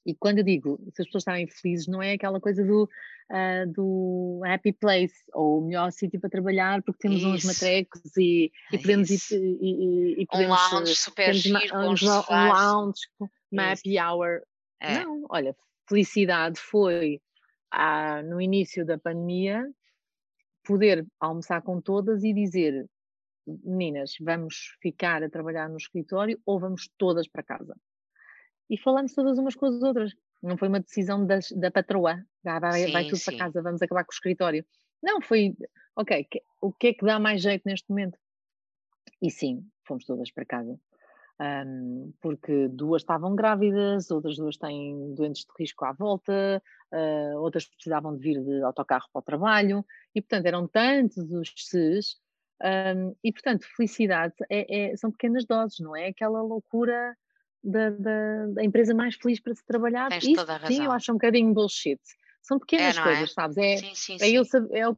e 0.06 0.14
quando 0.14 0.38
eu 0.38 0.44
digo 0.44 0.78
se 0.94 1.02
as 1.02 1.08
pessoas 1.08 1.22
estarem 1.22 1.46
felizes, 1.46 1.86
não 1.86 2.02
é 2.02 2.12
aquela 2.12 2.40
coisa 2.40 2.64
do, 2.64 2.84
uh, 2.84 3.72
do 3.72 4.40
happy 4.46 4.72
place 4.72 5.14
ou 5.34 5.58
o 5.58 5.66
melhor 5.66 5.92
sítio 5.92 6.18
para 6.18 6.30
trabalhar 6.30 6.82
porque 6.82 7.00
temos 7.00 7.18
Isso. 7.18 7.28
uns 7.28 7.44
matrecos 7.44 8.16
e, 8.16 8.50
e 8.72 8.78
podemos 8.78 9.10
ir 9.10 9.20
e, 9.32 10.22
e, 10.22 10.26
podemos, 10.26 10.58
um 10.58 10.74
lounge 10.74 10.96
super 10.96 11.34
giro, 11.34 11.58
um, 11.74 11.90
um 11.90 12.48
lounge, 12.48 13.00
uma 13.52 13.72
happy 13.72 13.98
hour. 14.00 14.42
É. 14.80 15.04
Não, 15.04 15.26
olha, 15.28 15.54
felicidade 15.90 16.58
foi 16.58 17.20
ah, 17.70 18.22
no 18.22 18.40
início 18.40 18.86
da 18.86 18.96
pandemia 18.96 19.68
poder 20.64 21.06
almoçar 21.18 21.60
com 21.60 21.80
todas 21.80 22.24
e 22.24 22.32
dizer 22.32 22.88
meninas, 23.46 24.12
vamos 24.20 24.76
ficar 24.80 25.22
a 25.22 25.28
trabalhar 25.28 25.68
no 25.68 25.76
escritório 25.76 26.40
ou 26.46 26.58
vamos 26.58 26.88
todas 26.96 27.28
para 27.28 27.42
casa? 27.42 27.74
e 28.70 28.78
falamos 28.78 29.12
todas 29.12 29.36
umas 29.36 29.56
com 29.56 29.66
as 29.66 29.82
outras. 29.82 30.14
Não 30.40 30.56
foi 30.56 30.68
uma 30.68 30.80
decisão 30.80 31.26
das, 31.26 31.50
da 31.50 31.70
patroa, 31.70 32.24
ah, 32.46 32.60
vai, 32.60 32.84
sim, 32.84 32.92
vai 32.92 33.04
tudo 33.04 33.18
sim. 33.18 33.24
para 33.24 33.38
casa, 33.44 33.60
vamos 33.60 33.82
acabar 33.82 34.04
com 34.04 34.12
o 34.12 34.14
escritório. 34.14 34.64
Não, 35.02 35.20
foi, 35.20 35.54
ok, 35.96 36.24
que, 36.30 36.42
o 36.60 36.72
que 36.72 36.86
é 36.86 36.94
que 36.94 37.04
dá 37.04 37.18
mais 37.18 37.42
jeito 37.42 37.62
neste 37.66 37.90
momento? 37.90 38.16
E 39.20 39.30
sim, 39.30 39.66
fomos 39.84 40.06
todas 40.06 40.30
para 40.30 40.46
casa. 40.46 40.78
Um, 41.40 42.12
porque 42.20 42.68
duas 42.68 43.00
estavam 43.00 43.34
grávidas, 43.34 44.10
outras 44.10 44.36
duas 44.36 44.58
têm 44.58 45.14
doentes 45.14 45.46
de 45.46 45.50
risco 45.58 45.86
à 45.86 45.92
volta, 45.92 46.62
uh, 46.92 47.38
outras 47.38 47.66
precisavam 47.66 48.14
de 48.14 48.22
vir 48.22 48.44
de 48.44 48.62
autocarro 48.62 49.06
para 49.10 49.20
o 49.20 49.22
trabalho, 49.22 49.86
e 50.14 50.20
portanto 50.20 50.44
eram 50.44 50.68
tantos 50.68 51.32
os 51.32 51.50
ses, 51.56 52.16
um, 52.62 53.16
e 53.24 53.32
portanto 53.32 53.64
felicidade 53.74 54.34
é, 54.50 54.90
é, 54.90 54.96
são 54.96 55.10
pequenas 55.10 55.46
doses, 55.46 55.78
não 55.80 55.96
é 55.96 56.08
aquela 56.08 56.42
loucura 56.42 57.16
da, 57.64 57.88
da, 57.88 58.46
da, 58.48 58.62
empresa 58.62 58.94
mais 58.94 59.14
feliz 59.16 59.40
para 59.40 59.54
se 59.54 59.64
trabalhar. 59.64 60.10
Tens 60.10 60.24
Isto, 60.24 60.36
toda 60.36 60.52
a 60.52 60.56
razão. 60.58 60.76
Sim, 60.76 60.84
eu 60.84 60.92
acho 60.92 61.10
um 61.10 61.14
bocadinho 61.14 61.54
bullshit. 61.54 62.00
São 62.42 62.58
pequenas 62.58 62.98
é, 62.98 63.02
coisas, 63.02 63.30
é? 63.30 63.32
sabes? 63.32 63.56
É, 63.56 63.76
sim, 63.78 63.94
sim, 63.94 64.16
é, 64.20 64.30
eu, 64.30 64.42
é 64.72 64.94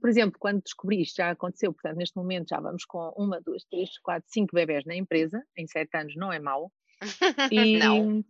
por 0.00 0.08
exemplo, 0.08 0.38
quando 0.38 0.62
descobri 0.62 1.02
isto, 1.02 1.16
já 1.16 1.30
aconteceu, 1.30 1.72
portanto, 1.72 1.98
neste 1.98 2.16
momento 2.16 2.48
já 2.48 2.60
vamos 2.60 2.84
com 2.84 3.12
uma, 3.16 3.40
duas, 3.40 3.64
três, 3.64 3.98
quatro, 3.98 4.28
cinco 4.30 4.54
bebés 4.54 4.84
na 4.84 4.94
empresa, 4.94 5.42
em 5.56 5.66
sete 5.66 5.96
anos 5.96 6.16
não 6.16 6.32
é 6.32 6.38
mau, 6.38 6.72
E 7.52 7.78
não. 7.78 8.24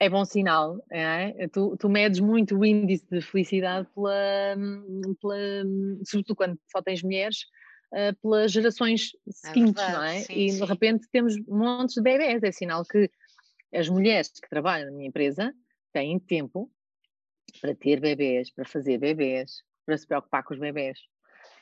é 0.00 0.08
bom 0.08 0.24
sinal, 0.24 0.82
é? 0.90 1.48
Tu, 1.48 1.76
tu 1.78 1.88
medes 1.88 2.20
muito 2.20 2.56
o 2.56 2.64
índice 2.64 3.06
de 3.10 3.20
felicidade 3.20 3.86
pela, 3.94 4.56
pela 5.20 5.36
sobretudo 6.04 6.36
quando 6.36 6.58
só 6.70 6.82
tens 6.82 7.02
mulheres, 7.02 7.38
uh, 7.92 8.16
pelas 8.22 8.52
gerações 8.52 9.10
é 9.28 9.32
seguintes, 9.32 9.82
é 9.82 9.86
verdade, 9.86 9.92
não 9.92 10.02
é? 10.04 10.20
Sim, 10.20 10.32
e 10.32 10.50
sim. 10.50 10.60
de 10.60 10.64
repente 10.64 11.08
temos 11.10 11.34
montes 11.46 11.94
de 11.94 12.02
bebés, 12.02 12.42
é 12.42 12.52
sinal 12.52 12.84
que 12.84 13.10
as 13.74 13.88
mulheres 13.88 14.30
que 14.30 14.48
trabalham 14.48 14.86
na 14.86 14.96
minha 14.96 15.08
empresa 15.08 15.52
têm 15.92 16.18
tempo 16.18 16.70
para 17.60 17.74
ter 17.74 18.00
bebés, 18.00 18.50
para 18.50 18.64
fazer 18.64 18.98
bebés, 18.98 19.62
para 19.86 19.96
se 19.96 20.06
preocupar 20.06 20.42
com 20.42 20.52
os 20.52 20.60
bebés. 20.60 20.98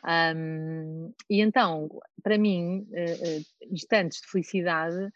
Um, 0.05 1.13
e 1.31 1.41
então, 1.41 1.89
para 2.23 2.37
mim, 2.37 2.87
uh, 2.91 3.67
instantes 3.71 4.21
de 4.21 4.29
felicidade 4.29 5.11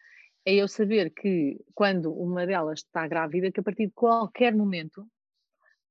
é 0.47 0.55
eu 0.55 0.69
saber 0.69 1.11
que 1.11 1.59
quando 1.75 2.13
uma 2.13 2.47
delas 2.47 2.81
está 2.81 3.07
grávida, 3.07 3.51
que 3.51 3.61
a 3.61 3.63
partir 3.63 3.87
de 3.87 3.93
qualquer 3.93 4.55
momento, 4.55 5.07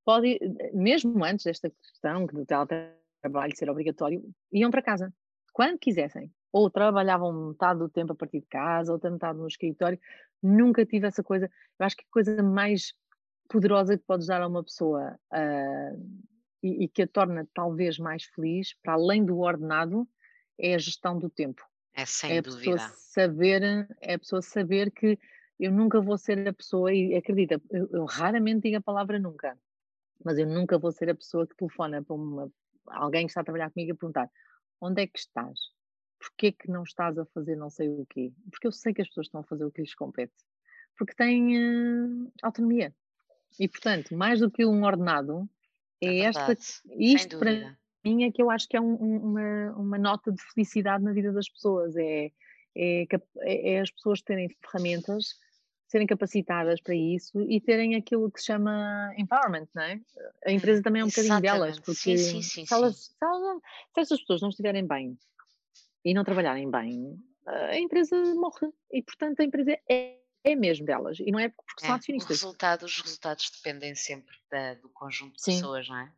pode, 0.04 0.40
mesmo 0.74 1.24
antes 1.24 1.46
desta 1.46 1.70
questão 1.70 2.26
do 2.26 2.46
teletrabalho 2.46 3.56
ser 3.56 3.70
obrigatório, 3.70 4.24
iam 4.52 4.72
para 4.72 4.82
casa, 4.82 5.14
quando 5.54 5.78
quisessem. 5.78 6.32
Ou 6.52 6.72
trabalhavam 6.72 7.50
metade 7.50 7.80
do 7.80 7.90
tempo 7.90 8.14
a 8.14 8.16
partir 8.16 8.40
de 8.40 8.48
casa, 8.48 8.92
outra 8.92 9.12
metade 9.12 9.38
no 9.38 9.48
escritório. 9.48 10.00
Nunca 10.42 10.86
tive 10.86 11.06
essa 11.06 11.22
coisa. 11.22 11.52
Eu 11.78 11.86
acho 11.86 11.96
que 11.96 12.04
a 12.04 12.12
coisa 12.12 12.42
mais 12.42 12.94
poderosa 13.50 13.98
que 13.98 14.04
podes 14.06 14.28
dar 14.28 14.42
a 14.42 14.48
uma 14.48 14.64
pessoa 14.64 15.20
uh, 15.34 16.28
e, 16.62 16.86
e, 16.86 16.88
que 16.88 17.04
a 17.04 17.08
torna 17.08 17.48
talvez 17.54 17.98
mais 17.98 18.24
feliz, 18.24 18.74
para 18.82 18.94
além 18.94 19.24
do 19.24 19.40
ordenado, 19.40 20.08
é 20.60 20.74
a 20.74 20.78
gestão 20.78 21.18
do 21.18 21.30
tempo. 21.30 21.64
É 21.94 22.06
sem 22.06 22.34
é 22.34 22.38
a 22.40 22.42
dúvida. 22.42 22.72
Pessoa 22.72 22.90
saber, 22.96 23.88
é 24.02 24.14
a 24.14 24.20
pessoa 24.20 24.42
saber 24.42 24.92
que 24.92 25.20
eu 25.60 25.72
nunca 25.72 26.00
vou 26.00 26.18
ser 26.18 26.48
a 26.48 26.54
pessoa, 26.54 26.94
e 26.94 27.16
acredita, 27.16 27.62
eu, 27.70 27.90
eu, 27.92 28.06
raramente 28.06 28.62
digo 28.62 28.78
a 28.78 28.82
palavra 28.82 29.20
nunca, 29.20 29.58
mas 30.24 30.38
eu 30.38 30.46
nunca 30.46 30.78
vou 30.78 30.92
ser 30.92 31.10
a 31.10 31.16
pessoa 31.16 31.48
que 31.48 31.56
telefona 31.56 32.04
para 32.04 32.16
uma, 32.16 32.52
alguém 32.88 33.26
que 33.26 33.32
está 33.32 33.42
a 33.42 33.44
trabalhar 33.44 33.72
comigo 33.72 33.92
e 33.92 33.98
perguntar 33.98 34.30
onde 34.80 35.02
é 35.02 35.08
que 35.08 35.20
estás? 35.20 35.60
Porquê 36.20 36.52
que 36.52 36.70
não 36.70 36.84
estás 36.84 37.18
a 37.18 37.26
fazer 37.26 37.56
não 37.56 37.70
sei 37.70 37.90
o 37.90 38.06
quê? 38.08 38.34
Porque 38.52 38.68
eu 38.68 38.72
sei 38.72 38.94
que 38.94 39.02
as 39.02 39.08
pessoas 39.08 39.28
estão 39.28 39.42
a 39.42 39.44
fazer 39.44 39.66
o 39.66 39.72
que 39.72 39.82
lhes 39.82 39.96
compete. 39.96 40.34
Porque 40.98 41.14
têm 41.14 41.58
uh, 41.58 42.32
autonomia. 42.42 42.94
E, 43.60 43.68
portanto, 43.68 44.16
mais 44.16 44.40
do 44.40 44.50
que 44.50 44.66
um 44.66 44.84
ordenado, 44.84 45.48
é, 46.02 46.08
é 46.08 46.20
esta, 46.20 46.58
isto 46.98 47.40
para 47.40 47.78
mim 48.04 48.24
é 48.24 48.32
que 48.32 48.42
eu 48.42 48.50
acho 48.50 48.68
que 48.68 48.78
é 48.78 48.82
um, 48.82 48.96
uma, 48.96 49.72
uma 49.78 49.98
nota 49.98 50.32
de 50.32 50.42
felicidade 50.54 51.04
na 51.04 51.12
vida 51.12 51.32
das 51.32 51.50
pessoas. 51.50 51.96
É, 51.96 52.32
é, 52.76 53.08
é, 53.40 53.74
é, 53.74 53.80
as 53.82 53.90
pessoas 53.90 54.22
terem 54.22 54.50
ferramentas, 54.62 55.36
serem 55.88 56.06
capacitadas 56.06 56.80
para 56.80 56.94
isso 56.94 57.42
e 57.50 57.60
terem 57.60 57.96
aquilo 57.96 58.30
que 58.32 58.40
se 58.40 58.48
chama 58.48 59.12
empowerment, 59.18 59.68
não 59.74 59.84
é? 59.84 60.00
A 60.46 60.52
empresa 60.52 60.84
também 60.84 61.02
é 61.02 61.06
um 61.06 61.08
bocadinho 61.08 61.42
delas, 61.42 61.80
porque 61.80 61.96
sim, 61.96 62.18
sim, 62.18 62.42
sim, 62.42 62.66
se, 62.66 62.74
elas, 62.74 62.98
se, 62.98 63.16
elas, 63.22 63.62
se 63.94 64.02
essas 64.02 64.20
pessoas 64.20 64.42
não 64.42 64.50
estiverem 64.50 64.86
bem 64.86 65.18
e 66.06 66.14
não 66.14 66.24
trabalharem 66.24 66.70
bem, 66.70 67.18
a 67.48 67.80
empresa 67.80 68.16
morre. 68.36 68.70
E, 68.92 69.02
portanto, 69.02 69.40
a 69.40 69.44
empresa 69.44 69.78
é 69.90 70.20
é 70.44 70.56
mesmo 70.56 70.86
delas 70.86 71.20
e 71.20 71.32
não 71.32 71.40
é 71.40 71.50
porque 71.50 71.86
são 71.86 71.96
é, 71.96 71.98
acionistas. 71.98 72.42
Resultado, 72.42 72.86
os 72.86 73.02
resultados 73.02 73.50
dependem 73.52 73.96
sempre 73.96 74.36
da, 74.50 74.76
do 74.76 74.90
conjunto 74.90 75.36
de 75.36 75.42
Sim. 75.42 75.56
pessoas, 75.56 75.88
não 75.88 75.98
é? 75.98 76.12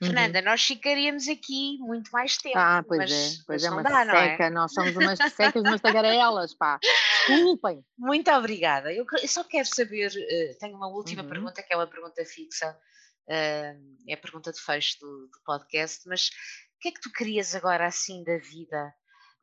Uhum. 0.00 0.08
Fernanda, 0.08 0.40
nós 0.42 0.62
ficaríamos 0.62 1.26
aqui 1.28 1.76
muito 1.80 2.10
mais 2.12 2.36
tempo. 2.36 2.56
Ah, 2.56 2.84
pois 2.86 2.98
mas, 3.00 3.10
é, 3.10 3.42
pois 3.46 3.64
é 3.64 3.70
uma 3.70 3.82
dá, 3.82 4.04
seca, 4.04 4.44
é? 4.44 4.50
nós 4.50 4.72
somos 4.72 4.96
umas 4.96 5.18
secas, 5.32 5.62
umas 5.62 5.80
tagarelas, 5.80 6.54
pá. 6.54 6.78
Desculpem. 7.26 7.84
Muito 7.98 8.30
obrigada. 8.30 8.92
Eu, 8.92 9.04
só 9.26 9.42
quero 9.42 9.66
saber, 9.66 10.12
uh, 10.12 10.58
tenho 10.60 10.76
uma 10.76 10.86
última 10.86 11.22
uhum. 11.22 11.28
pergunta, 11.28 11.62
que 11.62 11.72
é 11.72 11.76
uma 11.76 11.86
pergunta 11.88 12.24
fixa, 12.24 12.70
uh, 13.28 14.08
é 14.08 14.14
a 14.14 14.16
pergunta 14.16 14.52
de 14.52 14.60
fecho 14.60 15.00
do, 15.00 15.26
do, 15.26 15.40
podcast, 15.44 16.08
mas 16.08 16.28
o 16.28 16.78
que 16.80 16.88
é 16.88 16.92
que 16.92 17.00
tu 17.00 17.10
querias 17.10 17.56
agora 17.56 17.84
assim 17.84 18.22
da 18.22 18.38
vida? 18.38 18.94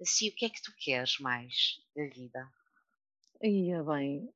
Assim, 0.02 0.30
o 0.30 0.36
que 0.36 0.46
é 0.46 0.50
que 0.50 0.62
tu 0.62 0.72
queres 0.78 1.20
mais 1.20 1.54
da 1.94 2.04
vida? 2.04 2.48
Ia 3.46 3.84
bem, 3.84 4.30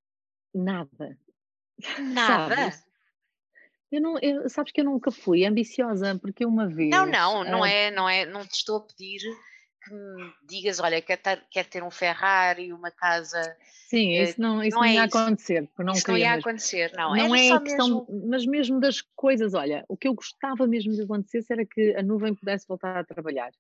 nada. 0.53 1.17
Nada? 2.13 2.55
Sabes? 2.55 2.89
Eu 3.91 4.01
não, 4.01 4.19
eu, 4.19 4.47
sabes 4.49 4.71
que 4.71 4.81
eu 4.81 4.85
nunca 4.85 5.09
fui 5.09 5.45
ambiciosa, 5.45 6.17
porque 6.19 6.45
uma 6.45 6.67
vez. 6.67 6.89
Não, 6.89 7.05
não, 7.07 7.43
não 7.43 7.63
ah, 7.63 7.69
é, 7.69 7.89
não 7.89 8.07
é, 8.07 8.25
não 8.25 8.45
te 8.45 8.55
estou 8.55 8.77
a 8.77 8.81
pedir 8.81 9.19
que 9.83 9.93
me 9.93 10.31
digas, 10.43 10.79
olha, 10.79 11.01
quer 11.01 11.17
ter, 11.17 11.43
quer 11.49 11.65
ter 11.65 11.83
um 11.83 11.89
Ferrari, 11.89 12.71
uma 12.71 12.91
casa. 12.91 13.41
Sim, 13.87 14.15
eh, 14.15 14.23
isso 14.23 14.39
não, 14.41 14.63
isso 14.63 14.75
não, 14.75 14.83
não 14.83 14.89
é 14.89 14.93
ia 14.93 15.05
isso. 15.05 15.17
acontecer. 15.17 15.69
Não 15.79 15.93
isso 15.93 16.07
não 16.07 16.17
ia 16.17 16.33
acontecer, 16.33 16.91
não. 16.93 17.15
Não 17.15 17.35
é 17.35 17.51
a 17.51 17.59
questão, 17.59 17.87
mesmo... 17.87 18.27
mas 18.29 18.45
mesmo 18.45 18.79
das 18.79 19.01
coisas, 19.15 19.53
olha, 19.53 19.83
o 19.87 19.97
que 19.97 20.07
eu 20.07 20.13
gostava 20.13 20.67
mesmo 20.67 20.93
de 20.93 21.01
acontecer 21.01 21.43
era 21.49 21.65
que 21.65 21.95
a 21.95 22.03
nuvem 22.03 22.35
pudesse 22.35 22.67
voltar 22.67 22.97
a 22.97 23.03
trabalhar. 23.03 23.51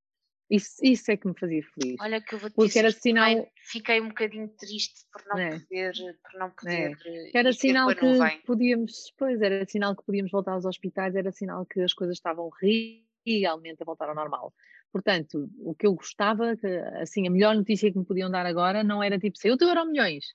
Isso, 0.49 0.77
isso 0.81 1.11
é 1.11 1.17
que 1.17 1.27
me 1.27 1.37
fazia 1.37 1.61
feliz. 1.63 1.95
Olha 2.01 2.19
que 2.19 2.33
eu 2.33 2.39
vou 2.39 2.49
te 2.49 2.55
Porque 2.55 2.79
era 2.79 2.91
sinal... 2.91 3.47
fiquei 3.55 4.01
um 4.01 4.07
bocadinho 4.07 4.47
triste 4.47 5.05
por 5.11 5.23
não 5.27 5.37
é. 5.37 5.59
poder, 5.59 5.93
por 6.23 6.39
não 6.39 6.49
poder 6.49 6.97
é. 7.05 7.37
Era 7.37 7.53
sinal 7.53 7.89
que 7.89 8.45
podíamos, 8.45 9.13
pois 9.17 9.41
era 9.41 9.63
sinal 9.67 9.95
que 9.95 10.03
podíamos 10.03 10.31
voltar 10.31 10.53
aos 10.53 10.65
hospitais, 10.65 11.15
era 11.15 11.31
sinal 11.31 11.65
que 11.65 11.81
as 11.81 11.93
coisas 11.93 12.17
estavam 12.17 12.49
realmente 13.25 13.81
a 13.81 13.85
voltar 13.85 14.09
ao 14.09 14.15
normal. 14.15 14.51
Portanto, 14.91 15.47
o 15.59 15.75
que 15.75 15.85
eu 15.85 15.93
gostava, 15.93 16.55
assim, 16.99 17.27
a 17.27 17.31
melhor 17.31 17.55
notícia 17.55 17.91
que 17.91 17.99
me 17.99 18.05
podiam 18.05 18.31
dar 18.31 18.45
agora 18.45 18.83
não 18.83 19.03
era 19.03 19.19
tipo, 19.19 19.37
saiu 19.37 19.55
teu 19.55 19.67
euro 19.67 19.85
milhões. 19.85 20.33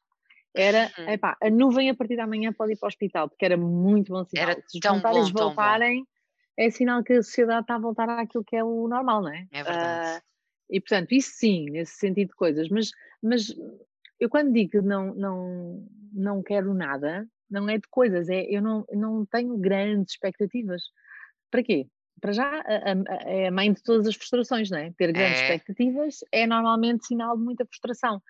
Era, 0.54 0.92
uhum. 0.96 1.08
epá, 1.08 1.36
a 1.42 1.50
nuvem 1.50 1.90
a 1.90 1.94
partir 1.94 2.14
da 2.14 2.28
manhã 2.28 2.52
pode 2.52 2.74
ir 2.74 2.76
para 2.76 2.86
o 2.86 2.88
hospital, 2.88 3.28
porque 3.28 3.44
era 3.44 3.56
muito 3.56 4.12
bom 4.12 4.24
sinal. 4.24 4.50
Era 4.50 4.62
Se 4.68 4.78
os 4.78 4.80
voluntários 4.80 5.30
voltarem, 5.32 6.06
é 6.57 6.70
sinal 6.70 7.02
que 7.02 7.14
a 7.14 7.22
sociedade 7.22 7.62
está 7.62 7.74
a 7.76 7.78
voltar 7.78 8.09
àquilo 8.09 8.44
que 8.44 8.57
é 8.57 8.64
o 8.64 8.86
normal, 8.88 9.22
não 9.22 9.32
é? 9.32 9.46
É 9.52 9.62
verdade. 9.62 10.18
Uh, 10.18 10.22
e 10.70 10.80
portanto, 10.80 11.12
isso 11.12 11.32
sim, 11.34 11.66
nesse 11.70 11.96
sentido 11.96 12.28
de 12.28 12.34
coisas, 12.34 12.68
mas, 12.68 12.90
mas 13.22 13.55
eu 14.18 14.28
quando 14.28 14.52
digo 14.52 14.70
que 14.70 14.80
não, 14.80 15.14
não, 15.14 15.88
não 16.12 16.42
quero 16.42 16.72
nada, 16.72 17.26
não 17.50 17.68
é 17.68 17.76
de 17.76 17.88
coisas, 17.88 18.28
é 18.28 18.44
eu 18.48 18.62
não, 18.62 18.84
não 18.92 19.26
tenho 19.26 19.57
grandes 19.59 20.14
expectativas. 20.14 20.82
Para 21.50 21.62
quê? 21.62 21.86
Para 22.20 22.32
já 22.32 22.64
é 23.26 23.48
a 23.48 23.50
mãe 23.50 23.72
de 23.72 23.82
todas 23.82 24.07
as 24.07 24.14
frustrações, 24.14 24.70
não 24.70 24.78
é? 24.78 24.92
Ter 24.96 25.12
grandes 25.12 25.40
é. 25.40 25.42
expectativas 25.42 26.20
é 26.32 26.46
normalmente 26.46 27.07
sinal 27.07 27.36
de 27.36 27.44
muita 27.44 27.66
frustração. 27.66 28.22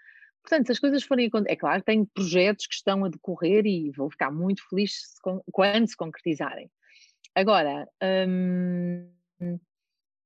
Portanto, 0.42 0.66
se 0.66 0.72
as 0.72 0.78
coisas 0.78 1.02
forem 1.04 1.30
é 1.46 1.56
claro, 1.56 1.82
tenho 1.82 2.06
projetos 2.06 2.66
que 2.66 2.74
estão 2.74 3.04
a 3.04 3.08
decorrer 3.08 3.64
e 3.66 3.90
vou 3.92 4.10
ficar 4.10 4.30
muito 4.30 4.62
feliz 4.68 4.92
se, 4.92 5.42
quando 5.50 5.86
se 5.86 5.96
concretizarem. 5.96 6.70
Agora, 7.34 7.88
hum, 8.28 9.10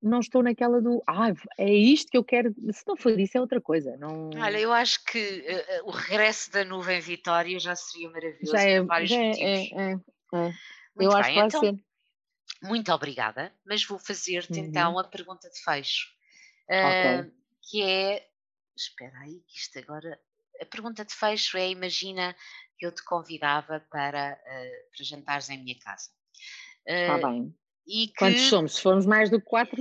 não 0.00 0.20
estou 0.20 0.42
naquela 0.42 0.80
do 0.80 1.02
ah, 1.06 1.32
é 1.58 1.72
isto 1.72 2.10
que 2.10 2.16
eu 2.16 2.24
quero. 2.24 2.54
Se 2.72 2.86
não 2.86 2.96
for 2.96 3.18
isso, 3.18 3.36
é 3.36 3.40
outra 3.40 3.60
coisa. 3.60 3.96
Não... 3.96 4.30
Olha, 4.30 4.58
eu 4.58 4.72
acho 4.72 5.04
que 5.04 5.18
uh, 5.18 5.86
o 5.86 5.90
regresso 5.90 6.52
da 6.52 6.64
nuvem 6.64 7.00
Vitória 7.00 7.58
já 7.58 7.74
seria 7.74 8.10
maravilhoso 8.10 8.52
já 8.52 8.62
é, 8.62 8.78
por 8.80 8.86
vários 8.86 9.10
já 9.10 9.16
é, 9.16 9.28
motivos. 9.28 9.48
É, 9.48 9.92
é, 9.92 10.52
eu 11.00 11.12
acho 11.12 11.22
bem, 11.22 11.34
que 11.34 11.40
vai 11.40 11.46
então, 11.46 11.60
ser. 11.60 11.84
Muito 12.62 12.92
obrigada, 12.92 13.52
mas 13.64 13.84
vou 13.84 13.98
fazer-te 13.98 14.58
uhum. 14.58 14.66
então 14.66 14.98
a 14.98 15.04
pergunta 15.04 15.48
de 15.50 15.62
fecho. 15.62 16.06
Uh, 16.68 17.20
okay. 17.20 17.32
Que 17.70 17.82
é. 17.82 18.28
Espera 18.76 19.18
aí, 19.20 19.40
que 19.46 19.58
isto 19.58 19.78
agora. 19.78 20.18
A 20.60 20.66
pergunta 20.66 21.04
de 21.04 21.14
fecho 21.14 21.56
é: 21.56 21.70
imagina 21.70 22.36
que 22.78 22.86
eu 22.86 22.92
te 22.92 23.04
convidava 23.04 23.84
para, 23.90 24.34
uh, 24.34 24.96
para 24.96 25.04
jantares 25.04 25.48
em 25.50 25.58
minha 25.58 25.78
casa. 25.78 26.10
Está 26.88 27.16
uh, 27.16 27.30
bem. 27.30 27.54
E 27.86 28.08
que... 28.08 28.14
Quantos 28.14 28.42
somos? 28.42 28.76
Se 28.76 28.82
formos 28.82 29.06
mais 29.06 29.30
do 29.30 29.38
que 29.38 29.46
quatro, 29.46 29.76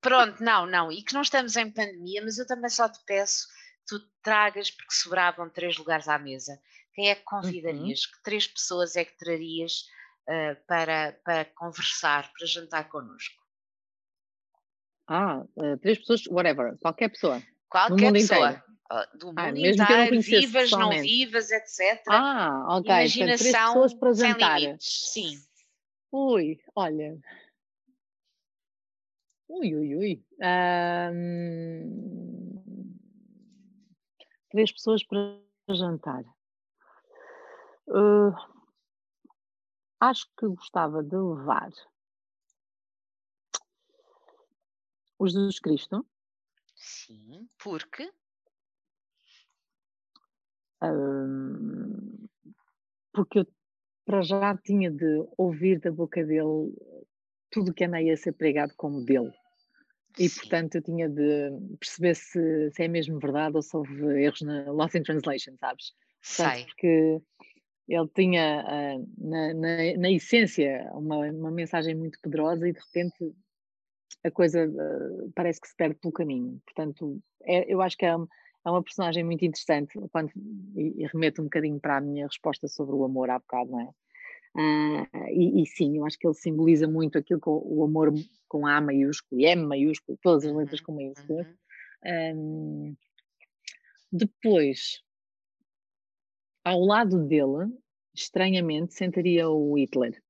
Pronto, 0.00 0.42
não, 0.42 0.66
não. 0.66 0.90
E 0.90 1.02
que 1.02 1.14
não 1.14 1.22
estamos 1.22 1.56
em 1.56 1.70
pandemia, 1.70 2.22
mas 2.22 2.38
eu 2.38 2.46
também 2.46 2.70
só 2.70 2.88
te 2.88 2.98
peço 3.04 3.46
que 3.48 3.96
tu 3.96 4.00
tragas, 4.22 4.70
porque 4.70 4.94
sobravam 4.94 5.50
três 5.50 5.76
lugares 5.76 6.08
à 6.08 6.18
mesa. 6.18 6.58
Quem 6.94 7.10
é 7.10 7.14
que 7.14 7.24
convidarias? 7.24 8.04
Uhum. 8.04 8.12
Que 8.12 8.22
três 8.22 8.46
pessoas 8.46 8.96
é 8.96 9.04
que 9.04 9.16
trarias 9.16 9.84
uh, 10.28 10.56
para, 10.66 11.18
para 11.24 11.44
conversar, 11.44 12.30
para 12.32 12.46
jantar 12.46 12.88
connosco? 12.88 13.42
Ah, 15.08 15.42
uh, 15.56 15.78
três 15.78 15.98
pessoas, 15.98 16.26
whatever, 16.26 16.76
qualquer 16.78 17.08
pessoa. 17.08 17.42
Qualquer 17.68 18.12
pessoa. 18.12 18.50
Inteiro. 18.50 18.72
Uh, 18.90 19.18
do 19.18 19.32
ah, 19.36 19.46
mundo 19.46 19.58
inteiro, 19.58 20.20
vivas, 20.20 20.70
não 20.70 20.90
vivas, 20.90 21.50
etc. 21.50 22.02
Ah, 22.08 22.66
ok. 22.76 22.90
Imaginação 22.90 23.36
três 23.38 23.52
pessoas 23.52 23.94
para 23.94 24.12
jantar. 24.12 24.60
Sim. 24.78 25.40
Ui, 26.12 26.60
olha. 26.76 27.18
Ui, 29.48 29.74
ui, 29.74 29.96
ui. 29.96 30.26
três 34.50 34.70
pessoas 34.70 35.02
para 35.02 35.40
jantar. 35.70 36.22
Uh, 37.88 38.34
acho 40.00 40.26
que 40.36 40.46
gostava 40.46 41.02
de 41.02 41.16
levar 41.16 41.70
o 45.18 45.26
Jesus 45.26 45.58
Cristo. 45.60 46.06
Sim, 46.76 47.48
porque? 47.58 48.12
Uh, 50.82 52.28
porque 53.12 53.38
eu 53.38 53.46
para 54.04 54.22
já 54.22 54.56
tinha 54.56 54.90
de 54.90 55.24
ouvir 55.36 55.78
da 55.80 55.90
boca 55.90 56.24
dele 56.24 56.74
tudo 57.50 57.74
que 57.74 57.84
andei 57.84 58.10
a 58.10 58.16
ser 58.16 58.32
pregado 58.32 58.72
como 58.76 59.04
dele. 59.04 59.32
E 60.18 60.28
Sim. 60.28 60.40
portanto 60.40 60.74
eu 60.76 60.82
tinha 60.82 61.08
de 61.08 61.50
perceber 61.78 62.14
se, 62.14 62.70
se 62.70 62.82
é 62.82 62.88
mesmo 62.88 63.18
verdade 63.18 63.56
ou 63.56 63.62
se 63.62 63.76
houve 63.76 64.22
erros 64.22 64.42
na 64.42 64.70
Lost 64.70 64.94
in 64.94 65.02
Translation, 65.02 65.56
sabes? 65.58 65.92
Portanto, 66.20 66.54
Sei. 66.54 66.64
porque 66.66 67.22
ele 67.88 68.08
tinha 68.14 68.64
uh, 68.64 69.28
na, 69.28 69.54
na, 69.54 69.96
na, 69.98 70.10
essência 70.10 70.88
uma, 70.92 71.18
uma 71.30 71.50
mensagem 71.50 71.94
muito 71.94 72.18
poderosa 72.22 72.68
e 72.68 72.72
de 72.72 72.78
repente 72.78 73.34
a 74.24 74.30
coisa 74.30 74.66
uh, 74.66 75.32
parece 75.34 75.60
que 75.60 75.68
se 75.68 75.76
perde 75.76 75.96
pelo 75.96 76.12
caminho. 76.12 76.60
Portanto, 76.64 77.20
é, 77.44 77.72
eu 77.72 77.80
acho 77.80 77.96
que 77.96 78.06
é, 78.06 78.14
é 78.64 78.70
uma 78.70 78.82
personagem 78.82 79.24
muito 79.24 79.44
interessante 79.44 79.98
quando, 80.10 80.30
e, 80.76 81.02
e 81.02 81.06
remeto 81.06 81.40
um 81.40 81.44
bocadinho 81.44 81.80
para 81.80 81.96
a 81.96 82.00
minha 82.00 82.26
resposta 82.26 82.68
sobre 82.68 82.94
o 82.94 83.04
amor 83.04 83.30
há 83.30 83.38
bocado, 83.38 83.70
não 83.70 83.80
é? 83.80 83.88
Uh, 84.54 85.28
e, 85.30 85.62
e, 85.62 85.66
sim, 85.66 85.96
eu 85.96 86.04
acho 86.04 86.18
que 86.18 86.26
ele 86.26 86.34
simboliza 86.34 86.86
muito 86.86 87.16
aquilo 87.16 87.40
que 87.40 87.48
o, 87.48 87.62
o 87.64 87.84
amor 87.84 88.12
com 88.48 88.66
A 88.66 88.80
maiúsculo 88.80 89.40
e 89.40 89.46
M 89.46 89.64
maiúsculo, 89.64 90.18
todas 90.20 90.44
as 90.44 90.54
letras 90.54 90.80
com 90.80 90.92
maiúsculas. 90.92 91.46
Uhum. 91.46 91.56
Um, 92.36 92.96
depois, 94.12 95.02
ao 96.64 96.80
lado 96.80 97.26
dele, 97.26 97.72
estranhamente, 98.14 98.92
sentaria 98.92 99.48
o 99.48 99.78
Hitler. 99.78 100.22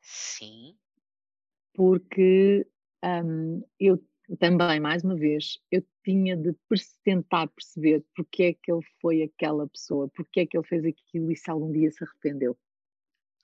Sim. 0.00 0.76
Porque 1.74 2.64
um, 3.04 3.62
eu 3.78 4.00
também, 4.38 4.78
mais 4.78 5.02
uma 5.02 5.16
vez, 5.16 5.58
eu 5.70 5.82
tinha 6.08 6.34
de 6.34 6.56
tentar 7.04 7.48
perceber 7.48 8.02
porque 8.16 8.42
é 8.44 8.54
que 8.54 8.72
ele 8.72 8.80
foi 8.98 9.22
aquela 9.22 9.68
pessoa, 9.68 10.08
porque 10.08 10.40
é 10.40 10.46
que 10.46 10.56
ele 10.56 10.66
fez 10.66 10.82
aquilo 10.86 11.30
e 11.30 11.36
se 11.36 11.50
algum 11.50 11.70
dia 11.70 11.90
se 11.90 12.02
arrependeu. 12.02 12.56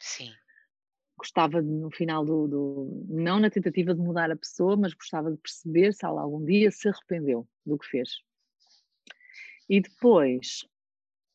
Sim. 0.00 0.32
Gostava 1.18 1.62
de, 1.62 1.68
no 1.68 1.90
final 1.90 2.24
do, 2.24 2.48
do, 2.48 3.06
Não 3.06 3.38
na 3.38 3.50
tentativa 3.50 3.94
de 3.94 4.00
mudar 4.00 4.30
a 4.30 4.36
pessoa, 4.36 4.78
mas 4.78 4.94
gostava 4.94 5.30
de 5.30 5.36
perceber 5.36 5.92
se 5.92 6.06
ela 6.06 6.22
algum 6.22 6.42
dia 6.42 6.70
se 6.70 6.88
arrependeu 6.88 7.46
do 7.66 7.78
que 7.78 7.86
fez. 7.86 8.08
E 9.68 9.82
depois, 9.82 10.66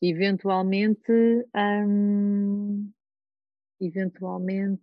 eventualmente. 0.01 1.11
Hum, 1.55 2.91
eventualmente 3.79 4.81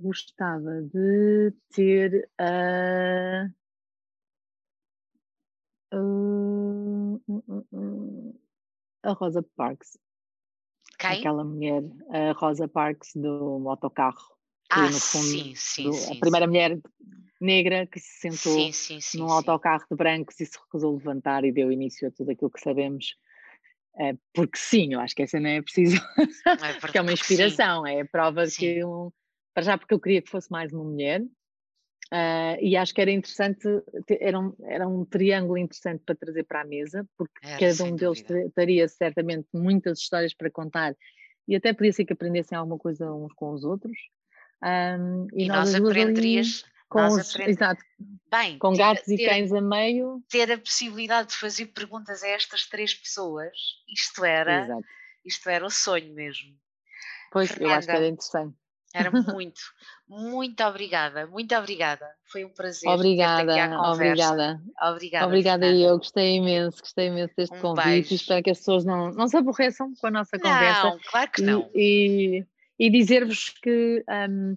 gostava 0.00 0.80
de 0.82 1.52
ter 1.70 2.30
a. 2.38 3.46
a 9.02 9.12
Rosa 9.12 9.42
Parks. 9.56 9.98
Quem? 10.98 11.18
Aquela 11.18 11.44
mulher, 11.44 11.82
a 12.10 12.32
Rosa 12.32 12.68
Parks 12.68 13.12
do 13.14 13.68
autocarro. 13.68 14.32
Que, 14.72 14.80
ah, 14.80 14.90
no 14.90 15.00
fundo, 15.00 15.26
sim, 15.26 15.54
sim, 15.54 15.84
do, 15.84 15.92
sim. 15.92 16.16
A 16.16 16.20
primeira 16.20 16.46
sim. 16.46 16.50
mulher 16.50 16.80
negra 17.40 17.86
que 17.86 18.00
se 18.00 18.20
sentou 18.20 18.72
sim, 18.72 18.98
num 19.18 19.30
autocarro 19.30 19.84
de 19.90 19.96
brancos 19.96 20.40
e 20.40 20.46
se 20.46 20.56
recusou 20.58 20.92
a 20.92 20.96
levantar 20.96 21.44
e 21.44 21.52
deu 21.52 21.70
início 21.70 22.08
a 22.08 22.10
tudo 22.10 22.30
aquilo 22.30 22.50
que 22.50 22.60
sabemos. 22.60 23.16
É, 23.98 24.14
porque 24.32 24.56
sim, 24.56 24.94
eu 24.94 25.00
acho 25.00 25.14
que 25.14 25.22
essa 25.22 25.38
não 25.38 25.50
é 25.50 25.60
preciso. 25.60 26.00
É 26.46 26.72
porque 26.80 26.96
é 26.96 27.02
uma 27.02 27.12
inspiração, 27.12 27.86
é 27.86 28.00
a 28.00 28.06
prova 28.06 28.46
de 28.46 28.56
que 28.56 28.84
um, 28.84 29.10
para 29.52 29.64
já 29.64 29.76
porque 29.76 29.92
eu 29.92 30.00
queria 30.00 30.22
que 30.22 30.30
fosse 30.30 30.50
mais 30.50 30.72
uma 30.72 30.84
mulher 30.84 31.22
uh, 32.12 32.58
e 32.60 32.76
acho 32.76 32.94
que 32.94 33.00
era 33.00 33.10
interessante, 33.10 33.66
era 34.20 34.38
um, 34.38 34.54
era 34.64 34.86
um 34.86 35.04
triângulo 35.04 35.58
interessante 35.58 36.02
para 36.04 36.14
trazer 36.14 36.44
para 36.44 36.60
a 36.60 36.64
mesa, 36.64 37.08
porque 37.16 37.40
cada 37.58 37.84
um 37.84 37.96
deles 37.96 38.22
teria 38.54 38.86
certamente 38.86 39.48
muitas 39.52 39.98
histórias 39.98 40.34
para 40.34 40.50
contar 40.50 40.94
e 41.48 41.56
até 41.56 41.72
podia 41.72 41.92
ser 41.92 42.04
que 42.04 42.12
aprendessem 42.12 42.56
alguma 42.56 42.78
coisa 42.78 43.12
uns 43.12 43.32
com 43.32 43.52
os 43.52 43.64
outros. 43.64 43.96
Um, 44.62 45.26
e, 45.32 45.44
e 45.44 45.48
nós 45.48 45.74
aprenderias 45.74 46.64
com 46.88 47.00
nós 47.00 47.14
os, 47.14 47.36
exato, 47.40 47.82
Bem, 48.30 48.58
com 48.58 48.74
gatos 48.74 49.04
ter, 49.04 49.14
e 49.14 49.26
cães 49.26 49.52
a 49.52 49.60
meio. 49.60 50.22
Ter 50.28 50.52
a 50.52 50.58
possibilidade 50.58 51.30
de 51.30 51.36
fazer 51.36 51.66
perguntas 51.66 52.22
a 52.22 52.28
estas 52.28 52.68
três 52.68 52.94
pessoas, 52.94 53.56
isto 53.88 54.24
era, 54.24 54.64
exato. 54.64 54.84
isto 55.24 55.48
era 55.48 55.66
o 55.66 55.70
sonho 55.70 56.12
mesmo. 56.14 56.54
Pois, 57.32 57.48
Fernanda, 57.48 57.72
eu 57.72 57.78
acho 57.78 57.86
que 57.88 57.96
era 57.96 58.06
interessante. 58.06 58.56
Era 58.94 59.10
muito, 59.34 59.60
muito 60.12 60.62
obrigada, 60.62 61.26
muito 61.26 61.54
obrigada. 61.54 62.06
Foi 62.30 62.44
um 62.44 62.50
prazer. 62.50 62.86
Obrigada, 62.90 63.42
obrigada. 63.90 64.60
Obrigada. 64.82 65.26
Obrigada 65.26 65.66
e 65.66 65.82
eu 65.82 65.96
gostei 65.96 66.36
imenso, 66.36 66.80
gostei 66.80 67.06
imenso 67.06 67.32
deste 67.34 67.56
um 67.56 67.60
convite 67.60 67.86
beijo. 67.86 68.12
e 68.12 68.16
espero 68.16 68.42
que 68.42 68.50
as 68.50 68.58
pessoas 68.58 68.84
não, 68.84 69.10
não 69.12 69.26
se 69.26 69.38
aborreçam 69.38 69.94
com 69.98 70.06
a 70.06 70.10
nossa 70.10 70.36
não, 70.36 70.42
conversa. 70.42 70.98
claro 71.10 71.30
que 71.30 71.40
e, 71.40 71.44
não. 71.44 71.70
E, 71.74 72.46
e 72.78 72.90
dizer-vos 72.90 73.48
que 73.62 74.04
um, 74.28 74.54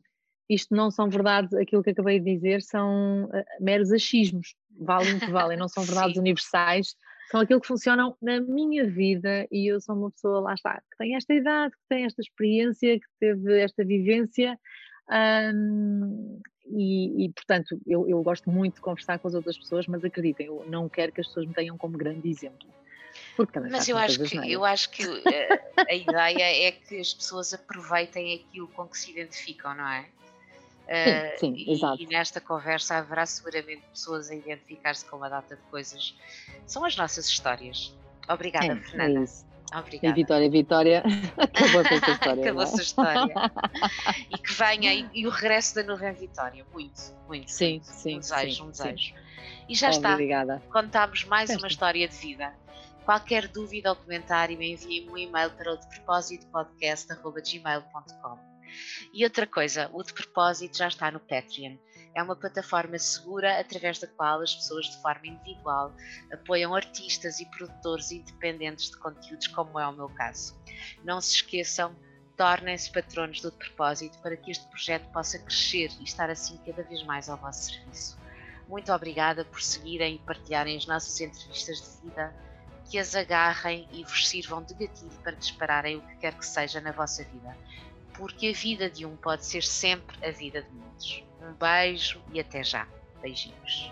isto 0.49 0.75
não 0.75 0.91
são 0.91 1.09
verdades, 1.09 1.53
aquilo 1.53 1.81
que 1.81 1.91
acabei 1.91 2.19
de 2.19 2.35
dizer 2.35 2.61
são 2.61 3.23
uh, 3.25 3.43
meros 3.61 3.93
achismos, 3.93 4.55
valem 4.77 5.15
o 5.15 5.19
que 5.21 5.31
valem, 5.31 5.57
não 5.57 5.69
são 5.69 5.83
verdades 5.83 6.17
universais, 6.17 6.95
são 7.31 7.39
aquilo 7.39 7.61
que 7.61 7.67
funcionam 7.67 8.15
na 8.21 8.41
minha 8.41 8.85
vida 8.85 9.47
e 9.49 9.71
eu 9.71 9.79
sou 9.79 9.95
uma 9.95 10.11
pessoa, 10.11 10.41
lá 10.41 10.53
está, 10.53 10.75
que 10.75 10.97
tem 10.97 11.15
esta 11.15 11.33
idade, 11.33 11.71
que 11.71 11.87
tem 11.87 12.03
esta 12.03 12.21
experiência, 12.21 12.99
que 12.99 13.07
teve 13.21 13.61
esta 13.61 13.85
vivência 13.85 14.59
um, 15.09 16.41
e, 16.67 17.25
e, 17.25 17.29
portanto 17.31 17.79
eu, 17.85 18.07
eu 18.09 18.21
gosto 18.23 18.49
muito 18.49 18.75
de 18.75 18.81
conversar 18.81 19.19
com 19.19 19.27
as 19.27 19.35
outras 19.35 19.57
pessoas, 19.57 19.85
mas 19.87 20.03
acreditem, 20.03 20.47
eu 20.47 20.65
não 20.67 20.89
quero 20.89 21.11
que 21.11 21.21
as 21.21 21.27
pessoas 21.27 21.45
me 21.45 21.53
tenham 21.53 21.77
como 21.77 21.97
grande 21.97 22.29
exemplo. 22.29 22.67
Mas 23.69 23.87
eu 23.87 23.97
acho, 23.97 24.23
que, 24.23 24.51
eu 24.51 24.65
acho 24.65 24.89
que 24.89 25.03
a, 25.03 25.85
a 25.89 25.93
ideia 25.93 26.67
é 26.67 26.71
que 26.71 26.99
as 26.99 27.13
pessoas 27.13 27.53
aproveitem 27.53 28.35
aquilo 28.35 28.67
com 28.69 28.87
que 28.87 28.97
se 28.97 29.11
identificam, 29.11 29.73
não 29.73 29.87
é? 29.87 30.05
Uh, 30.85 31.39
sim, 31.39 31.55
sim, 31.55 31.63
e, 31.65 31.73
exato. 31.73 32.01
e 32.01 32.05
nesta 32.05 32.39
conversa 32.39 32.97
haverá 32.97 33.25
seguramente 33.25 33.81
pessoas 33.91 34.29
a 34.29 34.35
identificar-se 34.35 35.03
com 35.05 35.17
uma 35.17 35.29
data 35.29 35.55
de 35.55 35.61
coisas. 35.63 36.15
São 36.65 36.85
as 36.85 36.95
nossas 36.95 37.27
histórias. 37.27 37.93
Obrigada, 38.29 38.67
é, 38.67 38.75
Fernanda. 38.75 39.23
É. 39.23 39.54
Obrigada. 39.73 40.07
E 40.07 40.13
Vitória, 40.13 40.49
Vitória, 40.49 41.03
acabou-se 41.37 41.93
essa 41.93 42.11
história. 42.11 42.43
acabou-se 42.43 42.79
a 42.79 42.83
história. 42.83 43.33
e 44.29 44.37
que 44.37 44.53
venha 44.53 44.93
e, 44.93 45.09
e, 45.13 45.27
o 45.27 45.29
regresso 45.29 45.75
da 45.75 45.83
nuvem 45.83 46.13
Vitória. 46.13 46.65
Muito, 46.71 47.01
muito. 47.27 47.51
Sim, 47.51 47.71
muito. 47.71 47.85
sim. 47.85 48.15
Um 48.15 48.19
desejo, 48.19 48.55
sim, 48.55 48.63
um 48.63 48.71
desejo. 48.71 49.15
Sim. 49.15 49.25
E 49.67 49.75
já 49.75 49.89
Obrigada. 49.89 50.57
está. 50.57 50.71
Contámos 50.71 51.23
mais 51.25 51.49
uma 51.49 51.67
história 51.67 52.07
de 52.07 52.15
vida. 52.15 52.53
Qualquer 53.03 53.47
dúvida 53.47 53.89
ou 53.89 53.95
comentário, 53.95 54.59
envie-me 54.61 55.09
um 55.09 55.17
e-mail 55.17 55.51
para 55.51 55.73
o 55.73 55.77
de 55.77 55.87
propósito 55.87 56.47
podcast.gmail.com. 56.47 58.39
E 59.13 59.23
outra 59.23 59.45
coisa, 59.45 59.89
o 59.93 60.03
de 60.03 60.13
propósito 60.13 60.77
já 60.77 60.87
está 60.87 61.11
no 61.11 61.19
Patreon. 61.19 61.77
É 62.15 62.23
uma 62.23 62.35
plataforma 62.35 62.97
segura 62.97 63.59
através 63.59 63.99
da 63.99 64.07
qual 64.07 64.41
as 64.41 64.55
pessoas 64.55 64.85
de 64.85 65.01
forma 65.01 65.27
individual 65.27 65.93
apoiam 66.31 66.73
artistas 66.73 67.41
e 67.41 67.45
produtores 67.47 68.09
independentes 68.09 68.89
de 68.89 68.97
conteúdos, 68.97 69.47
como 69.47 69.77
é 69.77 69.85
o 69.85 69.91
meu 69.91 70.07
caso. 70.07 70.57
Não 71.03 71.19
se 71.19 71.35
esqueçam, 71.35 71.93
tornem-se 72.37 72.89
patronos 72.89 73.41
do 73.41 73.51
propósito 73.51 74.17
para 74.19 74.37
que 74.37 74.49
este 74.49 74.65
projeto 74.69 75.11
possa 75.11 75.37
crescer 75.37 75.91
e 75.99 76.05
estar 76.05 76.29
assim 76.29 76.57
cada 76.65 76.83
vez 76.83 77.03
mais 77.03 77.27
ao 77.27 77.35
vosso 77.35 77.73
serviço. 77.73 78.17
Muito 78.65 78.93
obrigada 78.93 79.43
por 79.43 79.61
seguirem 79.61 80.15
e 80.15 80.19
partilharem 80.19 80.77
as 80.77 80.87
nossas 80.87 81.19
entrevistas 81.19 81.81
de 81.81 82.07
vida, 82.07 82.33
que 82.89 82.97
as 82.97 83.13
agarrem 83.13 83.89
e 83.91 84.03
vos 84.05 84.27
sirvam 84.27 84.63
de 84.63 84.73
gatilho 84.73 85.19
para 85.21 85.35
dispararem 85.35 85.97
o 85.97 86.01
que 86.01 86.15
quer 86.15 86.33
que 86.33 86.45
seja 86.45 86.79
na 86.79 86.93
vossa 86.93 87.25
vida 87.25 87.55
porque 88.17 88.47
a 88.47 88.53
vida 88.53 88.89
de 88.89 89.05
um 89.05 89.15
pode 89.15 89.45
ser 89.45 89.63
sempre 89.63 90.25
a 90.25 90.31
vida 90.31 90.61
de 90.61 90.71
muitos. 90.71 91.23
Um 91.45 91.53
beijo 91.53 92.19
e 92.33 92.39
até 92.39 92.63
já. 92.63 92.87
Beijinhos. 93.21 93.91